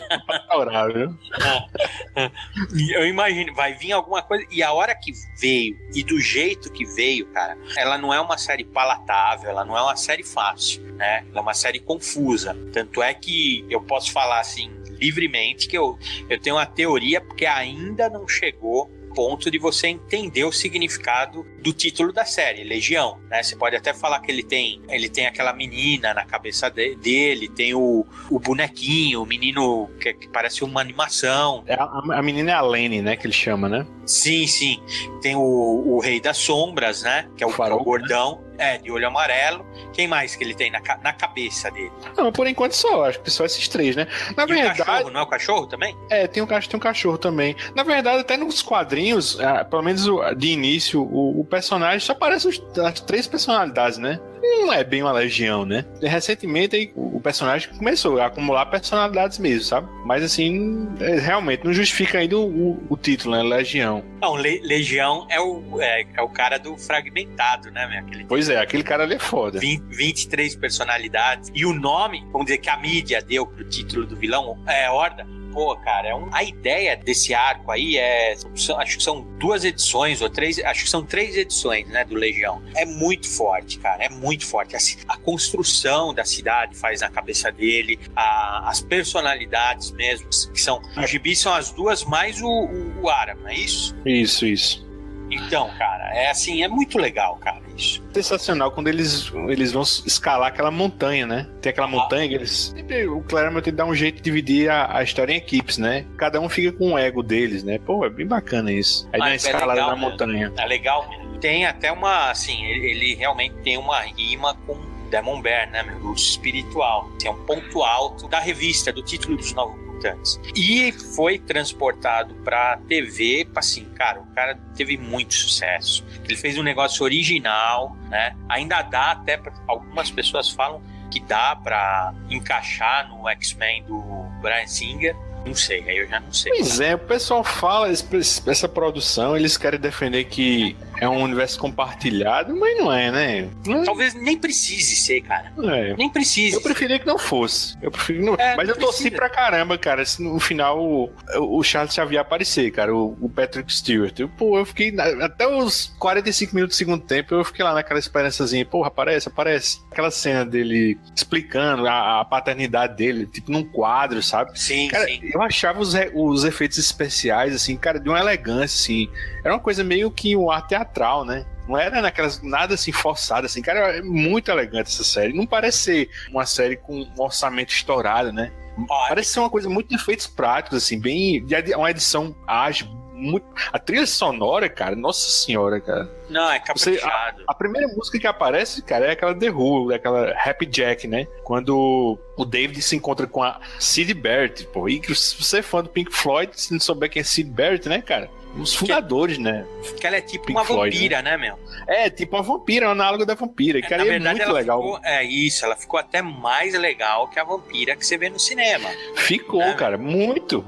E 2.76 2.92
Eu 2.96 3.06
imagino, 3.06 3.54
vai 3.54 3.74
vir 3.74 3.92
alguma 3.92 4.22
coisa. 4.22 4.46
E 4.52 4.64
a 4.64 4.72
hora 4.72 4.96
que 4.96 5.12
veio, 5.40 5.78
e 5.94 6.04
do 6.04 6.20
jeito 6.20 6.47
que 6.56 6.86
veio, 6.86 7.26
cara, 7.28 7.57
ela 7.76 7.98
não 7.98 8.14
é 8.14 8.19
uma 8.19 8.38
série 8.38 8.64
palatável, 8.64 9.49
ela 9.49 9.65
não 9.65 9.78
é 9.78 9.82
uma 9.82 9.95
série 9.95 10.24
fácil, 10.24 10.82
né? 10.94 11.26
Ela 11.30 11.40
é 11.40 11.41
uma 11.41 11.53
série 11.53 11.80
confusa. 11.80 12.56
Tanto 12.72 13.02
é 13.02 13.14
que 13.14 13.65
eu 13.69 13.82
posso 13.82 14.11
falar 14.11 14.40
assim 14.40 14.72
livremente 14.99 15.68
que 15.68 15.78
eu, 15.78 15.98
eu 16.30 16.40
tenho 16.40 16.56
uma 16.56 16.65
teoria 16.65 17.22
porque 17.22 17.45
ainda 17.45 18.10
não 18.10 18.28
chegou 18.28 18.90
ponto 19.18 19.49
de 19.49 19.57
você 19.57 19.88
entender 19.88 20.44
o 20.44 20.52
significado 20.52 21.44
do 21.60 21.73
título 21.73 22.14
da 22.14 22.23
série, 22.23 22.64
Legião, 22.64 23.18
né? 23.31 23.41
Você 23.41 23.56
pode 23.56 23.76
até 23.76 23.91
falar 23.91 24.19
que 24.19 24.31
ele 24.31 24.44
tem, 24.44 24.80
ele 24.89 25.10
tem 25.10 25.26
aquela 25.26 25.52
menina 25.53 26.14
na 26.14 26.23
cabeça 26.23 26.69
de- 26.69 26.94
dele, 26.98 27.48
tem 27.48 27.73
o, 27.73 28.06
o 28.30 28.38
bonequinho, 28.39 29.23
o 29.23 29.26
menino 29.26 29.89
que, 29.99 30.14
que 30.14 30.27
parece 30.30 30.64
uma 30.64 30.80
animação, 30.81 31.64
É, 31.65 31.73
a, 31.73 32.19
a 32.19 32.22
menina 32.22 32.52
é 32.52 32.53
a 32.53 32.61
Lene, 32.61 33.02
né? 33.02 33.15
Que 33.15 33.26
ele 33.26 33.34
chama, 33.34 33.68
né? 33.68 33.88
Sim, 34.06 34.45
sim. 34.45 34.80
Tem 35.19 35.35
o, 35.35 35.41
o 35.41 35.99
Rei 35.99 36.22
das 36.22 36.38
Sombras, 36.38 37.02
né? 37.02 37.27
Que 37.35 37.44
é 37.44 37.48
o, 37.48 37.52
que 37.53 37.60
é 37.61 37.73
o 37.73 37.84
gordão. 37.84 38.44
É, 38.58 38.78
de 38.78 38.92
olho 38.92 39.08
amarelo. 39.08 39.66
Quem 39.94 40.08
mais 40.08 40.36
que 40.36 40.44
ele 40.44 40.54
tem 40.56 40.72
na, 40.72 40.82
na 41.04 41.14
cabeça 41.14 41.70
dele? 41.70 41.92
Não, 42.16 42.32
por 42.32 42.48
enquanto 42.48 42.74
só. 42.74 43.06
Acho 43.06 43.20
que 43.22 43.30
só 43.30 43.46
esses 43.46 43.68
três, 43.68 43.96
né? 43.96 44.08
Na 44.36 44.44
E 44.44 44.46
o 44.46 44.48
verdade. 44.50 44.84
cachorro, 44.84 45.10
não 45.12 45.20
é 45.20 45.24
o 45.24 45.28
cachorro 45.28 45.68
também? 45.68 45.96
É, 46.10 46.28
tem 46.28 46.42
um, 46.42 46.48
cachorro, 46.48 46.72
tem 46.72 46.78
um 46.78 46.82
cachorro 46.82 47.18
também. 47.18 47.56
Na 47.76 47.84
verdade, 47.84 48.22
até 48.22 48.36
nos 48.38 48.62
quadrinhos, 48.62 49.40
ah, 49.40 49.64
pelo 49.64 49.84
menos 49.84 50.08
o- 50.08 50.34
de 50.34 50.48
início, 50.48 51.02
o, 51.04 51.40
o 51.42 51.46
personagem 51.46 52.00
só 52.00 52.14
aparece 52.14 52.48
as 52.84 53.00
três 53.02 53.28
personalidades, 53.28 53.98
né? 53.98 54.20
Não 54.42 54.72
é 54.74 54.84
bem 54.84 55.02
uma 55.02 55.12
legião, 55.12 55.66
né? 55.66 55.86
E 56.02 56.08
recentemente 56.08 56.92
o 56.96 57.20
personagem 57.20 57.70
começou 57.78 58.20
a 58.20 58.28
acumular 58.28 58.66
personalidades 58.68 59.40
mesmo, 59.40 59.64
sabe? 59.64 59.88
Mas 60.06 60.24
assim, 60.24 60.88
é, 61.00 61.20
realmente 61.20 61.64
não 61.66 61.74
justifica 61.74 62.20
ainda 62.20 62.38
o, 62.38 62.46
o- 62.72 62.84
o 62.90 62.98
título, 62.98 63.36
né? 63.36 63.44
Legião. 63.44 64.04
Não, 64.22 64.36
Le- 64.36 64.62
Legião 64.64 65.26
é 65.30 65.40
o, 65.40 65.82
é, 65.82 66.06
é 66.16 66.22
o 66.22 66.30
cara 66.30 66.58
do 66.58 66.78
fragmentado, 66.78 67.72
né, 67.72 67.88
meu? 67.88 68.00
Aquele 68.00 68.26
Pois 68.26 68.50
é, 68.50 68.58
aquele 68.60 68.84
cara 68.84 69.04
ali 69.04 69.16
é 69.16 69.20
foda. 69.20 69.60
20, 69.60 69.82
23 69.90 70.56
personalidades. 70.56 71.52
E 71.54 71.66
o 71.66 71.74
nome, 71.74 72.22
vamos 72.32 72.46
dizer 72.46 72.58
que 72.60 72.70
a 72.70 72.78
mídia 72.78 73.22
deu 73.22 73.46
pro 73.46 73.64
título 73.68 74.06
do 74.06 74.16
vilão, 74.16 74.58
é 74.68 74.90
Horda. 74.90 75.26
Pô, 75.58 75.76
cara, 75.78 76.10
é 76.10 76.14
um- 76.14 76.30
a 76.32 76.44
ideia 76.44 76.96
desse 76.96 77.34
arco 77.34 77.72
aí 77.72 77.98
é. 77.98 78.36
são- 78.56 78.80
acho 78.80 78.98
que 78.98 79.04
são 79.04 79.22
duas 79.40 79.66
edições 79.66 80.22
ou 80.22 80.30
três. 80.30 80.60
Acho 80.60 80.84
que 80.84 80.90
são 80.90 81.04
três 81.04 81.36
edições, 81.36 81.88
né? 81.88 82.06
Do 82.06 82.14
Legião. 82.14 82.62
É 82.76 82.86
muito 82.86 83.28
forte, 83.28 83.80
cara. 83.80 84.04
É 84.04 84.10
muito 84.10 84.46
forte. 84.46 84.76
A, 84.76 84.80
ci- 84.80 85.00
a 85.08 85.18
construção 85.18 86.14
da 86.14 86.24
cidade 86.24 86.76
faz 86.76 87.02
na 87.02 87.10
cabeça 87.10 87.52
dele, 87.52 88.00
a- 88.16 88.70
as 88.70 88.82
personalidades 88.82 89.90
mesmo, 89.92 90.30
que 90.30 90.62
são. 90.62 90.80
No 90.96 91.08
gibi 91.08 91.36
são 91.36 91.52
as 91.54 91.72
duas 91.72 92.04
mais 92.04 92.40
o, 92.40 92.48
o, 92.48 93.02
o 93.02 93.10
Ara, 93.10 93.34
não 93.34 93.50
é 93.50 93.56
isso? 93.56 93.96
Isso, 94.06 94.46
isso. 94.46 94.87
Então, 95.30 95.70
cara, 95.78 96.16
é 96.16 96.30
assim, 96.30 96.64
é 96.64 96.68
muito 96.68 96.98
legal, 96.98 97.38
cara, 97.38 97.62
isso. 97.76 98.04
Sensacional 98.14 98.72
quando 98.72 98.88
eles, 98.88 99.32
eles 99.49 99.72
vão 99.72 99.82
escalar 99.82 100.48
aquela 100.48 100.72
montanha, 100.72 101.28
né? 101.28 101.48
Tem 101.62 101.70
aquela 101.70 101.88
montanha 101.88 102.28
que 102.28 102.36
eles. 102.36 102.74
sempre 102.76 103.08
O 103.08 103.22
Claremont 103.22 103.70
dá 103.72 103.86
um 103.86 103.94
jeito 103.94 104.16
de 104.18 104.22
dividir 104.22 104.70
a, 104.70 104.98
a 104.98 105.04
história 105.04 105.34
em 105.34 105.38
equipes, 105.38 105.78
né? 105.78 106.06
Cada 106.18 106.40
um 106.40 106.49
fica 106.49 106.72
com 106.72 106.94
o 106.94 106.98
ego 106.98 107.22
deles, 107.22 107.64
né? 107.64 107.78
Pô, 107.80 108.06
é 108.06 108.10
bem 108.10 108.26
bacana 108.26 108.72
isso. 108.72 109.08
Aí 109.14 109.20
dá 109.20 109.26
uma 109.26 109.32
Mas 109.32 109.45
é 109.45 109.49
escalada 109.52 109.74
legal 109.74 109.90
na 109.90 109.95
montanha. 109.95 110.54
É 110.58 110.66
legal 110.66 111.10
mesmo. 111.10 111.38
Tem 111.40 111.66
até 111.66 111.91
uma, 111.91 112.32
assim, 112.32 112.64
ele, 112.66 112.88
ele 112.88 113.16
realmente 113.16 113.56
tem 113.64 113.78
uma 113.78 114.02
rima 114.02 114.56
com 114.66 114.76
Demon 115.10 115.41
Bear, 115.41 115.70
né, 115.70 115.84
meu? 115.84 115.98
Urso 116.10 116.32
espiritual. 116.32 117.10
É 117.24 117.30
um 117.30 117.45
ponto 117.45 117.84
alto 117.84 118.28
da 118.28 118.40
revista, 118.40 118.91
do 118.91 119.04
título 119.04 119.38
dos 119.38 119.54
Novos 119.54 119.87
Mutantes. 119.98 120.40
E 120.56 120.91
foi 120.91 121.40
transportado 121.40 122.34
pra 122.36 122.78
TV, 122.88 123.48
assim, 123.56 123.86
cara, 123.95 124.19
o 124.19 124.28
cara 124.28 124.57
teve 124.76 124.98
muito 124.98 125.34
sucesso. 125.34 126.06
Ele 126.24 126.36
fez 126.36 126.57
um 126.57 126.64
negócio 126.64 127.03
original, 127.03 127.98
né? 128.10 128.36
Ainda 128.49 128.82
dá 128.82 129.11
até 129.11 129.38
pra, 129.38 129.52
algumas 129.68 130.11
pessoas 130.11 130.49
falam 130.49 130.82
que 131.10 131.19
dá 131.19 131.56
pra 131.56 132.14
encaixar 132.30 133.10
no 133.10 133.28
X-Men 133.30 133.84
do 133.84 134.02
Brian 134.41 134.68
Singer. 134.68 135.15
Não 135.45 135.56
sei, 135.56 135.84
aí 135.88 135.98
eu 135.99 136.07
já 136.07 136.19
não 136.19 136.34
sei. 136.34 136.52
Pois 136.52 136.80
é, 136.82 136.95
o 136.95 136.99
pessoal 136.99 137.44
fala, 137.44 137.90
essa 137.90 138.68
produção, 138.68 139.36
eles 139.36 139.56
querem 139.57 139.80
defender 139.80 140.26
que 140.26 140.76
é 140.99 141.07
um 141.07 141.22
universo 141.22 141.60
compartilhado, 141.60 142.56
mas 142.56 142.78
não 142.78 142.91
é, 142.91 143.11
né? 143.11 143.49
Não. 143.65 143.84
Talvez 143.84 144.14
nem 144.14 144.38
precise 144.38 144.95
ser, 144.95 145.22
cara. 145.22 145.52
É. 145.64 145.95
Nem 145.95 146.10
precise. 146.10 146.56
Eu 146.56 146.61
preferia 146.61 146.99
que 146.99 147.06
não 147.06 147.18
fosse. 147.18 147.78
Eu 147.82 147.91
prefiro 147.91 148.26
não... 148.26 148.36
É, 148.36 148.56
Mas 148.56 148.68
não 148.68 148.76
eu 148.76 148.80
torci 148.80 149.03
precisa. 149.03 149.15
pra 149.15 149.30
caramba, 149.30 149.78
cara. 149.78 150.06
Se 150.06 150.22
no 150.22 150.40
final 150.40 150.80
o, 150.84 151.11
o 151.40 151.64
Charles 151.64 151.94
Xavier 151.94 152.22
aparecer, 152.22 152.72
cara, 152.72 152.94
o, 152.94 153.18
o 153.22 153.30
Patrick 153.30 153.72
Stewart. 153.72 154.19
Eu, 154.19 154.30
pô, 154.30 154.57
eu 154.57 154.65
fiquei. 154.65 154.94
Até 155.22 155.48
os 155.48 155.94
45 155.99 156.56
minutos 156.56 156.76
do 156.76 156.80
segundo 156.80 157.03
tempo, 157.03 157.34
eu 157.36 157.44
fiquei 157.44 157.64
lá 157.64 157.74
naquela 157.74 157.99
esperançazinha. 157.99 158.65
Porra, 158.65 158.88
aparece, 158.88 159.28
aparece. 159.28 159.82
Aquela 159.91 160.11
cena 160.11 160.45
dele 160.45 160.98
explicando 161.15 161.88
a, 161.88 162.22
a 162.22 162.26
paternidade 162.26 162.95
dele, 162.95 163.26
tipo 163.26 163.52
num 163.52 163.64
quadro, 163.64 164.22
sabe? 164.22 164.60
Sim, 164.60 164.88
cara, 164.88 165.06
sim. 165.06 165.19
eu 165.24 165.41
achava 165.41 165.80
os, 165.80 165.94
os 166.14 166.44
efeitos 166.44 166.78
especiais, 166.78 167.56
assim, 167.56 167.76
cara, 167.76 167.99
de 167.99 168.10
uma 168.10 168.19
elegância, 168.19 168.82
assim. 168.82 169.10
Era 169.44 169.53
uma 169.53 169.60
coisa 169.61 169.84
meio 169.84 170.11
que 170.11 170.36
um 170.36 170.52
ar 170.52 170.68
teatral, 170.88 171.26
né? 171.26 171.46
Não 171.68 171.78
era 171.78 172.02
naquelas 172.02 172.42
nada 172.42 172.76
assim 172.76 172.92
forçado, 172.92 173.46
assim, 173.46 173.62
cara, 173.62 173.98
é 173.98 174.02
muito 174.02 174.50
elegante 174.50 174.90
essa 174.90 175.04
série. 175.04 175.34
Não 175.34 175.46
parece 175.46 175.78
ser 175.80 176.10
uma 176.32 176.46
série 176.46 176.78
com 176.78 177.02
um 177.02 177.22
orçamento 177.22 177.74
estourado, 177.74 178.32
né? 178.32 178.52
Parece 178.88 179.32
ser 179.34 179.40
uma 179.40 179.50
coisa 179.50 179.68
muito 179.68 179.90
de 179.90 179.96
efeitos 179.96 180.28
práticos, 180.28 180.78
assim, 180.78 181.00
bem. 181.00 181.46
Uma 181.76 181.92
edição 181.92 182.36
ágil. 182.48 182.88
Muito... 183.12 183.48
A 183.74 183.80
trilha 183.80 184.06
sonora, 184.06 184.70
cara, 184.70 184.96
nossa 184.96 185.28
senhora, 185.28 185.82
cara. 185.82 186.08
Não, 186.30 186.52
é 186.52 186.60
Você- 186.76 186.92
caprichado. 186.98 187.44
A 187.48 187.54
primeira 187.56 187.88
música 187.96 188.20
que 188.20 188.28
aparece, 188.28 188.84
cara, 188.84 189.08
é 189.08 189.12
aquela 189.14 189.34
The 189.34 189.50
Who, 189.50 189.92
é 189.92 189.96
aquela 189.96 190.32
Happy 190.40 190.68
Jack, 190.68 191.08
né? 191.08 191.26
Quando 191.44 192.20
o 192.38 192.46
David 192.46 192.80
se 192.80 192.96
encontra 192.96 193.26
com 193.26 193.42
a 193.42 193.60
Sid 193.80 194.14
Barrett, 194.14 194.66
pô. 194.68 194.88
E 194.88 195.02
se 195.16 195.36
você 195.36 195.58
é 195.58 195.62
fã 195.64 195.82
do 195.82 195.90
Pink 195.90 196.14
Floyd, 196.16 196.52
se 196.54 196.72
não 196.72 196.80
souber 196.80 197.10
quem 197.10 197.22
é 197.22 197.24
Sid 197.24 197.50
Barrett, 197.50 197.90
né, 197.90 198.04
cara? 198.04 198.30
Os 198.60 198.74
fundadores, 198.76 199.38
né? 199.38 199.66
Que 200.00 200.08
ela 200.08 200.18
é 200.18 200.22
tipo 200.22 200.46
Pink 200.48 200.58
uma 200.58 200.66
Floyd, 200.66 200.96
vampira, 200.96 201.22
né, 201.22 201.38
meu? 201.38 201.58
É, 201.88 202.10
tipo 202.10 202.36
uma 202.36 202.44
vampira, 202.44 202.86
é 202.86 202.90
um 202.90 202.92
análogo 202.92 203.26
da 203.26 203.36
vampira. 203.36 203.82
Cara, 203.82 203.98
Na 203.98 204.04
e 204.06 204.08
é 204.08 204.12
verdade, 204.12 204.36
muito 204.38 204.50
ela 204.50 204.60
legal. 204.60 204.82
ficou. 204.82 205.00
É 205.04 205.24
isso, 205.24 205.66
ela 205.66 205.76
ficou 205.76 206.00
até 206.00 206.22
mais 206.22 206.74
legal 206.74 207.28
que 207.30 207.40
a 207.40 207.44
vampira 207.44 207.96
que 207.96 208.06
você 208.06 208.18
vê 208.18 208.30
no 208.30 208.40
cinema. 208.40 208.90
Ficou, 209.16 209.62
É. 209.62 209.74
cara, 209.74 209.98
muito. 209.98 210.66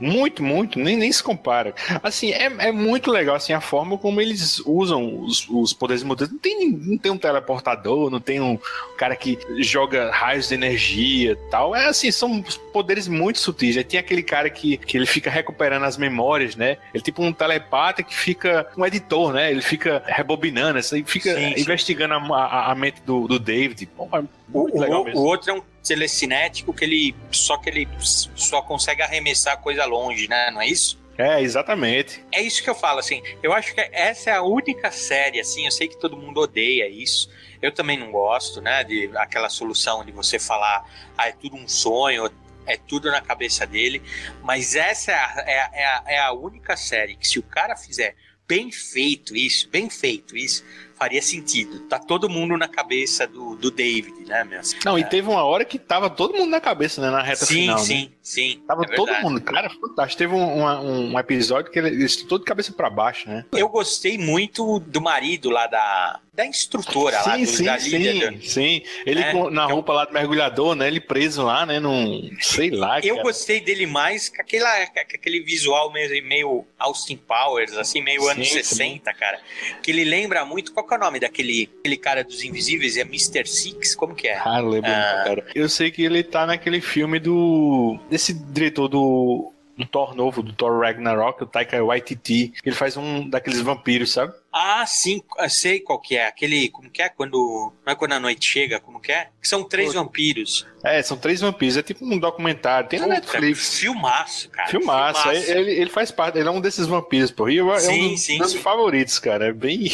Muito, 0.00 0.42
muito, 0.42 0.78
nem, 0.78 0.96
nem 0.96 1.12
se 1.12 1.22
compara. 1.22 1.74
Assim, 2.02 2.30
é, 2.32 2.44
é 2.58 2.72
muito 2.72 3.10
legal 3.10 3.36
assim, 3.36 3.52
a 3.52 3.60
forma 3.60 3.98
como 3.98 4.20
eles 4.20 4.58
usam 4.64 5.20
os, 5.22 5.46
os 5.48 5.72
poderes 5.72 6.02
mutantes. 6.02 6.32
Não 6.32 6.38
tem, 6.40 6.70
não 6.70 6.96
tem 6.98 7.12
um 7.12 7.18
teleportador, 7.18 8.08
não 8.10 8.18
tem 8.20 8.40
um 8.40 8.58
cara 8.96 9.14
que 9.14 9.38
joga 9.58 10.10
raios 10.10 10.48
de 10.48 10.54
energia 10.54 11.36
tal. 11.50 11.74
É 11.76 11.86
assim, 11.86 12.10
são 12.10 12.42
poderes 12.72 13.06
muito 13.08 13.38
sutis. 13.38 13.76
Aí 13.76 13.84
tem 13.84 14.00
aquele 14.00 14.22
cara 14.22 14.48
que, 14.48 14.76
que 14.78 14.96
ele 14.96 15.06
fica 15.06 15.30
recuperando 15.30 15.84
as 15.84 15.96
memórias, 15.96 16.56
né? 16.56 16.78
Ele 16.94 17.00
é 17.00 17.00
tipo 17.00 17.22
um 17.22 17.32
telepata 17.32 18.02
que 18.02 18.14
fica 18.14 18.66
um 18.76 18.86
editor, 18.86 19.32
né? 19.32 19.50
Ele 19.50 19.60
fica 19.62 20.02
rebobinando, 20.06 20.78
assim, 20.78 21.04
fica 21.04 21.34
Sim, 21.34 21.54
sim. 21.54 21.60
investigando 21.60 22.14
a, 22.34 22.44
a, 22.44 22.72
a 22.72 22.74
mente 22.74 23.02
do, 23.04 23.28
do 23.28 23.38
David. 23.38 23.86
Pô, 23.96 24.08
é 24.12 24.18
O, 24.52 24.58
muito 24.62 24.78
legal 24.78 25.02
o- 25.02 25.04
mesmo. 25.04 25.20
o 25.20 25.24
outro 25.24 25.50
é 25.50 25.54
um 25.54 25.62
telecinético 25.86 26.72
que 26.72 26.84
ele 26.84 27.14
só 27.30 27.56
que 27.56 27.68
ele 27.68 27.88
só 28.34 28.62
consegue 28.62 29.02
arremessar 29.02 29.58
coisa 29.60 29.84
longe, 29.84 30.28
né? 30.28 30.50
Não 30.50 30.60
é 30.60 30.66
isso? 30.66 30.98
É, 31.18 31.42
exatamente. 31.42 32.24
É 32.32 32.40
isso 32.40 32.62
que 32.62 32.70
eu 32.70 32.74
falo, 32.74 32.98
assim. 32.98 33.22
Eu 33.42 33.52
acho 33.52 33.74
que 33.74 33.80
essa 33.92 34.30
é 34.30 34.34
a 34.34 34.42
única 34.42 34.90
série, 34.90 35.38
assim. 35.38 35.66
Eu 35.66 35.70
sei 35.70 35.86
que 35.86 35.98
todo 35.98 36.16
mundo 36.16 36.40
odeia 36.40 36.88
isso. 36.88 37.28
Eu 37.60 37.72
também 37.72 37.98
não 37.98 38.10
gosto, 38.10 38.60
né? 38.62 38.82
De 38.84 39.10
aquela 39.16 39.50
solução 39.50 40.02
de 40.04 40.12
você 40.12 40.38
falar, 40.38 40.82
ah, 41.18 41.28
é 41.28 41.32
tudo 41.32 41.56
um 41.56 41.68
sonho, 41.68 42.30
é 42.66 42.76
tudo 42.78 43.10
na 43.10 43.20
cabeça 43.20 43.66
dele. 43.66 44.00
Mas 44.42 44.74
essa 44.74 45.12
é 45.12 45.14
a, 45.14 45.44
é 45.46 45.60
a- 45.60 45.70
é 45.74 45.84
a- 45.84 46.04
é 46.06 46.18
a 46.20 46.32
única 46.32 46.74
série 46.74 47.16
que, 47.16 47.28
se 47.28 47.38
o 47.38 47.42
cara 47.42 47.76
fizer 47.76 48.16
bem 48.48 48.72
feito 48.72 49.36
isso, 49.36 49.68
bem 49.68 49.90
feito 49.90 50.34
isso, 50.36 50.64
faria 51.00 51.22
sentido. 51.22 51.80
Tá 51.88 51.98
todo 51.98 52.28
mundo 52.28 52.58
na 52.58 52.68
cabeça 52.68 53.26
do, 53.26 53.56
do 53.56 53.70
David, 53.70 54.26
né, 54.26 54.44
meu? 54.44 54.60
Não, 54.84 54.98
e 54.98 55.04
teve 55.04 55.26
uma 55.30 55.42
hora 55.42 55.64
que 55.64 55.78
tava 55.78 56.10
todo 56.10 56.34
mundo 56.36 56.50
na 56.50 56.60
cabeça, 56.60 57.00
né? 57.00 57.08
Na 57.08 57.22
reta 57.22 57.46
sim, 57.46 57.54
final. 57.62 57.78
sim, 57.78 58.02
né? 58.04 58.10
sim. 58.20 58.62
Tava 58.68 58.82
é 58.84 58.94
todo 58.94 59.06
verdade. 59.06 59.24
mundo, 59.26 59.40
cara, 59.40 59.70
fantástico. 59.70 60.18
Teve 60.18 60.34
um, 60.34 60.56
uma- 60.58 60.78
um 60.78 61.18
episódio 61.18 61.72
que 61.72 61.78
ele, 61.78 61.88
ele 61.88 62.04
estou 62.04 62.38
de 62.38 62.44
cabeça 62.44 62.70
pra 62.74 62.90
baixo, 62.90 63.30
né? 63.30 63.46
Eu 63.52 63.70
gostei 63.70 64.18
muito 64.18 64.78
do 64.80 65.00
marido 65.00 65.48
lá 65.48 65.66
da, 65.66 66.20
da 66.40 66.46
instrutora 66.46 67.16
lá, 67.22 67.36
sim, 67.36 67.44
do, 67.44 67.50
sim, 67.50 67.64
da 67.64 67.76
líder. 67.76 68.32
sim, 68.40 68.48
sim. 68.48 68.82
Ele 69.04 69.20
É, 69.20 69.32
com- 69.32 69.50
na 69.50 69.64
então- 69.64 69.74
roupa 69.76 69.92
lá 69.92 70.04
do 70.06 70.12
mergulhador, 70.12 70.74
né? 70.74 70.86
Ele 70.88 71.00
preso 71.00 71.42
lá, 71.42 71.66
né? 71.66 71.78
Num. 71.78 72.30
Sei 72.40 72.70
lá. 72.70 72.98
Eu 73.00 73.16
cara. 73.16 73.22
gostei 73.26 73.60
dele 73.60 73.86
mais 73.86 74.28
com, 74.28 74.40
aquela, 74.40 74.86
com 74.86 74.98
aquele 75.00 75.40
visual 75.40 75.92
meio, 75.92 76.24
meio 76.26 76.64
Austin 76.78 77.16
Powers, 77.16 77.76
assim, 77.76 78.02
meio 78.02 78.22
Sim, 78.22 78.30
anos 78.30 78.48
sim. 78.48 78.54
60, 78.62 79.12
cara. 79.14 79.38
Que 79.82 79.90
ele 79.90 80.04
lembra 80.04 80.44
muito. 80.44 80.72
Qual 80.72 80.86
que 80.86 80.94
é 80.94 80.96
o 80.96 81.00
nome 81.00 81.20
daquele 81.20 81.68
aquele 81.80 81.96
cara 81.96 82.24
dos 82.24 82.42
Invisíveis? 82.42 82.96
É 82.96 83.02
Mr. 83.02 83.46
Six? 83.46 83.94
Como 83.94 84.14
que 84.14 84.28
é? 84.28 84.38
Ah, 84.38 84.60
lembro, 84.60 84.90
Ah. 84.90 85.22
cara. 85.24 85.46
Eu 85.54 85.68
sei 85.68 85.90
que 85.90 86.02
ele 86.02 86.22
tá 86.22 86.46
naquele 86.46 86.80
filme 86.80 87.18
do. 87.18 87.98
desse 88.08 88.32
diretor 88.32 88.88
do. 88.88 89.52
Um 89.78 89.86
Thor 89.86 90.14
novo, 90.14 90.42
do 90.42 90.52
Thor 90.52 90.80
Ragnarok, 90.80 91.42
o 91.42 91.46
Taika 91.46 91.82
Waititi. 91.82 92.52
Ele 92.64 92.74
faz 92.74 92.96
um 92.98 93.28
daqueles 93.28 93.60
vampiros, 93.62 94.12
sabe? 94.12 94.34
Ah, 94.52 94.84
sim, 94.86 95.22
eu 95.38 95.48
sei 95.48 95.80
qual 95.80 95.98
que 95.98 96.16
é. 96.16 96.26
Aquele, 96.26 96.68
como 96.68 96.90
que 96.90 97.00
é? 97.00 97.08
Quando. 97.08 97.72
Não 97.86 97.92
é 97.92 97.96
quando 97.96 98.12
a 98.12 98.20
noite 98.20 98.44
chega, 98.46 98.78
como 98.80 99.00
que 99.00 99.10
é? 99.10 99.28
Que 99.40 99.48
são 99.48 99.64
três 99.64 99.94
vampiros. 99.94 100.66
É, 100.84 101.00
são 101.02 101.16
três 101.16 101.40
vampiros. 101.40 101.76
É 101.78 101.82
tipo 101.82 102.04
um 102.04 102.18
documentário. 102.18 102.88
Tem 102.90 102.98
na 102.98 103.06
Puta, 103.06 103.16
Netflix. 103.20 103.78
Filmaço, 103.78 104.50
cara. 104.50 104.68
Filmaço. 104.68 105.28
Ele, 105.30 105.70
ele 105.72 105.90
faz 105.90 106.10
parte, 106.10 106.38
ele 106.38 106.48
é 106.48 106.50
um 106.50 106.60
desses 106.60 106.86
vampiros, 106.86 107.30
pô. 107.30 107.48
E 107.48 107.56
eu- 107.56 107.72
é 107.72 107.80
Sim, 107.80 108.06
um 108.08 108.10
dos 108.10 108.20
sim, 108.22 108.38
meus 108.38 108.52
sim. 108.52 108.58
favoritos, 108.58 109.18
cara. 109.18 109.46
É 109.48 109.52
bem. 109.52 109.88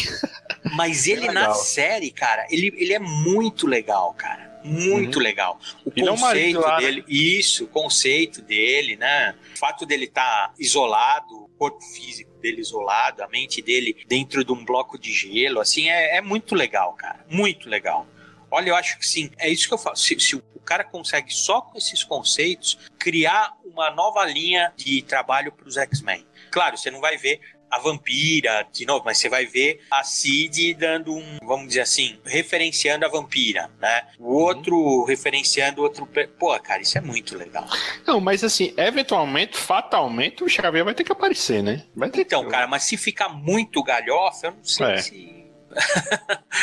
Mas 0.74 1.06
ele 1.08 1.30
na 1.30 1.52
série, 1.54 2.10
cara, 2.10 2.44
ele, 2.50 2.72
ele 2.76 2.92
é 2.94 2.98
muito 2.98 3.66
legal, 3.68 4.14
cara. 4.14 4.45
Muito 4.66 5.16
Uhum. 5.18 5.22
legal. 5.22 5.60
O 5.84 5.90
marido 5.90 6.16
conceito 6.16 6.60
lá, 6.60 6.76
né? 6.80 6.86
dele, 6.86 7.04
isso, 7.08 7.64
o 7.64 7.68
conceito 7.68 8.42
dele, 8.42 8.96
né? 8.96 9.34
O 9.54 9.58
fato 9.58 9.86
dele 9.86 10.04
estar 10.06 10.52
isolado, 10.58 11.44
o 11.44 11.48
corpo 11.56 11.80
físico 11.80 12.30
dele 12.40 12.60
isolado, 12.60 13.22
a 13.22 13.28
mente 13.28 13.62
dele 13.62 14.04
dentro 14.08 14.44
de 14.44 14.52
um 14.52 14.64
bloco 14.64 14.98
de 14.98 15.12
gelo, 15.12 15.60
assim, 15.60 15.88
é, 15.88 16.16
é 16.16 16.20
muito 16.20 16.54
legal, 16.54 16.92
cara. 16.94 17.24
Muito 17.28 17.68
legal. 17.68 18.06
Olha, 18.50 18.70
eu 18.70 18.76
acho 18.76 18.98
que 18.98 19.06
sim, 19.06 19.30
é 19.38 19.48
isso 19.48 19.66
que 19.68 19.74
eu 19.74 19.78
falo. 19.78 19.96
Se, 19.96 20.18
se 20.20 20.36
o 20.36 20.42
cara 20.64 20.84
consegue 20.84 21.32
só 21.32 21.60
com 21.60 21.76
esses 21.78 22.02
conceitos 22.04 22.78
criar 22.98 23.52
uma 23.64 23.90
nova 23.90 24.24
linha 24.24 24.72
de 24.76 25.02
trabalho 25.02 25.52
para 25.52 25.66
os 25.68 25.76
X-Men. 25.76 26.26
Claro, 26.50 26.76
você 26.76 26.90
não 26.90 27.00
vai 27.00 27.16
ver 27.16 27.40
a 27.70 27.78
vampira 27.78 28.66
de 28.72 28.86
novo, 28.86 29.04
mas 29.04 29.18
você 29.18 29.28
vai 29.28 29.44
ver 29.46 29.80
a 29.90 30.02
Cid 30.04 30.74
dando 30.74 31.14
um, 31.14 31.38
vamos 31.42 31.68
dizer 31.68 31.80
assim, 31.80 32.18
referenciando 32.24 33.04
a 33.04 33.08
vampira, 33.08 33.70
né? 33.80 34.02
O 34.18 34.34
outro 34.34 35.04
referenciando 35.04 35.82
outro. 35.82 36.06
pe- 36.06 36.26
Pô, 36.28 36.58
cara, 36.60 36.82
isso 36.82 36.96
é 36.96 37.00
muito 37.00 37.36
legal. 37.36 37.66
Não, 38.06 38.20
mas 38.20 38.44
assim, 38.44 38.72
eventualmente, 38.76 39.56
fatalmente, 39.56 40.44
o 40.44 40.48
Xavier 40.48 40.84
vai 40.84 40.94
ter 40.94 41.04
que 41.04 41.12
aparecer, 41.12 41.62
né? 41.62 41.84
Vai 41.94 42.10
ter 42.10 42.22
Então, 42.22 42.46
cara, 42.48 42.66
mas 42.66 42.84
se 42.84 42.96
ficar 42.96 43.28
muito 43.28 43.82
galhofa, 43.82 44.48
eu 44.48 44.52
não 44.52 44.64
sei 44.64 44.86
É. 44.86 44.96
se. 44.98 45.45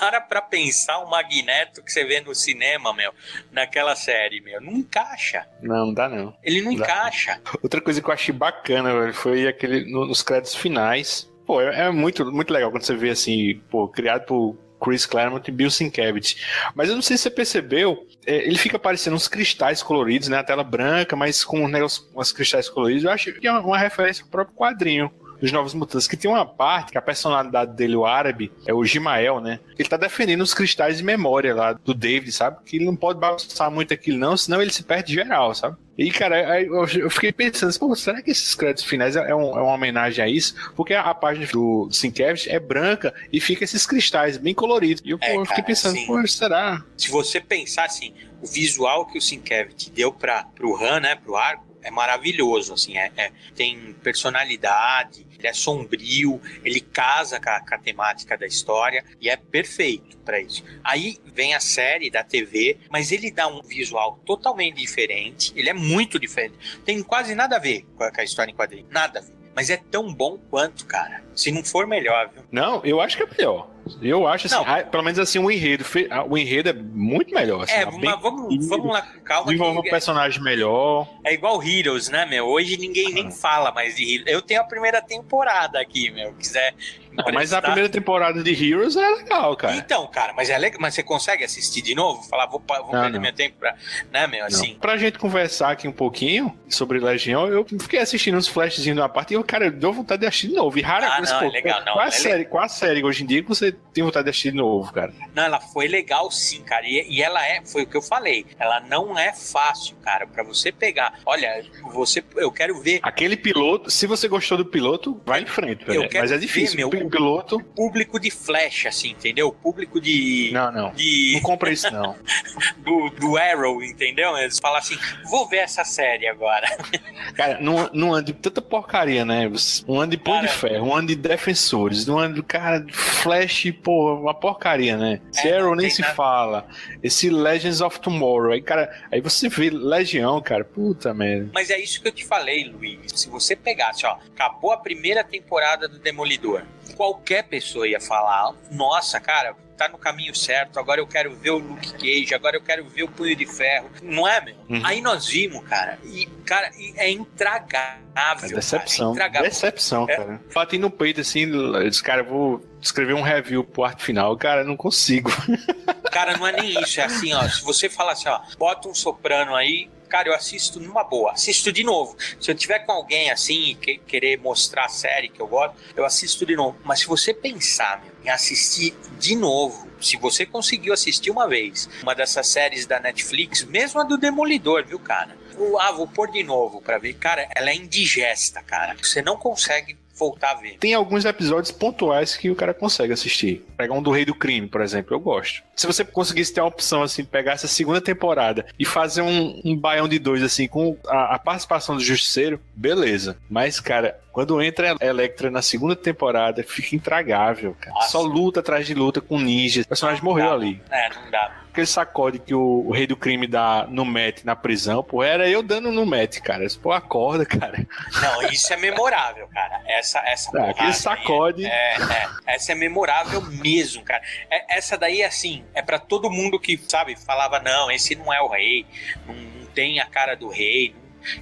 Para 0.00 0.20
pra 0.20 0.42
pensar 0.42 0.98
o 0.98 1.08
Magneto 1.10 1.82
que 1.82 1.92
você 1.92 2.04
vê 2.04 2.20
no 2.20 2.34
cinema, 2.34 2.92
meu, 2.94 3.12
naquela 3.52 3.94
série, 3.94 4.40
meu. 4.40 4.60
Não 4.60 4.72
encaixa. 4.72 5.46
Não, 5.62 5.86
não 5.86 5.94
dá 5.94 6.08
não. 6.08 6.34
Ele 6.42 6.62
não 6.62 6.74
Dá. 6.74 6.84
encaixa. 6.84 7.40
Outra 7.62 7.80
coisa 7.80 8.00
que 8.00 8.08
eu 8.08 8.12
achei 8.12 8.34
bacana, 8.34 8.92
velho, 8.98 9.14
foi 9.14 9.46
aquele 9.46 9.90
no- 9.90 10.06
nos 10.06 10.22
créditos 10.22 10.54
finais. 10.54 11.30
Pô, 11.46 11.60
é, 11.60 11.86
é 11.86 11.90
muito, 11.90 12.24
muito 12.32 12.52
legal 12.52 12.70
quando 12.70 12.82
você 12.82 12.94
vê 12.96 13.10
assim, 13.10 13.60
pô, 13.70 13.86
criado 13.88 14.24
por 14.26 14.56
Chris 14.82 15.06
Claremont 15.06 15.46
e 15.48 15.52
Bill 15.52 15.70
Sienkiewicz. 15.70 16.36
Mas 16.74 16.88
eu 16.88 16.94
não 16.94 17.02
sei 17.02 17.16
se 17.16 17.24
você 17.24 17.30
percebeu, 17.30 18.06
é, 18.26 18.36
ele 18.46 18.58
fica 18.58 18.78
parecendo 18.78 19.16
uns 19.16 19.28
cristais 19.28 19.82
coloridos, 19.82 20.28
né? 20.28 20.38
A 20.38 20.44
tela 20.44 20.64
branca, 20.64 21.14
mas 21.16 21.44
com 21.44 21.60
um 21.60 21.68
negócio, 21.68 22.04
umas 22.14 22.32
cristais 22.32 22.68
coloridos. 22.68 23.04
Eu 23.04 23.10
acho 23.10 23.32
que 23.34 23.46
é 23.46 23.52
uma 23.52 23.78
referência 23.78 24.24
ao 24.24 24.30
próprio 24.30 24.56
quadrinho 24.56 25.10
dos 25.44 25.52
Novos 25.52 25.74
Mutantes, 25.74 26.08
que 26.08 26.16
tem 26.16 26.30
uma 26.30 26.46
parte 26.46 26.92
que 26.92 26.98
a 26.98 27.02
personalidade 27.02 27.72
dele, 27.74 27.94
o 27.96 28.06
árabe, 28.06 28.50
é 28.66 28.72
o 28.72 28.84
Gimael, 28.84 29.40
né? 29.40 29.60
Ele 29.78 29.88
tá 29.88 29.96
defendendo 29.96 30.40
os 30.40 30.54
cristais 30.54 30.96
de 30.98 31.02
memória 31.04 31.54
lá 31.54 31.72
do 31.74 31.92
David, 31.92 32.32
sabe? 32.32 32.58
Que 32.64 32.76
ele 32.76 32.84
não 32.86 32.96
pode 32.96 33.18
bagunçar 33.20 33.70
muito 33.70 33.92
aquilo 33.92 34.18
não, 34.18 34.36
senão 34.36 34.62
ele 34.62 34.72
se 34.72 34.82
perde 34.82 35.12
geral, 35.14 35.54
sabe? 35.54 35.76
E, 35.96 36.10
cara, 36.10 36.60
eu 36.62 37.08
fiquei 37.08 37.30
pensando, 37.30 37.78
pô, 37.78 37.94
será 37.94 38.20
que 38.20 38.30
esses 38.30 38.52
créditos 38.54 38.84
finais 38.84 39.14
é, 39.14 39.32
um- 39.34 39.56
é 39.56 39.62
uma 39.62 39.74
homenagem 39.74 40.24
a 40.24 40.28
isso? 40.28 40.54
Porque 40.74 40.92
a, 40.92 41.02
a 41.02 41.14
página 41.14 41.46
do 41.52 41.88
Sienkiewicz 41.92 42.48
é 42.48 42.58
branca 42.58 43.14
e 43.32 43.40
fica 43.40 43.62
esses 43.62 43.86
cristais 43.86 44.36
bem 44.36 44.52
coloridos. 44.54 45.02
E 45.04 45.10
eu, 45.10 45.18
pô, 45.18 45.24
É, 45.24 45.36
eu 45.36 45.42
fiquei 45.42 45.56
cara, 45.56 45.66
pensando, 45.66 45.96
sim. 45.96 46.06
pô, 46.06 46.26
será? 46.26 46.82
Se 46.96 47.08
você 47.10 47.40
pensar 47.40 47.84
assim, 47.84 48.12
o 48.42 48.46
visual 48.46 49.06
que 49.06 49.18
o 49.18 49.22
Sienkiewicz 49.22 49.88
deu 49.90 50.12
para 50.12 50.42
pro 50.54 50.74
Han, 50.82 50.98
né, 51.00 51.14
pro 51.14 51.36
arco, 51.36 51.64
é 51.84 51.90
maravilhoso, 51.90 52.74
assim, 52.74 52.96
é, 52.96 53.12
é- 53.16 53.30
tem 53.54 53.92
personalidade, 54.02 55.26
ele 55.38 55.46
é 55.46 55.52
sombrio, 55.52 56.40
ele 56.64 56.80
casa 56.80 57.38
com 57.38 57.50
a, 57.50 57.60
com 57.60 57.74
a 57.74 57.78
temática 57.78 58.36
da 58.36 58.46
história 58.46 59.04
e 59.20 59.28
é 59.28 59.36
perfeito 59.36 60.16
para 60.18 60.40
isso. 60.40 60.64
Aí 60.82 61.18
vem 61.24 61.54
a 61.54 61.60
série 61.60 62.10
da 62.10 62.24
TV, 62.24 62.78
mas 62.90 63.12
ele 63.12 63.30
dá 63.30 63.46
um 63.46 63.62
visual 63.62 64.18
totalmente 64.24 64.76
diferente, 64.76 65.52
ele 65.54 65.68
é 65.68 65.74
muito 65.74 66.18
diferente, 66.18 66.54
tem 66.84 67.02
quase 67.02 67.34
nada 67.34 67.56
a 67.56 67.58
ver 67.58 67.82
com 67.96 68.04
a, 68.04 68.10
com 68.10 68.20
a 68.20 68.24
história 68.24 68.50
em 68.50 68.54
quadrinho, 68.54 68.86
nada 68.90 69.18
a 69.18 69.22
ver. 69.22 69.34
Mas 69.54 69.70
é 69.70 69.76
tão 69.76 70.12
bom 70.12 70.36
quanto, 70.50 70.84
cara. 70.84 71.22
Se 71.34 71.52
não 71.52 71.62
for 71.62 71.86
melhor, 71.86 72.28
viu? 72.28 72.42
Não, 72.50 72.84
eu 72.84 73.00
acho 73.00 73.16
que 73.16 73.22
é 73.22 73.26
melhor. 73.26 73.70
Eu 74.00 74.26
acho 74.26 74.46
assim, 74.46 74.56
ah, 74.66 74.82
pelo 74.82 75.02
menos 75.02 75.18
assim, 75.18 75.38
o 75.38 75.50
enredo, 75.50 75.84
ah, 76.10 76.24
o 76.24 76.38
enredo 76.38 76.70
é 76.70 76.72
muito 76.72 77.34
melhor. 77.34 77.62
Assim, 77.64 77.72
é, 77.74 77.82
é 77.82 77.86
bem- 77.86 78.00
mas 78.02 78.20
vamos, 78.20 78.66
vamos 78.66 78.88
lá 78.92 79.02
com 79.02 79.20
calma. 79.20 79.46
desenvolve 79.46 79.78
um 79.78 79.82
que- 79.82 79.90
personagem 79.90 80.42
melhor. 80.42 81.08
É 81.24 81.34
igual 81.34 81.62
Heroes, 81.62 82.08
né, 82.08 82.24
meu? 82.26 82.46
Hoje 82.46 82.76
ninguém 82.76 83.12
nem 83.12 83.30
fala 83.30 83.70
mais 83.72 83.96
de 83.96 84.02
Heroes. 84.14 84.32
Eu 84.32 84.40
tenho 84.42 84.60
a 84.60 84.64
primeira 84.64 85.02
temporada 85.02 85.78
aqui, 85.80 86.10
meu. 86.10 86.32
Quiser. 86.34 86.74
Não, 87.12 87.32
mas 87.32 87.52
a 87.52 87.62
primeira 87.62 87.88
temporada 87.88 88.42
de 88.42 88.50
Heroes 88.72 88.96
é 88.96 89.08
legal, 89.08 89.54
cara. 89.56 89.76
Então, 89.76 90.04
cara, 90.08 90.32
mas 90.32 90.50
é 90.50 90.58
legal. 90.58 90.80
Mas 90.80 90.94
você 90.94 91.02
consegue 91.02 91.44
assistir 91.44 91.80
de 91.80 91.94
novo? 91.94 92.22
Falar, 92.24 92.46
vou, 92.46 92.60
vou 92.66 92.92
Não, 92.92 93.02
perder 93.02 93.20
meu 93.20 93.32
tempo 93.32 93.56
pra. 93.60 93.76
Né, 94.12 94.26
meu? 94.26 94.44
Assim. 94.46 94.72
Não. 94.72 94.80
Pra 94.80 94.96
gente 94.96 95.16
conversar 95.18 95.70
aqui 95.70 95.86
um 95.86 95.92
pouquinho 95.92 96.58
sobre 96.68 96.98
Legião, 96.98 97.46
eu 97.46 97.64
fiquei 97.64 98.00
assistindo 98.00 98.36
uns 98.36 98.48
flashzinhos 98.48 98.98
na 98.98 99.08
parte 99.08 99.30
e 99.32 99.34
eu, 99.34 99.44
cara, 99.44 99.70
deu 99.70 99.92
vontade 99.92 100.22
de 100.22 100.26
assistir 100.26 100.48
de 100.48 100.54
novo. 100.54 100.76
E 100.76 100.82
rara 100.82 101.06
Ah, 101.06 101.20
não, 101.20 101.38
pô, 101.38 101.44
é 101.44 101.48
legal, 101.50 101.84
não, 101.84 101.92
qual, 101.92 102.04
a 102.04 102.08
é 102.08 102.10
série, 102.10 102.44
qual 102.46 102.64
a 102.64 102.68
série 102.68 103.04
hoje 103.04 103.22
em 103.22 103.26
dia 103.26 103.42
que 103.42 103.48
você 103.48 103.73
tem 103.92 104.04
vontade 104.04 104.24
de 104.24 104.30
assistir 104.30 104.50
de 104.50 104.58
novo, 104.58 104.92
cara? 104.92 105.12
Não, 105.34 105.44
ela 105.44 105.60
foi 105.60 105.88
legal 105.88 106.30
sim, 106.30 106.62
cara. 106.62 106.86
E, 106.86 107.06
e 107.08 107.22
ela 107.22 107.44
é, 107.46 107.64
foi 107.64 107.82
o 107.84 107.86
que 107.86 107.96
eu 107.96 108.02
falei. 108.02 108.44
Ela 108.58 108.80
não 108.80 109.18
é 109.18 109.32
fácil, 109.32 109.96
cara, 109.96 110.26
pra 110.26 110.42
você 110.42 110.70
pegar. 110.70 111.18
Olha, 111.24 111.64
você, 111.92 112.22
eu 112.36 112.52
quero 112.52 112.78
ver. 112.80 113.00
Aquele 113.02 113.36
piloto, 113.36 113.90
se 113.90 114.06
você 114.06 114.28
gostou 114.28 114.58
do 114.58 114.66
piloto, 114.66 115.20
vai 115.24 115.42
em 115.42 115.46
frente, 115.46 115.84
velho. 115.84 116.08
quero 116.08 116.22
Mas 116.24 116.32
é 116.32 116.34
ver, 116.36 116.40
difícil. 116.40 116.76
meu, 116.76 116.88
o 116.88 117.10
piloto. 117.10 117.60
Público 117.74 118.20
de 118.20 118.30
flash, 118.30 118.86
assim, 118.86 119.10
entendeu? 119.10 119.50
Público 119.50 120.00
de. 120.00 120.50
Não, 120.52 120.70
não. 120.70 120.92
De, 120.92 121.32
Não 121.34 121.40
compra 121.40 121.72
isso, 121.72 121.90
não. 121.90 122.14
do, 122.78 123.10
do 123.10 123.38
Arrow, 123.38 123.82
entendeu? 123.82 124.36
Eles 124.36 124.58
falam 124.58 124.78
assim: 124.78 124.98
vou 125.30 125.48
ver 125.48 125.58
essa 125.58 125.84
série 125.84 126.26
agora. 126.26 126.66
Cara, 127.34 127.58
num, 127.60 127.88
num 127.92 128.12
ano 128.12 128.26
de 128.26 128.32
tanta 128.34 128.60
porcaria, 128.60 129.24
né? 129.24 129.50
Um 129.88 130.00
ano 130.00 130.10
de 130.10 130.18
pão 130.18 130.40
de 130.40 130.48
ferro, 130.48 130.86
um 130.88 130.94
ano 130.94 131.08
de 131.08 131.14
de 131.14 131.28
defensores, 131.28 132.04
do 132.04 132.18
ano, 132.18 132.42
cara, 132.42 132.84
Flash, 132.92 133.63
pô, 133.72 134.14
uma 134.14 134.34
porcaria, 134.34 134.96
né? 134.96 135.20
É, 135.44 135.56
Arrow 135.56 135.70
não 135.70 135.76
nem 135.76 135.90
se 135.90 136.02
nada. 136.02 136.14
fala. 136.14 136.66
Esse 137.02 137.30
Legends 137.30 137.80
of 137.80 138.00
Tomorrow, 138.00 138.52
aí, 138.52 138.62
cara, 138.62 138.90
aí 139.10 139.20
você 139.20 139.48
vê 139.48 139.70
Legião, 139.70 140.40
cara, 140.40 140.64
puta 140.64 141.12
merda. 141.14 141.50
Mas 141.52 141.70
é 141.70 141.78
isso 141.78 142.00
que 142.00 142.08
eu 142.08 142.12
te 142.12 142.24
falei, 142.24 142.64
Luiz. 142.64 143.12
Se 143.14 143.28
você 143.28 143.54
pegasse, 143.56 144.06
ó, 144.06 144.16
acabou 144.34 144.72
a 144.72 144.76
primeira 144.76 145.22
temporada 145.22 145.88
do 145.88 145.98
Demolidor, 145.98 146.62
qualquer 146.96 147.44
pessoa 147.44 147.88
ia 147.88 148.00
falar: 148.00 148.54
Nossa, 148.70 149.20
cara, 149.20 149.56
tá 149.86 149.92
no 149.92 149.98
caminho 149.98 150.34
certo, 150.34 150.78
agora 150.78 151.00
eu 151.00 151.06
quero 151.06 151.34
ver 151.36 151.50
o 151.50 151.58
Luke 151.58 151.92
Cage, 151.92 152.34
agora 152.34 152.56
eu 152.56 152.62
quero 152.62 152.84
ver 152.88 153.02
o 153.04 153.08
Punho 153.08 153.34
de 153.36 153.46
Ferro. 153.46 153.90
Não 154.02 154.26
é, 154.26 154.40
meu? 154.40 154.54
Uhum. 154.68 154.80
Aí 154.84 155.00
nós 155.00 155.26
vimos, 155.26 155.62
cara, 155.68 155.98
e, 156.04 156.26
cara, 156.46 156.70
e 156.76 156.94
é 156.96 157.10
intragável. 157.10 158.48
É 158.48 158.52
decepção. 158.54 159.14
Cara, 159.14 159.24
é 159.24 159.28
intragável. 159.28 159.50
decepção, 159.50 160.04
É. 160.08 160.16
cara. 160.16 160.40
Bati 160.54 160.78
no 160.78 160.90
peito 160.90 161.20
assim, 161.20 161.42
eu 161.50 161.88
disse, 161.88 162.02
cara, 162.02 162.22
eu 162.22 162.26
vou 162.26 162.64
escrever 162.80 163.14
um 163.14 163.22
review 163.22 163.64
pro 163.64 163.84
arte 163.84 164.04
final. 164.04 164.36
Cara, 164.36 164.64
não 164.64 164.76
consigo. 164.76 165.30
Cara, 166.12 166.36
não 166.36 166.46
é 166.46 166.52
nem 166.52 166.80
isso. 166.80 167.00
É 167.00 167.04
assim, 167.04 167.32
ó. 167.34 167.42
Se 167.48 167.64
você 167.64 167.88
falar 167.88 168.12
assim, 168.12 168.28
ó, 168.28 168.40
bota 168.56 168.88
um 168.88 168.94
soprano 168.94 169.52
aí, 169.56 169.90
cara, 170.08 170.28
eu 170.28 170.34
assisto 170.34 170.78
numa 170.78 171.02
boa. 171.02 171.32
Assisto 171.32 171.72
de 171.72 171.82
novo. 171.82 172.16
Se 172.40 172.52
eu 172.52 172.54
tiver 172.54 172.78
com 172.80 172.92
alguém 172.92 173.32
assim 173.32 173.70
e 173.70 173.74
que- 173.74 173.98
querer 173.98 174.38
mostrar 174.38 174.84
a 174.84 174.88
série 174.88 175.28
que 175.28 175.40
eu 175.42 175.48
gosto, 175.48 175.74
eu 175.96 176.04
assisto 176.04 176.46
de 176.46 176.54
novo. 176.54 176.78
Mas 176.84 177.00
se 177.00 177.06
você 177.08 177.34
pensar, 177.34 178.00
meu, 178.00 178.13
assistir 178.30 178.94
de 179.18 179.34
novo, 179.36 179.88
se 180.00 180.16
você 180.16 180.44
conseguiu 180.44 180.92
assistir 180.92 181.30
uma 181.30 181.48
vez 181.48 181.88
uma 182.02 182.14
dessas 182.14 182.46
séries 182.46 182.86
da 182.86 183.00
Netflix, 183.00 183.64
mesmo 183.64 184.00
a 184.00 184.04
do 184.04 184.18
Demolidor, 184.18 184.84
viu, 184.86 184.98
cara? 184.98 185.36
Ah, 185.80 185.92
vou 185.92 186.06
pôr 186.06 186.30
de 186.30 186.42
novo 186.42 186.80
pra 186.80 186.98
ver. 186.98 187.14
Cara, 187.14 187.48
ela 187.54 187.70
é 187.70 187.74
indigesta, 187.74 188.62
cara. 188.62 188.96
Você 189.00 189.22
não 189.22 189.36
consegue 189.36 189.96
voltar 190.14 190.52
a 190.52 190.54
ver. 190.54 190.78
Tem 190.78 190.94
alguns 190.94 191.24
episódios 191.24 191.70
pontuais 191.70 192.36
que 192.36 192.50
o 192.50 192.56
cara 192.56 192.72
consegue 192.72 193.12
assistir. 193.12 193.64
Pegar 193.76 193.94
um 193.94 194.02
do 194.02 194.10
Rei 194.10 194.24
do 194.24 194.34
Crime, 194.34 194.68
por 194.68 194.80
exemplo, 194.80 195.14
eu 195.14 195.20
gosto. 195.20 195.62
Se 195.74 195.86
você 195.86 196.04
conseguisse 196.04 196.52
ter 196.54 196.60
uma 196.60 196.68
opção, 196.68 197.02
assim, 197.02 197.24
pegar 197.24 197.52
essa 197.52 197.66
segunda 197.66 198.00
temporada 198.00 198.66
e 198.78 198.84
fazer 198.84 199.22
um, 199.22 199.60
um 199.64 199.76
baião 199.76 200.08
de 200.08 200.18
dois, 200.18 200.42
assim, 200.42 200.68
com 200.68 200.96
a, 201.06 201.34
a 201.34 201.38
participação 201.38 201.96
do 201.96 202.02
Justiceiro, 202.02 202.60
beleza. 202.74 203.36
Mas, 203.50 203.80
cara, 203.80 204.20
quando 204.32 204.60
entra 204.62 204.96
a 205.00 205.04
Electra 205.04 205.50
na 205.50 205.62
segunda 205.62 205.96
temporada, 205.96 206.62
fica 206.62 206.94
intragável, 206.94 207.76
cara. 207.80 207.94
Nossa. 207.94 208.08
Só 208.10 208.22
luta 208.22 208.60
atrás 208.60 208.86
de 208.86 208.94
luta 208.94 209.20
com 209.20 209.38
ninja. 209.38 209.82
O 209.82 209.88
personagem 209.88 210.22
morreu 210.22 210.52
ali. 210.52 210.80
É, 210.90 211.08
não 211.08 211.30
dá. 211.30 211.63
Aquele 211.74 211.88
sacode 211.88 212.38
que 212.38 212.54
o, 212.54 212.84
o 212.86 212.92
Rei 212.92 213.04
do 213.04 213.16
Crime 213.16 213.48
dá 213.48 213.84
no 213.90 214.04
Matt 214.04 214.44
na 214.44 214.54
prisão, 214.54 215.02
pô, 215.02 215.24
era 215.24 215.48
eu 215.48 215.60
dando 215.60 215.90
no 215.90 216.06
Matt, 216.06 216.38
cara. 216.38 216.64
Pô, 216.80 216.92
acorda, 216.92 217.44
cara. 217.44 217.84
Não, 218.22 218.42
isso 218.48 218.72
é 218.72 218.76
memorável, 218.76 219.48
cara. 219.48 219.82
Essa, 219.84 220.20
essa 220.20 220.56
Ah, 220.56 220.70
aquele 220.70 220.86
aí 220.86 220.94
sacode. 220.94 221.66
É, 221.66 221.96
é, 221.96 222.28
essa 222.54 222.70
é 222.70 222.74
memorável 222.76 223.40
mesmo, 223.42 224.04
cara. 224.04 224.22
É- 224.48 224.78
essa 224.78 224.96
daí, 224.96 225.24
assim, 225.24 225.64
é 225.74 225.82
pra 225.82 225.98
todo 225.98 226.30
mundo 226.30 226.60
que, 226.60 226.80
sabe, 226.88 227.16
falava, 227.16 227.58
não, 227.58 227.90
esse 227.90 228.14
não 228.14 228.32
é 228.32 228.40
o 228.40 228.46
rei, 228.46 228.86
não, 229.26 229.34
não 229.34 229.66
tem 229.66 229.98
a 229.98 230.06
cara 230.06 230.36
do 230.36 230.48
rei. 230.48 230.94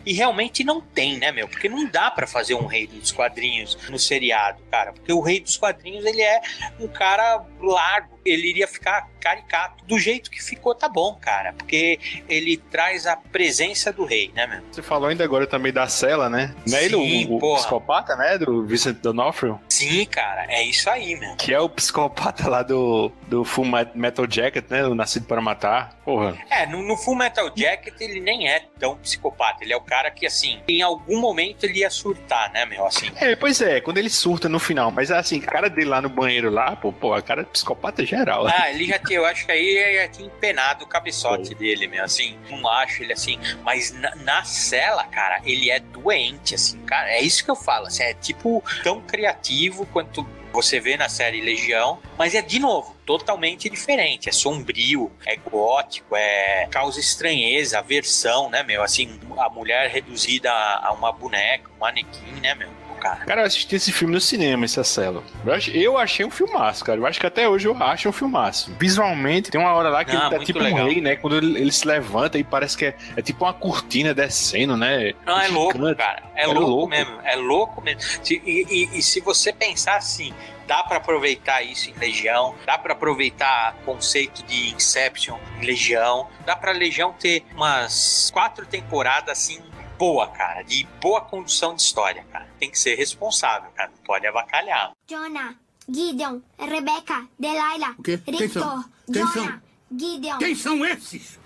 E 0.06 0.14
realmente 0.14 0.64
não 0.64 0.80
tem, 0.80 1.18
né, 1.18 1.30
meu? 1.30 1.46
Porque 1.46 1.68
não 1.68 1.86
dá 1.86 2.10
pra 2.10 2.26
fazer 2.26 2.54
um 2.54 2.64
rei 2.64 2.86
dos 2.86 3.12
quadrinhos 3.12 3.76
no 3.90 3.98
seriado, 3.98 4.62
cara. 4.70 4.94
Porque 4.94 5.12
o 5.12 5.20
rei 5.20 5.40
dos 5.40 5.58
quadrinhos, 5.58 6.06
ele 6.06 6.22
é 6.22 6.40
um 6.80 6.88
cara 6.88 7.44
largo. 7.60 8.11
Ele 8.24 8.48
iria 8.48 8.66
ficar 8.66 9.08
caricato. 9.20 9.84
Do 9.84 9.98
jeito 9.98 10.30
que 10.30 10.42
ficou, 10.42 10.74
tá 10.74 10.88
bom, 10.88 11.14
cara. 11.20 11.52
Porque 11.52 11.98
ele 12.28 12.56
traz 12.56 13.06
a 13.06 13.16
presença 13.16 13.92
do 13.92 14.04
rei, 14.04 14.30
né, 14.34 14.46
meu? 14.46 14.60
Você 14.70 14.82
falou 14.82 15.08
ainda 15.08 15.24
agora 15.24 15.46
também 15.46 15.72
da 15.72 15.86
Cela, 15.86 16.28
né? 16.28 16.54
Não 16.66 16.78
é 16.78 16.84
ele 16.84 16.96
o, 16.96 17.36
o 17.36 17.56
psicopata, 17.56 18.16
né? 18.16 18.38
Do 18.38 18.64
Vincent 18.66 18.98
D'Onofrio? 18.98 19.60
Sim, 19.68 20.04
cara, 20.06 20.46
é 20.48 20.62
isso 20.62 20.88
aí, 20.90 21.18
meu. 21.18 21.36
Que 21.36 21.54
é 21.54 21.60
o 21.60 21.68
psicopata 21.68 22.48
lá 22.48 22.62
do, 22.62 23.12
do 23.28 23.44
Full 23.44 23.66
Metal 23.94 24.26
Jacket, 24.28 24.64
né? 24.68 24.84
O 24.84 24.94
Nascido 24.94 25.26
para 25.26 25.40
Matar. 25.40 25.96
Porra. 26.04 26.36
É, 26.50 26.66
no, 26.66 26.82
no 26.82 26.96
Full 26.96 27.14
Metal 27.14 27.50
Jacket 27.56 27.94
ele 28.00 28.20
nem 28.20 28.48
é 28.48 28.64
tão 28.78 28.96
psicopata. 28.96 29.62
Ele 29.62 29.72
é 29.72 29.76
o 29.76 29.80
cara 29.80 30.10
que, 30.10 30.26
assim, 30.26 30.60
em 30.66 30.82
algum 30.82 31.20
momento 31.20 31.64
ele 31.64 31.80
ia 31.80 31.90
surtar, 31.90 32.50
né, 32.52 32.64
meu? 32.66 32.86
Assim, 32.86 33.10
É, 33.16 33.36
pois 33.36 33.60
é, 33.60 33.80
quando 33.80 33.98
ele 33.98 34.10
surta 34.10 34.48
no 34.48 34.58
final. 34.58 34.90
Mas 34.90 35.10
assim, 35.10 35.38
a 35.38 35.46
cara 35.46 35.70
dele 35.70 35.88
lá 35.88 36.00
no 36.00 36.08
banheiro 36.08 36.50
lá, 36.50 36.74
pô, 36.76 36.92
pô 36.92 37.14
a 37.14 37.22
cara 37.22 37.42
é 37.42 37.44
psicopata 37.44 38.04
geral. 38.16 38.46
ah, 38.46 38.70
ele 38.70 38.86
já 38.86 38.98
tinha, 38.98 39.18
eu 39.18 39.26
acho 39.26 39.46
que 39.46 39.52
aí 39.52 39.96
já 39.96 40.08
tinha 40.08 40.26
empenado 40.26 40.84
o 40.84 40.88
cabeçote 40.88 41.54
dele, 41.54 41.86
meu. 41.86 42.04
Assim, 42.04 42.38
não 42.50 42.68
acho 42.68 43.02
ele 43.02 43.12
assim. 43.12 43.38
Mas 43.64 43.92
na, 43.92 44.14
na 44.16 44.44
cela, 44.44 45.04
cara, 45.04 45.40
ele 45.44 45.70
é 45.70 45.80
doente, 45.80 46.54
assim, 46.54 46.78
cara. 46.80 47.10
É 47.10 47.20
isso 47.20 47.44
que 47.44 47.50
eu 47.50 47.56
falo. 47.56 47.86
Assim, 47.86 48.02
é 48.02 48.14
tipo 48.14 48.62
tão 48.82 49.00
criativo 49.00 49.86
quanto 49.86 50.26
você 50.52 50.78
vê 50.78 50.96
na 50.98 51.08
série 51.08 51.40
Legião, 51.40 51.98
mas 52.18 52.34
é 52.34 52.42
de 52.42 52.58
novo 52.58 52.94
totalmente 53.06 53.70
diferente. 53.70 54.28
É 54.28 54.32
sombrio, 54.32 55.10
é 55.24 55.34
gótico, 55.36 56.14
é 56.14 56.68
causa 56.70 57.00
estranheza, 57.00 57.78
aversão, 57.78 58.50
né, 58.50 58.62
meu? 58.62 58.82
Assim, 58.82 59.18
a 59.38 59.48
mulher 59.48 59.90
reduzida 59.90 60.52
a 60.52 60.88
a 60.88 60.92
uma 60.92 61.12
boneca, 61.12 61.70
um 61.74 61.80
manequim, 61.80 62.40
né, 62.40 62.54
meu? 62.54 62.68
Cara. 63.02 63.24
Cara, 63.26 63.40
eu 63.42 63.46
assisti 63.46 63.74
esse 63.76 63.90
filme 63.92 64.14
no 64.14 64.20
cinema, 64.20 64.64
esse 64.64 64.82
Cela. 64.84 65.22
Eu, 65.44 65.52
ach- 65.52 65.68
eu 65.74 65.98
achei 65.98 66.24
um 66.24 66.30
filmaço, 66.30 66.84
cara. 66.84 66.98
Eu 67.00 67.06
acho 67.06 67.18
que 67.18 67.26
até 67.26 67.48
hoje 67.48 67.66
eu 67.66 67.76
acho 67.82 68.08
um 68.08 68.12
filmaço. 68.12 68.72
Visualmente, 68.78 69.50
tem 69.50 69.60
uma 69.60 69.72
hora 69.72 69.88
lá 69.88 70.04
que 70.04 70.12
Ah, 70.16 70.28
ele 70.30 70.38
tá 70.38 70.44
tipo 70.44 70.58
legal. 70.58 70.86
um 70.86 70.88
rei, 70.88 71.00
né? 71.00 71.16
Quando 71.16 71.36
ele, 71.36 71.58
ele 71.60 71.72
se 71.72 71.86
levanta 71.86 72.38
e 72.38 72.44
parece 72.44 72.76
que 72.76 72.86
é, 72.86 72.96
é 73.16 73.22
tipo 73.22 73.44
uma 73.44 73.52
cortina 73.52 74.14
descendo, 74.14 74.76
né? 74.76 75.12
Não, 75.26 75.38
é 75.40 75.48
louco, 75.48 75.78
cara. 75.96 76.22
É 76.34 76.42
É 76.44 76.46
louco, 76.46 76.60
louco. 76.62 76.88
mesmo. 76.88 77.18
É 77.24 77.36
louco 77.36 77.80
mesmo. 77.82 78.00
E, 78.30 78.88
e- 78.94 78.98
e 78.98 79.02
se 79.02 79.20
você 79.20 79.52
pensar 79.52 79.96
assim, 79.96 80.32
dá 80.66 80.82
pra 80.84 80.98
aproveitar 80.98 81.62
isso 81.62 81.90
em 81.90 81.94
Legião, 81.98 82.54
dá 82.66 82.78
pra 82.78 82.92
aproveitar 82.92 83.74
conceito 83.84 84.42
de 84.44 84.70
Inception 84.74 85.38
em 85.60 85.66
Legião, 85.66 86.28
dá 86.46 86.54
pra 86.56 86.72
Legião 86.72 87.12
ter 87.12 87.44
umas 87.54 88.30
quatro 88.32 88.64
temporadas 88.66 89.30
assim 89.38 89.60
boa, 90.02 90.26
cara, 90.26 90.62
de 90.62 90.84
boa 91.00 91.20
condução 91.20 91.76
de 91.76 91.82
história, 91.82 92.24
cara. 92.24 92.48
Tem 92.58 92.68
que 92.68 92.76
ser 92.76 92.96
responsável, 92.96 93.70
cara. 93.70 93.88
Não 93.88 94.02
pode 94.02 94.26
avacalhar. 94.26 94.90
Jonah, 95.08 95.54
Gideon, 95.88 96.40
Rebecca, 96.58 97.28
Delilah, 97.38 97.94
O 97.96 98.02
quê? 98.02 98.18
Quem 98.18 98.34
Rictor, 98.34 98.62
são? 98.62 98.84
Quem 99.06 99.14
Jonah, 99.14 99.32
são? 99.32 99.62
Gideon. 99.96 100.38
Quem 100.38 100.54
são 100.56 100.84
esses? 100.84 101.38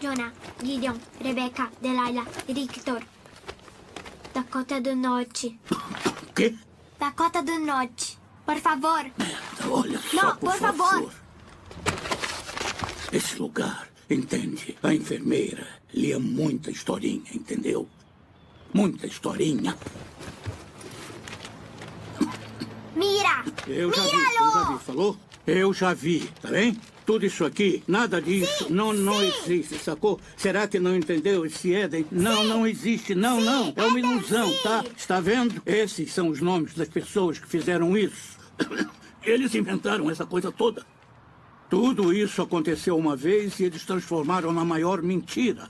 Jonah, 0.00 0.32
Gideon, 0.64 0.96
Rebecca, 1.20 1.70
Delilah, 1.82 2.24
Rictor. 2.48 3.02
Dakota 4.32 4.80
do 4.80 4.96
Norte. 4.96 5.60
O 5.70 6.32
quê? 6.32 6.56
Dakota 6.98 7.42
do 7.42 7.58
Norte. 7.58 8.18
Por 8.46 8.56
favor. 8.56 9.04
Olha 9.70 9.98
só, 9.98 10.16
Não, 10.16 10.36
por, 10.38 10.50
por 10.52 10.58
favor. 10.58 11.12
Esse 13.12 13.36
lugar, 13.38 13.86
entende? 14.08 14.78
A 14.82 14.94
enfermeira 14.94 15.77
lia 15.94 16.18
muita 16.18 16.70
historinha, 16.70 17.30
entendeu? 17.34 17.88
Muita 18.72 19.06
historinha. 19.06 19.76
Mira! 22.94 23.44
Eu 23.66 23.92
já 23.92 24.02
vi, 24.02 24.16
eu 24.16 24.52
já 24.52 24.72
vi, 24.72 24.84
falou? 24.84 25.16
Eu 25.46 25.72
já 25.72 25.94
vi, 25.94 26.30
tá 26.42 26.50
bem? 26.50 26.76
Tudo 27.06 27.24
isso 27.24 27.44
aqui, 27.44 27.82
nada 27.88 28.20
disso, 28.20 28.66
não, 28.70 28.92
não 28.92 29.22
existe, 29.22 29.78
sacou? 29.78 30.20
Será 30.36 30.68
que 30.68 30.78
não 30.78 30.94
entendeu 30.94 31.46
esse 31.46 31.72
Éden? 31.72 32.04
Não, 32.10 32.44
não 32.44 32.66
existe, 32.66 33.14
não, 33.14 33.40
não. 33.40 33.72
É 33.74 33.86
uma 33.86 33.98
ilusão, 33.98 34.52
tá? 34.62 34.84
Está 34.94 35.18
vendo? 35.18 35.62
Esses 35.64 36.12
são 36.12 36.28
os 36.28 36.42
nomes 36.42 36.74
das 36.74 36.88
pessoas 36.88 37.38
que 37.38 37.48
fizeram 37.48 37.96
isso. 37.96 38.36
Eles 39.22 39.54
inventaram 39.54 40.10
essa 40.10 40.26
coisa 40.26 40.52
toda. 40.52 40.84
Tudo 41.70 42.12
isso 42.12 42.42
aconteceu 42.42 42.96
uma 42.96 43.14
vez 43.14 43.58
e 43.60 43.64
eles 43.64 43.84
transformaram 43.84 44.52
na 44.52 44.64
maior 44.64 45.02
mentira. 45.02 45.68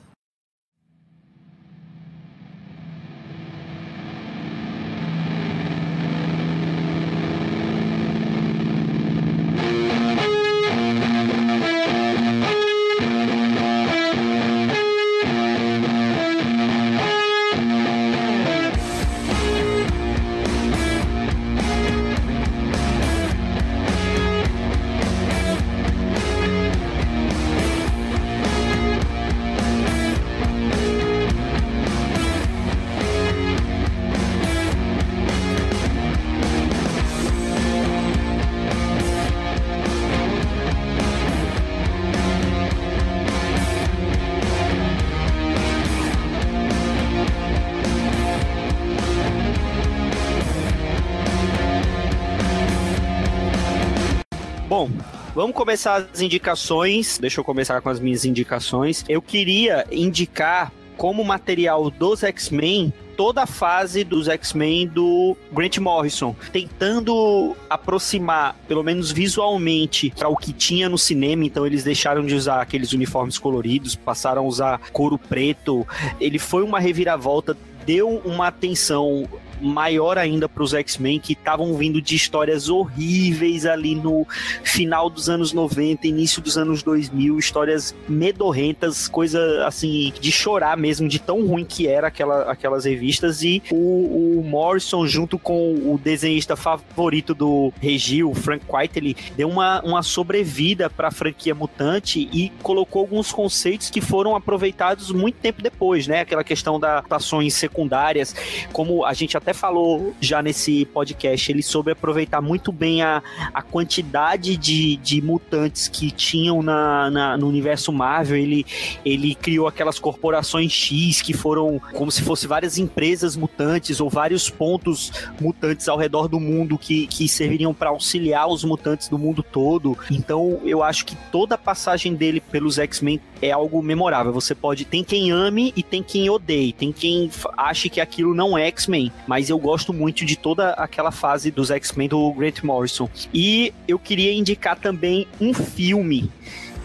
Vamos 55.38 55.54
começar 55.54 56.08
as 56.12 56.20
indicações. 56.20 57.16
Deixa 57.16 57.38
eu 57.38 57.44
começar 57.44 57.80
com 57.80 57.88
as 57.88 58.00
minhas 58.00 58.24
indicações. 58.24 59.04
Eu 59.08 59.22
queria 59.22 59.86
indicar 59.92 60.72
como 60.96 61.22
material 61.24 61.92
dos 61.92 62.24
X-Men 62.24 62.92
toda 63.16 63.44
a 63.44 63.46
fase 63.46 64.02
dos 64.02 64.26
X-Men 64.26 64.88
do 64.88 65.36
Grant 65.52 65.78
Morrison, 65.78 66.34
tentando 66.52 67.56
aproximar, 67.70 68.56
pelo 68.66 68.82
menos 68.82 69.12
visualmente, 69.12 70.12
para 70.18 70.28
o 70.28 70.36
que 70.36 70.52
tinha 70.52 70.88
no 70.88 70.98
cinema. 70.98 71.44
Então 71.44 71.64
eles 71.64 71.84
deixaram 71.84 72.26
de 72.26 72.34
usar 72.34 72.60
aqueles 72.60 72.92
uniformes 72.92 73.38
coloridos, 73.38 73.94
passaram 73.94 74.42
a 74.42 74.44
usar 74.44 74.80
couro 74.92 75.16
preto. 75.16 75.86
Ele 76.18 76.40
foi 76.40 76.64
uma 76.64 76.80
reviravolta 76.80 77.56
deu 77.88 78.20
uma 78.22 78.48
atenção 78.48 79.26
maior 79.60 80.18
ainda 80.18 80.48
para 80.48 80.62
os 80.62 80.74
X-Men 80.74 81.18
que 81.18 81.32
estavam 81.32 81.74
vindo 81.74 82.00
de 82.00 82.14
histórias 82.14 82.68
horríveis 82.68 83.66
ali 83.66 83.94
no 83.94 84.26
final 84.62 85.08
dos 85.10 85.28
anos 85.28 85.52
90, 85.52 86.06
início 86.06 86.40
dos 86.40 86.56
anos 86.56 86.82
2000, 86.82 87.38
histórias 87.38 87.94
medorrentas, 88.08 89.08
coisa 89.08 89.66
assim 89.66 90.12
de 90.20 90.30
chorar 90.30 90.76
mesmo, 90.76 91.08
de 91.08 91.18
tão 91.18 91.46
ruim 91.46 91.64
que 91.64 91.86
era 91.86 92.08
aquela, 92.08 92.50
aquelas 92.50 92.84
revistas 92.84 93.42
e 93.42 93.62
o, 93.70 94.38
o 94.38 94.44
Morrison 94.44 95.06
junto 95.06 95.38
com 95.38 95.74
o 95.74 96.00
desenhista 96.02 96.56
favorito 96.56 97.34
do 97.34 97.72
Regi, 97.80 98.22
o 98.22 98.34
Frank 98.34 98.64
White, 98.68 98.98
ele 98.98 99.16
deu 99.36 99.48
uma, 99.48 99.80
uma 99.82 100.02
sobrevida 100.02 100.88
para 100.88 101.08
a 101.08 101.10
franquia 101.10 101.54
Mutante 101.54 102.28
e 102.32 102.50
colocou 102.62 103.00
alguns 103.00 103.32
conceitos 103.32 103.90
que 103.90 104.00
foram 104.00 104.36
aproveitados 104.36 105.10
muito 105.10 105.36
tempo 105.36 105.62
depois, 105.62 106.06
né? 106.06 106.20
Aquela 106.20 106.44
questão 106.44 106.78
das 106.78 107.04
ações 107.10 107.54
secundárias, 107.54 108.34
como 108.72 109.04
a 109.04 109.12
gente 109.12 109.36
até 109.36 109.47
falou 109.52 110.14
já 110.20 110.42
nesse 110.42 110.84
podcast, 110.86 111.50
ele 111.50 111.62
soube 111.62 111.92
aproveitar 111.92 112.40
muito 112.40 112.72
bem 112.72 113.02
a, 113.02 113.22
a 113.52 113.62
quantidade 113.62 114.56
de, 114.56 114.96
de 114.96 115.20
mutantes 115.22 115.88
que 115.88 116.10
tinham 116.10 116.62
na, 116.62 117.10
na, 117.10 117.36
no 117.36 117.48
universo 117.48 117.92
Marvel. 117.92 118.38
Ele, 118.38 118.66
ele 119.04 119.34
criou 119.34 119.66
aquelas 119.66 119.98
corporações 119.98 120.72
X 120.72 121.22
que 121.22 121.32
foram 121.32 121.80
como 121.94 122.10
se 122.10 122.22
fossem 122.22 122.48
várias 122.48 122.78
empresas 122.78 123.36
mutantes 123.36 124.00
ou 124.00 124.08
vários 124.08 124.48
pontos 124.50 125.12
mutantes 125.40 125.88
ao 125.88 125.96
redor 125.96 126.28
do 126.28 126.40
mundo 126.40 126.78
que, 126.78 127.06
que 127.06 127.28
serviriam 127.28 127.74
para 127.74 127.90
auxiliar 127.90 128.48
os 128.48 128.64
mutantes 128.64 129.08
do 129.08 129.18
mundo 129.18 129.42
todo. 129.42 129.96
Então 130.10 130.60
eu 130.64 130.82
acho 130.82 131.04
que 131.04 131.16
toda 131.30 131.54
a 131.54 131.58
passagem 131.58 132.14
dele 132.14 132.40
pelos 132.40 132.78
X-Men 132.78 133.20
é 133.40 133.50
algo 133.50 133.82
memorável. 133.82 134.32
Você 134.32 134.54
pode. 134.54 134.84
Tem 134.84 135.04
quem 135.04 135.30
ame 135.30 135.72
e 135.76 135.82
tem 135.82 136.02
quem 136.02 136.28
odeie. 136.28 136.72
Tem 136.72 136.92
quem 136.92 137.30
ache 137.56 137.88
que 137.88 138.00
aquilo 138.00 138.34
não 138.34 138.56
é 138.56 138.66
X-Men. 138.66 139.12
Mas 139.26 139.37
eu 139.46 139.58
gosto 139.58 139.92
muito 139.92 140.24
de 140.24 140.36
toda 140.36 140.70
aquela 140.70 141.10
fase 141.10 141.50
dos 141.50 141.70
X-Men 141.70 142.08
do 142.08 142.32
Grant 142.32 142.62
Morrison. 142.62 143.08
E 143.32 143.72
eu 143.86 143.98
queria 143.98 144.32
indicar 144.32 144.76
também 144.78 145.26
um 145.40 145.54
filme. 145.54 146.30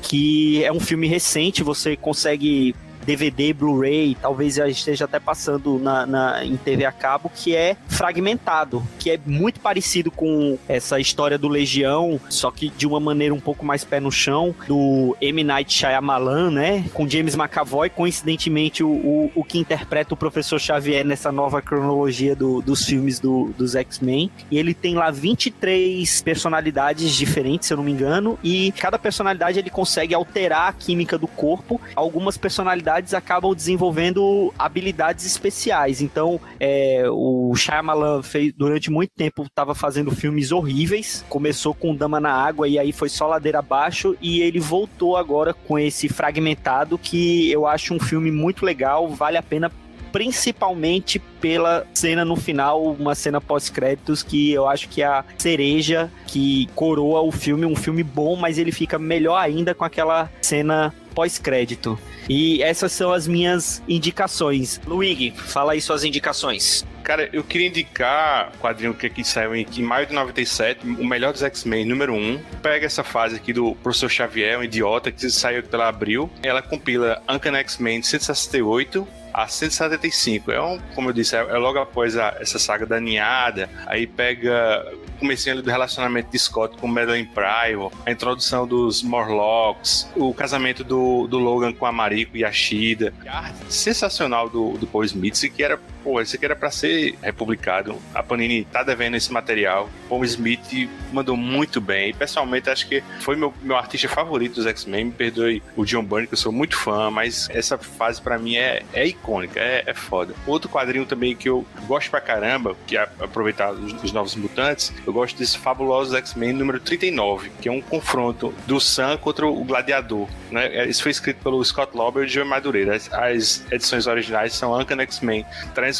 Que 0.02 0.64
é 0.64 0.72
um 0.72 0.80
filme 0.80 1.08
recente, 1.08 1.64
você 1.64 1.96
consegue 1.96 2.76
DVD, 3.04 3.54
Blu-ray, 3.54 4.16
talvez 4.22 4.56
já 4.56 4.68
esteja 4.68 5.06
até 5.06 5.20
passando 5.20 5.78
na, 5.80 6.06
na- 6.06 6.46
em 6.46 6.56
TV 6.58 6.86
a 6.86 6.92
cabo, 6.92 7.30
que 7.34 7.56
é 7.56 7.76
Fragmentado, 7.88 8.84
que 9.00 9.10
é 9.12 9.20
muito 9.26 9.60
parecido 9.60 10.12
com 10.12 10.58
essa 10.68 11.00
história 11.00 11.38
do 11.38 11.48
Legião, 11.48 12.20
só 12.30 12.52
que 12.52 12.70
de 12.70 12.86
uma 12.88 13.00
maneira 13.00 13.34
um 13.34 13.40
pouco 13.40 13.66
mais 13.66 13.84
pé 13.84 14.00
no 14.00 14.12
chão, 14.12 14.54
do 14.68 15.16
M. 15.22 15.44
Night 15.44 15.74
Shyamalan, 15.74 16.52
né? 16.52 16.86
Com 16.94 17.08
James 17.08 17.36
McAvoy, 17.36 17.90
coincidentemente 17.90 18.84
o, 18.84 18.90
o, 18.90 19.32
o 19.36 19.44
que 19.44 19.58
interpreta 19.58 20.14
o 20.14 20.18
Professor 20.18 20.60
Xavier 20.60 21.06
nessa 21.06 21.32
nova 21.32 21.62
cronologia 21.62 22.36
do- 22.36 22.62
dos 22.62 22.86
filmes 22.86 23.20
do- 23.20 23.54
dos 23.58 23.76
X-Men. 23.76 24.30
E 24.52 24.58
ele 24.58 24.74
tem 24.74 24.96
lá 24.96 25.10
23 25.12 26.22
personalidades 26.22 27.12
diferentes, 27.14 27.68
se 27.68 27.74
eu 27.74 27.78
não 27.78 27.84
me 27.84 27.92
engano, 27.92 28.38
e 28.44 28.72
cada 28.74 28.98
personalidade 29.00 29.60
ele 29.60 29.70
consegue 29.70 30.14
alterar 30.14 30.70
a 30.70 30.74
química 30.74 31.18
do 31.18 31.28
corpo. 31.28 31.80
Algumas 31.96 32.38
personalidades 32.38 32.93
acabam 33.14 33.54
desenvolvendo 33.56 34.54
habilidades 34.58 35.26
especiais. 35.26 36.02
Então, 36.02 36.40
é, 36.60 37.06
o 37.10 37.54
Shyamalan 37.56 38.22
fez 38.22 38.54
durante 38.54 38.92
muito 38.92 39.12
tempo 39.16 39.44
estava 39.44 39.74
fazendo 39.74 40.12
filmes 40.12 40.52
horríveis. 40.52 41.26
Começou 41.30 41.74
com 41.74 41.96
Dama 41.96 42.20
na 42.20 42.34
Água 42.34 42.68
e 42.68 42.78
aí 42.78 42.92
foi 42.92 43.10
só 43.10 43.28
ladeira 43.28 43.60
abaixo 43.60 44.16
e 44.22 44.42
ele 44.42 44.60
voltou 44.60 45.18
agora 45.18 45.54
com 45.54 45.80
esse 45.80 46.08
fragmentado 46.10 46.98
que 46.98 47.52
eu 47.52 47.66
acho 47.66 47.94
um 47.94 48.00
filme 48.00 48.32
muito 48.32 48.66
legal, 48.66 49.08
vale 49.10 49.38
a 49.38 49.44
pena 49.44 49.72
principalmente 50.14 51.18
pela 51.42 51.86
cena 51.92 52.24
no 52.24 52.36
final, 52.36 52.84
uma 52.84 53.16
cena 53.16 53.42
pós-créditos 53.42 54.22
que 54.22 54.54
eu 54.54 54.68
acho 54.68 54.88
que 54.88 55.02
é 55.02 55.08
a 55.08 55.26
cereja 55.40 56.10
que 56.28 56.70
coroa 56.76 57.22
o 57.22 57.32
filme, 57.32 57.66
um 57.66 57.76
filme 57.76 58.04
bom, 58.04 58.36
mas 58.36 58.60
ele 58.60 58.72
fica 58.72 59.00
melhor 59.00 59.38
ainda 59.38 59.74
com 59.74 59.84
aquela 59.84 60.32
cena 60.40 60.94
pós-crédito. 61.16 61.98
E 62.30 62.62
essas 62.62 62.92
são 62.92 63.12
as 63.12 63.28
minhas 63.28 63.82
indicações. 63.90 64.80
Luigi, 64.86 65.32
fala 65.32 65.74
aí 65.74 65.82
suas 65.82 66.04
indicações. 66.04 66.86
Cara, 67.04 67.30
eu 67.34 67.44
queria 67.44 67.68
indicar 67.68 68.52
o 68.56 68.58
quadrinho 68.60 68.94
que 68.94 69.06
aqui 69.06 69.24
saiu 69.26 69.54
em, 69.54 69.68
em 69.78 69.82
maio 69.82 70.06
de 70.08 70.14
97, 70.14 70.88
o 70.88 71.06
melhor 71.06 71.34
dos 71.34 71.44
X-Men, 71.44 71.84
número 71.86 72.14
1. 72.14 72.40
Pega 72.62 72.86
essa 72.86 73.04
fase 73.04 73.36
aqui 73.36 73.52
do 73.52 73.76
Professor 73.76 74.10
Xavier, 74.10 74.58
um 74.58 74.64
idiota, 74.64 75.12
que 75.12 75.30
saiu 75.30 75.62
pela 75.64 75.90
Abril. 75.90 76.30
Ela 76.42 76.62
compila 76.62 77.22
Uncanny 77.30 77.58
X-Men 77.58 78.00
de 78.00 78.08
168 78.08 79.06
a 79.34 79.48
175. 79.48 80.52
É 80.52 80.62
um, 80.62 80.80
como 80.96 81.10
eu 81.10 81.14
disse, 81.14 81.36
é, 81.36 81.40
é 81.40 81.58
logo 81.58 81.78
após 81.80 82.16
a- 82.16 82.38
essa 82.40 82.58
saga 82.58 82.86
da 82.86 83.00
ninhada. 83.00 83.70
Aí 83.88 84.08
pega 84.08 84.86
o 85.22 85.26
ali 85.52 85.62
do 85.62 85.70
relacionamento 85.72 86.30
de 86.30 86.38
Scott 86.38 86.78
com 86.78 86.86
Madeline 86.88 87.26
Pryor, 87.28 87.92
a 88.06 88.12
introdução 88.12 88.68
dos 88.68 89.02
Morlocks, 89.02 90.10
o 90.16 90.34
casamento 90.34 90.84
do, 90.84 91.28
do 91.28 91.40
Logan 91.40 91.72
com 91.72 91.86
a 91.86 91.92
Mariko 91.94 92.36
e 92.36 92.44
a 92.44 92.52
Shida. 92.52 93.14
A 93.26 93.40
arte 93.40 93.74
sensacional 93.74 94.50
do, 94.50 94.74
do 94.78 94.86
Paul 94.86 95.06
Smith, 95.06 95.42
aqui 95.46 95.64
era, 95.64 95.80
pô, 96.04 96.22
isso 96.22 96.36
aqui 96.36 96.46
era 96.46 96.56
pra 96.56 96.70
ser 96.70 97.16
republicado. 97.22 97.96
A 98.14 98.22
Panini 98.22 98.66
tá 98.66 98.84
devendo 98.84 99.16
esse 99.16 99.32
material. 99.32 99.90
Paul 100.10 100.24
Smith 100.26 100.90
mandou 101.12 101.38
muito 101.38 101.80
bem. 101.80 102.10
E, 102.10 102.14
pessoalmente, 102.14 102.70
acho 102.70 102.88
que 102.88 103.04
foi 103.22 103.36
meu, 103.36 103.54
meu 103.62 103.78
artista 103.78 104.08
favorito 104.10 104.56
dos 104.56 104.66
X-Men. 104.66 105.06
Me 105.06 105.12
perdoe 105.12 105.64
o 105.76 105.86
John 105.86 106.04
Byrne, 106.04 106.28
que 106.28 106.34
eu 106.34 106.38
sou 106.38 106.52
muito 106.52 106.78
fã, 106.78 107.10
mas 107.10 107.50
essa 107.50 107.78
fase 107.78 108.22
pra 108.22 108.38
mim 108.38 108.56
é, 108.56 108.84
é 108.94 109.08
icônica, 109.08 109.60
é, 109.60 109.84
é 109.86 109.94
foda. 109.94 110.34
Outro 110.46 110.70
quadrinho 110.70 111.06
também 111.06 111.36
que 111.36 111.48
eu 111.50 111.66
gosto 111.88 112.10
pra 112.10 112.20
caramba, 112.20 112.76
que 112.86 112.98
é 112.98 113.02
aproveitar 113.20 113.72
os, 113.72 114.04
os 114.04 114.12
Novos 114.12 114.36
Mutantes, 114.36 114.94
eu 115.06 115.14
gosto 115.14 115.38
desse 115.38 115.58
fabuloso 115.58 116.16
X-Men 116.18 116.54
número 116.54 116.80
39, 116.80 117.50
que 117.62 117.70
é 117.70 117.72
um 117.72 117.82
confronto 117.82 118.54
do 118.68 118.80
Sam 118.80 119.18
contra 119.18 119.48
o 119.48 119.64
Gladiador. 119.64 120.28
Né? 120.52 120.88
Isso 120.88 121.02
foi 121.02 121.12
escrito 121.12 121.42
pelo 121.42 121.64
Scott 121.64 121.96
Lauber 121.96 122.26
e 122.26 122.28
Joe 122.28 122.44
Madureira. 122.44 122.96
As, 122.96 123.12
as 123.12 123.64
edições 123.72 124.08
originais 124.08 124.54
são 124.54 124.78
Uncanny 124.80 125.04
X-Men 125.04 125.46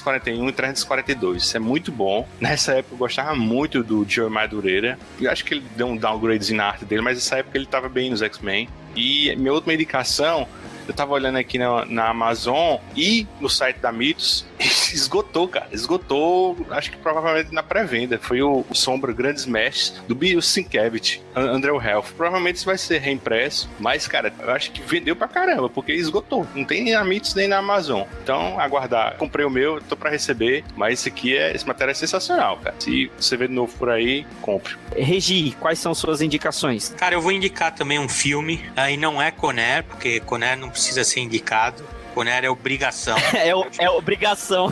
341 0.02 0.50
e 0.50 0.52
342. 0.52 1.44
Isso 1.44 1.58
é 1.58 1.60
muito 1.60 1.92
bom. 1.92 2.28
Nessa 2.40 2.74
época 2.74 2.96
eu 2.96 2.98
gostava 2.98 3.36
muito 3.36 3.84
do 3.84 4.06
Joe 4.08 4.30
Madureira. 4.30 4.98
Eu 5.20 5.32
acho 5.32 5.46
que 5.46 5.54
ele 5.54 5.64
deu 5.76 5.88
um 5.88 5.98
downgradezinho 5.98 6.58
na 6.58 6.66
arte 6.66 6.86
dele, 6.86 7.02
mas 7.02 7.18
nessa 7.18 7.38
época 7.38 7.58
ele 7.58 7.66
tava 7.66 7.90
bem 7.90 8.10
nos 8.10 8.22
X-Men. 8.22 8.68
E 8.96 9.36
minha 9.36 9.54
outra 9.54 9.74
indicação 9.74 10.48
eu 10.88 10.94
tava 10.94 11.14
olhando 11.14 11.38
aqui 11.38 11.58
na, 11.58 11.86
na 11.86 12.10
Amazon 12.10 12.78
e 12.96 13.26
no 13.40 13.50
site 13.50 13.78
da 13.78 13.92
Mitos, 13.92 14.46
esgotou, 14.68 15.48
cara. 15.48 15.68
Esgotou, 15.72 16.58
acho 16.70 16.92
que 16.92 16.98
provavelmente 16.98 17.54
na 17.54 17.64
pré-venda. 17.64 18.20
Foi 18.22 18.42
o, 18.42 18.66
o 18.70 18.76
Sombra 18.76 19.12
Grandes 19.12 19.46
Mestres 19.46 20.02
do 20.08 20.16
Bill 20.16 20.42
Sienkiewicz, 20.42 21.22
An- 21.36 21.52
Andrew 21.56 21.82
Health. 21.82 22.06
Provavelmente 22.16 22.58
isso 22.58 22.66
vai 22.66 22.78
ser 22.78 23.00
reimpresso, 23.00 23.70
mas, 23.80 24.08
cara, 24.08 24.34
eu 24.40 24.52
acho 24.52 24.72
que 24.72 24.82
vendeu 24.82 25.16
pra 25.16 25.28
caramba, 25.28 25.70
porque 25.70 25.94
esgotou. 25.94 26.46
Não 26.56 26.64
tem 26.66 26.84
nem 26.84 26.94
na 26.94 27.04
Mitos 27.04 27.36
nem 27.36 27.48
na 27.48 27.58
Amazon. 27.58 28.04
Então, 28.22 28.60
aguardar. 28.60 29.16
Comprei 29.18 29.46
o 29.46 29.50
meu, 29.50 29.82
tô 29.82 29.96
pra 29.96 30.10
receber, 30.10 30.64
mas 30.76 31.00
esse 31.00 31.10
aqui 31.10 31.36
é. 31.38 31.54
Esse 31.56 31.68
material 31.68 31.92
é 31.92 31.96
sensacional, 31.96 32.58
cara. 32.58 32.76
Se 32.80 33.12
você 33.18 33.36
vê 33.38 33.48
de 33.48 33.54
novo 33.54 33.74
por 33.78 33.90
aí, 33.90 34.26
compre. 34.42 34.76
Regi, 34.96 35.56
quais 35.60 35.80
são 35.80 35.94
suas 35.94 36.22
indicações? 36.22 36.94
Cara, 36.98 37.16
eu 37.16 37.22
vou 37.22 37.32
indicar 37.32 37.74
também 37.74 38.00
um 38.00 38.08
filme, 38.10 38.64
aí 38.76 38.98
não 38.98 39.22
é 39.22 39.32
Conner, 39.32 39.84
porque 39.84 40.20
Conner 40.22 40.58
não 40.58 40.70
precisa 40.70 41.04
ser 41.04 41.20
indicado. 41.22 41.84
Conner 42.14 42.44
é 42.46 42.50
obrigação. 42.50 43.18
é, 43.34 43.56
o- 43.56 43.66
é 43.80 43.90
obrigação. 43.90 44.72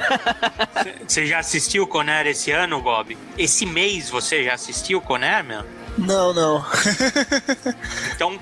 Você 1.07 1.25
já 1.25 1.39
assistiu 1.39 1.87
Conner 1.87 2.27
esse 2.27 2.51
ano, 2.51 2.81
Bob? 2.81 3.17
Esse 3.37 3.65
mês 3.65 4.09
você 4.09 4.43
já 4.43 4.53
assistiu 4.53 5.01
Conner, 5.01 5.43
meu? 5.43 5.63
Não, 5.97 6.33
não. 6.33 6.65
Então, 8.15 8.39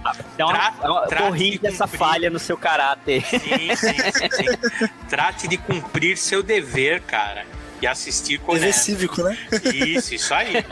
corrige 1.18 1.58
de 1.60 1.68
essa 1.68 1.86
cumprir. 1.86 1.98
falha 2.00 2.30
no 2.30 2.38
seu 2.38 2.56
caráter. 2.58 3.24
Sim, 3.26 3.40
sim, 3.76 4.12
sim, 4.12 4.30
sim. 4.32 4.88
Trate 5.10 5.48
de 5.48 5.58
cumprir 5.58 6.16
seu 6.18 6.44
dever, 6.44 7.02
cara. 7.02 7.46
E 7.82 7.88
assistir 7.88 8.40
Conner. 8.40 8.60
Dever 8.62 8.74
cívico, 8.74 9.24
né? 9.24 9.38
Isso, 9.74 10.14
isso 10.14 10.34
aí. 10.34 10.54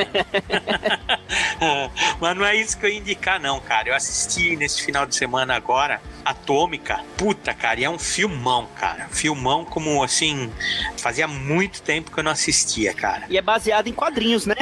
Mas 2.19 2.35
não 2.37 2.45
é 2.45 2.55
isso 2.55 2.77
que 2.77 2.85
eu 2.85 2.89
ia 2.89 2.97
indicar, 2.97 3.39
não, 3.39 3.59
cara. 3.59 3.89
Eu 3.89 3.95
assisti 3.95 4.55
nesse 4.55 4.81
final 4.83 5.05
de 5.05 5.15
semana 5.15 5.55
agora 5.55 6.01
Atômica. 6.29 6.99
Puta, 7.15 7.53
cara, 7.53 7.79
e 7.79 7.83
é 7.83 7.89
um 7.89 7.99
filmão, 7.99 8.67
cara. 8.75 9.07
Filmão 9.09 9.63
como 9.63 10.03
assim. 10.03 10.51
Fazia 10.97 11.27
muito 11.27 11.81
tempo 11.81 12.11
que 12.11 12.19
eu 12.19 12.23
não 12.23 12.31
assistia, 12.31 12.93
cara. 12.93 13.25
E 13.29 13.37
é 13.37 13.41
baseado 13.41 13.87
em 13.87 13.93
quadrinhos, 13.93 14.45
né, 14.45 14.55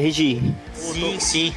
Regi? 0.00 0.40
Sim, 0.74 1.18
sim. 1.20 1.54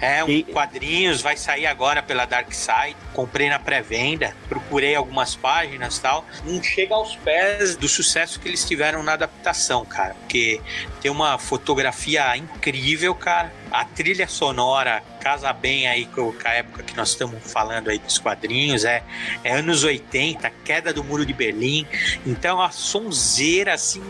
É, 0.00 0.22
um 0.22 0.42
quadrinhos, 0.42 1.20
vai 1.22 1.36
sair 1.36 1.66
agora 1.66 2.02
pela 2.02 2.26
Dark 2.26 2.52
Side. 2.52 2.96
Comprei 3.12 3.48
na 3.48 3.58
pré-venda, 3.58 4.34
procurei 4.48 4.94
algumas 4.94 5.34
páginas 5.34 5.96
e 5.96 6.00
tal. 6.02 6.24
Não 6.44 6.62
chega 6.62 6.94
aos 6.94 7.16
pés 7.16 7.76
do 7.76 7.88
sucesso 7.88 8.38
que 8.38 8.48
eles 8.48 8.64
tiveram 8.64 9.02
na 9.02 9.14
adaptação, 9.14 9.84
cara. 9.84 10.14
Porque 10.14 10.60
tem 11.00 11.10
uma 11.10 11.38
fotografia 11.38 12.36
incrível, 12.36 13.14
cara. 13.14 13.52
A 13.70 13.84
trilha 13.84 14.26
sonora 14.26 15.02
casa 15.20 15.52
bem 15.52 15.86
aí 15.86 16.06
com 16.06 16.34
a 16.44 16.50
época 16.50 16.82
que 16.82 16.96
nós 16.96 17.10
estamos 17.10 17.40
falando 17.52 17.88
aí 17.88 17.98
dos 17.98 18.18
quadrinhos. 18.18 18.84
É, 18.84 19.02
é 19.44 19.52
anos 19.52 19.84
80, 19.84 20.50
queda 20.64 20.92
do 20.92 21.04
muro 21.04 21.24
de 21.24 21.32
Berlim. 21.32 21.86
Então 22.26 22.60
a 22.60 22.70
sonzeira 22.70 23.74
assim 23.74 24.02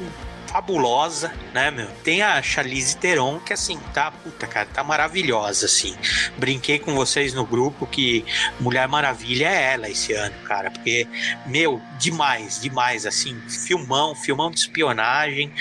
fabulosa, 0.50 1.32
né, 1.54 1.70
meu? 1.70 1.86
Tem 2.02 2.22
a 2.22 2.42
Charlize 2.42 2.96
Theron, 2.96 3.38
que 3.38 3.52
assim, 3.52 3.78
tá, 3.94 4.10
puta, 4.10 4.48
cara, 4.48 4.66
tá 4.66 4.82
maravilhosa, 4.82 5.66
assim. 5.66 5.94
Brinquei 6.36 6.78
com 6.78 6.94
vocês 6.94 7.32
no 7.32 7.46
grupo 7.46 7.86
que 7.86 8.24
Mulher 8.58 8.88
Maravilha 8.88 9.48
é 9.48 9.74
ela 9.74 9.88
esse 9.88 10.12
ano, 10.12 10.34
cara, 10.44 10.68
porque, 10.70 11.06
meu, 11.46 11.80
demais, 11.98 12.60
demais, 12.60 13.06
assim, 13.06 13.40
filmão, 13.48 14.14
filmão 14.16 14.50
de 14.50 14.58
espionagem, 14.58 15.52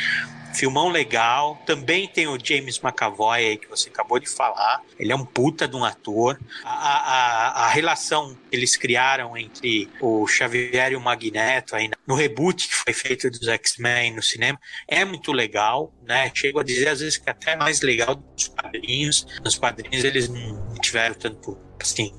Filmão 0.54 0.90
legal. 0.90 1.62
Também 1.66 2.08
tem 2.08 2.28
o 2.28 2.38
James 2.42 2.80
McAvoy 2.84 3.46
aí 3.46 3.58
que 3.58 3.68
você 3.68 3.90
acabou 3.90 4.20
de 4.20 4.28
falar. 4.28 4.82
Ele 4.98 5.12
é 5.12 5.16
um 5.16 5.26
puta 5.26 5.68
de 5.68 5.76
um 5.76 5.84
ator. 5.84 6.40
A, 6.64 6.70
a, 6.72 7.66
a 7.66 7.68
relação 7.70 8.36
que 8.50 8.56
eles 8.56 8.76
criaram 8.76 9.38
entre 9.38 9.90
o 10.02 10.28
Xavier 10.28 10.92
e 10.92 10.96
o 10.96 11.02
Magneto 11.02 11.76
aí 11.76 11.90
no 12.08 12.16
reboot 12.16 12.68
que 12.68 12.76
foi 12.76 12.94
feito 12.94 13.30
dos 13.30 13.48
X-Men 13.48 14.16
no 14.16 14.22
cinema 14.22 14.60
é 14.88 15.06
muito 15.06 15.32
legal, 15.32 15.94
né? 16.04 16.32
Chego 16.34 16.60
a 16.60 16.64
dizer 16.64 16.90
às 16.90 17.00
vezes 17.00 17.18
que 17.18 17.30
é 17.30 17.32
até 17.32 17.56
mais 17.56 17.82
legal 17.82 18.16
dos 18.16 18.48
quadrinhos. 18.48 19.26
Nos 19.44 19.58
quadrinhos 19.58 20.04
eles 20.04 20.30
não 20.30 20.74
tiveram 20.82 21.16
tanto 21.16 21.58
assim. 21.80 22.14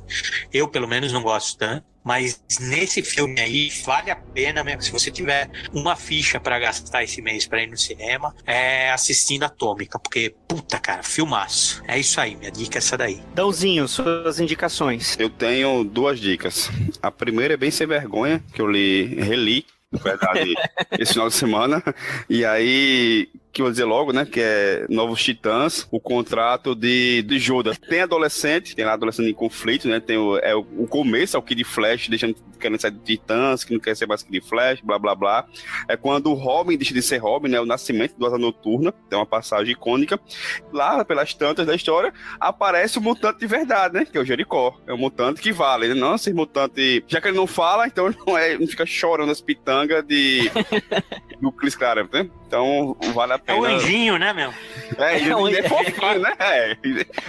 Eu 0.52 0.68
pelo 0.68 0.88
menos 0.88 1.12
não 1.12 1.22
gosto 1.22 1.58
tanto. 1.58 1.84
Mas 2.10 2.42
nesse 2.58 3.04
filme 3.04 3.40
aí, 3.40 3.70
vale 3.84 4.10
a 4.10 4.16
pena 4.16 4.64
mesmo. 4.64 4.82
Se 4.82 4.90
você 4.90 5.12
tiver 5.12 5.48
uma 5.72 5.94
ficha 5.94 6.40
pra 6.40 6.58
gastar 6.58 7.04
esse 7.04 7.22
mês 7.22 7.46
pra 7.46 7.62
ir 7.62 7.68
no 7.68 7.76
cinema, 7.76 8.34
é 8.44 8.90
assistindo 8.90 9.44
Atômica, 9.44 9.96
porque, 9.96 10.34
puta, 10.48 10.80
cara, 10.80 11.04
filmaço. 11.04 11.80
É 11.86 11.96
isso 11.96 12.20
aí, 12.20 12.34
minha 12.34 12.50
dica 12.50 12.78
é 12.78 12.80
essa 12.80 12.98
daí. 12.98 13.22
Dãozinho, 13.32 13.86
suas 13.86 14.40
indicações. 14.40 15.16
Eu 15.20 15.30
tenho 15.30 15.84
duas 15.84 16.18
dicas. 16.18 16.68
A 17.00 17.12
primeira 17.12 17.54
é 17.54 17.56
bem 17.56 17.70
sem 17.70 17.86
vergonha, 17.86 18.42
que 18.52 18.60
eu 18.60 18.66
li, 18.66 19.14
reli, 19.14 19.64
na 19.92 20.00
verdade, 20.02 20.54
esse 20.98 21.12
final 21.12 21.28
de 21.28 21.34
semana. 21.36 21.80
E 22.28 22.44
aí, 22.44 23.28
que 23.52 23.62
eu 23.62 23.66
vou 23.66 23.72
dizer 23.72 23.84
logo, 23.84 24.12
né? 24.12 24.24
Que 24.24 24.40
é 24.40 24.86
Novos 24.88 25.22
Titãs, 25.22 25.86
o 25.90 25.98
contrato 25.98 26.74
de, 26.74 27.22
de 27.22 27.38
Judas. 27.38 27.78
Tem 27.78 28.00
adolescente, 28.00 28.76
tem 28.76 28.84
lá 28.84 28.92
adolescente 28.92 29.28
em 29.28 29.34
conflito, 29.34 29.88
né? 29.88 30.00
Tem 30.00 30.16
o, 30.16 30.38
é 30.38 30.54
o, 30.54 30.60
o 30.78 30.86
começo, 30.86 31.36
é 31.36 31.38
o 31.38 31.42
Kid 31.42 31.64
Flash, 31.64 32.08
deixando 32.08 32.36
querendo 32.60 32.80
sair 32.80 32.92
de 32.92 33.00
Titãs, 33.00 33.64
que 33.64 33.72
não 33.72 33.80
quer 33.80 33.96
ser 33.96 34.06
mais 34.06 34.22
Kid 34.22 34.40
Flash, 34.42 34.80
blá 34.82 34.98
blá 34.98 35.14
blá. 35.14 35.46
É 35.88 35.96
quando 35.96 36.30
o 36.30 36.34
Robin 36.34 36.76
deixa 36.76 36.94
de 36.94 37.02
ser 37.02 37.18
Robin, 37.18 37.48
né? 37.48 37.60
O 37.60 37.66
nascimento 37.66 38.16
do 38.16 38.26
Asa 38.26 38.38
Noturna, 38.38 38.92
tem 39.08 39.18
uma 39.18 39.26
passagem 39.26 39.72
icônica. 39.72 40.20
Lá, 40.72 41.04
pelas 41.04 41.34
tantas 41.34 41.66
da 41.66 41.74
história, 41.74 42.12
aparece 42.38 42.98
o 42.98 43.00
mutante 43.00 43.40
de 43.40 43.46
verdade, 43.46 43.94
né? 43.94 44.04
Que 44.04 44.16
é 44.16 44.20
o 44.20 44.24
Jericó. 44.24 44.78
É 44.86 44.92
o 44.92 44.98
mutante 44.98 45.40
que 45.40 45.52
vale, 45.52 45.88
né? 45.88 45.94
Não, 45.94 46.14
esse 46.14 46.32
mutante. 46.32 47.04
Já 47.08 47.20
que 47.20 47.28
ele 47.28 47.36
não 47.36 47.46
fala, 47.46 47.86
então 47.86 48.14
não, 48.26 48.38
é, 48.38 48.56
não 48.56 48.66
fica 48.66 48.86
chorando 48.86 49.32
as 49.32 49.40
pitangas 49.40 50.04
de. 50.06 50.50
do 51.40 51.50
Chris 51.50 51.74
Claremont, 51.74 52.12
né? 52.12 52.30
Então, 52.46 52.96
vale 53.14 53.32
a 53.32 53.38
É 53.46 53.54
o 53.54 53.64
anjinho, 53.64 54.18
né, 54.18 54.32
meu? 54.32 54.52
É, 54.98 55.16
ele, 55.16 55.30
É 55.30 55.36
um- 55.36 55.48
ele 55.48 55.58
é 55.58 55.68
fofinho, 55.68 56.18
né? 56.20 56.32
É, 56.38 56.76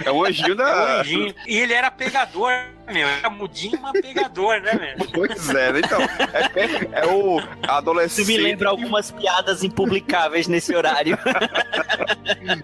é 0.04 0.12
um 0.12 0.24
anjinho 0.24 0.54
da. 0.54 0.68
É 0.68 0.74
o 0.96 1.00
anjinho. 1.00 1.34
E 1.46 1.56
ele 1.58 1.72
era 1.72 1.90
pegador, 1.90 2.52
meu. 2.92 3.06
Era 3.08 3.30
mudinho, 3.30 3.78
mas 3.80 3.92
pegador, 4.00 4.60
né, 4.60 4.72
meu? 4.98 5.06
Pois 5.12 5.48
é, 5.50 5.72
né? 5.72 5.80
Então, 5.84 6.00
é, 6.02 7.02
é 7.02 7.06
o 7.06 7.40
adolescente. 7.66 8.22
Isso 8.30 8.38
me 8.38 8.44
lembra 8.44 8.68
algumas 8.70 9.10
piadas 9.10 9.62
impublicáveis 9.62 10.46
nesse 10.48 10.74
horário. 10.74 11.16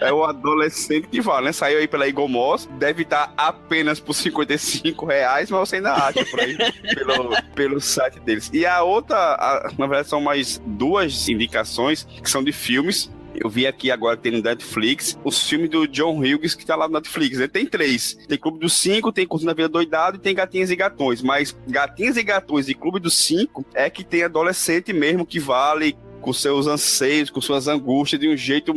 É 0.00 0.12
o 0.12 0.24
adolescente 0.24 1.08
que 1.08 1.20
vale, 1.20 1.46
né? 1.46 1.52
Saiu 1.52 1.78
aí 1.78 1.86
pela 1.88 2.06
Moss, 2.28 2.68
deve 2.78 3.02
estar 3.02 3.32
apenas 3.36 4.00
por 4.00 4.12
55 4.14 5.06
reais, 5.06 5.50
mas 5.50 5.68
você 5.68 5.76
ainda 5.76 5.92
acha 5.92 6.24
por 6.26 6.40
aí 6.40 6.56
pelo, 6.94 7.42
pelo 7.54 7.80
site 7.80 8.18
deles. 8.20 8.50
E 8.52 8.64
a 8.66 8.82
outra, 8.82 9.16
a- 9.16 9.70
na 9.78 9.86
verdade, 9.86 10.08
são 10.08 10.20
mais 10.20 10.60
duas 10.64 11.28
indicações 11.28 12.04
que 12.22 12.28
são 12.30 12.42
de 12.42 12.52
filmes. 12.52 13.10
Eu 13.40 13.48
vi 13.48 13.66
aqui 13.66 13.90
agora 13.90 14.16
tem 14.16 14.32
no 14.32 14.42
Netflix 14.42 15.18
os 15.24 15.48
filmes 15.48 15.70
do 15.70 15.86
John 15.86 16.18
Hughes 16.18 16.54
que 16.54 16.66
tá 16.66 16.74
lá 16.74 16.88
no 16.88 16.94
Netflix. 16.94 17.38
Ele 17.38 17.48
tem 17.48 17.66
três. 17.66 18.14
Tem 18.28 18.38
Clube 18.38 18.58
dos 18.58 18.72
Cinco, 18.72 19.12
tem 19.12 19.26
Curtindo 19.26 19.50
a 19.50 19.54
Vida 19.54 19.68
Doidado 19.68 20.16
e 20.16 20.20
tem 20.20 20.34
Gatinhas 20.34 20.70
e 20.70 20.76
Gatões. 20.76 21.22
Mas 21.22 21.56
Gatinhas 21.66 22.16
e 22.16 22.22
Gatões 22.22 22.68
e 22.68 22.74
Clube 22.74 23.00
dos 23.00 23.16
Cinco 23.16 23.64
é 23.74 23.88
que 23.88 24.04
tem 24.04 24.24
adolescente 24.24 24.92
mesmo 24.92 25.26
que 25.26 25.38
vale 25.38 25.96
com 26.20 26.32
seus 26.32 26.66
anseios, 26.66 27.30
com 27.30 27.40
suas 27.40 27.68
angústias 27.68 28.20
de 28.20 28.28
um 28.28 28.36
jeito 28.36 28.72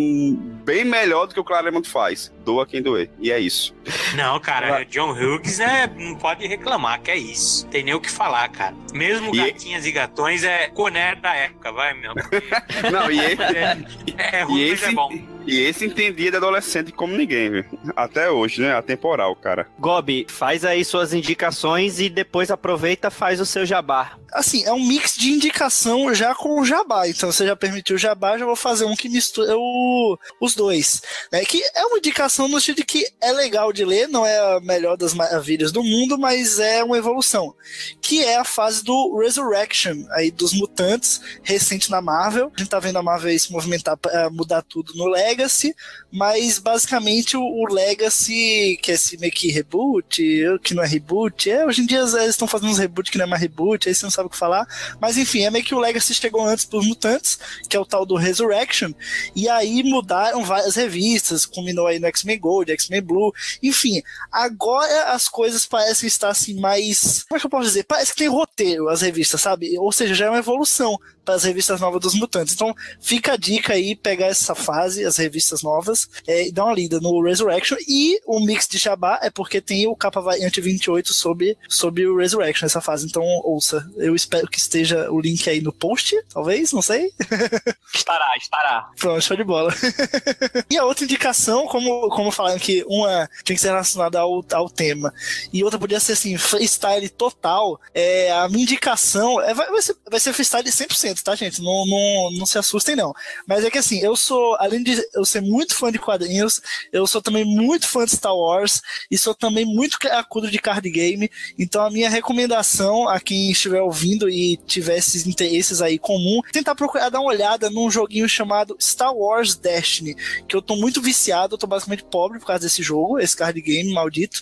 bem 0.64 0.86
melhor 0.86 1.28
do 1.28 1.34
que 1.34 1.40
o 1.40 1.44
Claremont 1.44 1.88
faz. 1.88 2.32
Doa 2.46 2.66
quem 2.66 2.82
doer. 2.82 3.10
E 3.20 3.32
é 3.32 3.40
isso. 3.40 3.76
Não, 4.16 4.40
cara, 4.40 4.82
o 4.82 4.86
John 4.86 5.12
Hughes 5.12 5.60
é, 5.60 5.88
não 5.88 6.16
pode 6.16 6.46
reclamar, 6.48 7.02
que 7.02 7.12
é 7.12 7.18
isso. 7.18 7.68
Tem 7.68 7.84
nem 7.84 7.94
o 7.94 8.00
que 8.02 8.10
falar, 8.10 8.48
cara. 8.50 8.76
Mesmo 8.94 9.34
E- 9.36 9.38
Gatinhas 9.52 9.86
e 9.86 9.92
Gatões 9.92 10.44
é 10.44 10.68
Conner 10.70 11.20
da 11.20 11.34
época, 11.36 11.72
vai, 11.72 11.94
meu. 11.94 12.14
Não, 12.92 13.12
e 13.12 13.20
ele, 13.20 13.42
É, 13.44 14.38
é 14.40 14.44
ruim, 14.44 14.60
e 14.62 14.70
mas 14.72 14.80
esse, 14.82 14.90
é 14.90 14.92
bom. 14.94 15.10
e 15.46 15.60
esse 15.62 15.86
entendia 15.86 16.32
de 16.32 16.38
adolescente 16.38 16.92
como 16.92 17.16
ninguém, 17.16 17.50
viu? 17.52 17.66
Até 17.96 18.30
hoje, 18.30 18.62
né? 18.62 18.74
Atemporal, 18.76 19.36
cara. 19.36 19.68
Gobi, 19.80 20.26
faz 20.30 20.66
aí 20.66 20.84
suas 20.84 21.14
indicações 21.14 22.00
e 22.00 22.10
depois 22.10 22.50
aproveita 22.52 23.10
faz 23.12 23.40
o 23.40 23.46
seu 23.46 23.66
jabá. 23.66 24.14
Assim, 24.34 24.64
é 24.66 24.72
um 24.74 24.80
mix 24.86 25.16
de 25.16 25.30
indicação 25.32 26.14
já 26.14 26.34
com 26.34 26.60
o 26.60 26.66
jabá. 26.66 27.08
Então, 27.08 27.31
você 27.32 27.46
já 27.46 27.56
permitiu 27.56 27.96
o 27.96 28.00
jabá, 28.00 28.38
já 28.38 28.46
vou 28.46 28.56
fazer 28.56 28.86
um 28.86 28.96
que 28.96 29.10
mistura 29.10 29.56
o- 29.58 30.18
os 30.40 30.56
dois. 30.56 31.02
Né? 31.32 31.44
Que 31.46 31.62
é 31.76 31.86
uma 31.86 31.98
indicação 31.98 32.48
no 32.48 32.60
sentido 32.60 32.78
de 32.78 32.84
que 32.86 33.08
é 33.22 33.32
legal 33.32 33.72
de 33.74 33.84
ler, 33.86 34.08
não 34.08 34.26
é 34.26 34.38
a 34.56 34.60
melhor 34.62 34.96
das 34.98 35.14
maravilhas 35.14 35.72
do 35.72 35.84
mundo, 35.84 36.18
mas 36.18 36.60
é 36.60 36.84
uma 36.84 36.98
evolução. 36.98 37.54
Que 38.02 38.24
é 38.24 38.38
a 38.38 38.44
fase 38.44 38.84
do 38.84 39.18
Resurrection, 39.20 40.06
aí 40.12 40.32
dos 40.32 40.54
mutantes, 40.54 41.22
recente 41.44 41.90
na 41.92 42.02
Marvel. 42.02 42.52
A 42.56 42.60
gente 42.60 42.70
tá 42.70 42.80
vendo 42.80 42.98
a 42.98 43.04
Marvel 43.04 43.38
se 43.38 43.52
movimentar 43.52 43.98
para 43.98 44.30
mudar 44.30 44.62
tudo 44.62 44.94
no 44.96 45.08
Legacy, 45.08 45.76
mas 46.12 46.60
basicamente 46.60 47.38
o, 47.38 47.42
o 47.42 47.66
Legacy, 47.74 48.78
que 48.82 48.92
é 48.92 48.96
esse 48.96 49.18
meio 49.18 49.32
que 49.32 49.52
reboot, 49.52 50.22
que 50.64 50.74
não 50.74 50.84
é 50.84 50.88
reboot, 50.88 51.50
é, 51.50 51.66
hoje 51.66 51.82
em 51.82 51.86
dia 51.86 52.00
eles 52.00 52.14
estão 52.14 52.48
fazendo 52.48 52.70
uns 52.72 52.78
reboot 52.78 53.12
que 53.12 53.18
não 53.18 53.26
é 53.26 53.28
mais 53.28 53.42
reboot, 53.42 53.88
aí 53.88 53.96
você 53.96 54.06
não 54.06 54.12
sabe 54.12 54.28
o 54.28 54.30
que 54.30 54.38
falar, 54.38 54.68
mas 55.00 55.18
enfim, 55.18 55.44
é 55.44 55.52
meio 55.52 55.64
que 55.64 55.76
o 55.76 55.80
Legacy 55.80 56.14
chegou 56.14 56.46
antes 56.46 56.66
pros 56.66 56.86
mutantes, 56.86 57.21
que 57.70 57.76
é 57.76 57.80
o 57.80 57.86
tal 57.86 58.06
do 58.06 58.16
Resurrection, 58.16 58.92
e 59.36 59.48
aí 59.50 59.84
mudaram 59.84 60.44
várias 60.44 60.76
revistas, 60.76 61.46
culminou 61.46 61.88
aí 61.88 62.00
no 62.00 62.08
X-Men 62.08 62.40
Gold, 62.40 62.72
X-Men 62.72 63.02
Blue, 63.02 63.34
enfim, 63.62 64.02
agora 64.32 65.12
as 65.12 65.28
coisas 65.28 65.66
parecem 65.66 66.08
estar 66.08 66.30
assim 66.30 66.60
mais, 66.60 67.24
como 67.24 67.38
é 67.38 67.40
que 67.40 67.46
eu 67.46 67.50
posso 67.50 67.68
dizer? 67.68 67.84
Parece 67.84 68.12
que 68.12 68.20
tem 68.20 68.28
roteiro 68.28 68.90
as 68.90 69.02
revistas, 69.02 69.42
sabe? 69.42 69.78
Ou 69.78 69.92
seja, 69.92 70.14
já 70.14 70.26
é 70.26 70.30
uma 70.30 70.40
evolução 70.40 70.98
para 71.32 71.36
as 71.38 71.44
revistas 71.44 71.80
novas 71.80 72.02
dos 72.02 72.14
mutantes. 72.14 72.54
Então, 72.54 72.76
fica 73.00 73.34
a 73.34 73.38
dica 73.38 73.74
aí, 73.74 73.96
pegar 73.96 74.28
essa 74.28 74.54
fase, 74.54 75.06
as 75.06 75.16
revistas 75.16 75.62
novas, 75.62 76.10
é, 76.28 76.48
e 76.48 76.52
dar 76.52 76.66
uma 76.66 76.74
lida 76.74 77.00
no 77.00 77.24
Resurrection. 77.24 77.78
E 77.88 78.20
o 78.26 78.40
mix 78.42 78.68
de 78.68 78.78
Jabá 78.78 79.18
é 79.22 79.30
porque 79.30 79.62
tem 79.62 79.88
o 79.88 79.96
capa 79.96 80.20
variante 80.20 80.60
28 80.60 81.14
sobre, 81.14 81.58
sobre 81.70 82.06
o 82.06 82.18
Resurrection, 82.18 82.66
essa 82.66 82.82
fase. 82.82 83.06
Então, 83.06 83.24
ouça. 83.44 83.90
Eu 83.96 84.14
espero 84.14 84.48
que 84.48 84.58
esteja 84.58 85.10
o 85.10 85.22
link 85.22 85.50
aí 85.50 85.62
no 85.62 85.72
post, 85.72 86.22
talvez, 86.34 86.74
não 86.74 86.82
sei. 86.82 87.12
Estará, 87.94 88.34
estará. 88.38 88.90
Pronto, 88.98 89.22
show 89.22 89.38
de 89.38 89.44
bola. 89.44 89.74
e 90.70 90.78
a 90.78 90.86
outra 90.86 91.04
indicação, 91.04 91.68
como, 91.68 92.10
como 92.10 92.32
falaram 92.32 92.58
que 92.58 92.84
uma 92.88 93.30
tem 93.44 93.56
que 93.56 93.62
ser 93.62 93.70
relacionada 93.70 94.20
ao, 94.20 94.44
ao 94.54 94.70
tema, 94.70 95.14
e 95.52 95.64
outra 95.64 95.78
podia 95.78 96.00
ser 96.00 96.14
assim, 96.14 96.38
freestyle 96.38 97.10
total, 97.10 97.80
é, 97.94 98.32
a 98.32 98.48
minha 98.50 98.64
indicação 98.64 99.42
é, 99.42 99.54
vai, 99.54 99.70
vai, 99.70 99.82
ser, 99.82 99.96
vai 100.10 100.20
ser 100.20 100.34
freestyle 100.34 100.64
100%, 100.70 101.21
tá, 101.24 101.36
gente? 101.36 101.62
Não, 101.62 101.86
não, 101.86 102.32
não 102.38 102.46
se 102.46 102.58
assustem, 102.58 102.96
não. 102.96 103.14
Mas 103.48 103.64
é 103.64 103.70
que 103.70 103.78
assim, 103.78 104.00
eu 104.00 104.16
sou, 104.16 104.56
além 104.60 104.84
de 104.84 105.02
eu 105.14 105.26
ser 105.26 105.42
muito 105.42 105.76
fã 105.76 105.92
de 105.92 106.00
quadrinhos, 106.00 106.62
eu 106.92 107.06
sou 107.08 107.22
também 107.22 107.46
muito 107.46 107.88
fã 107.88 108.06
de 108.06 108.12
Star 108.12 108.36
Wars, 108.36 108.82
e 109.10 109.18
sou 109.18 109.34
também 109.34 109.66
muito 109.66 110.00
cracudo 110.00 110.50
de 110.50 110.60
card 110.60 110.90
game, 110.90 111.30
então 111.58 111.84
a 111.84 111.92
minha 111.92 112.10
recomendação 112.10 113.08
a 113.08 113.20
quem 113.20 113.52
estiver 113.52 113.82
ouvindo 113.82 114.30
e 114.30 114.58
tiver 114.66 114.98
esses 114.98 115.26
interesses 115.26 115.82
aí 115.82 115.98
comum, 115.98 116.42
tentar 116.52 116.76
procurar 116.76 117.10
dar 117.10 117.20
uma 117.20 117.30
olhada 117.30 117.70
num 117.70 117.90
joguinho 117.90 118.28
chamado 118.28 118.76
Star 118.80 119.14
Wars 119.16 119.56
Destiny, 119.56 120.16
que 120.48 120.56
eu 120.56 120.62
tô 120.62 120.76
muito 120.76 121.02
viciado, 121.02 121.56
eu 121.56 121.58
tô 121.58 121.68
basicamente 121.68 122.04
pobre 122.04 122.40
por 122.40 122.48
causa 122.48 122.64
desse 122.64 122.84
jogo, 122.84 123.20
esse 123.20 123.36
card 123.36 123.60
game 123.62 123.94
maldito. 123.94 124.42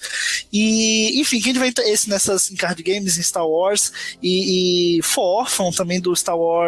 E, 0.51 1.19
enfim, 1.19 1.39
quem 1.39 1.53
tiver 1.53 1.67
interesse 1.67 2.09
nessas 2.09 2.51
em 2.51 2.55
card 2.55 2.81
games, 2.81 3.17
em 3.17 3.23
Star 3.23 3.47
Wars, 3.47 3.91
e, 4.21 4.97
e 4.97 5.03
for 5.03 5.47
também 5.75 5.99
do 5.99 6.15
Star 6.15 6.37
Wars, 6.37 6.58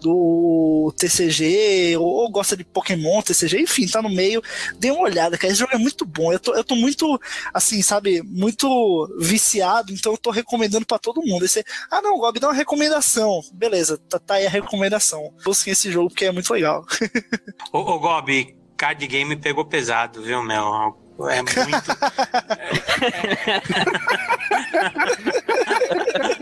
do 0.00 0.92
TCG, 0.96 1.96
ou, 1.96 2.06
ou 2.06 2.30
gosta 2.30 2.56
de 2.56 2.64
Pokémon, 2.64 3.22
TCG, 3.22 3.60
enfim, 3.60 3.86
tá 3.86 4.02
no 4.02 4.08
meio, 4.08 4.42
dê 4.78 4.90
uma 4.90 5.02
olhada, 5.02 5.38
cara, 5.38 5.52
esse 5.52 5.60
jogo 5.60 5.74
é 5.74 5.78
muito 5.78 6.04
bom. 6.04 6.32
Eu 6.32 6.38
tô, 6.38 6.54
eu 6.54 6.64
tô 6.64 6.74
muito, 6.74 7.20
assim, 7.52 7.82
sabe, 7.82 8.22
muito 8.22 9.08
viciado, 9.18 9.92
então 9.92 10.12
eu 10.12 10.18
tô 10.18 10.30
recomendando 10.30 10.86
pra 10.86 10.98
todo 10.98 11.22
mundo. 11.22 11.44
Esse, 11.44 11.64
ah, 11.90 12.02
não, 12.02 12.18
Gob, 12.18 12.40
dá 12.40 12.48
uma 12.48 12.54
recomendação. 12.54 13.40
Beleza, 13.52 13.98
tá, 14.08 14.18
tá 14.18 14.34
aí 14.34 14.46
a 14.46 14.50
recomendação. 14.50 15.32
Busquem 15.44 15.72
esse 15.72 15.90
jogo 15.90 16.10
porque 16.10 16.24
é 16.24 16.32
muito 16.32 16.52
legal. 16.52 16.84
Ô, 17.72 17.78
ô 17.78 17.98
Gob, 17.98 18.56
card 18.76 19.06
game 19.06 19.36
pegou 19.36 19.64
pesado, 19.64 20.22
viu, 20.22 20.42
meu? 20.42 20.96
É 21.28 21.42
muito. 21.42 21.56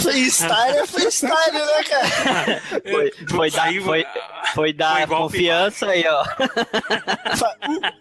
freestyle 0.00 0.76
é 0.76 0.86
freestyle, 0.86 1.52
né, 1.52 1.84
cara? 1.88 2.62
Foi, 2.90 3.12
foi, 3.28 3.80
foi, 3.80 4.06
foi 4.54 4.72
dar 4.72 5.02
igual 5.02 5.22
confiança 5.22 5.86
aí, 5.86 6.04
ó. 6.06 6.24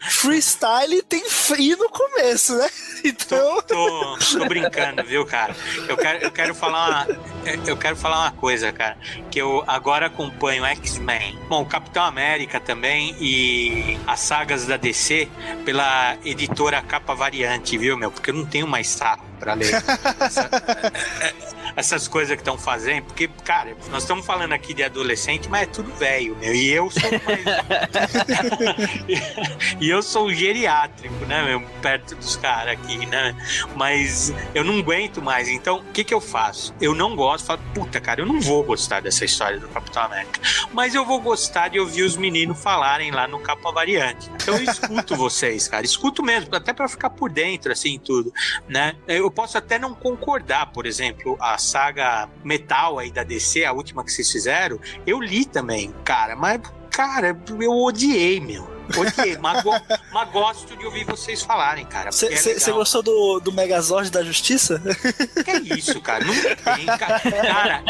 O 0.07 0.11
freestyle 0.11 1.01
tem 1.03 1.27
free 1.29 1.75
no 1.75 1.89
começo, 1.89 2.55
né? 2.57 2.67
Então. 3.03 3.61
Tô, 3.63 4.17
tô 4.17 4.45
brincando, 4.47 5.03
viu, 5.03 5.25
cara? 5.25 5.55
Eu 5.87 5.97
quero, 5.97 6.23
eu 6.23 6.31
quero 6.31 6.55
falar 6.55 6.89
uma, 6.89 7.19
eu 7.67 7.77
quero 7.77 7.95
falar 7.95 8.21
uma 8.21 8.31
coisa, 8.31 8.71
cara, 8.71 8.97
que 9.29 9.39
eu 9.39 9.63
agora 9.67 10.07
acompanho 10.07 10.65
X-Men. 10.65 11.37
Bom, 11.47 11.61
o 11.61 11.65
Capitão 11.65 12.03
América 12.03 12.59
também 12.59 13.15
e 13.19 13.99
as 14.07 14.19
sagas 14.21 14.65
da 14.65 14.77
DC 14.77 15.27
pela 15.63 16.17
editora 16.23 16.81
Capa 16.81 17.13
Variante, 17.13 17.77
viu, 17.77 17.97
meu? 17.97 18.11
Porque 18.11 18.29
eu 18.29 18.33
não 18.35 18.45
tenho 18.45 18.67
mais 18.67 18.87
saco 18.87 19.23
pra 19.39 19.53
ler 19.53 19.73
essa- 20.19 20.49
essas 21.75 22.07
coisas 22.07 22.35
que 22.35 22.41
estão 22.41 22.57
fazendo, 22.57 23.03
porque, 23.03 23.27
cara, 23.43 23.75
nós 23.91 24.03
estamos 24.03 24.25
falando 24.25 24.53
aqui 24.53 24.73
de 24.73 24.81
adolescente, 24.83 25.49
mas 25.49 25.63
é 25.63 25.65
tudo 25.65 25.93
velho, 25.95 26.34
meu. 26.39 26.53
E 26.53 26.71
eu 26.71 26.89
sou 26.89 27.11
mais. 27.11 27.45
e 29.79 29.89
eu 29.89 30.01
sou 30.01 30.33
geriátrico, 30.33 31.25
né, 31.25 31.43
meu? 31.43 31.61
Perto 31.81 32.15
dos 32.15 32.35
caras 32.35 32.73
aqui, 32.73 33.05
né? 33.05 33.35
Mas 33.75 34.33
eu 34.53 34.63
não 34.63 34.79
aguento 34.79 35.21
mais. 35.21 35.47
Então, 35.47 35.79
o 35.79 35.91
que 35.91 36.03
que 36.03 36.13
eu 36.13 36.21
faço? 36.21 36.73
Eu 36.79 36.93
não 36.93 37.15
gosto, 37.15 37.45
falo, 37.45 37.61
puta, 37.73 37.99
cara, 37.99 38.21
eu 38.21 38.25
não 38.25 38.39
vou 38.39 38.63
gostar 38.63 39.01
dessa 39.01 39.25
história 39.25 39.59
do 39.59 39.67
Capitão 39.67 40.03
América. 40.03 40.39
Mas 40.73 40.95
eu 40.95 41.05
vou 41.05 41.21
gostar 41.21 41.69
de 41.69 41.79
ouvir 41.79 42.03
os 42.03 42.15
meninos 42.15 42.61
falarem 42.61 43.11
lá 43.11 43.27
no 43.27 43.39
Capa 43.39 43.71
Variante. 43.71 44.29
Então 44.35 44.55
eu 44.55 44.63
escuto 44.63 45.05
vocês, 45.15 45.67
cara. 45.67 45.85
Escuto 45.85 46.23
mesmo, 46.23 46.55
até 46.55 46.73
pra 46.73 46.87
ficar 46.87 47.09
por 47.09 47.31
dentro, 47.31 47.71
assim, 47.71 47.99
tudo, 47.99 48.33
né? 48.67 48.95
Eu 49.07 49.29
posso 49.31 49.57
até 49.57 49.77
não 49.77 49.93
concordar, 49.93 50.67
por 50.67 50.85
exemplo, 50.85 51.37
a 51.39 51.57
saga 51.57 52.29
Metal 52.43 52.99
aí 52.99 53.11
da 53.11 53.23
DC, 53.23 53.65
a 53.65 53.71
última 53.71 54.03
que 54.03 54.11
vocês 54.11 54.31
fizeram, 54.31 54.79
eu 55.05 55.19
li 55.19 55.45
também, 55.45 55.93
cara, 56.03 56.24
mas, 56.33 56.61
cara, 56.89 57.37
eu 57.59 57.71
odiei, 57.83 58.39
meu. 58.39 58.73
Odiei, 58.97 59.35
mas, 59.41 59.61
go- 59.63 59.81
mas 60.13 60.29
gosto 60.31 60.77
de 60.77 60.85
ouvir 60.85 61.03
vocês 61.03 61.41
falarem, 61.41 61.85
cara. 61.85 62.07
é 62.09 62.11
Você 62.11 62.29
legal. 62.29 62.73
gostou 62.75 63.03
do, 63.03 63.39
do 63.41 63.51
Megazord 63.51 64.09
da 64.09 64.23
Justiça? 64.23 64.81
Que 65.43 65.51
é 65.51 65.59
isso, 65.77 65.99
cara? 66.01 66.23
Não 66.23 66.33
tem, 66.33 66.85
cara. 66.85 67.19
Cara, 67.19 67.83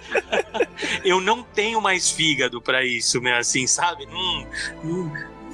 eu 1.04 1.20
não 1.20 1.42
tenho 1.42 1.80
mais 1.80 2.10
fígado 2.10 2.60
pra 2.60 2.84
isso, 2.84 3.20
meu, 3.20 3.36
assim, 3.36 3.66
sabe? 3.66 4.06
Não, 4.06 4.46
não, 4.82 5.12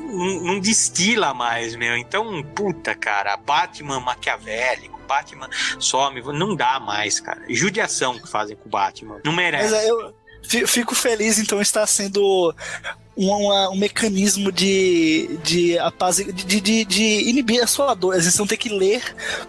não- 0.08 0.40
não 0.44 0.60
destila 0.60 1.34
mais, 1.34 1.74
meu. 1.74 1.96
Então, 1.96 2.42
puta, 2.54 2.94
cara, 2.94 3.36
Batman 3.36 4.00
maquiavélico, 4.00 4.98
Batman 5.08 5.48
some, 5.78 6.20
não 6.38 6.54
dá 6.54 6.78
mais, 6.80 7.20
cara. 7.20 7.42
Judiação 7.48 8.18
que 8.18 8.28
fazem 8.28 8.56
com 8.56 8.66
o 8.68 8.70
Batman. 8.70 9.20
Não 9.24 9.32
merece. 9.32 9.70
Mas 9.70 9.84
é, 9.84 9.90
eu 9.90 10.14
fico 10.66 10.94
feliz, 10.94 11.38
então, 11.38 11.60
estar 11.60 11.86
sendo 11.86 12.54
um, 13.18 13.28
uma- 13.28 13.70
um 13.70 13.76
mecanismo 13.76 14.52
de, 14.52 15.38
de, 15.42 15.76
de, 16.46 16.60
de, 16.60 16.84
de 16.84 17.28
inibir 17.28 17.62
a 17.62 17.66
sua 17.66 17.92
dor. 17.94 18.12
Às 18.12 18.18
vezes 18.20 18.34
você 18.34 18.42
não 18.42 18.46
tem 18.46 18.58
que 18.58 18.68
ler 18.68 19.02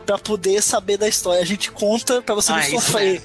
pra 0.06 0.18
poder 0.18 0.62
saber 0.64 0.98
da 0.98 1.08
história. 1.08 1.42
A 1.42 1.46
gente 1.46 1.70
conta 1.72 2.22
pra 2.22 2.34
você 2.36 2.52
Ah, 2.52 2.56
não 2.56 2.62
isso 2.64 2.72
sofrer. 2.82 3.22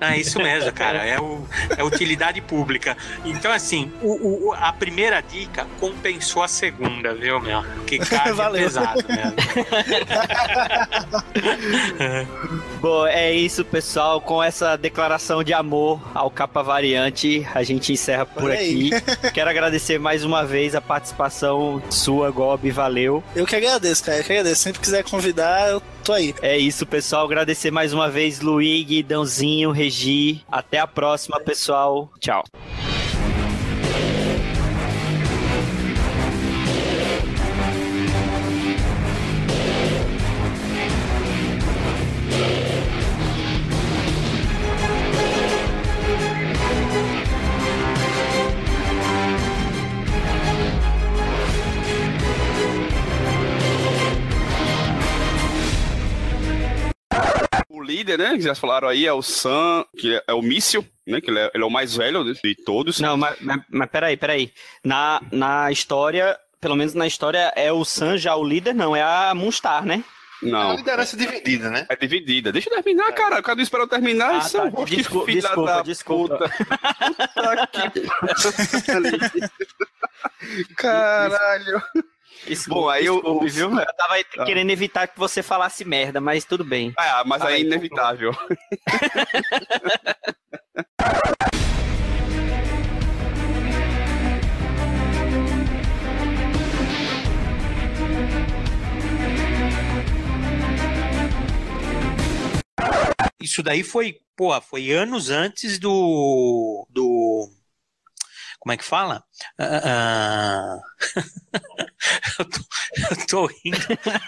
É 0.00 0.16
isso 0.18 0.38
mesmo, 0.38 0.72
cara. 0.72 1.04
É, 1.06 1.20
o, 1.20 1.44
é 1.76 1.84
utilidade 1.84 2.40
pública. 2.40 2.96
Então, 3.24 3.52
assim, 3.52 3.92
o, 4.02 4.48
o- 4.48 4.52
a 4.54 4.72
primeira 4.72 5.20
dica 5.20 5.66
compensou 5.78 6.42
a 6.42 6.48
segunda, 6.48 7.14
viu, 7.14 7.38
meu? 7.40 7.62
Que 7.86 7.98
cara 8.10 8.30
é 8.30 8.32
Valeu. 8.32 8.62
pesado 8.64 9.04
mesmo. 9.08 9.34
Bom, 12.80 13.06
é 13.06 13.32
isso, 13.32 13.64
pessoal. 13.64 14.20
Com 14.20 14.42
essa 14.42 14.76
declaração 14.76 15.44
de 15.44 15.52
amor 15.52 16.00
ao 16.14 16.30
Capa 16.30 16.62
Variante, 16.62 17.46
a 17.54 17.62
gente 17.62 17.92
encerra 17.92 18.24
por 18.40 18.50
Olha 18.50 18.58
aí. 18.58 18.94
aqui. 18.94 19.30
Quero 19.32 19.50
agradecer 19.50 19.98
mais 19.98 20.24
uma 20.24 20.44
vez 20.44 20.74
a 20.74 20.80
participação 20.80 21.82
sua, 21.90 22.30
Gob. 22.30 22.70
Valeu. 22.70 23.22
Eu 23.34 23.46
que 23.46 23.56
agradeço, 23.56 24.04
cara. 24.04 24.18
Eu 24.18 24.24
que 24.24 24.32
agradeço. 24.32 24.62
Sempre 24.62 24.80
quiser 24.80 25.04
convidar, 25.04 25.70
eu 25.70 25.82
tô 26.04 26.12
aí. 26.12 26.34
É 26.42 26.56
isso, 26.58 26.84
pessoal. 26.86 27.24
Agradecer 27.26 27.70
mais 27.70 27.92
uma 27.92 28.08
vez, 28.10 28.40
Luigi, 28.40 29.02
Dãozinho, 29.02 29.70
Regi. 29.70 30.42
Até 30.50 30.78
a 30.78 30.86
próxima, 30.86 31.40
pessoal. 31.40 32.10
Tchau. 32.18 32.42
Líder, 57.90 58.18
né, 58.18 58.32
que 58.36 58.42
já 58.42 58.54
falaram 58.54 58.88
aí, 58.88 59.06
é 59.06 59.12
o 59.12 59.22
Sam, 59.22 59.84
que 59.98 60.14
é- 60.14 60.22
é 60.28 60.32
o 60.32 60.42
Míssil, 60.42 60.86
né, 61.06 61.20
que 61.20 61.30
ele 61.30 61.38
é, 61.40 61.50
ele 61.54 61.62
é 61.64 61.66
o 61.66 61.70
mais 61.70 61.94
velho 61.96 62.24
de, 62.24 62.54
todos. 62.64 63.00
Não, 63.00 63.16
mas, 63.16 63.36
mas, 63.40 63.60
mas 63.70 63.90
peraí, 63.90 64.16
peraí. 64.16 64.52
Na, 64.84 65.20
na 65.32 65.70
história, 65.72 66.38
pelo 66.60 66.76
menos 66.76 66.94
na 66.94 67.06
história, 67.06 67.52
é 67.56 67.72
o 67.72 67.84
Sam 67.84 68.16
já 68.16 68.34
o 68.36 68.44
líder, 68.44 68.74
não, 68.74 68.94
é 68.94 69.02
a 69.02 69.32
Moonstar, 69.34 69.84
né? 69.84 70.02
Não. 70.42 70.70
A 70.70 70.74
liderança 70.76 71.18
dividida, 71.18 71.68
né? 71.68 71.84
É 71.90 71.94
dividida. 71.94 72.50
Deixa 72.50 72.70
eu 72.70 72.74
terminar, 72.74 73.12
cara. 73.12 73.40
O 73.40 73.42
cara 73.42 73.56
não 73.56 73.62
esperou 73.62 73.86
terminar. 73.86 74.36
Ah, 74.36 74.38
Isso 74.38 74.56
é 74.56 74.60
tá. 74.60 74.66
um 74.66 74.70
rosto 74.70 74.88
de 74.90 74.96
Desculpa, 74.96 75.26
filha 75.26 75.40
desculpa, 75.42 75.70
da 75.70 75.82
desculpa. 75.82 76.38
puta. 76.38 76.50
Puta 77.34 77.66
que... 77.66 77.90
Caralho. 80.76 81.82
Desculpa, 82.46 82.80
Bom, 82.80 82.88
aí 82.88 83.06
eu- 83.06 83.40
viu? 83.40 83.70
Eu 83.70 83.94
tava 83.96 84.14
Ah. 84.38 84.44
querendo 84.44 84.70
evitar 84.70 85.06
que 85.06 85.18
você 85.18 85.42
falasse 85.42 85.84
merda, 85.84 86.20
mas 86.20 86.44
tudo 86.44 86.64
bem. 86.64 86.92
Ah, 86.96 87.22
mas 87.26 87.38
Fala 87.42 87.50
aí 87.54 87.62
é 87.62 87.64
inevitável. 87.66 88.32
Isso 103.40 103.62
daí 103.62 103.82
foi, 103.82 104.18
porra, 104.36 104.60
foi 104.60 104.90
anos 104.90 105.30
antes 105.30 105.78
do. 105.78 106.86
do 106.90 107.48
como 108.60 108.72
é 108.72 108.76
que 108.76 108.84
fala? 108.84 109.24
Ah, 109.58 110.78
eu, 112.38 112.44
tô, 112.48 112.60
eu 113.10 113.26
tô 113.26 113.46
rindo 113.46 113.78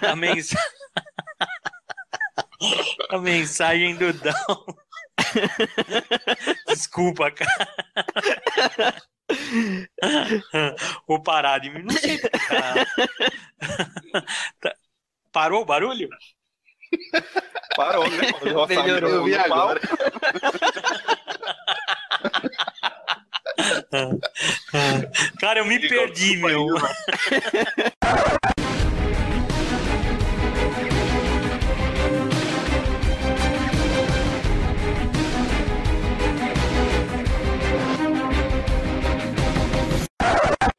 da 0.01 0.17
mensagem. 0.17 0.67
A 3.11 3.19
mensagem 3.19 3.97
do 3.97 4.13
Dão. 4.13 4.67
Desculpa, 6.69 7.31
cara. 7.31 7.67
Vou 11.07 11.23
parar 11.23 11.59
de 11.59 11.71
mim. 11.71 11.83
Não 11.83 11.91
sei. 11.91 12.19
Tá. 14.61 14.75
Parou 15.33 15.63
o 15.63 15.65
barulho? 15.65 16.09
Parou, 17.75 18.09
né? 18.11 18.31
Eu 18.43 18.67
Melhorou, 18.67 19.11
eu 19.11 19.25
vi 19.25 19.35
agora. 19.35 19.81
Cara, 25.41 25.61
eu 25.61 25.67
me 25.67 25.79
perdi, 25.79 26.37
meu. 26.37 26.67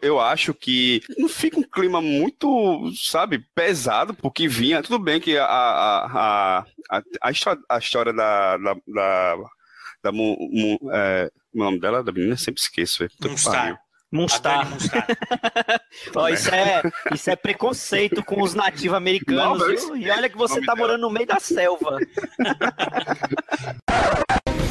eu 0.03 0.19
acho 0.19 0.53
que 0.53 1.01
não 1.17 1.29
fica 1.29 1.57
um 1.57 1.63
clima 1.63 2.01
muito, 2.01 2.91
sabe, 2.95 3.39
pesado, 3.55 4.13
porque 4.13 4.47
vinha. 4.47 4.83
Tudo 4.83 4.99
bem 4.99 5.19
que 5.19 5.37
a, 5.37 5.45
a, 5.45 6.59
a, 6.59 6.65
a, 6.99 7.01
a 7.69 7.77
história 7.79 8.11
da, 8.11 8.57
da, 8.57 8.75
da 8.85 9.37
da 10.03 10.11
Mu- 10.11 10.37
Mu- 10.51 10.91
é, 10.91 11.31
o 11.53 11.57
nome 11.59 11.79
dela, 11.79 12.03
da 12.03 12.11
menina, 12.11 12.35
sempre 12.37 12.61
esqueço. 12.61 13.05
pariu. 13.45 13.77
Moonstar. 14.11 14.67
Ó, 16.15 16.27
isso, 16.29 16.53
é, 16.53 16.83
isso 17.15 17.31
é 17.31 17.35
preconceito 17.35 18.23
com 18.23 18.43
os 18.43 18.53
nativos 18.53 18.95
americanos, 18.95 19.59
Não, 19.59 19.67
viu? 19.67 19.97
E 19.97 20.11
olha 20.11 20.29
que 20.29 20.37
você 20.37 20.61
tá 20.61 20.75
dela. 20.75 20.87
morando 20.87 21.01
no 21.01 21.09
meio 21.09 21.25
da 21.25 21.39
selva. 21.39 21.97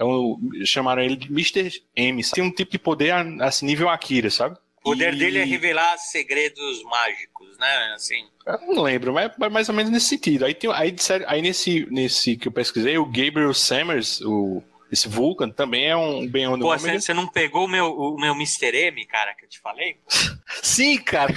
É 0.00 0.04
um, 0.04 0.38
chamaram 0.64 1.02
ele 1.02 1.14
de 1.14 1.28
Mr. 1.28 1.70
M. 1.94 2.22
Tem 2.32 2.42
um 2.42 2.50
tipo 2.50 2.72
de 2.72 2.78
poder 2.78 3.12
assim, 3.42 3.66
nível 3.66 3.88
Akira, 3.90 4.30
sabe? 4.30 4.56
O 4.78 4.82
poder 4.92 5.12
E- 5.12 5.18
dele 5.18 5.38
é 5.38 5.44
revelar 5.44 5.98
segredos 5.98 6.82
mágicos, 6.84 7.58
né? 7.58 7.92
Assim. 7.94 8.24
Eu 8.46 8.74
não 8.74 8.82
lembro, 8.82 9.12
mas 9.12 9.30
mas 9.38 9.52
mais 9.52 9.68
ou 9.68 9.74
menos 9.74 9.92
nesse 9.92 10.06
sentido. 10.06 10.46
Aí, 10.46 10.54
tem, 10.54 10.72
aí, 10.72 10.96
aí 11.26 11.42
nesse, 11.42 11.86
nesse 11.90 12.34
que 12.38 12.48
eu 12.48 12.52
pesquisei, 12.52 12.96
o 12.96 13.04
Gabriel 13.04 13.52
Summers, 13.52 14.22
o, 14.22 14.62
esse 14.90 15.08
Vulcan, 15.08 15.50
também 15.50 15.88
é 15.88 15.96
um 15.96 16.26
bem 16.26 16.46
Pô, 16.48 16.56
nome. 16.56 16.78
você 16.78 17.00
você 17.00 17.14
não 17.14 17.26
pegou 17.26 17.64
o 17.64 17.68
meu, 17.68 17.92
o 17.92 18.20
meu 18.20 18.34
Mr. 18.34 18.74
M, 18.74 19.04
cara, 19.06 19.34
que 19.34 19.44
eu 19.44 19.48
te 19.48 19.60
falei? 19.60 19.96
Sim, 20.62 20.98
cara. 20.98 21.32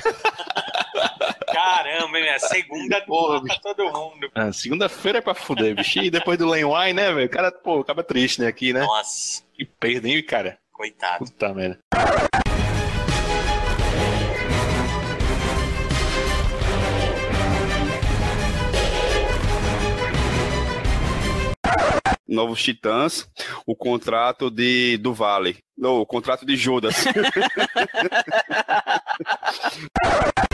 Caramba, 1.52 2.18
é 2.20 2.40
segunda 2.40 3.02
porra 3.02 3.44
pra 3.44 3.56
todo 3.60 3.86
mundo. 3.86 4.30
Ah, 4.34 4.52
Segunda-feira 4.52 5.20
é 5.20 5.22
pra 5.22 5.36
fuder, 5.36 5.76
bicho. 5.76 6.00
E 6.00 6.10
depois 6.10 6.38
do 6.38 6.48
Len 6.50 6.66
Wine, 6.66 6.94
né, 6.94 7.12
velho? 7.14 7.28
O 7.28 7.30
cara, 7.30 7.52
pô, 7.52 7.80
acaba 7.80 8.04
triste, 8.04 8.42
né, 8.42 8.48
aqui, 8.48 8.74
né? 8.74 8.82
Nossa. 8.82 9.44
Que 9.54 9.66
perda, 9.66 10.08
hein, 10.10 10.24
cara? 10.24 10.58
Coitado. 10.72 11.26
Puta 11.26 11.54
merda. 11.54 11.80
Novos 22.34 22.62
Titãs, 22.62 23.28
o 23.66 23.76
contrato 23.76 24.50
de 24.50 24.98
do 24.98 25.14
Vale. 25.14 25.58
Não, 25.78 26.02
o 26.02 26.06
contrato 26.06 26.46
de 26.46 26.56
Judas. 26.56 26.96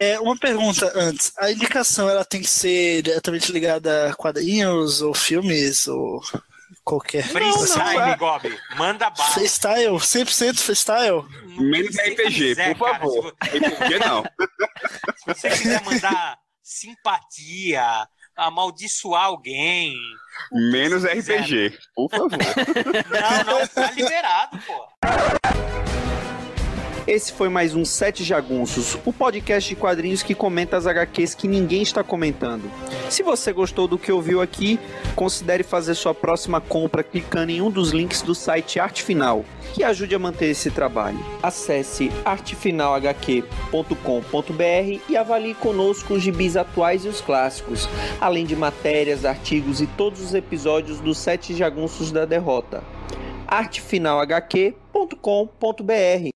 É, 0.00 0.20
uma 0.20 0.36
pergunta 0.36 0.92
antes. 0.94 1.32
A 1.36 1.50
indicação 1.50 2.08
ela 2.08 2.24
tem 2.24 2.40
que 2.40 2.48
ser 2.48 3.02
diretamente 3.02 3.50
ligada 3.50 4.10
a 4.10 4.14
quadrinhos 4.14 5.02
ou 5.02 5.12
filmes 5.12 5.88
ou 5.88 6.22
qualquer 6.88 7.22
Freestyle, 7.22 8.16
Gobi. 8.16 8.58
Manda 8.76 9.10
bala. 9.10 9.30
Freestyle, 9.30 9.94
100% 9.96 10.58
freestyle. 10.58 11.24
Menos 11.58 11.96
RPG, 11.96 12.32
quiser, 12.32 12.76
por 12.76 12.86
cara, 12.86 12.98
favor. 13.00 13.36
RPG 13.42 13.98
não. 14.06 14.22
Se 15.16 15.26
você 15.26 15.50
quiser 15.50 15.84
mandar 15.84 16.38
simpatia, 16.62 18.08
amaldiçoar 18.34 19.24
alguém. 19.24 19.94
Menos 20.50 21.04
RPG, 21.04 21.78
por 21.94 22.10
favor. 22.10 22.30
Não, 22.30 23.58
não, 23.58 23.66
tá 23.66 23.90
liberado, 23.90 24.58
pô. 24.66 24.88
Esse 27.08 27.32
foi 27.32 27.48
mais 27.48 27.74
um 27.74 27.84
Sete 27.86 28.22
Jagunços, 28.22 28.98
o 29.02 29.14
podcast 29.14 29.66
de 29.66 29.74
quadrinhos 29.74 30.22
que 30.22 30.34
comenta 30.34 30.76
as 30.76 30.86
HQs 30.86 31.34
que 31.34 31.48
ninguém 31.48 31.80
está 31.80 32.04
comentando. 32.04 32.70
Se 33.08 33.22
você 33.22 33.50
gostou 33.50 33.88
do 33.88 33.96
que 33.96 34.12
ouviu 34.12 34.42
aqui, 34.42 34.78
considere 35.16 35.62
fazer 35.62 35.94
sua 35.94 36.14
próxima 36.14 36.60
compra 36.60 37.02
clicando 37.02 37.50
em 37.50 37.62
um 37.62 37.70
dos 37.70 37.92
links 37.92 38.20
do 38.20 38.34
site 38.34 38.78
Arte 38.78 39.02
Final, 39.02 39.42
que 39.72 39.82
ajude 39.82 40.14
a 40.14 40.18
manter 40.18 40.50
esse 40.50 40.70
trabalho. 40.70 41.18
Acesse 41.42 42.12
artefinalhq.com.br 42.26 45.00
e 45.08 45.16
avalie 45.16 45.54
conosco 45.54 46.12
os 46.12 46.22
gibis 46.22 46.58
atuais 46.58 47.06
e 47.06 47.08
os 47.08 47.22
clássicos, 47.22 47.88
além 48.20 48.44
de 48.44 48.54
matérias, 48.54 49.24
artigos 49.24 49.80
e 49.80 49.86
todos 49.86 50.20
os 50.20 50.34
episódios 50.34 51.00
dos 51.00 51.16
Sete 51.16 51.54
Jagunços 51.54 52.12
da 52.12 52.26
Derrota. 52.26 52.84
artefinalhq.com.br 53.46 56.26